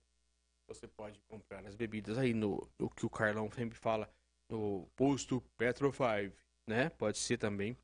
você 0.67 0.87
pode 0.87 1.19
comprar 1.27 1.65
as 1.65 1.75
bebidas 1.75 2.17
aí 2.17 2.33
no, 2.33 2.67
o 2.79 2.89
que 2.89 3.05
o 3.05 3.09
Carlão 3.09 3.51
sempre 3.51 3.77
fala, 3.77 4.09
no 4.49 4.87
posto 4.95 5.43
Petro 5.57 5.91
5, 5.91 6.35
né? 6.67 6.89
Pode 6.89 7.17
ser 7.17 7.37
também, 7.37 7.77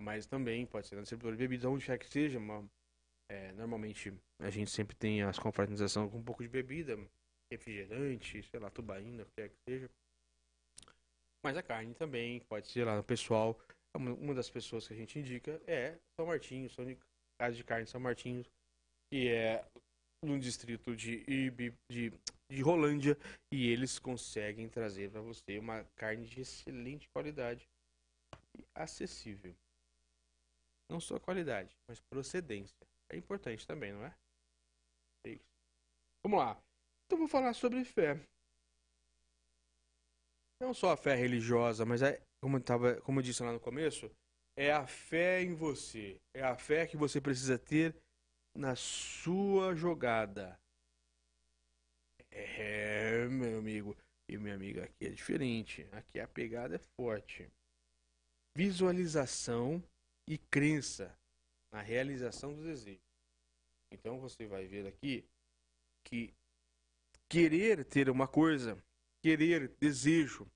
mas 0.00 0.26
também 0.26 0.66
pode 0.66 0.86
ser 0.86 0.96
na 0.96 1.02
distribuidora 1.02 1.36
de 1.36 1.42
bebidas, 1.42 1.64
onde 1.64 1.86
quer 1.86 1.98
que 1.98 2.08
seja. 2.08 2.38
Uma, 2.38 2.68
é, 3.30 3.52
normalmente 3.52 4.12
a 4.40 4.50
gente 4.50 4.70
sempre 4.70 4.96
tem 4.96 5.22
as 5.22 5.38
confraternizações 5.38 6.10
com 6.10 6.18
um 6.18 6.24
pouco 6.24 6.42
de 6.42 6.48
bebida, 6.48 6.98
refrigerante, 7.52 8.42
sei 8.42 8.60
lá, 8.60 8.70
tubaína, 8.70 9.22
o 9.22 9.26
que 9.26 9.32
quer 9.36 9.48
que 9.50 9.56
seja. 9.68 9.90
Mas 11.44 11.56
a 11.56 11.62
carne 11.62 11.94
também, 11.94 12.40
pode 12.40 12.68
ser 12.68 12.84
lá 12.84 12.96
no 12.96 13.04
pessoal. 13.04 13.58
Uma 13.96 14.34
das 14.34 14.50
pessoas 14.50 14.86
que 14.86 14.94
a 14.94 14.96
gente 14.96 15.18
indica 15.18 15.60
é 15.66 15.98
São 16.18 16.26
Martinho, 16.26 16.68
São 16.70 16.84
de 16.84 16.98
Casa 17.40 17.56
de 17.56 17.64
Carne 17.64 17.86
São 17.86 18.00
Martinho, 18.00 18.44
que 19.10 19.28
é 19.28 19.64
no 20.22 20.38
distrito 20.38 20.94
de, 20.94 21.24
Ibi, 21.26 21.74
de, 21.90 22.12
de 22.50 22.62
Rolândia, 22.62 23.16
e 23.52 23.68
eles 23.68 23.98
conseguem 23.98 24.68
trazer 24.68 25.10
para 25.10 25.22
você 25.22 25.58
uma 25.58 25.84
carne 25.96 26.26
de 26.26 26.42
excelente 26.42 27.08
qualidade 27.08 27.66
e 28.58 28.64
acessível. 28.74 29.54
Não 30.88 31.00
só 31.00 31.18
qualidade, 31.20 31.76
mas 31.88 32.00
procedência. 32.00 32.86
É 33.08 33.16
importante 33.16 33.66
também, 33.66 33.92
não 33.92 34.04
é? 34.04 34.14
É 35.26 35.30
isso. 35.30 35.50
Vamos 36.24 36.40
lá. 36.40 36.60
Então 37.06 37.18
vou 37.18 37.28
falar 37.28 37.52
sobre 37.54 37.84
fé. 37.84 38.20
Não 40.60 40.74
só 40.74 40.92
a 40.92 40.96
fé 40.96 41.14
religiosa, 41.14 41.86
mas 41.86 42.02
é, 42.02 42.20
como, 42.40 42.60
tava, 42.60 43.00
como 43.00 43.20
eu 43.20 43.22
disse 43.22 43.42
lá 43.42 43.52
no 43.52 43.60
começo, 43.60 44.10
é 44.56 44.72
a 44.72 44.86
fé 44.86 45.42
em 45.42 45.54
você. 45.54 46.20
É 46.34 46.42
a 46.42 46.54
fé 46.54 46.86
que 46.86 46.96
você 46.96 47.20
precisa 47.20 47.58
ter 47.58 47.96
na 48.54 48.76
sua 48.76 49.74
jogada. 49.74 50.58
É, 52.30 53.26
meu 53.26 53.58
amigo 53.58 53.96
e 54.28 54.36
minha 54.36 54.54
amiga, 54.54 54.84
aqui 54.84 55.06
é 55.06 55.10
diferente. 55.10 55.88
Aqui 55.92 56.20
a 56.20 56.28
pegada 56.28 56.76
é 56.76 56.78
forte. 56.78 57.50
Visualização 58.56 59.82
e 60.28 60.38
crença 60.38 61.16
na 61.72 61.80
realização 61.80 62.54
do 62.54 62.62
desejo. 62.62 63.00
Então 63.92 64.18
você 64.18 64.46
vai 64.46 64.66
ver 64.66 64.86
aqui 64.86 65.24
que 66.04 66.32
querer 67.28 67.84
ter 67.84 68.08
uma 68.08 68.26
coisa, 68.26 68.76
querer, 69.22 69.68
desejo, 69.80 70.46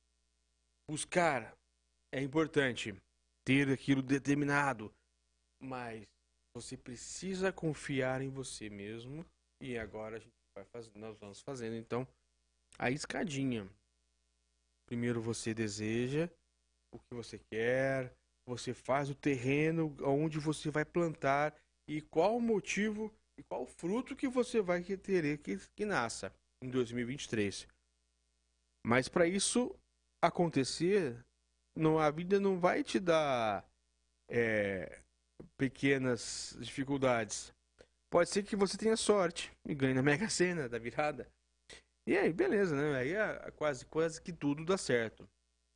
buscar 0.89 1.57
é 2.13 2.21
importante, 2.21 2.95
ter 3.45 3.69
aquilo 3.71 4.03
determinado, 4.03 4.93
mas 5.61 6.05
você 6.55 6.77
precisa 6.77 7.53
confiar 7.53 8.23
em 8.23 8.31
você 8.31 8.71
mesmo 8.71 9.27
e 9.61 9.77
agora 9.77 10.17
a 10.17 10.21
gente 10.21 10.33
vai 10.57 10.65
nós 10.95 11.19
vamos 11.19 11.41
fazendo 11.41 11.75
então 11.75 12.07
a 12.79 12.91
escadinha. 12.91 13.69
Primeiro 14.87 15.21
você 15.21 15.53
deseja 15.53 16.31
o 16.95 16.99
que 16.99 17.15
você 17.15 17.39
quer, 17.51 18.13
você 18.47 18.73
faz 18.73 19.11
o 19.11 19.15
terreno 19.15 19.95
onde 20.03 20.39
você 20.39 20.71
vai 20.71 20.85
plantar 20.85 21.55
e 21.89 22.01
qual 22.01 22.37
o 22.37 22.41
motivo 22.41 23.13
e 23.39 23.43
qual 23.43 23.63
o 23.63 23.67
fruto 23.67 24.15
que 24.15 24.29
você 24.29 24.61
vai 24.61 24.83
querer 24.83 25.39
que, 25.39 25.59
que 25.77 25.85
nasça 25.85 26.33
em 26.63 26.71
2023. 26.71 27.67
Mas 28.87 29.09
para 29.09 29.27
isso 29.27 29.75
acontecer, 30.23 31.25
não, 31.77 31.99
a 31.99 32.11
vida 32.11 32.39
não 32.39 32.59
vai 32.59 32.85
te 32.85 33.01
dar 33.01 33.67
é, 34.31 35.01
pequenas 35.57 36.57
dificuldades. 36.61 37.53
Pode 38.11 38.31
ser 38.31 38.45
que 38.45 38.55
você 38.55 38.79
tenha 38.79 38.97
sorte 38.97 39.51
e 39.67 39.75
ganhe 39.75 39.95
na 39.95 40.03
Mega 40.03 40.29
Sena 40.29 40.69
da 40.69 40.79
virada. 40.79 41.29
E 42.07 42.17
aí, 42.17 42.33
beleza, 42.33 42.77
né? 42.77 42.99
Aí 42.99 43.13
é 43.15 43.51
quase, 43.53 43.87
quase 43.87 44.21
que 44.21 44.33
tudo 44.33 44.65
dá 44.65 44.77
certo. 44.77 45.29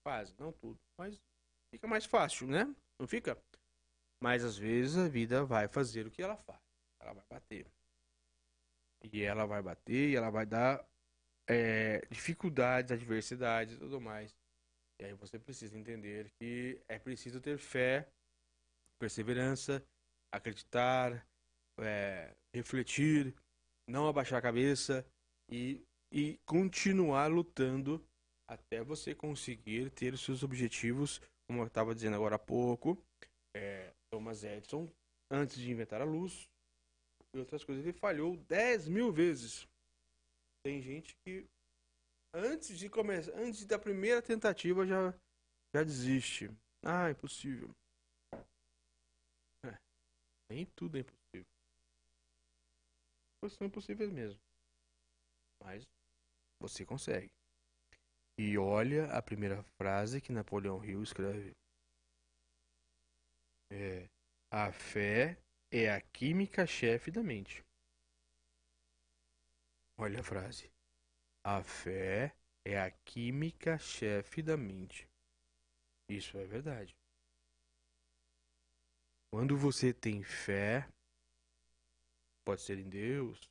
Quase, 0.08 0.34
não 0.38 0.50
tudo. 0.52 0.80
Mas 0.96 1.20
fica 1.70 1.86
mais 1.86 2.06
fácil, 2.06 2.46
né? 2.46 2.74
Não 2.98 3.06
fica? 3.06 3.36
Mas 4.22 4.42
às 4.42 4.56
vezes 4.56 4.96
a 4.96 5.06
vida 5.06 5.44
vai 5.44 5.68
fazer 5.68 6.06
o 6.06 6.10
que 6.10 6.22
ela 6.22 6.34
faz. 6.34 6.62
Ela 6.98 7.12
vai 7.12 7.24
bater. 7.28 7.66
E 9.12 9.22
ela 9.22 9.44
vai 9.44 9.60
bater 9.60 10.08
e 10.08 10.16
ela 10.16 10.30
vai 10.30 10.46
dar 10.46 10.82
é, 11.46 12.00
dificuldades, 12.10 12.90
adversidades 12.90 13.74
e 13.74 13.78
tudo 13.78 14.00
mais. 14.00 14.34
E 14.98 15.04
aí 15.04 15.12
você 15.12 15.38
precisa 15.38 15.76
entender 15.76 16.30
que 16.38 16.80
é 16.88 16.98
preciso 16.98 17.38
ter 17.38 17.58
fé, 17.58 18.08
perseverança, 18.98 19.86
acreditar, 20.32 21.22
é, 21.80 22.34
refletir, 22.54 23.34
não 23.86 24.08
abaixar 24.08 24.38
a 24.38 24.42
cabeça 24.42 25.04
e, 25.50 25.86
e 26.10 26.40
continuar 26.46 27.26
lutando 27.26 28.02
até 28.48 28.82
você 28.82 29.14
conseguir 29.14 29.90
ter 29.90 30.14
os 30.14 30.22
seus 30.22 30.42
objetivos, 30.42 31.20
como 31.46 31.62
eu 31.62 31.66
estava 31.66 31.94
dizendo 31.94 32.16
agora 32.16 32.36
há 32.36 32.38
pouco. 32.38 32.96
É, 33.54 33.92
Thomas 34.10 34.42
Edison, 34.42 34.90
antes 35.30 35.56
de 35.56 35.70
inventar 35.70 36.00
a 36.00 36.04
luz 36.04 36.48
e 37.34 37.38
outras 37.38 37.62
coisas, 37.62 37.84
ele 37.84 37.92
falhou 37.92 38.36
10 38.36 38.88
mil 38.88 39.12
vezes. 39.12 39.68
Tem 40.64 40.80
gente 40.80 41.14
que 41.24 41.46
antes 42.34 42.78
de 42.78 42.88
começar, 42.88 43.32
antes 43.32 43.64
da 43.66 43.78
primeira 43.78 44.22
tentativa 44.22 44.86
já 44.86 45.14
já 45.74 45.84
desiste. 45.84 46.50
Ah, 46.82 47.10
impossível. 47.10 47.70
É, 49.64 49.78
nem 50.50 50.64
tudo 50.74 50.96
é 50.96 51.00
impossível. 51.00 51.46
Coisas 53.40 53.58
são 53.58 53.66
impossíveis 53.66 54.10
mesmo. 54.10 54.40
Mas 55.62 55.84
você 56.60 56.84
consegue. 56.86 57.37
E 58.38 58.56
olha 58.56 59.06
a 59.06 59.20
primeira 59.20 59.64
frase 59.76 60.20
que 60.20 60.30
Napoleão 60.32 60.84
Hill 60.84 61.02
escreve. 61.02 61.56
É, 63.72 64.08
a 64.48 64.70
fé 64.70 65.36
é 65.72 65.90
a 65.90 66.00
química 66.00 66.64
chefe 66.64 67.10
da 67.10 67.20
mente. 67.20 67.64
Olha 69.98 70.20
a 70.20 70.22
frase. 70.22 70.70
A 71.44 71.60
fé 71.64 72.32
é 72.64 72.80
a 72.80 72.88
química 72.92 73.76
chefe 73.76 74.40
da 74.40 74.56
mente. 74.56 75.08
Isso 76.08 76.38
é 76.38 76.46
verdade. 76.46 76.96
Quando 79.32 79.56
você 79.58 79.92
tem 79.92 80.22
fé, 80.22 80.88
pode 82.44 82.62
ser 82.62 82.78
em 82.78 82.88
Deus, 82.88 83.50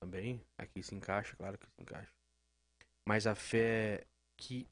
também, 0.00 0.40
aqui 0.56 0.82
se 0.82 0.94
encaixa, 0.94 1.36
claro 1.36 1.58
que 1.58 1.66
se 1.66 1.82
encaixa. 1.82 2.21
Mas 3.06 3.26
a 3.26 3.34
fé 3.34 4.06
que 4.36 4.66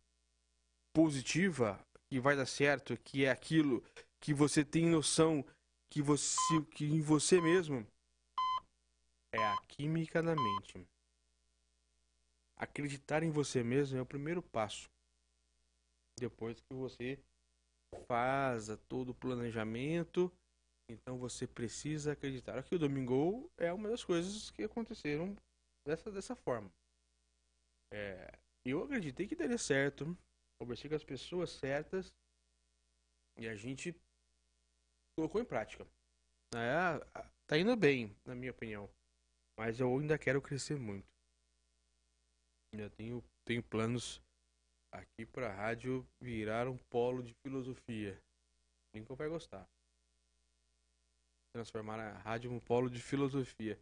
positiva, 0.93 1.79
que 2.09 2.21
vai 2.21 2.37
dar 2.37 2.47
certo, 2.47 2.97
que 2.97 3.25
é 3.25 3.31
aquilo 3.31 3.83
que 4.21 4.35
você 4.35 4.65
tem 4.65 4.87
noção 4.87 5.45
que 5.91 6.01
você 6.01 6.37
que 6.73 6.85
em 6.85 7.01
você 7.01 7.41
mesmo 7.41 7.87
é 9.33 9.43
a 9.45 9.57
química 9.69 10.23
da 10.23 10.35
mente. 10.35 10.87
Acreditar 12.57 13.23
em 13.23 13.31
você 13.31 13.63
mesmo 13.63 13.99
é 13.99 14.03
o 14.03 14.07
primeiro 14.07 14.43
passo. 14.43 14.89
Depois 16.19 16.61
que 16.61 16.75
você 16.75 17.19
faz 18.07 18.69
todo 18.89 19.11
o 19.11 19.15
planejamento, 19.15 20.31
então 20.89 21.17
você 21.19 21.47
precisa 21.47 22.13
acreditar. 22.13 22.59
Aqui 22.59 22.75
o 22.75 22.79
Domingo 22.79 23.51
é 23.57 23.73
uma 23.73 23.89
das 23.89 24.05
coisas 24.05 24.51
que 24.51 24.63
aconteceram 24.63 25.35
dessa, 25.87 26.11
dessa 26.11 26.37
forma. 26.37 26.71
É, 27.93 28.39
eu 28.65 28.85
acreditei 28.85 29.27
que 29.27 29.35
daria 29.35 29.59
certo, 29.59 30.17
conversei 30.61 30.89
com 30.89 30.97
as 30.97 31.05
pessoas 31.05 31.51
certas 31.51 32.13
e 33.37 33.49
a 33.49 33.55
gente 33.55 33.95
colocou 35.17 35.41
em 35.41 35.45
prática. 35.45 35.87
É, 36.55 36.99
tá 37.47 37.59
indo 37.59 37.77
bem, 37.77 38.15
na 38.25 38.35
minha 38.35 38.53
opinião. 38.53 38.89
Mas 39.59 39.81
eu 39.81 39.89
ainda 39.99 40.19
quero 40.19 40.41
crescer 40.41 40.79
muito. 40.79 41.07
Ainda 42.73 42.89
tenho, 42.91 43.23
tenho 43.45 43.63
planos 43.63 44.23
aqui 44.93 45.27
pra 45.27 45.53
rádio 45.53 46.07
virar 46.21 46.69
um 46.69 46.77
polo 46.77 47.23
de 47.23 47.35
filosofia. 47.43 48.21
Lincoln 48.95 49.15
vai 49.15 49.29
gostar. 49.29 49.69
Transformar 51.55 51.99
a 51.99 52.19
rádio 52.19 52.51
um 52.51 52.61
polo 52.61 52.89
de 52.89 53.01
filosofia. 53.03 53.79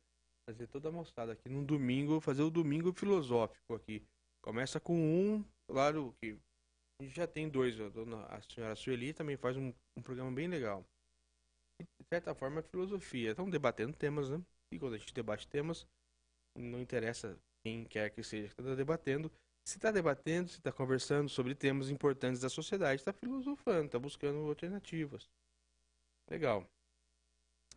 Fazer 0.49 0.67
toda 0.67 0.89
a 0.89 0.93
mostrada 0.93 1.33
aqui 1.33 1.47
num 1.47 1.63
domingo, 1.63 2.23
fazer 2.23 2.43
o 2.43 2.51
domingo 2.51 2.91
filosófico 2.91 3.75
aqui. 3.75 4.03
Começa 4.43 4.81
com 4.81 4.95
um, 4.95 5.45
claro 5.71 6.15
que 6.23 6.39
a 6.99 7.05
gente 7.05 7.15
já 7.15 7.27
tem 7.27 7.51
dois, 7.51 7.79
a, 7.79 7.91
dona, 7.91 8.25
a 8.25 8.41
senhora 8.41 8.75
Sueli 8.75 9.13
também 9.13 9.37
faz 9.37 9.59
um, 9.59 9.75
um 9.95 10.03
programa 10.03 10.33
bem 10.33 10.49
legal. 10.49 10.83
De 11.79 12.09
certa 12.09 12.35
forma 12.35 12.61
é 12.61 12.63
filosofia. 12.63 13.33
Estão 13.33 13.51
debatendo 13.51 13.93
temas, 13.93 14.31
né? 14.31 14.43
E 14.73 14.79
quando 14.79 14.95
a 14.95 14.99
gente 14.99 15.13
debate 15.13 15.47
temas, 15.47 15.87
não 16.57 16.81
interessa 16.81 17.39
quem 17.63 17.85
quer 17.85 18.09
que 18.09 18.23
seja 18.23 18.49
que 18.49 18.61
está 18.61 18.75
debatendo. 18.75 19.31
Se 19.67 19.77
está 19.77 19.91
debatendo, 19.91 20.49
se 20.49 20.57
está 20.57 20.73
conversando 20.73 21.29
sobre 21.29 21.55
temas 21.55 21.91
importantes 21.91 22.41
da 22.41 22.49
sociedade, 22.49 23.03
está 23.03 23.13
filosofando, 23.13 23.85
está 23.85 23.99
buscando 23.99 24.49
alternativas. 24.49 25.29
Legal. 26.31 26.67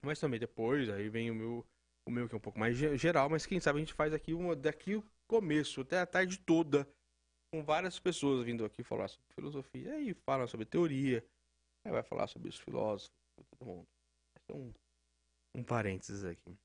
Mas 0.02 0.20
também 0.20 0.40
depois, 0.40 0.90
aí 0.90 1.10
vem 1.10 1.30
o 1.30 1.36
meu, 1.36 1.66
o 2.08 2.12
meu 2.12 2.28
que 2.28 2.36
é 2.36 2.38
um 2.38 2.42
pouco 2.42 2.60
mais 2.60 2.76
ge- 2.76 2.98
geral, 2.98 3.30
mas 3.30 3.46
quem 3.46 3.60
sabe 3.60 3.78
a 3.78 3.80
gente 3.80 3.94
faz 3.94 4.14
aqui 4.14 4.34
uma 4.34 4.56
daqui 4.56 4.96
o 4.96 5.04
começo, 5.28 5.82
até 5.82 6.00
a 6.00 6.06
tarde 6.06 6.38
toda, 6.40 6.88
com 7.54 7.64
várias 7.64 8.00
pessoas 8.00 8.46
vindo 8.46 8.66
aqui 8.66 8.84
falar 8.84 9.08
sobre 9.08 9.34
filosofia. 9.34 9.94
Aí 9.94 10.14
falam 10.14 10.48
sobre 10.48 10.66
teoria, 10.66 11.26
aí 11.86 11.92
vai 11.92 12.04
falar 12.04 12.28
sobre 12.28 12.50
os 12.50 12.58
filósofos, 12.58 13.12
todo 13.36 13.68
mundo. 13.68 13.88
É 14.50 14.54
um, 14.54 14.74
um 15.56 15.64
parênteses 15.64 16.24
aqui. 16.24 16.58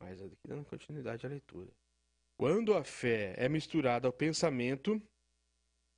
Mas 0.00 0.20
aqui 0.20 0.36
dando 0.46 0.64
continuidade 0.64 1.26
à 1.26 1.28
leitura. 1.28 1.70
Quando 2.36 2.74
a 2.74 2.82
fé 2.82 3.34
é 3.36 3.48
misturada 3.48 4.08
ao 4.08 4.12
pensamento, 4.12 5.00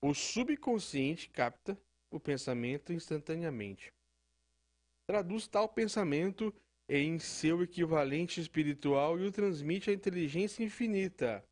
o 0.03 0.13
subconsciente 0.13 1.31
capta 1.31 1.79
o 2.13 2.21
pensamento 2.21 2.93
instantaneamente. 2.93 3.93
Traduz 5.09 5.47
tal 5.47 5.69
pensamento 5.69 6.55
em 6.89 7.19
seu 7.19 7.63
equivalente 7.63 8.41
espiritual 8.41 9.19
e 9.19 9.27
o 9.27 9.33
transmite 9.33 9.91
à 9.91 9.93
inteligência 9.93 10.63
infinita, 10.63 11.45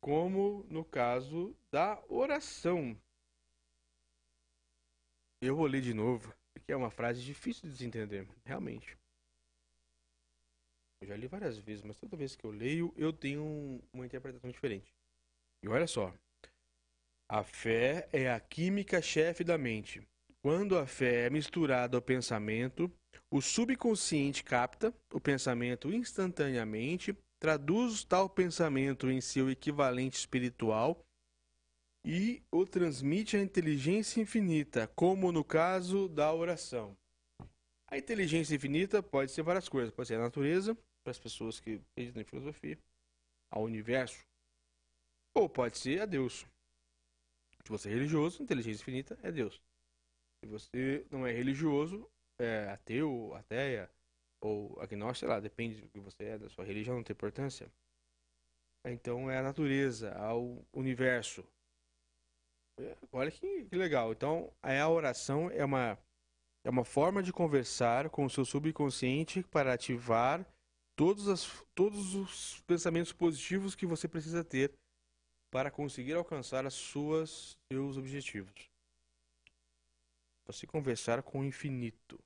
como 0.00 0.64
no 0.70 0.84
caso 0.84 1.54
da 1.70 2.02
oração. 2.08 2.98
Eu 5.40 5.54
vou 5.54 5.66
ler 5.66 5.82
de 5.82 5.92
novo, 5.92 6.34
porque 6.54 6.72
é 6.72 6.76
uma 6.76 6.90
frase 6.90 7.22
difícil 7.22 7.68
de 7.68 7.76
se 7.76 7.84
entender, 7.84 8.26
realmente. 8.44 8.96
Eu 11.00 11.08
já 11.08 11.16
li 11.16 11.26
várias 11.26 11.58
vezes, 11.58 11.84
mas 11.84 11.96
toda 11.98 12.16
vez 12.16 12.34
que 12.34 12.44
eu 12.44 12.50
leio, 12.50 12.92
eu 12.96 13.12
tenho 13.12 13.42
um- 13.42 13.80
uma 13.92 14.06
interpretação 14.06 14.50
diferente. 14.50 14.94
E 15.62 15.68
olha 15.68 15.86
só. 15.86 16.12
A 17.28 17.42
fé 17.44 18.08
é 18.12 18.30
a 18.30 18.40
química 18.40 19.02
chefe 19.02 19.44
da 19.44 19.58
mente. 19.58 20.06
Quando 20.46 20.78
a 20.78 20.86
fé 20.86 21.26
é 21.26 21.30
misturada 21.30 21.96
ao 21.96 22.00
pensamento, 22.00 22.88
o 23.28 23.42
subconsciente 23.42 24.44
capta 24.44 24.94
o 25.12 25.20
pensamento 25.20 25.92
instantaneamente, 25.92 27.18
traduz 27.40 28.04
tal 28.04 28.30
pensamento 28.30 29.10
em 29.10 29.20
seu 29.20 29.50
equivalente 29.50 30.16
espiritual 30.16 31.04
e 32.04 32.44
o 32.52 32.64
transmite 32.64 33.36
à 33.36 33.42
inteligência 33.42 34.20
infinita, 34.20 34.86
como 34.94 35.32
no 35.32 35.42
caso 35.42 36.08
da 36.08 36.32
oração. 36.32 36.96
A 37.90 37.98
inteligência 37.98 38.54
infinita 38.54 39.02
pode 39.02 39.32
ser 39.32 39.42
várias 39.42 39.68
coisas. 39.68 39.92
Pode 39.92 40.06
ser 40.06 40.14
a 40.14 40.20
natureza, 40.20 40.76
para 41.02 41.10
as 41.10 41.18
pessoas 41.18 41.58
que 41.58 41.80
acreditam 41.90 42.22
em 42.22 42.24
filosofia, 42.24 42.78
ao 43.50 43.64
universo, 43.64 44.24
ou 45.34 45.48
pode 45.48 45.76
ser 45.76 46.02
a 46.02 46.06
Deus. 46.06 46.46
Se 47.64 47.68
você 47.68 47.88
é 47.88 47.94
religioso, 47.94 48.40
inteligência 48.40 48.80
infinita 48.80 49.18
é 49.24 49.32
Deus. 49.32 49.60
Se 50.46 50.52
você 50.52 51.06
não 51.10 51.26
é 51.26 51.32
religioso, 51.32 52.08
é 52.38 52.68
ateu, 52.70 53.34
ateia, 53.34 53.90
ou 54.40 54.78
agnóstico, 54.80 55.26
sei 55.26 55.28
lá, 55.28 55.40
depende 55.40 55.80
do 55.80 55.88
que 55.88 55.98
você 55.98 56.22
é, 56.22 56.38
da 56.38 56.48
sua 56.48 56.64
religião, 56.64 56.96
não 56.96 57.02
tem 57.02 57.14
importância. 57.14 57.68
Então 58.84 59.28
é 59.28 59.38
a 59.38 59.42
natureza, 59.42 60.14
ao 60.14 60.64
universo. 60.72 61.44
É, 62.78 62.96
Olha 63.10 63.30
que, 63.30 63.64
que 63.64 63.74
legal. 63.74 64.12
Então, 64.12 64.52
a 64.62 64.88
oração 64.88 65.50
é 65.50 65.64
uma, 65.64 65.98
é 66.64 66.70
uma 66.70 66.84
forma 66.84 67.24
de 67.24 67.32
conversar 67.32 68.08
com 68.08 68.24
o 68.24 68.30
seu 68.30 68.44
subconsciente 68.44 69.42
para 69.42 69.72
ativar 69.72 70.46
todos, 70.94 71.28
as, 71.28 71.64
todos 71.74 72.14
os 72.14 72.60
pensamentos 72.68 73.12
positivos 73.12 73.74
que 73.74 73.84
você 73.84 74.06
precisa 74.06 74.44
ter 74.44 74.72
para 75.50 75.72
conseguir 75.72 76.12
alcançar 76.12 76.64
as 76.64 76.74
suas 76.74 77.58
seus 77.72 77.96
objetivos. 77.96 78.75
Você 80.46 80.66
conversar 80.66 81.22
com 81.22 81.40
o 81.40 81.44
infinito. 81.44 82.18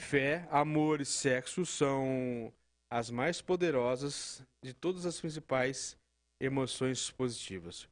Fé, 0.00 0.46
amor 0.50 1.00
e 1.00 1.04
sexo 1.04 1.66
são 1.66 2.52
as 2.90 3.10
mais 3.10 3.40
poderosas 3.40 4.44
de 4.62 4.72
todas 4.72 5.06
as 5.06 5.20
principais 5.20 5.96
emoções 6.40 7.10
positivas. 7.10 7.88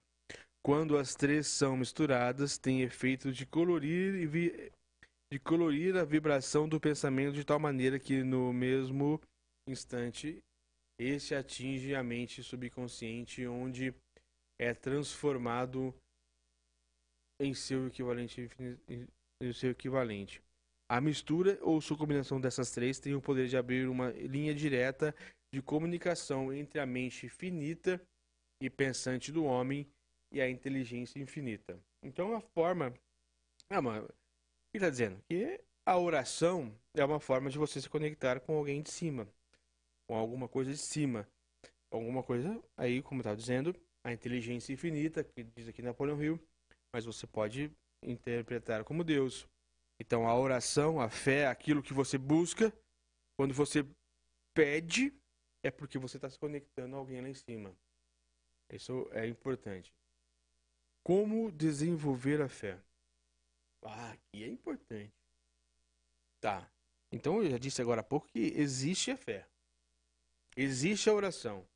Quando 0.65 0.97
as 0.97 1.15
três 1.15 1.49
são 1.49 1.77
misturadas, 1.77 2.57
tem 2.57 2.83
efeito 2.83 3.33
de 3.33 3.45
colorir 3.45 4.15
e 4.15 4.73
de 5.33 5.39
colorir 5.41 5.97
a 5.97 6.05
vibração 6.05 6.69
do 6.69 6.79
pensamento 6.79 7.35
de 7.35 7.45
tal 7.45 7.59
maneira 7.59 7.99
que 7.99 8.23
no 8.23 8.53
mesmo 8.53 9.21
instante 9.67 10.43
este 10.99 11.35
atinge 11.35 11.95
a 11.95 12.03
mente 12.03 12.43
subconsciente 12.43 13.47
onde 13.47 13.93
é 14.61 14.73
transformado 14.73 15.93
em 17.45 17.55
seu 17.55 17.89
equivalente 17.89 18.49
em- 18.89 19.07
seu 19.53 19.71
equivalente. 19.73 20.43
A 20.89 21.01
mistura 21.01 21.59
ou 21.63 21.81
sua 21.81 21.97
combinação 21.97 22.41
dessas 22.41 22.71
três 22.71 22.99
tem 23.01 23.15
o 23.15 23.21
poder 23.21 23.49
de 23.49 23.57
abrir 23.57 23.89
uma 23.89 24.11
linha 24.11 24.55
direta 24.55 25.15
de 25.53 25.61
comunicação 25.61 26.53
entre 26.53 26.79
a 26.79 26.87
mente 26.87 27.29
finita 27.29 28.01
e 28.63 28.71
pensante 28.71 29.33
do 29.33 29.45
homem 29.45 29.87
e 30.31 30.41
a 30.41 30.49
inteligência 30.49 31.19
infinita. 31.21 31.79
Então 32.03 32.35
a 32.35 32.41
forma 32.41 32.95
ah, 33.71 33.81
o 33.81 34.07
que 34.71 34.77
está 34.79 34.91
dizendo? 34.91 35.21
Que 35.29 35.61
a 35.87 35.99
oração 35.99 36.73
é 36.95 37.05
uma 37.05 37.19
forma 37.19 37.51
de 37.51 37.59
você 37.59 37.81
se 37.81 37.89
conectar 37.89 38.39
com 38.41 38.57
alguém 38.57 38.83
de 38.83 38.91
cima, 38.91 39.27
com 40.07 40.15
alguma 40.15 40.49
coisa 40.49 40.71
de 40.71 40.79
cima. 40.79 41.27
Alguma 41.91 42.23
coisa, 42.23 42.63
aí, 42.77 43.03
como 43.03 43.21
estava 43.21 43.37
dizendo, 43.37 43.75
a 44.03 44.13
inteligência 44.13 44.73
infinita, 44.73 45.23
que 45.23 45.43
diz 45.43 45.69
aqui 45.69 45.83
Napoleão 45.83 46.23
Hill, 46.23 46.41
mas 46.93 47.05
você 47.07 47.27
pode 47.27 47.73
interpretar 48.03 48.85
como 48.85 49.03
Deus. 49.03 49.49
Então 49.99 50.29
a 50.29 50.39
oração, 50.39 51.01
a 51.01 51.09
fé, 51.09 51.47
aquilo 51.47 51.83
que 51.83 51.95
você 51.95 52.19
busca, 52.19 52.73
quando 53.37 53.55
você 53.55 53.87
pede, 54.53 55.13
é 55.63 55.71
porque 55.71 55.99
você 55.99 56.19
está 56.19 56.29
se 56.29 56.39
conectando 56.39 56.95
a 56.95 56.99
alguém 56.99 57.21
lá 57.21 57.29
em 57.29 57.35
cima. 57.35 57.75
Isso 58.71 59.09
é 59.13 59.27
importante. 59.27 59.93
Como 61.03 61.51
desenvolver 61.51 62.41
a 62.43 62.49
fé? 62.49 62.79
Ah, 63.83 64.13
aqui 64.13 64.45
é 64.45 64.49
importante. 64.49 65.13
Tá. 66.41 66.71
Então 67.11 67.43
eu 67.43 67.51
já 67.51 67.59
disse 67.59 67.81
agora 67.81 68.01
há 68.01 68.05
pouco 68.05 68.29
que 68.29 68.53
existe 68.57 69.11
a 69.11 69.17
fé. 69.17 69.47
Existe 70.57 71.09
a 71.09 71.15
oração. 71.15 71.67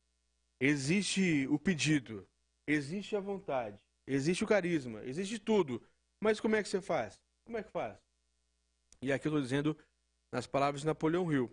Existe 0.61 1.47
o 1.49 1.59
pedido. 1.59 2.27
Existe 2.67 3.17
a 3.17 3.21
vontade. 3.21 3.79
Existe 4.07 4.45
o 4.45 4.47
carisma. 4.47 5.03
Existe 5.05 5.39
tudo. 5.39 5.83
Mas 6.23 6.41
como 6.41 6.57
é 6.57 6.63
que 6.63 6.69
você 6.69 6.81
faz? 6.81 7.21
Como 7.45 7.59
é 7.59 7.63
que 7.63 7.71
faz? 7.71 7.99
E 9.03 9.13
aqui 9.13 9.27
eu 9.29 9.31
estou 9.31 9.43
dizendo 9.43 9.77
nas 10.33 10.47
palavras 10.47 10.81
de 10.81 10.87
Napoleão 10.87 11.31
Hill. 11.31 11.51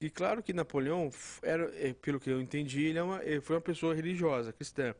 E 0.00 0.08
claro 0.10 0.42
que 0.42 0.52
Napoleão, 0.52 1.10
era, 1.42 1.64
eh, 1.76 1.92
pelo 1.94 2.20
que 2.20 2.30
eu 2.30 2.40
entendi, 2.40 2.84
ele, 2.84 2.98
é 2.98 3.02
uma, 3.02 3.24
ele 3.24 3.40
foi 3.40 3.56
uma 3.56 3.62
pessoa 3.62 3.94
religiosa, 3.94 4.52
cristã. 4.52 4.94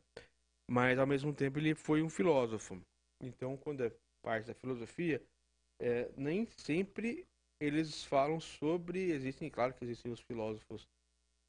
Mas 0.69 0.99
ao 0.99 1.07
mesmo 1.07 1.33
tempo 1.33 1.59
ele 1.59 1.75
foi 1.75 2.03
um 2.03 2.11
filósofo. 2.11 2.81
Então, 3.23 3.57
quando 3.57 3.85
é 3.85 3.93
parte 4.23 4.47
da 4.47 4.55
filosofia, 4.55 5.23
eh, 5.81 6.11
nem 6.17 6.47
sempre 6.57 7.25
eles 7.61 8.05
falam 8.05 8.41
sobre. 8.41 9.11
Existem, 9.13 9.49
claro 9.49 9.73
que 9.75 9.85
existem 9.85 10.11
os 10.11 10.21
filósofos 10.21 10.89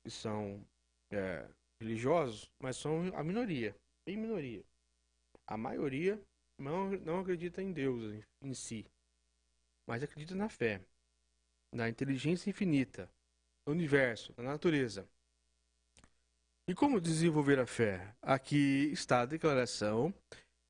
que 0.04 0.12
são 0.12 0.64
eh, 1.12 1.48
religiosos, 1.82 2.52
mas 2.62 2.78
são 2.78 3.12
a 3.16 3.24
minoria, 3.24 3.76
bem 4.06 4.18
minoria. 4.18 4.64
A 5.50 5.58
maioria 5.58 6.22
não, 6.60 6.92
não 6.92 7.20
acredita 7.22 7.60
em 7.60 7.72
Deus 7.72 8.24
em, 8.40 8.54
si, 8.54 8.86
mas 9.88 10.04
acredita 10.04 10.36
na 10.36 10.48
fé, 10.48 10.80
na 11.74 11.90
inteligência 11.90 12.52
infinita, 12.52 13.10
no 13.66 13.74
universo, 13.74 14.32
na 14.38 14.44
natureza. 14.44 15.10
E 16.68 16.76
como 16.76 17.02
desenvolver 17.02 17.58
a 17.58 17.66
fé? 17.66 18.16
Aqui 18.22 18.92
está 18.92 19.22
a 19.22 19.26
declaração 19.26 20.14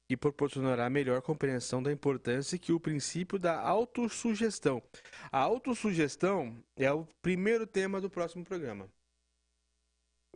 que 0.07 0.15
proporcionará 0.15 0.89
melhor 0.89 1.22
compreensão 1.22 1.84
da 1.84 1.91
importância 1.91 2.57
que 2.57 2.72
o 2.72 2.80
princípio 2.80 3.38
da 3.38 3.60
autossugestão. 3.60 4.81
A 5.30 5.39
autossugestão 5.39 6.57
é 6.77 6.89
o 6.89 7.06
primeiro 7.22 7.68
tema 7.68 7.99
do 7.99 8.10
próximo 8.10 8.45
programa. 8.45 8.89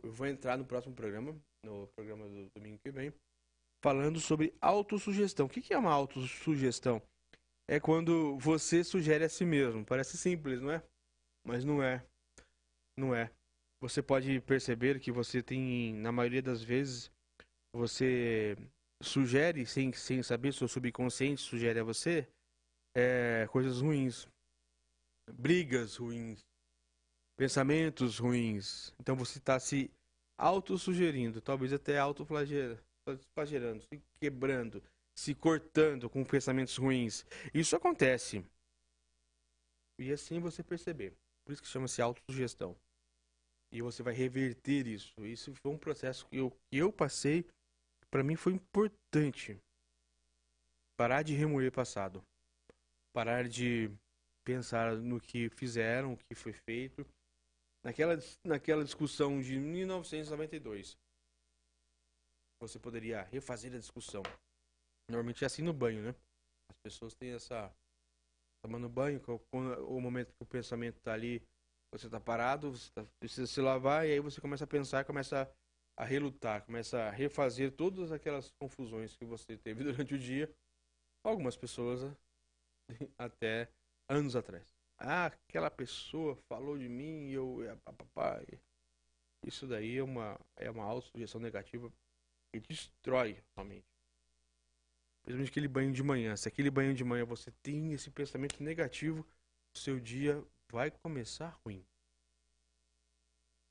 Eu 0.02 0.12
vou 0.12 0.26
entrar 0.26 0.58
no 0.58 0.66
próximo 0.66 0.94
programa, 0.94 1.34
no 1.64 1.86
programa 1.96 2.28
do 2.28 2.50
domingo 2.54 2.78
que 2.84 2.90
vem, 2.90 3.10
falando 3.84 4.18
sobre 4.18 4.54
autossugestão. 4.62 5.44
O 5.44 5.48
que 5.48 5.74
é 5.74 5.76
uma 5.76 5.92
autossugestão? 5.92 7.02
É 7.68 7.78
quando 7.78 8.38
você 8.38 8.82
sugere 8.82 9.24
a 9.24 9.28
si 9.28 9.44
mesmo. 9.44 9.84
Parece 9.84 10.16
simples, 10.16 10.62
não 10.62 10.70
é? 10.70 10.82
Mas 11.46 11.66
não 11.66 11.82
é. 11.82 12.02
Não 12.98 13.14
é. 13.14 13.30
Você 13.82 14.02
pode 14.02 14.40
perceber 14.40 15.00
que 15.00 15.12
você 15.12 15.42
tem, 15.42 15.92
na 15.96 16.10
maioria 16.10 16.40
das 16.40 16.62
vezes, 16.62 17.12
você 17.74 18.56
sugere, 19.02 19.66
sem, 19.66 19.92
sem 19.92 20.22
saber, 20.22 20.54
seu 20.54 20.66
subconsciente 20.66 21.42
sugere 21.42 21.78
a 21.78 21.84
você, 21.84 22.26
é, 22.96 23.46
coisas 23.52 23.82
ruins. 23.82 24.26
Brigas 25.30 25.96
ruins. 25.96 26.40
pensamentos 27.36 28.18
ruins. 28.18 28.94
Então 28.98 29.14
você 29.14 29.36
está 29.36 29.60
se 29.60 29.90
autossugerindo, 30.38 31.42
talvez 31.42 31.70
até 31.70 31.98
autoflagelando, 33.06 33.82
se 33.82 34.02
quebrando, 34.20 34.82
se 35.14 35.34
cortando 35.34 36.08
com 36.08 36.24
pensamentos 36.24 36.76
ruins. 36.76 37.24
Isso 37.52 37.76
acontece. 37.76 38.44
E 39.98 40.12
assim 40.12 40.40
você 40.40 40.62
perceber. 40.62 41.14
Por 41.44 41.52
isso 41.52 41.62
que 41.62 41.68
chama-se 41.68 42.00
autossugestão. 42.02 42.76
E 43.72 43.82
você 43.82 44.02
vai 44.02 44.14
reverter 44.14 44.86
isso. 44.86 45.12
Isso 45.24 45.52
foi 45.62 45.72
um 45.72 45.78
processo 45.78 46.26
que 46.28 46.36
eu, 46.36 46.50
que 46.50 46.78
eu 46.78 46.92
passei. 46.92 47.44
Para 48.10 48.22
mim 48.22 48.36
foi 48.36 48.52
importante. 48.52 49.58
Parar 50.96 51.22
de 51.22 51.34
remoer 51.34 51.72
passado. 51.72 52.24
Parar 53.12 53.48
de 53.48 53.90
pensar 54.44 54.96
no 54.96 55.20
que 55.20 55.48
fizeram, 55.50 56.12
o 56.12 56.16
que 56.16 56.34
foi 56.34 56.52
feito. 56.52 57.06
Naquela, 57.84 58.16
naquela 58.44 58.84
discussão 58.84 59.40
de 59.40 59.58
1992. 59.58 60.96
Você 62.66 62.78
poderia 62.78 63.22
refazer 63.24 63.74
a 63.74 63.78
discussão. 63.78 64.22
Normalmente 65.10 65.44
é 65.44 65.46
assim 65.46 65.62
no 65.62 65.72
banho, 65.72 66.02
né? 66.02 66.14
As 66.70 66.76
pessoas 66.82 67.14
têm 67.14 67.32
essa. 67.32 67.70
Tomando 68.64 68.88
banho, 68.88 69.20
o 69.52 70.00
momento 70.00 70.32
que 70.32 70.42
o 70.42 70.46
pensamento 70.46 70.98
tá 71.02 71.12
ali, 71.12 71.42
você 71.92 72.08
tá 72.08 72.18
parado, 72.18 72.70
você 72.70 72.90
tá- 72.92 73.04
precisa 73.20 73.46
se 73.46 73.60
lavar, 73.60 74.06
e 74.06 74.12
aí 74.12 74.20
você 74.20 74.40
começa 74.40 74.64
a 74.64 74.66
pensar, 74.66 75.04
começa 75.04 75.54
a, 75.98 76.04
relutar, 76.04 76.64
começa 76.64 76.98
a 76.98 77.10
refazer 77.10 77.72
todas 77.72 78.10
aquelas 78.10 78.50
confusões 78.58 79.14
que 79.16 79.24
você 79.26 79.58
teve 79.58 79.84
durante 80.08 80.14
o 80.14 80.18
dia. 80.18 80.50
Algumas 81.22 81.56
pessoas 81.58 82.00
até 83.18 83.68
anos 84.08 84.34
atrás. 84.34 84.74
Ah, 84.98 85.26
aquela 85.26 85.70
pessoa 85.70 86.34
falou 86.48 86.78
de 86.78 86.88
mim 86.88 87.28
e 87.28 87.34
eu. 87.34 87.58
Isso 89.46 89.66
daí 89.66 89.98
é 89.98 90.02
uma, 90.02 90.40
é 90.56 90.70
uma 90.70 90.84
autossugestão 90.84 91.40
negativa 91.40 91.92
que 92.60 92.68
destrói 92.68 93.42
a 93.56 93.64
mente. 93.64 93.84
Principalmente 95.22 95.50
aquele 95.50 95.68
banho 95.68 95.92
de 95.92 96.02
manhã. 96.02 96.36
Se 96.36 96.48
aquele 96.48 96.70
banho 96.70 96.94
de 96.94 97.02
manhã 97.02 97.24
você 97.24 97.50
tem 97.62 97.92
esse 97.92 98.10
pensamento 98.10 98.62
negativo, 98.62 99.26
seu 99.74 99.98
dia 99.98 100.44
vai 100.70 100.90
começar 100.90 101.48
ruim. 101.64 101.84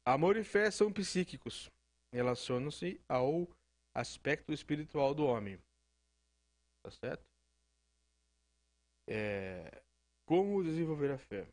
Amor 0.06 0.36
e 0.36 0.44
fé 0.44 0.70
são 0.72 0.92
psíquicos. 0.92 1.72
Relacionam-se 2.12 3.00
ao 3.08 3.48
aspecto 3.94 4.52
espiritual 4.52 5.14
do 5.14 5.26
homem. 5.26 5.58
Tá 6.82 6.92
certo? 6.92 7.26
É, 9.08 9.84
como 10.26 10.64
desenvolver 10.64 11.12
a 11.12 11.18
fé? 11.18 11.48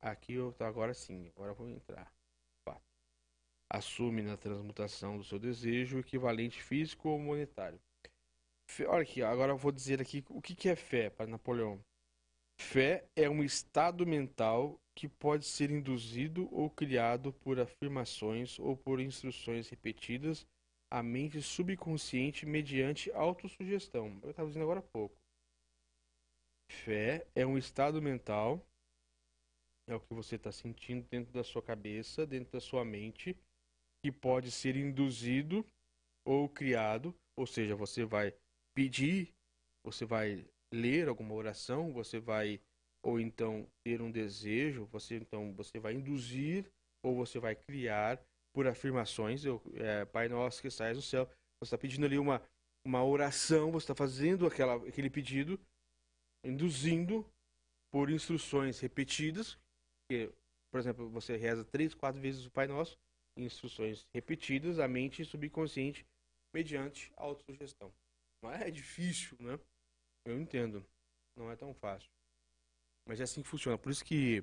Aqui 0.00 0.34
eu 0.34 0.52
tá 0.52 0.66
agora 0.66 0.92
sim, 0.94 1.28
agora 1.28 1.52
eu 1.52 1.54
vou 1.54 1.68
entrar. 1.68 2.12
Assume 3.74 4.22
na 4.22 4.36
transmutação 4.36 5.18
do 5.18 5.24
seu 5.24 5.36
desejo 5.36 5.96
o 5.96 6.00
equivalente 6.00 6.62
físico 6.62 7.08
ou 7.08 7.18
monetário. 7.18 7.80
Fé- 8.70 8.86
olha 8.86 9.02
aqui, 9.02 9.20
agora 9.20 9.50
eu 9.50 9.56
vou 9.56 9.72
dizer 9.72 10.00
aqui 10.00 10.24
o 10.28 10.40
que, 10.40 10.54
que 10.54 10.68
é 10.68 10.76
fé 10.76 11.10
para 11.10 11.26
Napoleão. 11.26 11.80
Fé 12.60 13.04
é 13.16 13.28
um 13.28 13.42
estado 13.42 14.06
mental 14.06 14.78
que 14.94 15.08
pode 15.08 15.44
ser 15.44 15.72
induzido 15.72 16.48
ou 16.54 16.70
criado 16.70 17.32
por 17.32 17.58
afirmações 17.58 18.60
ou 18.60 18.76
por 18.76 19.00
instruções 19.00 19.68
repetidas 19.68 20.46
à 20.88 21.02
mente 21.02 21.42
subconsciente 21.42 22.46
mediante 22.46 23.10
autossugestão. 23.10 24.20
Eu 24.22 24.30
estava 24.30 24.46
dizendo 24.46 24.62
agora 24.62 24.78
há 24.78 24.88
pouco. 24.92 25.16
Fé 26.70 27.26
é 27.34 27.44
um 27.44 27.58
estado 27.58 28.00
mental, 28.00 28.64
é 29.88 29.96
o 29.96 30.00
que 30.00 30.14
você 30.14 30.36
está 30.36 30.52
sentindo 30.52 31.04
dentro 31.10 31.32
da 31.32 31.42
sua 31.42 31.60
cabeça, 31.60 32.24
dentro 32.24 32.52
da 32.52 32.60
sua 32.60 32.84
mente, 32.84 33.36
que 34.04 34.12
pode 34.12 34.50
ser 34.50 34.76
induzido 34.76 35.64
ou 36.26 36.46
criado, 36.46 37.14
ou 37.34 37.46
seja, 37.46 37.74
você 37.74 38.04
vai 38.04 38.34
pedir, 38.76 39.32
você 39.82 40.04
vai 40.04 40.46
ler 40.70 41.08
alguma 41.08 41.32
oração, 41.32 41.90
você 41.90 42.20
vai 42.20 42.60
ou 43.02 43.18
então 43.18 43.66
ter 43.82 44.02
um 44.02 44.10
desejo, 44.10 44.84
você 44.92 45.16
então 45.16 45.54
você 45.54 45.78
vai 45.78 45.94
induzir 45.94 46.70
ou 47.02 47.16
você 47.16 47.38
vai 47.38 47.56
criar 47.56 48.22
por 48.54 48.66
afirmações, 48.66 49.42
eu, 49.42 49.62
é, 49.72 50.04
Pai 50.04 50.28
Nosso 50.28 50.60
que 50.60 50.70
sais 50.70 50.98
no 50.98 51.02
céu, 51.02 51.24
você 51.58 51.68
está 51.68 51.78
pedindo 51.78 52.04
ali 52.04 52.18
uma 52.18 52.42
uma 52.86 53.02
oração, 53.02 53.72
você 53.72 53.84
está 53.84 53.94
fazendo 53.94 54.46
aquela, 54.46 54.76
aquele 54.86 55.08
pedido, 55.08 55.58
induzindo 56.44 57.24
por 57.90 58.10
instruções 58.10 58.78
repetidas, 58.80 59.58
que, 60.10 60.30
por 60.70 60.78
exemplo, 60.78 61.08
você 61.08 61.38
reza 61.38 61.64
três, 61.64 61.94
quatro 61.94 62.20
vezes 62.20 62.44
o 62.44 62.50
Pai 62.50 62.66
Nosso, 62.66 62.98
instruções 63.36 64.06
repetidas, 64.12 64.78
a 64.78 64.88
mente 64.88 65.24
subconsciente, 65.24 66.06
mediante 66.52 67.12
autossugestão. 67.16 67.92
Não 68.42 68.52
é 68.52 68.70
difícil, 68.70 69.36
né? 69.40 69.58
Eu 70.24 70.40
entendo. 70.40 70.84
Não 71.36 71.50
é 71.50 71.56
tão 71.56 71.74
fácil. 71.74 72.10
Mas 73.06 73.20
é 73.20 73.24
assim 73.24 73.42
que 73.42 73.48
funciona. 73.48 73.78
Por 73.78 73.90
isso 73.90 74.04
que 74.04 74.42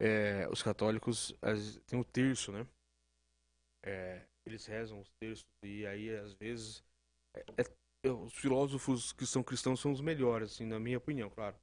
é, 0.00 0.48
os 0.50 0.62
católicos 0.62 1.34
têm 1.86 1.98
o 1.98 2.04
terço, 2.04 2.52
né? 2.52 2.66
É, 3.82 4.22
eles 4.46 4.66
rezam 4.66 5.00
os 5.00 5.10
terços 5.20 5.46
e 5.62 5.86
aí 5.86 6.14
às 6.16 6.32
vezes 6.34 6.82
é- 7.34 7.44
é- 8.04 8.10
os 8.10 8.34
filósofos 8.34 9.12
que 9.12 9.26
são 9.26 9.42
cristãos 9.42 9.80
são 9.80 9.92
os 9.92 10.00
melhores, 10.00 10.52
assim, 10.52 10.66
na 10.66 10.78
minha 10.78 10.98
opinião, 10.98 11.30
claro. 11.30 11.56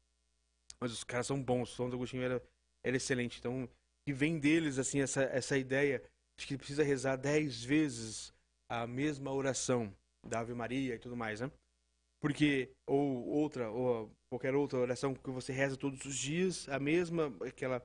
Mas 0.79 0.91
os 0.91 1.03
caras 1.03 1.27
são 1.27 1.41
bons. 1.41 1.75
São 1.75 1.87
Agostinho 1.87 2.23
era, 2.23 2.43
era 2.83 2.97
excelente. 2.97 3.39
Então, 3.39 3.69
que 4.05 4.13
vem 4.13 4.39
deles 4.39 4.79
assim 4.79 5.01
essa 5.01 5.23
essa 5.23 5.57
ideia 5.57 6.03
de 6.41 6.47
que 6.47 6.57
precisa 6.57 6.83
rezar 6.83 7.15
dez 7.15 7.63
vezes 7.63 8.33
a 8.69 8.87
mesma 8.87 9.31
oração 9.31 9.95
da 10.25 10.39
Ave 10.39 10.53
Maria 10.53 10.95
e 10.95 10.99
tudo 10.99 11.15
mais, 11.15 11.39
né? 11.39 11.51
Porque, 12.19 12.71
ou 12.87 13.27
outra, 13.27 13.69
ou 13.71 14.11
qualquer 14.31 14.53
outra 14.53 14.79
oração 14.79 15.13
que 15.13 15.29
você 15.29 15.51
reza 15.51 15.77
todos 15.77 16.05
os 16.05 16.15
dias, 16.15 16.69
a 16.69 16.79
mesma, 16.79 17.35
aquela, 17.45 17.83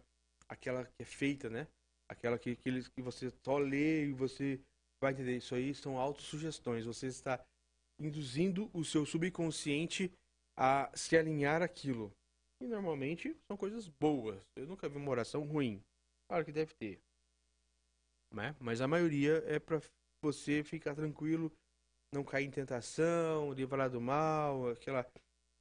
aquela 0.49 0.85
que 0.85 1.03
é 1.03 1.05
feita, 1.05 1.49
né? 1.49 1.67
Aquela 2.11 2.39
que, 2.39 2.57
que, 2.57 2.91
que 2.91 3.03
você 3.03 3.33
só 3.45 3.59
lê 3.59 4.07
e 4.07 4.13
você 4.13 4.61
vai 5.03 5.13
entender. 5.13 5.37
Isso 5.37 5.55
aí 5.55 5.75
são 5.75 5.99
autossugestões. 5.99 6.85
Você 6.85 7.07
está 7.07 7.43
induzindo 8.01 8.71
o 8.73 8.85
seu 8.85 9.07
subconsciente 9.07 10.13
a 10.59 10.91
se 10.95 11.17
alinhar 11.17 11.63
aquilo. 11.63 12.13
E 12.63 12.67
normalmente 12.67 13.35
são 13.51 13.57
coisas 13.57 13.89
boas. 13.89 14.41
Eu 14.57 14.67
nunca 14.67 14.89
vi 14.89 14.97
uma 14.97 15.11
oração 15.11 15.45
ruim. 15.45 15.83
Claro 16.29 16.45
que 16.45 16.53
deve 16.53 16.75
ter. 16.75 16.99
Né? 18.33 18.55
Mas 18.61 18.81
a 18.81 18.89
maioria 18.89 19.43
é 19.47 19.59
para 19.59 19.81
você 20.23 20.63
ficar 20.63 20.95
tranquilo, 20.95 21.53
não 22.13 22.25
cair 22.25 22.47
em 22.47 22.51
tentação, 22.51 23.53
livrar 23.53 23.91
do 23.91 24.01
mal, 24.01 24.71
aquela 24.71 25.07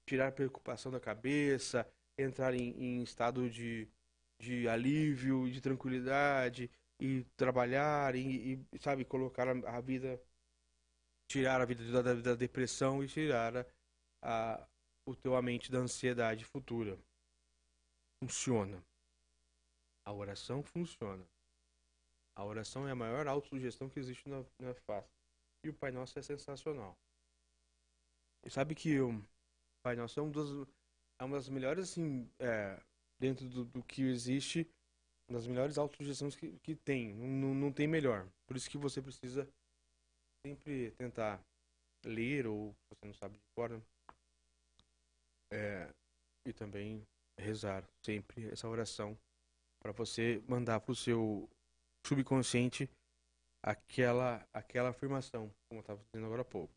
tirar 0.07 0.31
preocupação 0.31 0.91
da 0.91 0.99
cabeça, 0.99 1.87
entrar 2.17 2.53
em, 2.53 2.69
em 2.77 3.03
estado 3.03 3.49
de, 3.49 3.87
de 4.39 4.67
alívio, 4.67 5.49
de 5.49 5.61
tranquilidade 5.61 6.69
e 6.99 7.23
trabalhar 7.35 8.15
e, 8.15 8.65
e, 8.71 8.79
sabe 8.79 9.03
colocar 9.03 9.47
a, 9.47 9.77
a 9.77 9.81
vida 9.81 10.21
tirar 11.27 11.59
a 11.59 11.65
vida 11.65 11.83
da, 11.91 12.01
da, 12.01 12.21
da 12.21 12.35
depressão 12.35 13.03
e 13.03 13.07
tirar 13.07 13.57
a, 13.57 13.65
a 14.21 14.67
o 15.07 15.15
teu 15.15 15.35
a 15.35 15.41
mente 15.41 15.71
da 15.71 15.77
ansiedade 15.77 16.43
futura. 16.43 16.97
Funciona. 18.19 18.83
A 20.03 20.11
oração 20.11 20.63
funciona. 20.63 21.23
A 22.35 22.43
oração 22.43 22.87
é 22.87 22.91
a 22.91 22.95
maior 22.95 23.27
autossugestão 23.27 23.89
que 23.89 23.99
existe 23.99 24.27
na, 24.27 24.43
na 24.59 24.73
face. 24.73 25.09
E 25.63 25.69
o 25.69 25.73
Pai 25.73 25.91
Nosso 25.91 26.17
é 26.19 26.21
sensacional. 26.21 26.97
E 28.45 28.49
sabe 28.49 28.75
que 28.75 28.99
o 28.99 29.23
Pai 29.83 29.95
Nosso 29.95 30.19
é, 30.19 30.23
um 30.23 30.29
dos, 30.29 30.67
é 31.19 31.23
uma 31.23 31.37
das 31.37 31.49
melhores, 31.49 31.89
assim, 31.89 32.29
é, 32.39 32.79
dentro 33.19 33.47
do, 33.49 33.65
do 33.65 33.83
que 33.83 34.03
existe, 34.03 34.69
uma 35.29 35.39
das 35.39 35.47
melhores 35.47 35.77
autossugestões 35.77 36.35
que, 36.35 36.59
que 36.59 36.75
tem. 36.75 37.13
Não, 37.13 37.55
não, 37.55 37.71
tem 37.71 37.87
melhor. 37.87 38.29
Por 38.45 38.55
isso 38.55 38.69
que 38.69 38.77
você 38.77 39.01
precisa 39.01 39.49
sempre 40.45 40.91
tentar 40.91 41.41
ler, 42.05 42.45
ou 42.45 42.75
você 42.89 43.07
não 43.07 43.13
sabe 43.13 43.35
de 43.35 43.43
cor, 43.55 43.71
né? 43.71 43.81
é, 45.51 45.89
e 46.45 46.53
também 46.53 47.05
rezar 47.39 47.83
sempre 48.05 48.49
essa 48.49 48.67
oração 48.67 49.17
para 49.81 49.91
você 49.91 50.41
mandar 50.47 50.79
para 50.79 50.91
o 50.91 50.95
seu 50.95 51.49
subconsciente 52.07 52.89
aquela 53.63 54.47
aquela 54.53 54.89
afirmação, 54.89 55.51
como 55.67 55.79
eu 55.79 55.81
estava 55.81 56.03
dizendo 56.03 56.25
agora 56.25 56.41
há 56.43 56.45
pouco. 56.45 56.73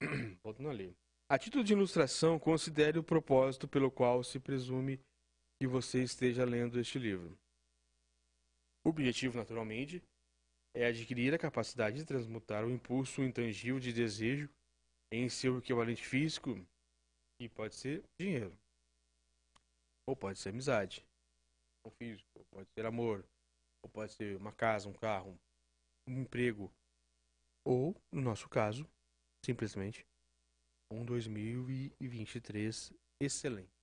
Voltando 0.42 0.70
ali. 0.70 0.96
A 1.30 1.38
título 1.38 1.62
de 1.62 1.72
ilustração, 1.72 2.38
considere 2.38 2.98
o 2.98 3.02
propósito 3.02 3.68
pelo 3.68 3.90
qual 3.90 4.24
se 4.24 4.40
presume 4.40 4.98
que 5.60 5.66
você 5.66 6.02
esteja 6.02 6.44
lendo 6.44 6.80
este 6.80 6.98
livro. 6.98 7.36
O 8.86 8.90
objetivo, 8.90 9.36
naturalmente, 9.36 10.02
é 10.74 10.86
adquirir 10.86 11.34
a 11.34 11.38
capacidade 11.38 11.96
de 11.96 12.04
transmutar 12.04 12.64
o 12.64 12.70
impulso 12.70 13.22
intangível 13.22 13.78
de 13.78 13.92
desejo 13.92 14.48
em 15.12 15.28
seu 15.28 15.58
equivalente 15.58 16.06
físico, 16.06 16.54
que 17.38 17.48
pode 17.48 17.74
ser 17.74 18.02
dinheiro, 18.18 18.56
ou 20.08 20.16
pode 20.16 20.38
ser 20.38 20.50
amizade, 20.50 21.04
um 21.84 21.90
físico, 21.90 22.28
pode 22.50 22.68
ser 22.70 22.86
amor, 22.86 23.24
pode 23.88 24.12
ser 24.12 24.36
uma 24.36 24.52
casa, 24.52 24.88
um 24.88 24.92
carro, 24.92 25.38
um 26.06 26.20
emprego, 26.20 26.72
ou, 27.64 27.94
no 28.10 28.20
nosso 28.20 28.48
caso, 28.48 28.88
simplesmente, 29.44 30.06
um 30.90 31.04
2023 31.04 32.92
excelente. 33.20 33.78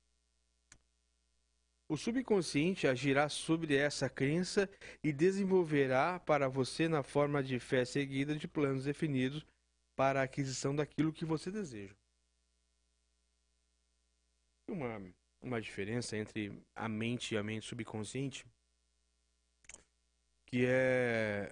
O 1.87 1.95
subconsciente 1.95 2.87
agirá 2.87 3.29
sobre 3.29 3.75
essa 3.75 4.09
crença 4.09 4.67
e 5.03 5.13
desenvolverá 5.13 6.19
para 6.19 6.49
você 6.49 6.87
na 6.87 7.03
forma 7.03 7.43
de 7.43 7.59
fé 7.59 7.85
seguida 7.85 8.35
de 8.35 8.47
planos 8.47 8.85
definidos 8.85 9.45
para 9.95 10.21
a 10.21 10.23
aquisição 10.23 10.75
daquilo 10.75 11.13
que 11.13 11.25
você 11.25 11.51
deseja. 11.51 11.95
Uma, 14.67 15.13
uma 15.39 15.61
diferença 15.61 16.17
entre 16.17 16.59
a 16.75 16.89
mente 16.89 17.35
e 17.35 17.37
a 17.37 17.43
mente 17.43 17.67
subconsciente 17.67 18.47
que 20.55 20.65
é 20.65 21.49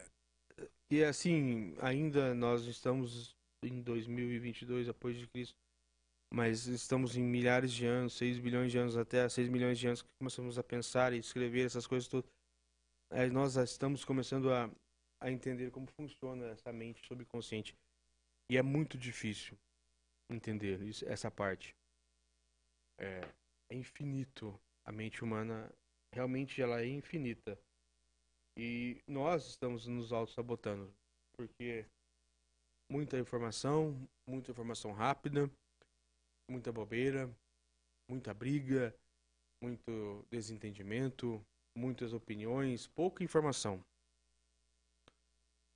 que 0.88 1.02
é 1.02 1.08
assim, 1.08 1.76
ainda 1.82 2.34
nós 2.34 2.64
estamos 2.68 3.36
em 3.62 3.82
2022 3.82 4.88
após 4.88 5.18
de 5.18 5.28
Cristo, 5.28 5.58
mas 6.34 6.68
estamos 6.68 7.18
em 7.18 7.24
milhares 7.24 7.74
de 7.74 7.86
anos, 7.86 8.14
6 8.14 8.40
bilhões 8.40 8.72
de 8.72 8.78
anos 8.78 8.96
até 8.96 9.28
6 9.28 9.50
milhões 9.50 9.78
de 9.78 9.88
anos 9.88 10.02
que 10.02 10.10
começamos 10.18 10.58
a 10.58 10.64
pensar 10.64 11.12
e 11.12 11.18
escrever 11.18 11.66
essas 11.66 11.86
coisas 11.86 12.08
todas. 12.08 12.32
Aí 13.12 13.30
nós 13.30 13.58
estamos 13.58 14.06
começando 14.06 14.54
a, 14.54 14.72
a 15.20 15.30
entender 15.30 15.70
como 15.70 15.88
funciona 15.88 16.48
essa 16.48 16.72
mente 16.72 17.06
subconsciente. 17.06 17.76
E 18.50 18.58
é 18.58 18.62
muito 18.62 18.98
difícil 18.98 19.58
entender 20.32 20.82
isso, 20.82 21.06
essa 21.10 21.30
parte. 21.30 21.76
É, 22.98 23.20
é 23.70 23.76
infinito. 23.76 24.58
A 24.86 24.94
mente 24.94 25.26
humana 25.26 25.70
realmente 26.14 26.62
ela 26.62 26.80
é 26.82 26.88
infinita. 26.88 27.60
E 28.58 29.02
nós 29.08 29.48
estamos 29.48 29.88
nos 29.88 30.14
auto-sabotando. 30.14 30.94
Porque 31.36 31.86
muita 32.90 33.18
informação, 33.18 34.08
muita 34.28 34.52
informação 34.52 34.92
rápida, 34.92 35.50
muita 36.50 36.72
bobeira, 36.72 37.30
muita 38.10 38.34
briga, 38.34 38.96
muito 39.62 40.26
desentendimento, 40.30 41.44
muitas 41.76 42.14
opiniões, 42.14 42.88
pouca 42.88 43.24
informação. 43.24 43.84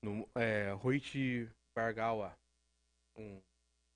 No, 0.03 0.29
é, 0.35 0.73
Hoichi 0.83 1.49
Bargawa, 1.75 2.37
um, 3.17 3.41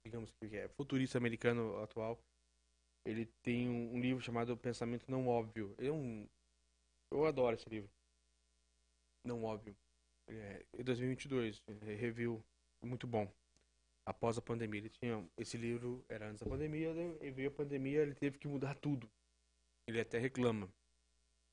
digamos 0.03 0.31
que 0.31 0.57
é 0.57 0.67
futurista 0.69 1.17
americano 1.17 1.77
atual, 1.83 2.17
ele 3.05 3.27
tem 3.43 3.69
um, 3.69 3.95
um 3.95 3.99
livro 3.99 4.23
chamado 4.23 4.57
Pensamento 4.57 5.09
Não 5.09 5.27
Óbvio. 5.27 5.75
Ele 5.77 5.89
é 5.89 6.27
eu 7.13 7.25
adoro 7.25 7.55
esse 7.55 7.69
livro. 7.69 7.89
Não 9.23 9.43
Óbvio. 9.43 9.75
É, 10.27 10.65
em 10.77 10.83
2022, 10.83 11.61
é, 11.67 11.95
review 11.95 12.43
muito 12.81 13.05
bom. 13.05 13.31
Após 14.05 14.37
a 14.37 14.41
pandemia, 14.41 14.79
ele 14.79 14.89
tinha 14.89 15.23
esse 15.37 15.57
livro 15.57 16.03
era 16.09 16.29
antes 16.29 16.41
da 16.41 16.49
pandemia, 16.49 16.93
né, 16.93 17.17
e 17.21 17.29
veio 17.29 17.49
a 17.49 17.51
pandemia, 17.51 18.01
ele 18.01 18.15
teve 18.15 18.37
que 18.37 18.47
mudar 18.47 18.75
tudo. 18.75 19.09
Ele 19.87 19.99
até 19.99 20.17
reclama. 20.17 20.67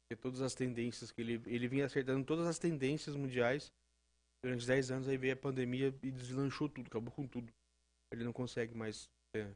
Porque 0.03 0.17
todas 0.17 0.41
as 0.41 0.55
tendências 0.55 1.13
que 1.13 1.21
ele 1.21 1.43
ele 1.47 1.69
vinha 1.69 1.85
acertando 1.85 2.25
todas 2.25 2.47
as 2.47 2.59
tendências 2.59 3.15
mundiais 3.15 3.73
durante 4.43 4.67
10 4.67 4.91
anos, 4.91 5.09
aí 5.09 5.17
veio 5.17 5.35
a 5.35 5.37
pandemia 5.37 5.95
e 6.03 6.11
deslanchou 6.11 6.69
tudo, 6.69 6.87
acabou 6.87 7.13
com 7.13 7.27
tudo. 7.27 7.53
Ele 8.11 8.25
não 8.25 8.33
consegue 8.33 8.75
mais 8.75 9.11
ter, 9.33 9.55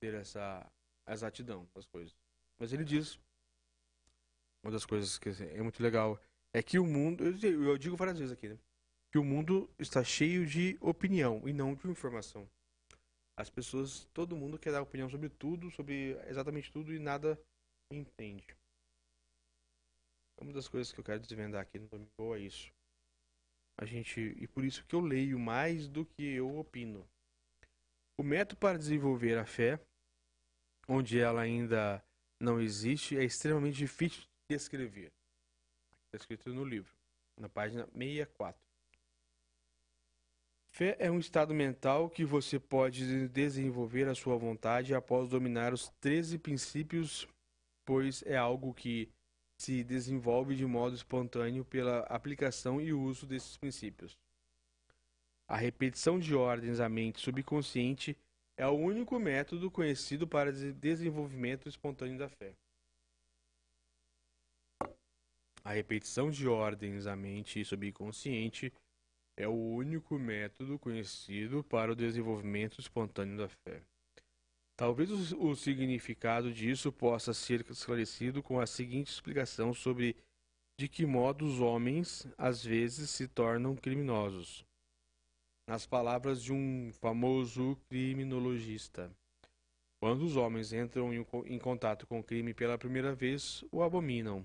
ter 0.00 0.14
essa 0.14 0.70
exatidão 1.08 1.68
das 1.74 1.86
coisas. 1.86 2.14
Mas 2.58 2.72
ele 2.72 2.84
diz 2.84 3.18
uma 4.62 4.70
das 4.70 4.86
coisas 4.86 5.18
que 5.18 5.30
assim, 5.30 5.46
é 5.46 5.62
muito 5.62 5.82
legal 5.82 6.20
é 6.54 6.62
que 6.62 6.78
o 6.78 6.86
mundo, 6.86 7.24
eu 7.24 7.76
digo- 7.76 7.96
várias 7.96 8.18
vezes 8.18 8.32
aqui, 8.32 8.48
né? 8.48 8.58
Que 9.10 9.18
o 9.18 9.24
mundo 9.24 9.68
está 9.76 10.04
cheio 10.04 10.46
de 10.46 10.78
opinião 10.80 11.42
e 11.46 11.52
não 11.52 11.74
de 11.74 11.88
informação. 11.88 12.48
As 13.36 13.50
pessoas, 13.50 14.04
todo 14.14 14.36
mundo 14.36 14.58
quer 14.58 14.70
dar 14.70 14.80
opinião 14.80 15.10
sobre 15.10 15.28
tudo, 15.28 15.68
sobre 15.72 16.16
exatamente 16.28 16.70
tudo 16.70 16.94
e 16.94 16.98
nada 17.00 17.38
entende. 17.90 18.46
Uma 20.40 20.52
das 20.52 20.68
coisas 20.68 20.92
que 20.92 21.00
eu 21.00 21.04
quero 21.04 21.20
desvendar 21.20 21.62
aqui 21.62 21.78
no 21.78 21.88
domingo 21.88 22.34
é 22.36 22.38
isso. 22.38 22.72
A 23.76 23.84
gente, 23.84 24.20
e 24.20 24.46
por 24.46 24.64
isso 24.64 24.84
que 24.86 24.94
eu 24.94 25.00
leio 25.00 25.38
mais 25.38 25.88
do 25.88 26.06
que 26.06 26.22
eu 26.22 26.56
opino. 26.56 27.04
O 28.16 28.22
método 28.22 28.60
para 28.60 28.78
desenvolver 28.78 29.36
a 29.36 29.44
fé, 29.44 29.80
onde 30.86 31.18
ela 31.18 31.40
ainda 31.40 32.04
não 32.40 32.60
existe, 32.60 33.16
é 33.16 33.24
extremamente 33.24 33.76
difícil 33.76 34.22
de 34.22 34.56
descrever. 34.56 35.12
Está 36.14 36.22
escrito 36.22 36.54
no 36.54 36.64
livro, 36.64 36.92
na 37.36 37.48
página 37.48 37.88
64. 37.92 38.56
Fé 40.70 40.96
é 41.00 41.10
um 41.10 41.18
estado 41.18 41.52
mental 41.52 42.08
que 42.08 42.24
você 42.24 42.56
pode 42.60 43.26
desenvolver 43.26 44.06
à 44.06 44.14
sua 44.14 44.36
vontade 44.36 44.94
após 44.94 45.28
dominar 45.28 45.72
os 45.72 45.88
13 46.00 46.38
princípios, 46.38 47.26
pois 47.84 48.22
é 48.22 48.36
algo 48.36 48.72
que 48.72 49.08
se 49.58 49.82
desenvolve 49.82 50.54
de 50.54 50.64
modo 50.64 50.94
espontâneo 50.94 51.64
pela 51.64 52.00
aplicação 52.02 52.80
e 52.80 52.92
uso 52.92 53.26
desses 53.26 53.56
princípios. 53.56 54.16
A 55.48 55.56
repetição 55.56 56.20
de 56.20 56.32
ordens 56.32 56.78
à 56.78 56.88
mente 56.88 57.20
subconsciente 57.20 58.16
é 58.56 58.64
o 58.68 58.72
único 58.72 59.18
método 59.18 59.68
conhecido 59.68 60.28
para 60.28 60.52
de- 60.52 60.72
desenvolvimento 60.74 61.68
espontâneo 61.68 62.18
da 62.18 62.28
fé. 62.28 62.54
A 65.64 65.72
repetição 65.72 66.30
de 66.30 66.46
ordens 66.46 67.06
à 67.06 67.16
mente 67.16 67.64
subconsciente 67.64 68.70
é 69.36 69.48
o 69.48 69.54
único 69.54 70.18
método 70.18 70.78
conhecido 70.78 71.64
para 71.64 71.90
o 71.90 71.96
desenvolvimento 71.96 72.78
espontâneo 72.80 73.38
da 73.38 73.48
fé. 73.48 73.82
Talvez 74.76 75.32
o, 75.32 75.54
significado 75.54 76.52
disso 76.52 76.92
possa 76.92 77.32
ser 77.32 77.64
esclarecido 77.70 78.42
com 78.42 78.60
a 78.60 78.66
seguinte 78.66 79.10
explicação 79.10 79.72
sobre 79.72 80.16
de 80.78 80.88
que 80.88 81.06
modo 81.06 81.46
os 81.46 81.60
homens 81.60 82.26
às 82.36 82.62
vezes 82.62 83.08
se 83.08 83.26
tornam 83.26 83.74
criminosos. 83.74 84.66
Nas 85.66 85.86
palavras 85.86 86.42
de 86.42 86.52
um 86.52 86.92
famoso 86.92 87.76
criminologista, 87.88 89.10
quando 90.02 90.22
os 90.26 90.36
homens 90.36 90.72
entram 90.72 91.10
em 91.14 91.58
contato 91.58 92.06
com 92.06 92.18
o 92.18 92.24
crime 92.24 92.52
pela 92.52 92.76
primeira 92.76 93.14
vez, 93.14 93.64
o 93.72 93.82
abominam. 93.82 94.44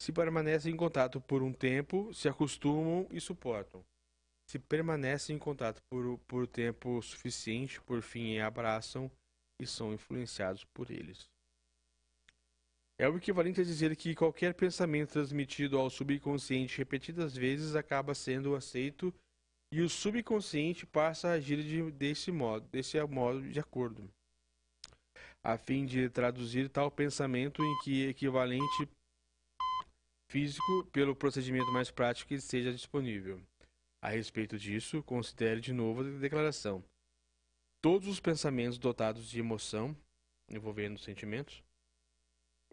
Se 0.00 0.12
permanecem 0.12 0.72
em 0.72 0.76
contato 0.76 1.20
por 1.20 1.42
um 1.42 1.52
tempo, 1.52 2.12
se 2.14 2.26
acostumam 2.26 3.06
e 3.10 3.20
suportam. 3.20 3.84
Se 4.48 4.58
permanecem 4.58 5.36
em 5.36 5.38
contato 5.38 5.82
por, 5.90 6.18
por 6.26 6.46
tempo 6.46 7.02
suficiente, 7.02 7.80
por 7.82 8.00
fim 8.00 8.38
abraçam 8.38 9.10
e 9.60 9.66
são 9.66 9.92
influenciados 9.92 10.64
por 10.64 10.90
eles. 10.90 11.28
É 12.98 13.08
o 13.08 13.16
equivalente 13.16 13.60
a 13.60 13.64
dizer 13.64 13.94
que 13.94 14.14
qualquer 14.14 14.54
pensamento 14.54 15.12
transmitido 15.12 15.78
ao 15.78 15.90
subconsciente 15.90 16.78
repetidas 16.78 17.36
vezes 17.36 17.74
acaba 17.74 18.14
sendo 18.14 18.54
aceito 18.54 19.12
e 19.72 19.82
o 19.82 19.88
subconsciente 19.88 20.86
passa 20.86 21.28
a 21.28 21.32
agir 21.32 21.62
de, 21.62 21.90
desse 21.92 22.32
modo, 22.32 22.66
desse 22.68 23.00
modo 23.04 23.42
de 23.42 23.60
acordo, 23.60 24.10
a 25.44 25.56
fim 25.58 25.84
de 25.84 26.08
traduzir 26.08 26.68
tal 26.70 26.90
pensamento 26.90 27.62
em 27.62 27.78
que 27.84 28.06
equivalente 28.06 28.88
físico 30.30 30.84
pelo 30.92 31.16
procedimento 31.16 31.72
mais 31.72 31.90
prático 31.90 32.28
que 32.28 32.40
seja 32.40 32.72
disponível. 32.72 33.42
A 34.00 34.08
respeito 34.08 34.56
disso, 34.56 35.02
considere 35.02 35.60
de 35.60 35.72
novo 35.72 36.02
a 36.02 36.18
declaração. 36.20 36.84
Todos 37.82 38.06
os 38.06 38.20
pensamentos 38.20 38.78
dotados 38.78 39.28
de 39.28 39.40
emoção, 39.40 39.94
envolvendo 40.48 41.00
sentimentos, 41.00 41.64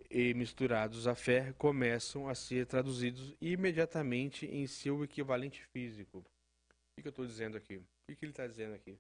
e 0.10 0.36
misturados 0.36 1.08
à 1.08 1.16
fé, 1.16 1.52
começam 1.54 2.30
a 2.30 2.36
ser 2.36 2.68
traduzidos 2.68 3.36
imediatamente 3.42 4.46
em 4.46 4.68
seu 4.68 5.04
equivalente 5.04 5.64
físico. 5.66 6.20
O 6.20 7.02
que 7.02 7.08
eu 7.08 7.10
estou 7.10 7.26
dizendo 7.26 7.58
aqui? 7.58 7.78
O 7.78 7.86
que 8.08 8.16
que 8.16 8.26
ele 8.26 8.32
está 8.32 8.46
dizendo 8.46 8.76
aqui? 8.76 9.00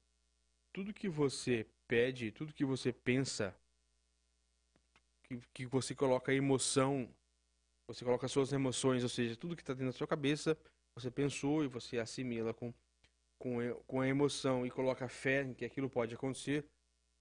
Tudo 0.74 0.94
que 0.94 1.08
você 1.08 1.66
pede, 1.88 2.32
tudo 2.32 2.54
que 2.54 2.66
você 2.66 2.92
pensa, 2.92 3.56
que, 5.24 5.40
que 5.54 5.66
você 5.68 5.94
coloca 5.94 6.34
emoção 6.34 7.08
você 7.88 8.04
coloca 8.04 8.28
suas 8.28 8.52
emoções, 8.52 9.04
ou 9.04 9.10
seja, 9.10 9.36
tudo 9.36 9.56
que 9.56 9.62
está 9.62 9.74
dentro 9.74 9.88
da 9.88 9.98
sua 9.98 10.08
cabeça, 10.08 10.58
você 10.94 11.10
pensou 11.10 11.64
e 11.64 11.68
você 11.68 11.98
assimila 11.98 12.54
com, 12.54 12.74
com, 13.40 13.60
com 13.88 14.02
a 14.02 14.08
emoção 14.08 14.66
e 14.66 14.70
coloca 14.70 15.08
fé 15.08 15.44
em 15.44 15.54
que 15.54 15.64
aquilo 15.64 15.90
pode 15.90 16.14
acontecer, 16.14 16.66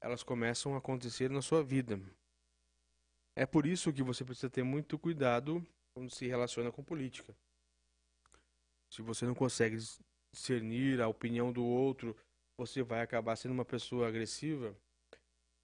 elas 0.01 0.22
começam 0.22 0.74
a 0.74 0.78
acontecer 0.78 1.30
na 1.30 1.40
sua 1.40 1.62
vida. 1.62 2.01
É 3.36 3.47
por 3.47 3.66
isso 3.66 3.93
que 3.93 4.02
você 4.02 4.24
precisa 4.24 4.51
ter 4.51 4.62
muito 4.62 4.98
cuidado 4.98 5.64
quando 5.94 6.10
se 6.10 6.26
relaciona 6.26 6.72
com 6.72 6.82
política. 6.82 7.36
Se 8.90 9.02
você 9.02 9.26
não 9.26 9.34
consegue 9.34 9.76
discernir 10.32 11.01
a 11.01 11.09
opinião 11.09 11.52
do 11.52 11.64
outro, 11.64 12.16
você 12.59 12.82
vai 12.82 13.02
acabar 13.02 13.36
sendo 13.36 13.52
uma 13.52 13.64
pessoa 13.64 14.09
agressiva 14.09 14.76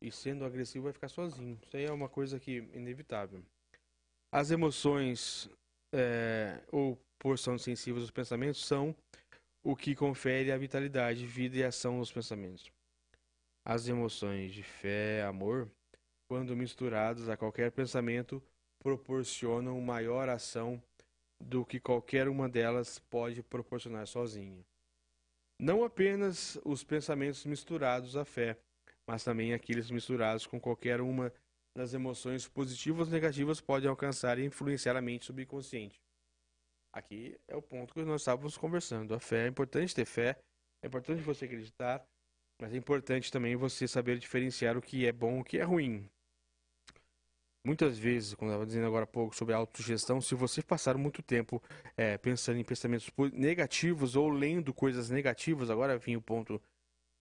e 0.01 0.13
sendo 0.13 0.45
agressivo 0.45 0.85
vai 0.85 0.93
ficar 0.93 1.09
sozinho. 1.09 1.59
Isso 1.63 1.77
aí 1.77 1.85
é 1.85 1.93
uma 1.93 2.09
coisa 2.09 2.39
que 2.39 2.59
é 2.59 2.77
inevitável. 2.77 3.43
As 4.33 4.51
emoções 4.51 5.51
é, 5.93 6.59
ou 6.73 6.99
porções 7.19 7.61
sensíveis 7.61 8.05
dos 8.05 8.11
pensamentos 8.11 8.65
são 8.65 8.97
o 9.63 9.77
que 9.77 9.95
confere 9.95 10.51
a 10.51 10.57
vitalidade, 10.57 11.27
vida 11.27 11.59
e 11.59 11.63
ação 11.63 11.99
aos 11.99 12.11
pensamentos. 12.11 12.73
As 13.63 13.87
emoções 13.89 14.55
de 14.55 14.63
fé, 14.63 15.23
amor, 15.23 15.71
quando 16.27 16.57
misturadas 16.57 17.29
a 17.29 17.37
qualquer 17.37 17.71
pensamento, 17.73 18.43
proporcionam 18.83 19.79
maior 19.83 20.31
ação 20.31 20.83
do 21.39 21.63
que 21.63 21.79
qualquer 21.79 22.27
uma 22.27 22.49
delas 22.49 22.99
pode 22.99 23.43
proporcionar 23.43 24.07
sozinha. 24.07 24.65
Não 25.61 25.85
apenas 25.85 26.59
os 26.65 26.83
pensamentos 26.83 27.45
misturados 27.45 28.17
à 28.17 28.25
fé, 28.25 28.57
mas 29.07 29.23
também 29.23 29.53
aqueles 29.53 29.91
misturados 29.91 30.47
com 30.47 30.59
qualquer 30.59 31.03
uma 31.03 31.31
das 31.75 31.95
emoções 31.95 32.47
positivas 32.49 33.09
ou 33.09 33.15
negativas 33.15 33.61
podem 33.61 33.89
alcançar 33.89 34.39
e 34.39 34.45
influenciar 34.45 34.97
a 34.97 35.03
mente 35.03 35.25
subconsciente. 35.25 36.01
Aqui 36.93 37.39
é 37.49 37.57
o 37.57 37.63
ponto 37.63 37.95
que 37.95 38.03
nós 38.03 38.21
estávamos 38.21 38.57
conversando. 38.59 39.15
A 39.15 39.21
fé 39.21 39.47
é 39.47 39.49
importante 39.49 39.95
ter 39.95 40.05
fé, 40.05 40.39
é 40.83 40.87
importante 40.87 41.23
você 41.23 41.47
acreditar, 41.47 42.07
mas 42.61 42.75
é 42.75 42.77
importante 42.77 43.33
também 43.33 43.57
você 43.57 43.89
saber 43.89 44.19
diferenciar 44.19 44.77
o 44.77 44.83
que 44.83 45.07
é 45.07 45.13
bom 45.13 45.39
e 45.39 45.41
o 45.41 45.45
que 45.45 45.59
é 45.59 45.63
ruim. 45.63 46.09
Muitas 47.65 47.97
vezes, 47.97 48.35
como 48.35 48.51
eu 48.51 48.55
estava 48.55 48.67
dizendo 48.67 48.87
agora 48.89 49.05
há 49.05 49.07
pouco 49.07 49.37
sobre 49.37 49.55
a 49.55 49.57
autossugestão, 49.57 50.21
se 50.21 50.35
você 50.35 50.61
passar 50.61 50.99
muito 50.99 51.23
tempo 51.23 51.63
eh, 51.97 52.19
pensando 52.19 52.59
em 52.59 52.65
pensamentos 52.65 53.09
negativos 53.33 54.17
ou 54.17 54.29
lendo 54.29 54.75
coisas 54.75 55.09
negativas, 55.11 55.71
agora 55.71 55.97
vem 55.97 56.17
o 56.17 56.21
ponto 56.21 56.61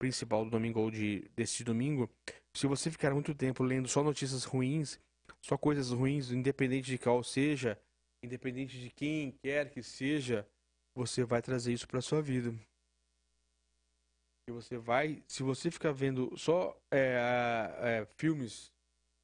principal 0.02 0.44
do 0.44 0.50
domingo 0.50 0.90
de 0.90 1.30
deste 1.36 1.62
domingo. 1.62 2.10
Se 2.52 2.66
você 2.66 2.90
ficar 2.90 3.14
muito 3.14 3.32
tempo 3.32 3.62
lendo 3.62 3.86
só 3.86 4.02
notícias 4.02 4.42
ruins, 4.42 4.98
só 5.40 5.56
coisas 5.56 5.90
ruins, 5.90 6.32
independente 6.32 6.86
de 6.90 6.98
qual 6.98 7.22
seja, 7.22 7.78
independente 8.20 8.80
de 8.80 8.90
quem 8.90 9.30
quer 9.40 9.70
que 9.70 9.80
seja, 9.80 10.44
você 10.92 11.22
vai 11.22 11.40
trazer 11.40 11.72
isso 11.72 11.86
para 11.86 12.00
sua 12.00 12.20
vida. 12.20 12.52
E 14.48 14.50
você 14.50 14.76
vai, 14.76 15.22
se 15.28 15.44
você 15.44 15.70
ficar 15.70 15.92
vendo 15.92 16.36
só 16.36 16.76
é, 16.90 18.02
é, 18.02 18.06
filmes, 18.16 18.72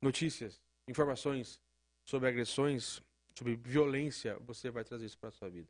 notícias, 0.01 0.63
informações 0.87 1.61
sobre 2.05 2.29
agressões, 2.29 3.03
sobre 3.37 3.57
violência, 3.57 4.39
você 4.47 4.71
vai 4.71 4.85
trazer 4.85 5.07
isso 5.07 5.19
para 5.19 5.33
sua 5.33 5.51
vida. 5.51 5.69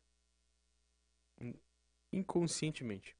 In- 1.40 1.58
Inconscientemente. 2.12 3.17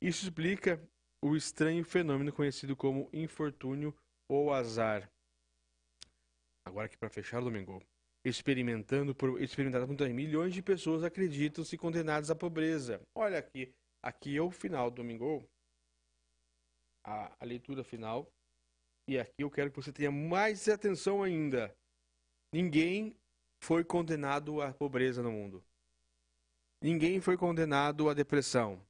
Isso 0.00 0.24
explica 0.24 0.80
o 1.22 1.34
estranho 1.34 1.84
fenômeno 1.84 2.32
conhecido 2.32 2.76
como 2.76 3.08
infortúnio 3.12 3.94
ou 4.28 4.52
azar. 4.52 5.10
Agora 6.66 6.86
aqui 6.86 6.96
para 6.96 7.08
fechar 7.08 7.40
domingo. 7.40 7.82
Experimentando 8.24 9.14
por 9.14 9.40
experimentado 9.40 9.86
por 9.86 10.08
milhões 10.08 10.52
de 10.52 10.60
pessoas 10.60 11.04
acreditam-se 11.04 11.78
condenadas 11.78 12.30
à 12.30 12.34
pobreza. 12.34 13.00
Olha 13.14 13.38
aqui, 13.38 13.72
aqui 14.02 14.36
é 14.36 14.42
o 14.42 14.50
final 14.50 14.90
do 14.90 14.96
domingo. 14.96 15.48
A, 17.04 17.32
a 17.38 17.44
leitura 17.44 17.84
final. 17.84 18.28
E 19.08 19.16
aqui 19.18 19.34
eu 19.38 19.50
quero 19.50 19.70
que 19.70 19.76
você 19.76 19.92
tenha 19.92 20.10
mais 20.10 20.68
atenção 20.68 21.22
ainda. 21.22 21.72
Ninguém 22.52 23.16
foi 23.62 23.84
condenado 23.84 24.60
à 24.60 24.72
pobreza 24.72 25.22
no 25.22 25.30
mundo. 25.30 25.64
Ninguém 26.82 27.20
foi 27.20 27.36
condenado 27.36 28.08
à 28.08 28.14
depressão. 28.14 28.84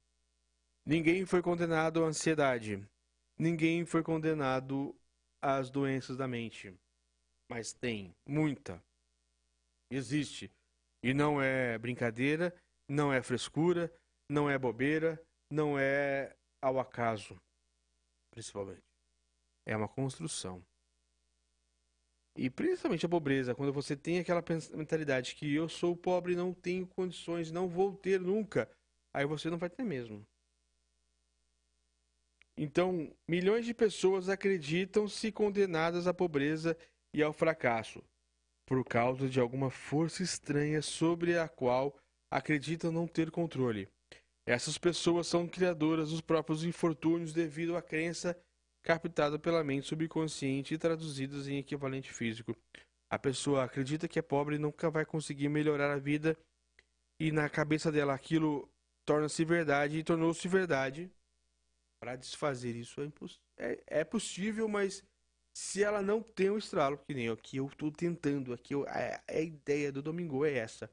Ninguém 0.87 1.25
foi 1.25 1.41
condenado 1.41 2.01
à 2.01 2.07
ansiedade. 2.07 2.81
Ninguém 3.37 3.85
foi 3.85 4.01
condenado 4.01 4.95
às 5.41 5.69
doenças 5.69 6.15
da 6.15 6.29
mente. 6.29 6.73
Mas 7.51 7.73
tem 7.73 8.15
muita. 8.25 8.81
Existe. 9.91 10.49
E 11.03 11.13
não 11.13 11.41
é 11.41 11.77
brincadeira, 11.77 12.55
não 12.87 13.11
é 13.11 13.21
frescura, 13.21 13.93
não 14.31 14.49
é 14.49 14.57
bobeira, 14.57 15.21
não 15.51 15.77
é 15.77 16.33
ao 16.61 16.79
acaso, 16.79 17.37
principalmente. 18.31 18.79
É 19.65 19.75
uma 19.75 19.89
construção. 19.89 20.63
E 22.37 22.49
principalmente 22.49 23.05
a 23.05 23.09
pobreza, 23.09 23.53
quando 23.53 23.73
você 23.73 23.93
tem 23.97 24.19
aquela 24.19 24.41
mentalidade 24.73 25.35
que 25.35 25.53
eu 25.53 25.67
sou 25.67 25.97
pobre, 25.97 26.33
não 26.33 26.53
tenho 26.53 26.87
condições, 26.87 27.51
não 27.51 27.67
vou 27.67 27.93
ter 27.93 28.21
nunca, 28.21 28.71
aí 29.13 29.25
você 29.25 29.49
não 29.49 29.57
vai 29.57 29.69
ter 29.69 29.83
mesmo. 29.83 30.25
Então, 32.57 33.13
milhões 33.27 33.65
de 33.65 33.73
pessoas 33.73 34.29
acreditam-se 34.29 35.31
condenadas 35.31 36.07
à 36.07 36.13
pobreza 36.13 36.75
e 37.13 37.21
ao 37.21 37.31
fracasso, 37.31 38.03
por 38.65 38.83
causa 38.83 39.29
de 39.29 39.39
alguma 39.39 39.69
força 39.69 40.23
estranha 40.23 40.81
sobre 40.81 41.37
a 41.37 41.47
qual 41.47 41.95
acreditam 42.31 42.91
não 42.91 43.07
ter 43.07 43.29
controle. 43.29 43.87
Essas 44.45 44.77
pessoas 44.77 45.27
são 45.27 45.47
criadoras 45.47 46.09
dos 46.09 46.21
próprios 46.21 46.63
infortúnios 46.63 47.31
devido 47.31 47.75
à 47.75 47.81
crença 47.81 48.35
captada 48.81 49.37
pela 49.37 49.63
mente 49.63 49.87
subconsciente 49.87 50.73
e 50.73 50.77
traduzidas 50.77 51.47
em 51.47 51.57
equivalente 51.57 52.11
físico. 52.11 52.55
A 53.09 53.19
pessoa 53.19 53.65
acredita 53.65 54.07
que 54.07 54.17
é 54.17 54.21
pobre 54.21 54.55
e 54.55 54.59
nunca 54.59 54.89
vai 54.89 55.05
conseguir 55.05 55.49
melhorar 55.49 55.91
a 55.91 55.99
vida, 55.99 56.37
e 57.19 57.31
na 57.31 57.49
cabeça 57.49 57.91
dela 57.91 58.13
aquilo 58.13 58.69
torna-se 59.05 59.43
verdade 59.43 59.99
e 59.99 60.03
tornou-se 60.03 60.47
verdade. 60.47 61.11
Para 61.99 62.15
desfazer 62.15 62.75
isso 62.75 63.01
é, 63.01 63.05
imposs- 63.05 63.41
é, 63.57 63.83
é 63.87 64.03
possível, 64.03 64.67
mas 64.67 65.03
se 65.53 65.83
ela 65.83 66.01
não 66.01 66.21
tem 66.21 66.49
um 66.51 66.57
estralo, 66.57 66.97
que 66.97 67.13
nem 67.13 67.25
eu, 67.25 67.37
que 67.37 67.57
eu 67.57 67.67
estou 67.67 67.91
tentando 67.91 68.53
aqui, 68.53 68.73
eu- 68.75 68.85
a, 68.87 69.21
a 69.27 69.41
ideia 69.41 69.91
do 69.91 70.01
domingo 70.01 70.45
é 70.45 70.53
essa: 70.53 70.91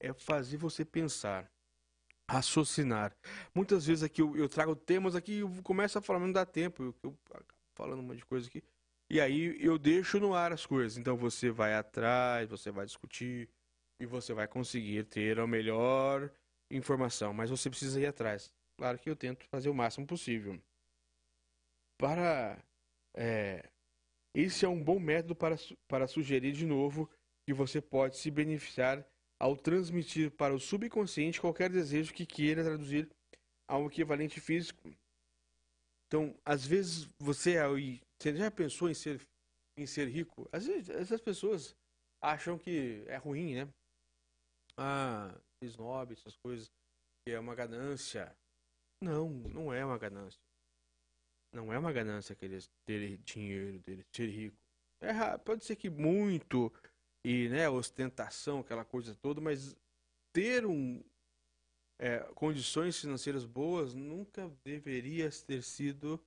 é 0.00 0.12
fazer 0.14 0.56
você 0.58 0.84
pensar, 0.84 1.50
raciocinar. 2.30 3.16
Muitas 3.54 3.86
vezes 3.86 4.02
aqui 4.02 4.22
eu, 4.22 4.36
eu 4.36 4.48
trago 4.48 4.74
temas 4.76 5.14
aqui 5.14 5.34
e 5.34 5.38
eu 5.40 5.50
começo 5.62 5.98
a 5.98 6.02
falar, 6.02 6.18
mas 6.20 6.28
não 6.28 6.32
dá 6.32 6.46
tempo, 6.46 6.82
eu, 6.84 6.94
eu 7.02 7.18
falando 7.74 8.00
um 8.00 8.02
monte 8.02 8.18
de 8.18 8.26
coisa 8.26 8.48
aqui. 8.48 8.62
E 9.10 9.20
aí 9.20 9.56
eu 9.60 9.78
deixo 9.78 10.18
no 10.18 10.34
ar 10.34 10.52
as 10.52 10.64
coisas. 10.66 10.96
Então 10.98 11.16
você 11.16 11.50
vai 11.50 11.74
atrás, 11.74 12.48
você 12.48 12.70
vai 12.70 12.86
discutir 12.86 13.48
e 14.00 14.06
você 14.06 14.32
vai 14.32 14.48
conseguir 14.48 15.04
ter 15.04 15.38
a 15.38 15.46
melhor 15.46 16.30
informação, 16.70 17.32
mas 17.34 17.50
você 17.50 17.68
precisa 17.70 18.00
ir 18.00 18.06
atrás. 18.06 18.52
Claro 18.76 18.98
que 18.98 19.08
eu 19.08 19.16
tento 19.16 19.46
fazer 19.46 19.68
o 19.68 19.74
máximo 19.74 20.06
possível. 20.06 20.60
Para 21.98 22.62
é, 23.16 23.70
esse 24.34 24.64
é 24.64 24.68
um 24.68 24.82
bom 24.82 24.98
método 24.98 25.36
para, 25.36 25.56
para 25.88 26.08
sugerir 26.08 26.52
de 26.52 26.66
novo 26.66 27.08
que 27.46 27.54
você 27.54 27.80
pode 27.80 28.16
se 28.16 28.30
beneficiar 28.30 29.06
ao 29.38 29.56
transmitir 29.56 30.30
para 30.32 30.54
o 30.54 30.60
subconsciente 30.60 31.40
qualquer 31.40 31.70
desejo 31.70 32.12
que 32.12 32.26
queira 32.26 32.64
traduzir 32.64 33.08
a 33.68 33.78
um 33.78 33.86
equivalente 33.86 34.40
físico. 34.40 34.92
Então, 36.06 36.36
às 36.44 36.66
vezes 36.66 37.08
você 37.18 37.56
é 37.56 37.64
você 38.18 38.36
já 38.36 38.50
pensou 38.50 38.90
em 38.90 38.94
ser 38.94 39.20
em 39.76 39.86
ser 39.86 40.08
rico? 40.08 40.48
Às 40.52 40.66
vezes 40.66 40.88
essas 40.88 41.20
pessoas 41.20 41.76
acham 42.22 42.58
que 42.58 43.04
é 43.06 43.16
ruim, 43.16 43.54
né? 43.54 43.68
Ah, 44.76 45.34
snob, 45.62 46.12
essas 46.12 46.36
coisas, 46.36 46.70
que 47.24 47.32
é 47.32 47.38
uma 47.38 47.54
ganância. 47.54 48.34
Não, 49.00 49.28
não 49.28 49.72
é 49.72 49.84
uma 49.84 49.98
ganância. 49.98 50.40
Não 51.52 51.72
é 51.72 51.78
uma 51.78 51.92
ganância 51.92 52.34
querer 52.34 52.62
ter 52.86 53.16
dinheiro, 53.18 53.80
ter 53.80 54.04
ser 54.12 54.28
rico. 54.28 54.56
É, 55.00 55.38
pode 55.38 55.64
ser 55.64 55.76
que 55.76 55.90
muito 55.90 56.72
e, 57.24 57.48
né, 57.48 57.68
ostentação, 57.68 58.60
aquela 58.60 58.84
coisa 58.84 59.14
toda, 59.14 59.40
mas 59.40 59.76
ter 60.32 60.66
um 60.66 61.02
é, 61.98 62.18
condições 62.34 63.00
financeiras 63.00 63.44
boas 63.44 63.94
nunca 63.94 64.48
deveria 64.64 65.30
ter 65.46 65.62
sido 65.62 66.20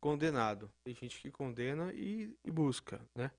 condenado. 0.00 0.72
Tem 0.84 0.94
gente 0.94 1.20
que 1.20 1.30
condena 1.30 1.92
e, 1.92 2.34
e 2.44 2.50
busca, 2.50 2.98
né? 3.14 3.30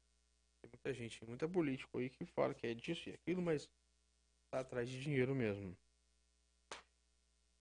Tem 0.61 0.69
muita 0.71 0.93
gente, 0.93 1.25
muita 1.25 1.49
político 1.49 1.97
aí 1.97 2.09
que 2.09 2.25
fala 2.25 2.53
que 2.53 2.67
é 2.67 2.73
disso 2.73 3.09
e 3.09 3.13
aquilo, 3.13 3.41
mas 3.41 3.67
tá 4.51 4.59
atrás 4.59 4.87
de 4.87 5.01
dinheiro 5.01 5.33
mesmo. 5.33 5.75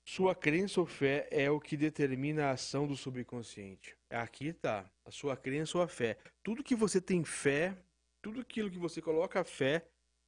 Sua 0.04 0.34
crença 0.34 0.80
ou 0.80 0.86
fé 0.86 1.28
é 1.30 1.50
o 1.50 1.60
que 1.60 1.76
determina 1.76 2.46
a 2.46 2.52
ação 2.52 2.86
do 2.86 2.96
subconsciente. 2.96 3.96
Aqui 4.08 4.52
tá, 4.52 4.90
a 5.04 5.10
sua 5.10 5.36
crença 5.36 5.78
ou 5.78 5.84
a 5.84 5.88
fé. 5.88 6.18
Tudo 6.42 6.64
que 6.64 6.74
você 6.74 7.00
tem 7.00 7.24
fé, 7.24 7.76
tudo 8.22 8.40
aquilo 8.40 8.70
que 8.70 8.78
você 8.78 9.00
coloca 9.00 9.44
fé, 9.44 9.86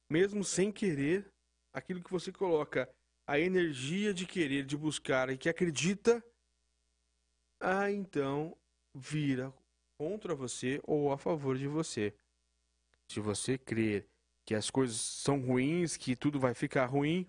mesmo 0.09 0.43
sem 0.43 0.71
querer, 0.71 1.31
aquilo 1.73 2.01
que 2.01 2.11
você 2.11 2.31
coloca 2.31 2.89
a 3.27 3.39
energia 3.39 4.13
de 4.13 4.25
querer, 4.25 4.65
de 4.65 4.77
buscar 4.77 5.29
e 5.29 5.37
que 5.37 5.49
acredita, 5.49 6.23
ah, 7.59 7.89
então 7.91 8.57
vira 8.93 9.53
contra 9.97 10.35
você 10.35 10.81
ou 10.83 11.11
a 11.11 11.17
favor 11.17 11.57
de 11.57 11.67
você. 11.67 12.13
Se 13.09 13.19
você 13.19 13.57
crer 13.57 14.07
que 14.45 14.53
as 14.53 14.69
coisas 14.69 14.97
são 14.97 15.39
ruins, 15.39 15.95
que 15.95 16.15
tudo 16.15 16.39
vai 16.39 16.53
ficar 16.53 16.85
ruim, 16.85 17.25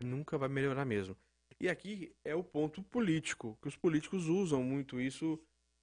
nunca 0.00 0.38
vai 0.38 0.48
melhorar 0.48 0.84
mesmo. 0.84 1.16
E 1.60 1.68
aqui 1.68 2.14
é 2.24 2.34
o 2.36 2.44
ponto 2.44 2.82
político, 2.84 3.58
que 3.60 3.68
os 3.68 3.76
políticos 3.76 4.28
usam 4.28 4.62
muito 4.62 5.00
isso, 5.00 5.40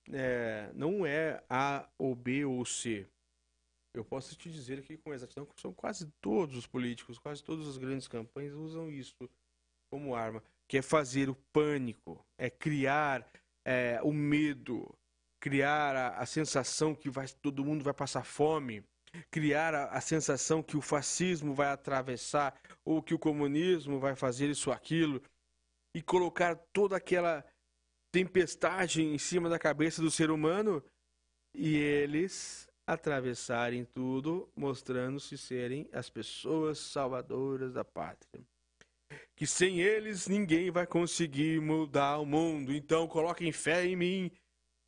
é, 0.10 0.72
não 0.73 1.06
é 1.06 1.43
A 1.49 1.89
ou 1.97 2.15
B 2.15 2.45
ou 2.45 2.65
C. 2.65 3.06
Eu 3.93 4.06
posso 4.06 4.35
te 4.35 4.49
dizer 4.49 4.80
aqui 4.80 4.97
com 4.97 5.14
exatidão 5.14 5.45
que 5.45 5.60
são 5.60 5.73
quase 5.73 6.10
todos 6.22 6.56
os 6.56 6.68
políticos, 6.68 7.18
quase 7.18 7.43
todas 7.43 7.68
as 7.68 7.77
grandes 7.77 8.07
campanhas 8.07 8.53
usam 8.53 8.89
isso 8.89 9.15
como 9.91 10.15
arma, 10.15 10.41
que 10.68 10.77
é 10.77 10.81
fazer 10.81 11.30
o 11.30 11.35
pânico, 11.53 12.26
é 12.38 12.49
criar 12.49 13.30
é, 13.65 13.99
o 14.02 14.14
medo, 14.14 14.93
criar 15.41 15.95
a, 15.95 16.18
a 16.19 16.26
sensação 16.26 16.95
que 16.95 17.10
vai, 17.10 17.27
todo 17.41 17.65
mundo 17.65 17.84
vai 17.84 17.93
passar 17.93 18.26
fome, 18.26 18.84
criar 19.30 19.73
a, 19.73 19.85
a 19.89 20.02
sensação 20.02 20.64
que 20.64 20.77
o 20.77 20.81
fascismo 20.81 21.53
vai 21.53 21.68
atravessar 21.68 22.57
ou 22.84 23.02
que 23.02 23.14
o 23.14 23.19
comunismo 23.19 23.99
vai 23.99 24.15
fazer 24.15 24.49
isso 24.49 24.72
aquilo 24.72 25.22
e 25.95 26.01
colocar 26.01 26.55
toda 26.73 26.97
aquela 26.97 27.41
tempestade 28.11 29.01
em 29.01 29.17
cima 29.17 29.47
da 29.47 29.57
cabeça 29.57 30.01
do 30.01 30.11
ser 30.11 30.30
humano 30.30 30.84
e 31.55 31.77
eles 31.77 32.67
atravessarem 32.85 33.85
tudo, 33.85 34.51
mostrando-se 34.57 35.38
serem 35.38 35.88
as 35.93 36.09
pessoas 36.09 36.80
salvadoras 36.80 37.72
da 37.73 37.85
pátria. 37.85 38.43
Que 39.38 39.47
sem 39.47 39.80
eles 39.80 40.27
ninguém 40.27 40.69
vai 40.69 40.85
conseguir 40.85 41.61
mudar 41.61 42.19
o 42.19 42.26
mundo. 42.26 42.73
Então 42.73 43.07
coloquem 43.07 43.53
fé 43.53 43.85
em 43.85 43.95
mim 43.95 44.31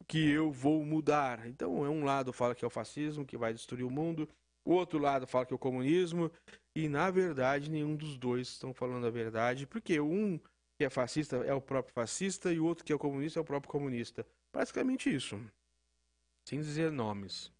que 0.10 0.30
eu 0.30 0.52
vou 0.52 0.84
mudar. 0.84 1.48
Então, 1.48 1.86
é 1.86 1.90
um 1.90 2.04
lado 2.04 2.34
fala 2.34 2.54
que 2.54 2.66
é 2.66 2.68
o 2.68 2.72
fascismo 2.72 3.26
que 3.26 3.38
vai 3.38 3.54
destruir 3.54 3.86
o 3.86 3.90
mundo, 3.90 4.28
o 4.66 4.74
outro 4.74 5.00
lado 5.00 5.26
fala 5.26 5.46
que 5.46 5.54
é 5.54 5.56
o 5.56 5.60
comunismo, 5.60 6.30
e 6.76 6.90
na 6.90 7.10
verdade 7.10 7.70
nenhum 7.70 7.96
dos 7.96 8.18
dois 8.18 8.50
estão 8.50 8.74
falando 8.74 9.08
a 9.08 9.10
verdade, 9.10 9.66
porque 9.66 10.00
um 10.00 10.40
que 10.78 10.86
é 10.86 10.90
fascista 10.90 11.38
é 11.38 11.54
o 11.54 11.62
próprio 11.62 11.94
fascista 11.94 12.54
e 12.54 12.60
o 12.60 12.66
outro 12.66 12.86
que 12.86 12.94
é 12.94 12.98
comunista 12.98 13.40
é 13.40 13.42
o 13.42 13.46
próprio 13.46 13.72
comunista. 13.72 14.26
Basicamente 14.54 15.14
isso. 15.14 15.40
Sem 16.48 16.62
dizer 16.62 16.92
nomes. 16.92 17.52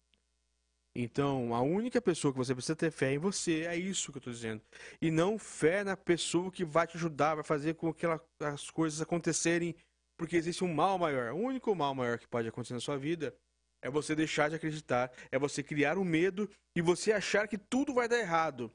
Então, 0.94 1.54
a 1.54 1.60
única 1.60 2.00
pessoa 2.00 2.32
que 2.32 2.38
você 2.38 2.54
precisa 2.54 2.74
ter 2.74 2.90
fé 2.90 3.12
em 3.12 3.18
você, 3.18 3.66
é 3.66 3.76
isso 3.76 4.10
que 4.10 4.18
eu 4.18 4.20
estou 4.20 4.32
dizendo. 4.32 4.62
E 5.00 5.10
não 5.10 5.38
fé 5.38 5.84
na 5.84 5.96
pessoa 5.96 6.50
que 6.50 6.64
vai 6.64 6.86
te 6.86 6.96
ajudar, 6.96 7.36
vai 7.36 7.44
fazer 7.44 7.74
com 7.74 7.92
que 7.92 8.06
as 8.40 8.70
coisas 8.70 9.00
acontecerem, 9.00 9.76
porque 10.16 10.36
existe 10.36 10.64
um 10.64 10.72
mal 10.72 10.98
maior. 10.98 11.32
O 11.32 11.38
único 11.38 11.74
mal 11.74 11.94
maior 11.94 12.18
que 12.18 12.26
pode 12.26 12.48
acontecer 12.48 12.74
na 12.74 12.80
sua 12.80 12.96
vida 12.96 13.32
é 13.80 13.88
você 13.88 14.14
deixar 14.14 14.48
de 14.48 14.56
acreditar, 14.56 15.12
é 15.30 15.38
você 15.38 15.62
criar 15.62 15.98
um 15.98 16.04
medo 16.04 16.50
e 16.74 16.82
você 16.82 17.12
achar 17.12 17.46
que 17.46 17.58
tudo 17.58 17.94
vai 17.94 18.08
dar 18.08 18.18
errado. 18.18 18.72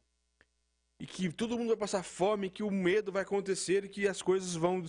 E 1.00 1.06
que 1.06 1.32
todo 1.34 1.58
mundo 1.58 1.70
vai 1.70 1.78
passar 1.78 2.04
fome, 2.04 2.50
que 2.50 2.64
o 2.64 2.72
medo 2.72 3.12
vai 3.12 3.24
acontecer 3.24 3.86
e 3.86 3.90
que 3.90 4.08
as 4.08 4.22
coisas 4.22 4.56
vão 4.56 4.84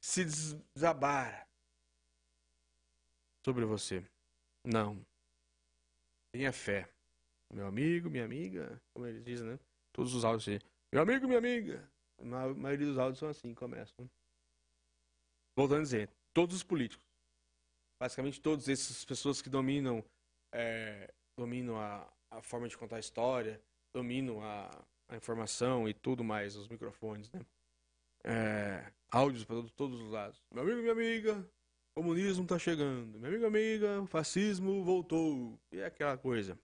se 0.00 0.24
desabar 0.24 1.48
sobre 3.44 3.64
você. 3.64 4.04
Não. 4.64 5.04
Tenha 6.32 6.52
fé. 6.52 6.88
Meu 7.52 7.66
amigo, 7.66 8.10
minha 8.10 8.24
amiga, 8.24 8.80
como 8.92 9.06
eles 9.06 9.24
dizem, 9.24 9.46
né? 9.46 9.58
Todos 9.92 10.14
os 10.14 10.24
áudios 10.24 10.48
assim. 10.48 10.58
Meu 10.92 11.02
amigo, 11.02 11.26
minha 11.26 11.38
amiga. 11.38 11.90
A 12.18 12.24
ma- 12.24 12.54
maioria 12.54 12.86
dos 12.86 12.98
áudios 12.98 13.18
são 13.18 13.28
assim, 13.28 13.54
começam. 13.54 14.08
Voltando 15.56 15.80
a 15.80 15.82
dizer, 15.82 16.10
todos 16.32 16.56
os 16.56 16.62
políticos. 16.62 17.04
Basicamente 18.00 18.40
todas 18.40 18.68
essas 18.68 19.04
pessoas 19.04 19.42
que 19.42 19.50
dominam, 19.50 20.04
é, 20.52 21.12
dominam 21.36 21.80
a, 21.80 22.08
a 22.30 22.42
forma 22.42 22.68
de 22.68 22.76
contar 22.76 22.96
a 22.96 23.00
história, 23.00 23.60
dominam 23.92 24.42
a, 24.42 24.70
a 25.08 25.16
informação 25.16 25.88
e 25.88 25.94
tudo 25.94 26.22
mais, 26.22 26.56
os 26.56 26.68
microfones, 26.68 27.30
né? 27.32 27.40
É, 28.24 28.92
áudios 29.10 29.44
para 29.44 29.62
todos 29.74 30.00
os 30.00 30.10
lados. 30.10 30.42
Meu 30.52 30.62
amigo, 30.62 30.80
minha 30.80 30.92
amiga, 30.92 31.48
comunismo 31.94 32.46
tá 32.46 32.58
chegando. 32.58 33.18
Meu 33.18 33.30
amigo, 33.30 33.46
amiga, 33.46 34.06
fascismo 34.06 34.84
voltou. 34.84 35.58
E 35.72 35.78
é 35.78 35.86
aquela 35.86 36.16
coisa. 36.16 36.58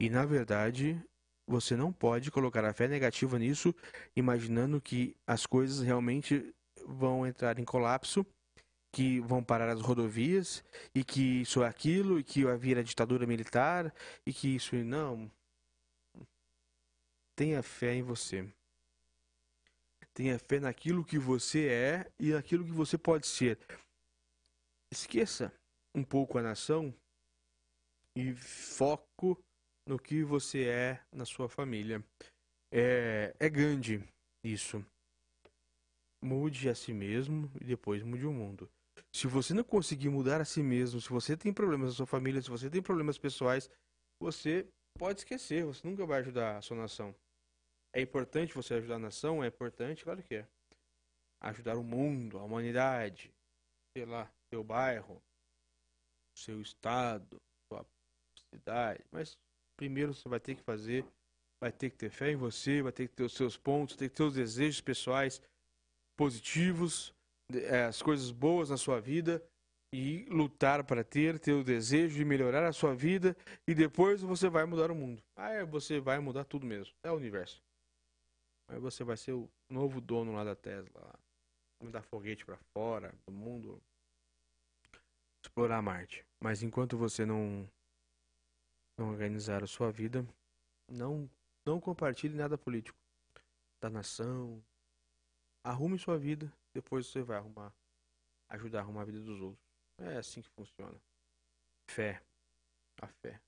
E 0.00 0.08
na 0.08 0.24
verdade, 0.24 1.02
você 1.46 1.74
não 1.76 1.92
pode 1.92 2.30
colocar 2.30 2.64
a 2.64 2.72
fé 2.72 2.86
negativa 2.86 3.38
nisso, 3.38 3.74
imaginando 4.14 4.80
que 4.80 5.16
as 5.26 5.46
coisas 5.46 5.80
realmente 5.80 6.54
vão 6.86 7.26
entrar 7.26 7.58
em 7.58 7.64
colapso, 7.64 8.24
que 8.94 9.20
vão 9.20 9.42
parar 9.42 9.68
as 9.70 9.80
rodovias, 9.80 10.62
e 10.94 11.02
que 11.02 11.42
isso 11.42 11.62
é 11.62 11.68
aquilo, 11.68 12.20
e 12.20 12.24
que 12.24 12.44
vai 12.44 12.56
vir 12.56 12.78
a 12.78 12.82
ditadura 12.82 13.26
militar, 13.26 13.92
e 14.24 14.32
que 14.32 14.54
isso 14.54 14.76
não. 14.76 15.30
Tenha 17.38 17.62
fé 17.62 17.94
em 17.94 18.02
você. 18.02 18.52
Tenha 20.12 20.36
fé 20.40 20.58
naquilo 20.58 21.04
que 21.04 21.20
você 21.20 21.68
é 21.68 22.12
e 22.18 22.32
naquilo 22.32 22.64
que 22.64 22.72
você 22.72 22.98
pode 22.98 23.28
ser. 23.28 23.56
Esqueça 24.92 25.52
um 25.94 26.02
pouco 26.02 26.36
a 26.36 26.42
nação 26.42 26.92
e 28.16 28.34
foco 28.34 29.40
no 29.86 30.00
que 30.00 30.24
você 30.24 30.64
é 30.64 31.00
na 31.12 31.24
sua 31.24 31.48
família. 31.48 32.04
É, 32.74 33.32
é 33.38 33.48
grande 33.48 34.02
isso. 34.44 34.84
Mude 36.20 36.68
a 36.68 36.74
si 36.74 36.92
mesmo 36.92 37.48
e 37.60 37.64
depois 37.64 38.02
mude 38.02 38.26
o 38.26 38.32
mundo. 38.32 38.68
Se 39.14 39.28
você 39.28 39.54
não 39.54 39.62
conseguir 39.62 40.08
mudar 40.08 40.40
a 40.40 40.44
si 40.44 40.60
mesmo, 40.60 41.00
se 41.00 41.08
você 41.08 41.36
tem 41.36 41.52
problemas 41.52 41.90
na 41.90 41.94
sua 41.94 42.06
família, 42.06 42.42
se 42.42 42.50
você 42.50 42.68
tem 42.68 42.82
problemas 42.82 43.16
pessoais, 43.16 43.70
você 44.20 44.66
pode 44.98 45.20
esquecer, 45.20 45.64
você 45.64 45.86
nunca 45.86 46.04
vai 46.04 46.18
ajudar 46.18 46.58
a 46.58 46.62
sua 46.62 46.76
nação. 46.76 47.14
É 47.94 48.00
importante 48.00 48.54
você 48.54 48.74
ajudar 48.74 48.96
a 48.96 49.00
nação? 49.00 49.42
É 49.42 49.48
importante, 49.48 50.04
claro 50.04 50.22
que 50.22 50.36
é. 50.36 50.48
Ajudar 51.40 51.76
o 51.76 51.84
mundo, 51.84 52.38
a 52.38 52.44
humanidade, 52.44 53.32
sei 53.96 54.04
lá, 54.04 54.30
seu 54.52 54.62
bairro, 54.62 55.22
seu 56.36 56.60
estado, 56.60 57.40
sua 57.70 57.84
cidade. 58.52 59.04
Mas 59.10 59.38
primeiro 59.76 60.14
você 60.14 60.28
vai 60.28 60.40
ter 60.40 60.54
que 60.54 60.62
fazer, 60.62 61.04
vai 61.60 61.72
ter 61.72 61.90
que 61.90 61.96
ter 61.96 62.10
fé 62.10 62.30
em 62.30 62.36
você, 62.36 62.82
vai 62.82 62.92
ter 62.92 63.08
que 63.08 63.14
ter 63.14 63.24
os 63.24 63.34
seus 63.34 63.56
pontos, 63.56 63.96
ter 63.96 64.08
que 64.08 64.16
ter 64.16 64.22
os 64.22 64.34
desejos 64.34 64.80
pessoais 64.80 65.40
positivos, 66.16 67.14
eh, 67.52 67.84
as 67.84 68.02
coisas 68.02 68.30
boas 68.30 68.70
na 68.70 68.76
sua 68.76 69.00
vida 69.00 69.42
e 69.94 70.24
lutar 70.28 70.84
para 70.84 71.02
ter, 71.02 71.38
ter 71.38 71.52
o 71.52 71.64
desejo 71.64 72.16
de 72.16 72.24
melhorar 72.24 72.66
a 72.66 72.72
sua 72.72 72.94
vida 72.94 73.36
e 73.66 73.74
depois 73.74 74.20
você 74.20 74.48
vai 74.48 74.64
mudar 74.66 74.90
o 74.90 74.94
mundo. 74.94 75.22
Aí 75.36 75.64
você 75.64 76.00
vai 76.00 76.18
mudar 76.18 76.44
tudo 76.44 76.66
mesmo, 76.66 76.94
é 77.02 77.10
o 77.10 77.16
universo. 77.16 77.62
Aí 78.68 78.78
você 78.78 79.02
vai 79.02 79.16
ser 79.16 79.32
o 79.32 79.50
novo 79.68 80.00
dono 80.00 80.32
lá 80.32 80.44
da 80.44 80.54
Tesla, 80.54 81.18
mandar 81.82 82.02
foguete 82.02 82.44
para 82.44 82.56
fora 82.72 83.14
do 83.26 83.32
mundo, 83.32 83.82
explorar 85.42 85.80
Marte. 85.82 86.24
Mas 86.38 86.62
enquanto 86.62 86.96
você 86.96 87.24
não 87.24 87.68
não 88.96 89.10
organizar 89.10 89.62
a 89.62 89.66
sua 89.66 89.90
vida, 89.90 90.26
não 90.88 91.30
não 91.64 91.80
compartilhe 91.80 92.36
nada 92.36 92.58
político 92.58 92.98
da 93.80 93.88
nação. 93.88 94.62
Arrume 95.64 95.98
sua 95.98 96.18
vida, 96.18 96.52
depois 96.72 97.06
você 97.06 97.22
vai 97.22 97.36
arrumar 97.36 97.72
ajudar 98.48 98.78
a 98.78 98.82
arrumar 98.82 99.02
a 99.02 99.04
vida 99.04 99.20
dos 99.20 99.40
outros. 99.40 99.64
É 99.98 100.16
assim 100.16 100.40
que 100.40 100.48
funciona. 100.50 100.98
Fé. 101.86 102.22
A 103.00 103.06
fé. 103.06 103.40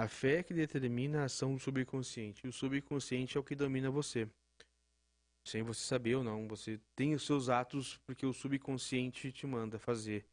A 0.00 0.08
fé 0.08 0.38
é 0.38 0.42
que 0.42 0.54
determina 0.54 1.20
a 1.20 1.24
ação 1.26 1.54
do 1.54 1.60
subconsciente. 1.60 2.46
E 2.46 2.48
o 2.48 2.52
subconsciente 2.54 3.36
é 3.36 3.40
o 3.40 3.44
que 3.44 3.54
domina 3.54 3.90
você. 3.90 4.26
Sem 5.46 5.62
você 5.62 5.82
saber 5.82 6.14
ou 6.14 6.24
não. 6.24 6.48
Você 6.48 6.80
tem 6.96 7.12
os 7.14 7.26
seus 7.26 7.50
atos 7.50 7.98
porque 8.06 8.24
o 8.24 8.32
subconsciente 8.32 9.30
te 9.30 9.46
manda 9.46 9.78
fazer. 9.78 10.24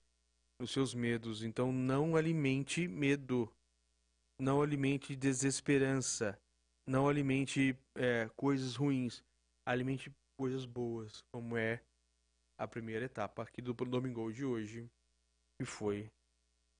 Os 0.61 0.71
seus 0.71 0.93
medos. 0.93 1.43
Então 1.43 1.73
não 1.73 2.15
alimente 2.15 2.87
medo. 2.87 3.53
Não 4.39 4.61
alimente 4.61 5.17
desesperança. 5.17 6.39
Não 6.87 7.09
alimente 7.09 7.77
é, 7.93 8.29
coisas 8.37 8.77
ruins. 8.77 9.21
Alimente 9.65 10.09
coisas 10.39 10.63
boas, 10.63 11.21
como 11.29 11.57
é 11.57 11.83
a 12.57 12.65
primeira 12.65 13.03
etapa 13.03 13.43
aqui 13.43 13.61
do 13.61 13.73
Domingo 13.73 14.31
de 14.31 14.45
hoje, 14.45 14.89
que 15.59 15.65
foi 15.65 16.09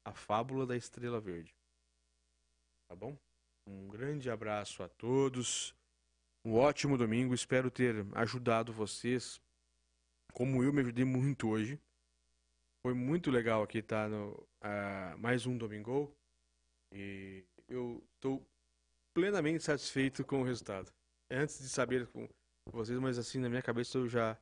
a 0.05 0.13
Fábula 0.13 0.65
da 0.65 0.77
Estrela 0.77 1.19
Verde. 1.19 1.53
Tá 2.87 2.95
bom? 2.95 3.17
Um 3.67 3.89
grande 3.89 4.29
abraço 4.29 4.81
a 4.81 4.87
todos. 4.87 5.75
Um 6.45 6.55
ótimo 6.55 6.97
domingo. 6.97 7.33
Espero 7.33 7.69
ter 7.69 8.05
ajudado 8.15 8.71
vocês, 8.71 9.41
como 10.31 10.63
eu 10.63 10.71
me 10.71 10.79
ajudei 10.79 11.03
muito 11.03 11.49
hoje. 11.49 11.77
Foi 12.81 12.93
muito 12.93 13.29
legal 13.29 13.61
aqui 13.61 13.79
estar 13.79 14.09
no 14.09 14.47
ah, 14.61 15.15
mais 15.17 15.45
um 15.45 15.57
Domingo. 15.57 16.15
E 16.93 17.43
eu 17.67 18.01
estou 18.15 18.41
plenamente 19.13 19.63
satisfeito 19.63 20.23
com 20.23 20.41
o 20.41 20.45
resultado. 20.45 20.89
Antes 21.29 21.59
de 21.59 21.67
saber 21.67 22.07
com 22.07 22.29
vocês, 22.71 22.97
mas 22.99 23.17
assim, 23.17 23.39
na 23.39 23.49
minha 23.49 23.61
cabeça 23.61 23.97
eu 23.97 24.07
já 24.07 24.39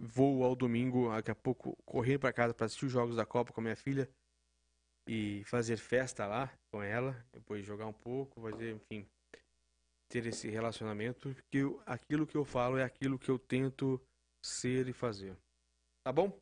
vou 0.00 0.42
ao 0.42 0.56
domingo, 0.56 1.08
daqui 1.10 1.30
a 1.30 1.36
pouco, 1.36 1.76
correr 1.84 2.18
para 2.18 2.32
casa 2.32 2.52
para 2.52 2.66
assistir 2.66 2.86
os 2.86 2.92
jogos 2.92 3.14
da 3.14 3.24
Copa 3.24 3.52
com 3.52 3.60
a 3.60 3.62
minha 3.62 3.76
filha 3.76 4.10
e 5.10 5.42
fazer 5.44 5.76
festa 5.76 6.24
lá 6.24 6.56
com 6.72 6.80
ela, 6.80 7.12
depois 7.32 7.66
jogar 7.66 7.86
um 7.86 7.92
pouco, 7.92 8.40
fazer, 8.40 8.76
enfim, 8.76 9.04
ter 10.08 10.24
esse 10.26 10.48
relacionamento, 10.48 11.34
porque 11.34 11.58
eu- 11.58 11.82
aquilo 11.84 12.26
que 12.26 12.36
eu 12.36 12.44
falo 12.44 12.78
é 12.78 12.84
aquilo 12.84 13.18
que 13.18 13.28
eu 13.28 13.38
tento 13.38 14.00
ser 14.44 14.86
e 14.86 14.92
fazer. 14.92 15.36
Tá 16.06 16.12
bom? 16.12 16.38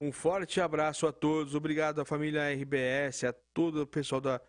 Um 0.00 0.10
forte 0.10 0.60
abraço 0.60 1.06
a 1.06 1.12
todos, 1.12 1.54
obrigado 1.54 2.00
à 2.00 2.04
família 2.04 2.50
RBS, 2.50 3.24
a 3.24 3.32
todo 3.54 3.82
o 3.82 3.86
pessoal 3.86 4.20
da 4.20 4.40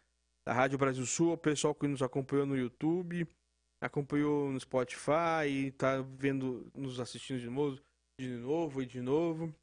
da 0.45 0.51
Rádio 0.51 0.77
Brasil 0.77 1.05
Sul, 1.05 1.31
o 1.31 1.37
pessoal 1.37 1.73
que 1.73 1.87
nos 1.87 2.01
acompanhou 2.01 2.45
no 2.45 2.57
YouTube, 2.57 3.25
acompanhou 3.81 4.51
no 4.51 4.59
Spotify 4.59 5.47
e 5.47 5.71
tá 5.71 6.01
vendo, 6.01 6.69
nos 6.75 6.99
assistindo 6.99 7.39
de 7.39 7.49
novo, 7.49 7.79
de 8.19 8.27
novo 8.27 8.81
e 8.81 8.85
de 8.85 9.01
novo. 9.01 9.55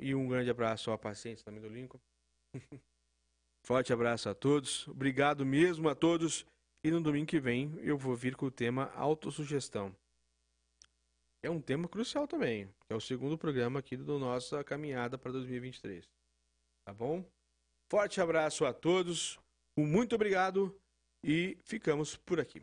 E 0.00 0.12
um 0.12 0.26
grande 0.26 0.50
abraço 0.50 0.90
ao 0.90 0.98
paciente 0.98 1.44
também 1.44 1.60
do 1.60 1.68
Lincoln. 1.68 2.00
Forte 3.64 3.92
abraço 3.92 4.28
a 4.28 4.34
todos. 4.34 4.86
Obrigado 4.88 5.44
mesmo 5.44 5.88
a 5.88 5.94
todos. 5.94 6.46
E 6.84 6.90
no 6.90 7.00
domingo 7.00 7.26
que 7.26 7.40
vem 7.40 7.74
eu 7.80 7.98
vou 7.98 8.14
vir 8.14 8.36
com 8.36 8.46
o 8.46 8.50
tema 8.50 8.92
autossugestão. 8.94 9.94
É 11.42 11.50
um 11.50 11.60
tema 11.60 11.88
crucial 11.88 12.26
também. 12.26 12.68
É 12.88 12.94
o 12.94 13.00
segundo 13.00 13.36
programa 13.36 13.80
aqui 13.80 13.96
do 13.96 14.18
nossa 14.18 14.62
caminhada 14.64 15.18
para 15.18 15.32
2023. 15.32 16.08
Tá 16.84 16.94
bom? 16.94 17.24
Forte 17.90 18.20
abraço 18.20 18.64
a 18.64 18.72
todos. 18.72 19.38
Um 19.76 19.86
muito 19.86 20.14
obrigado 20.14 20.76
e 21.22 21.58
ficamos 21.62 22.16
por 22.16 22.40
aqui. 22.40 22.62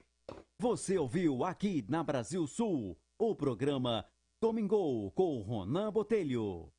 Você 0.59 0.97
ouviu 0.97 1.43
aqui 1.43 1.85
na 1.87 2.03
Brasil 2.03 2.47
Sul 2.47 2.97
o 3.19 3.35
programa 3.35 4.05
Domingo 4.41 5.11
com 5.11 5.41
Ronan 5.41 5.91
Botelho. 5.91 6.72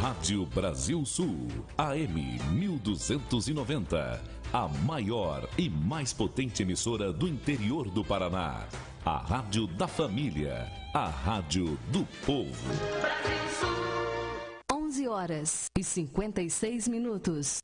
Rádio 0.00 0.46
Brasil 0.46 1.04
Sul, 1.04 1.46
AM 1.76 2.38
1290. 2.54 4.18
A 4.50 4.66
maior 4.66 5.46
e 5.58 5.68
mais 5.68 6.10
potente 6.10 6.62
emissora 6.62 7.12
do 7.12 7.28
interior 7.28 7.90
do 7.90 8.02
Paraná. 8.02 8.66
A 9.04 9.18
Rádio 9.18 9.66
da 9.66 9.86
Família. 9.86 10.66
A 10.94 11.06
Rádio 11.06 11.78
do 11.92 12.08
Povo. 12.24 12.72
11 14.72 15.06
horas 15.06 15.66
e 15.78 15.84
56 15.84 16.88
minutos. 16.88 17.58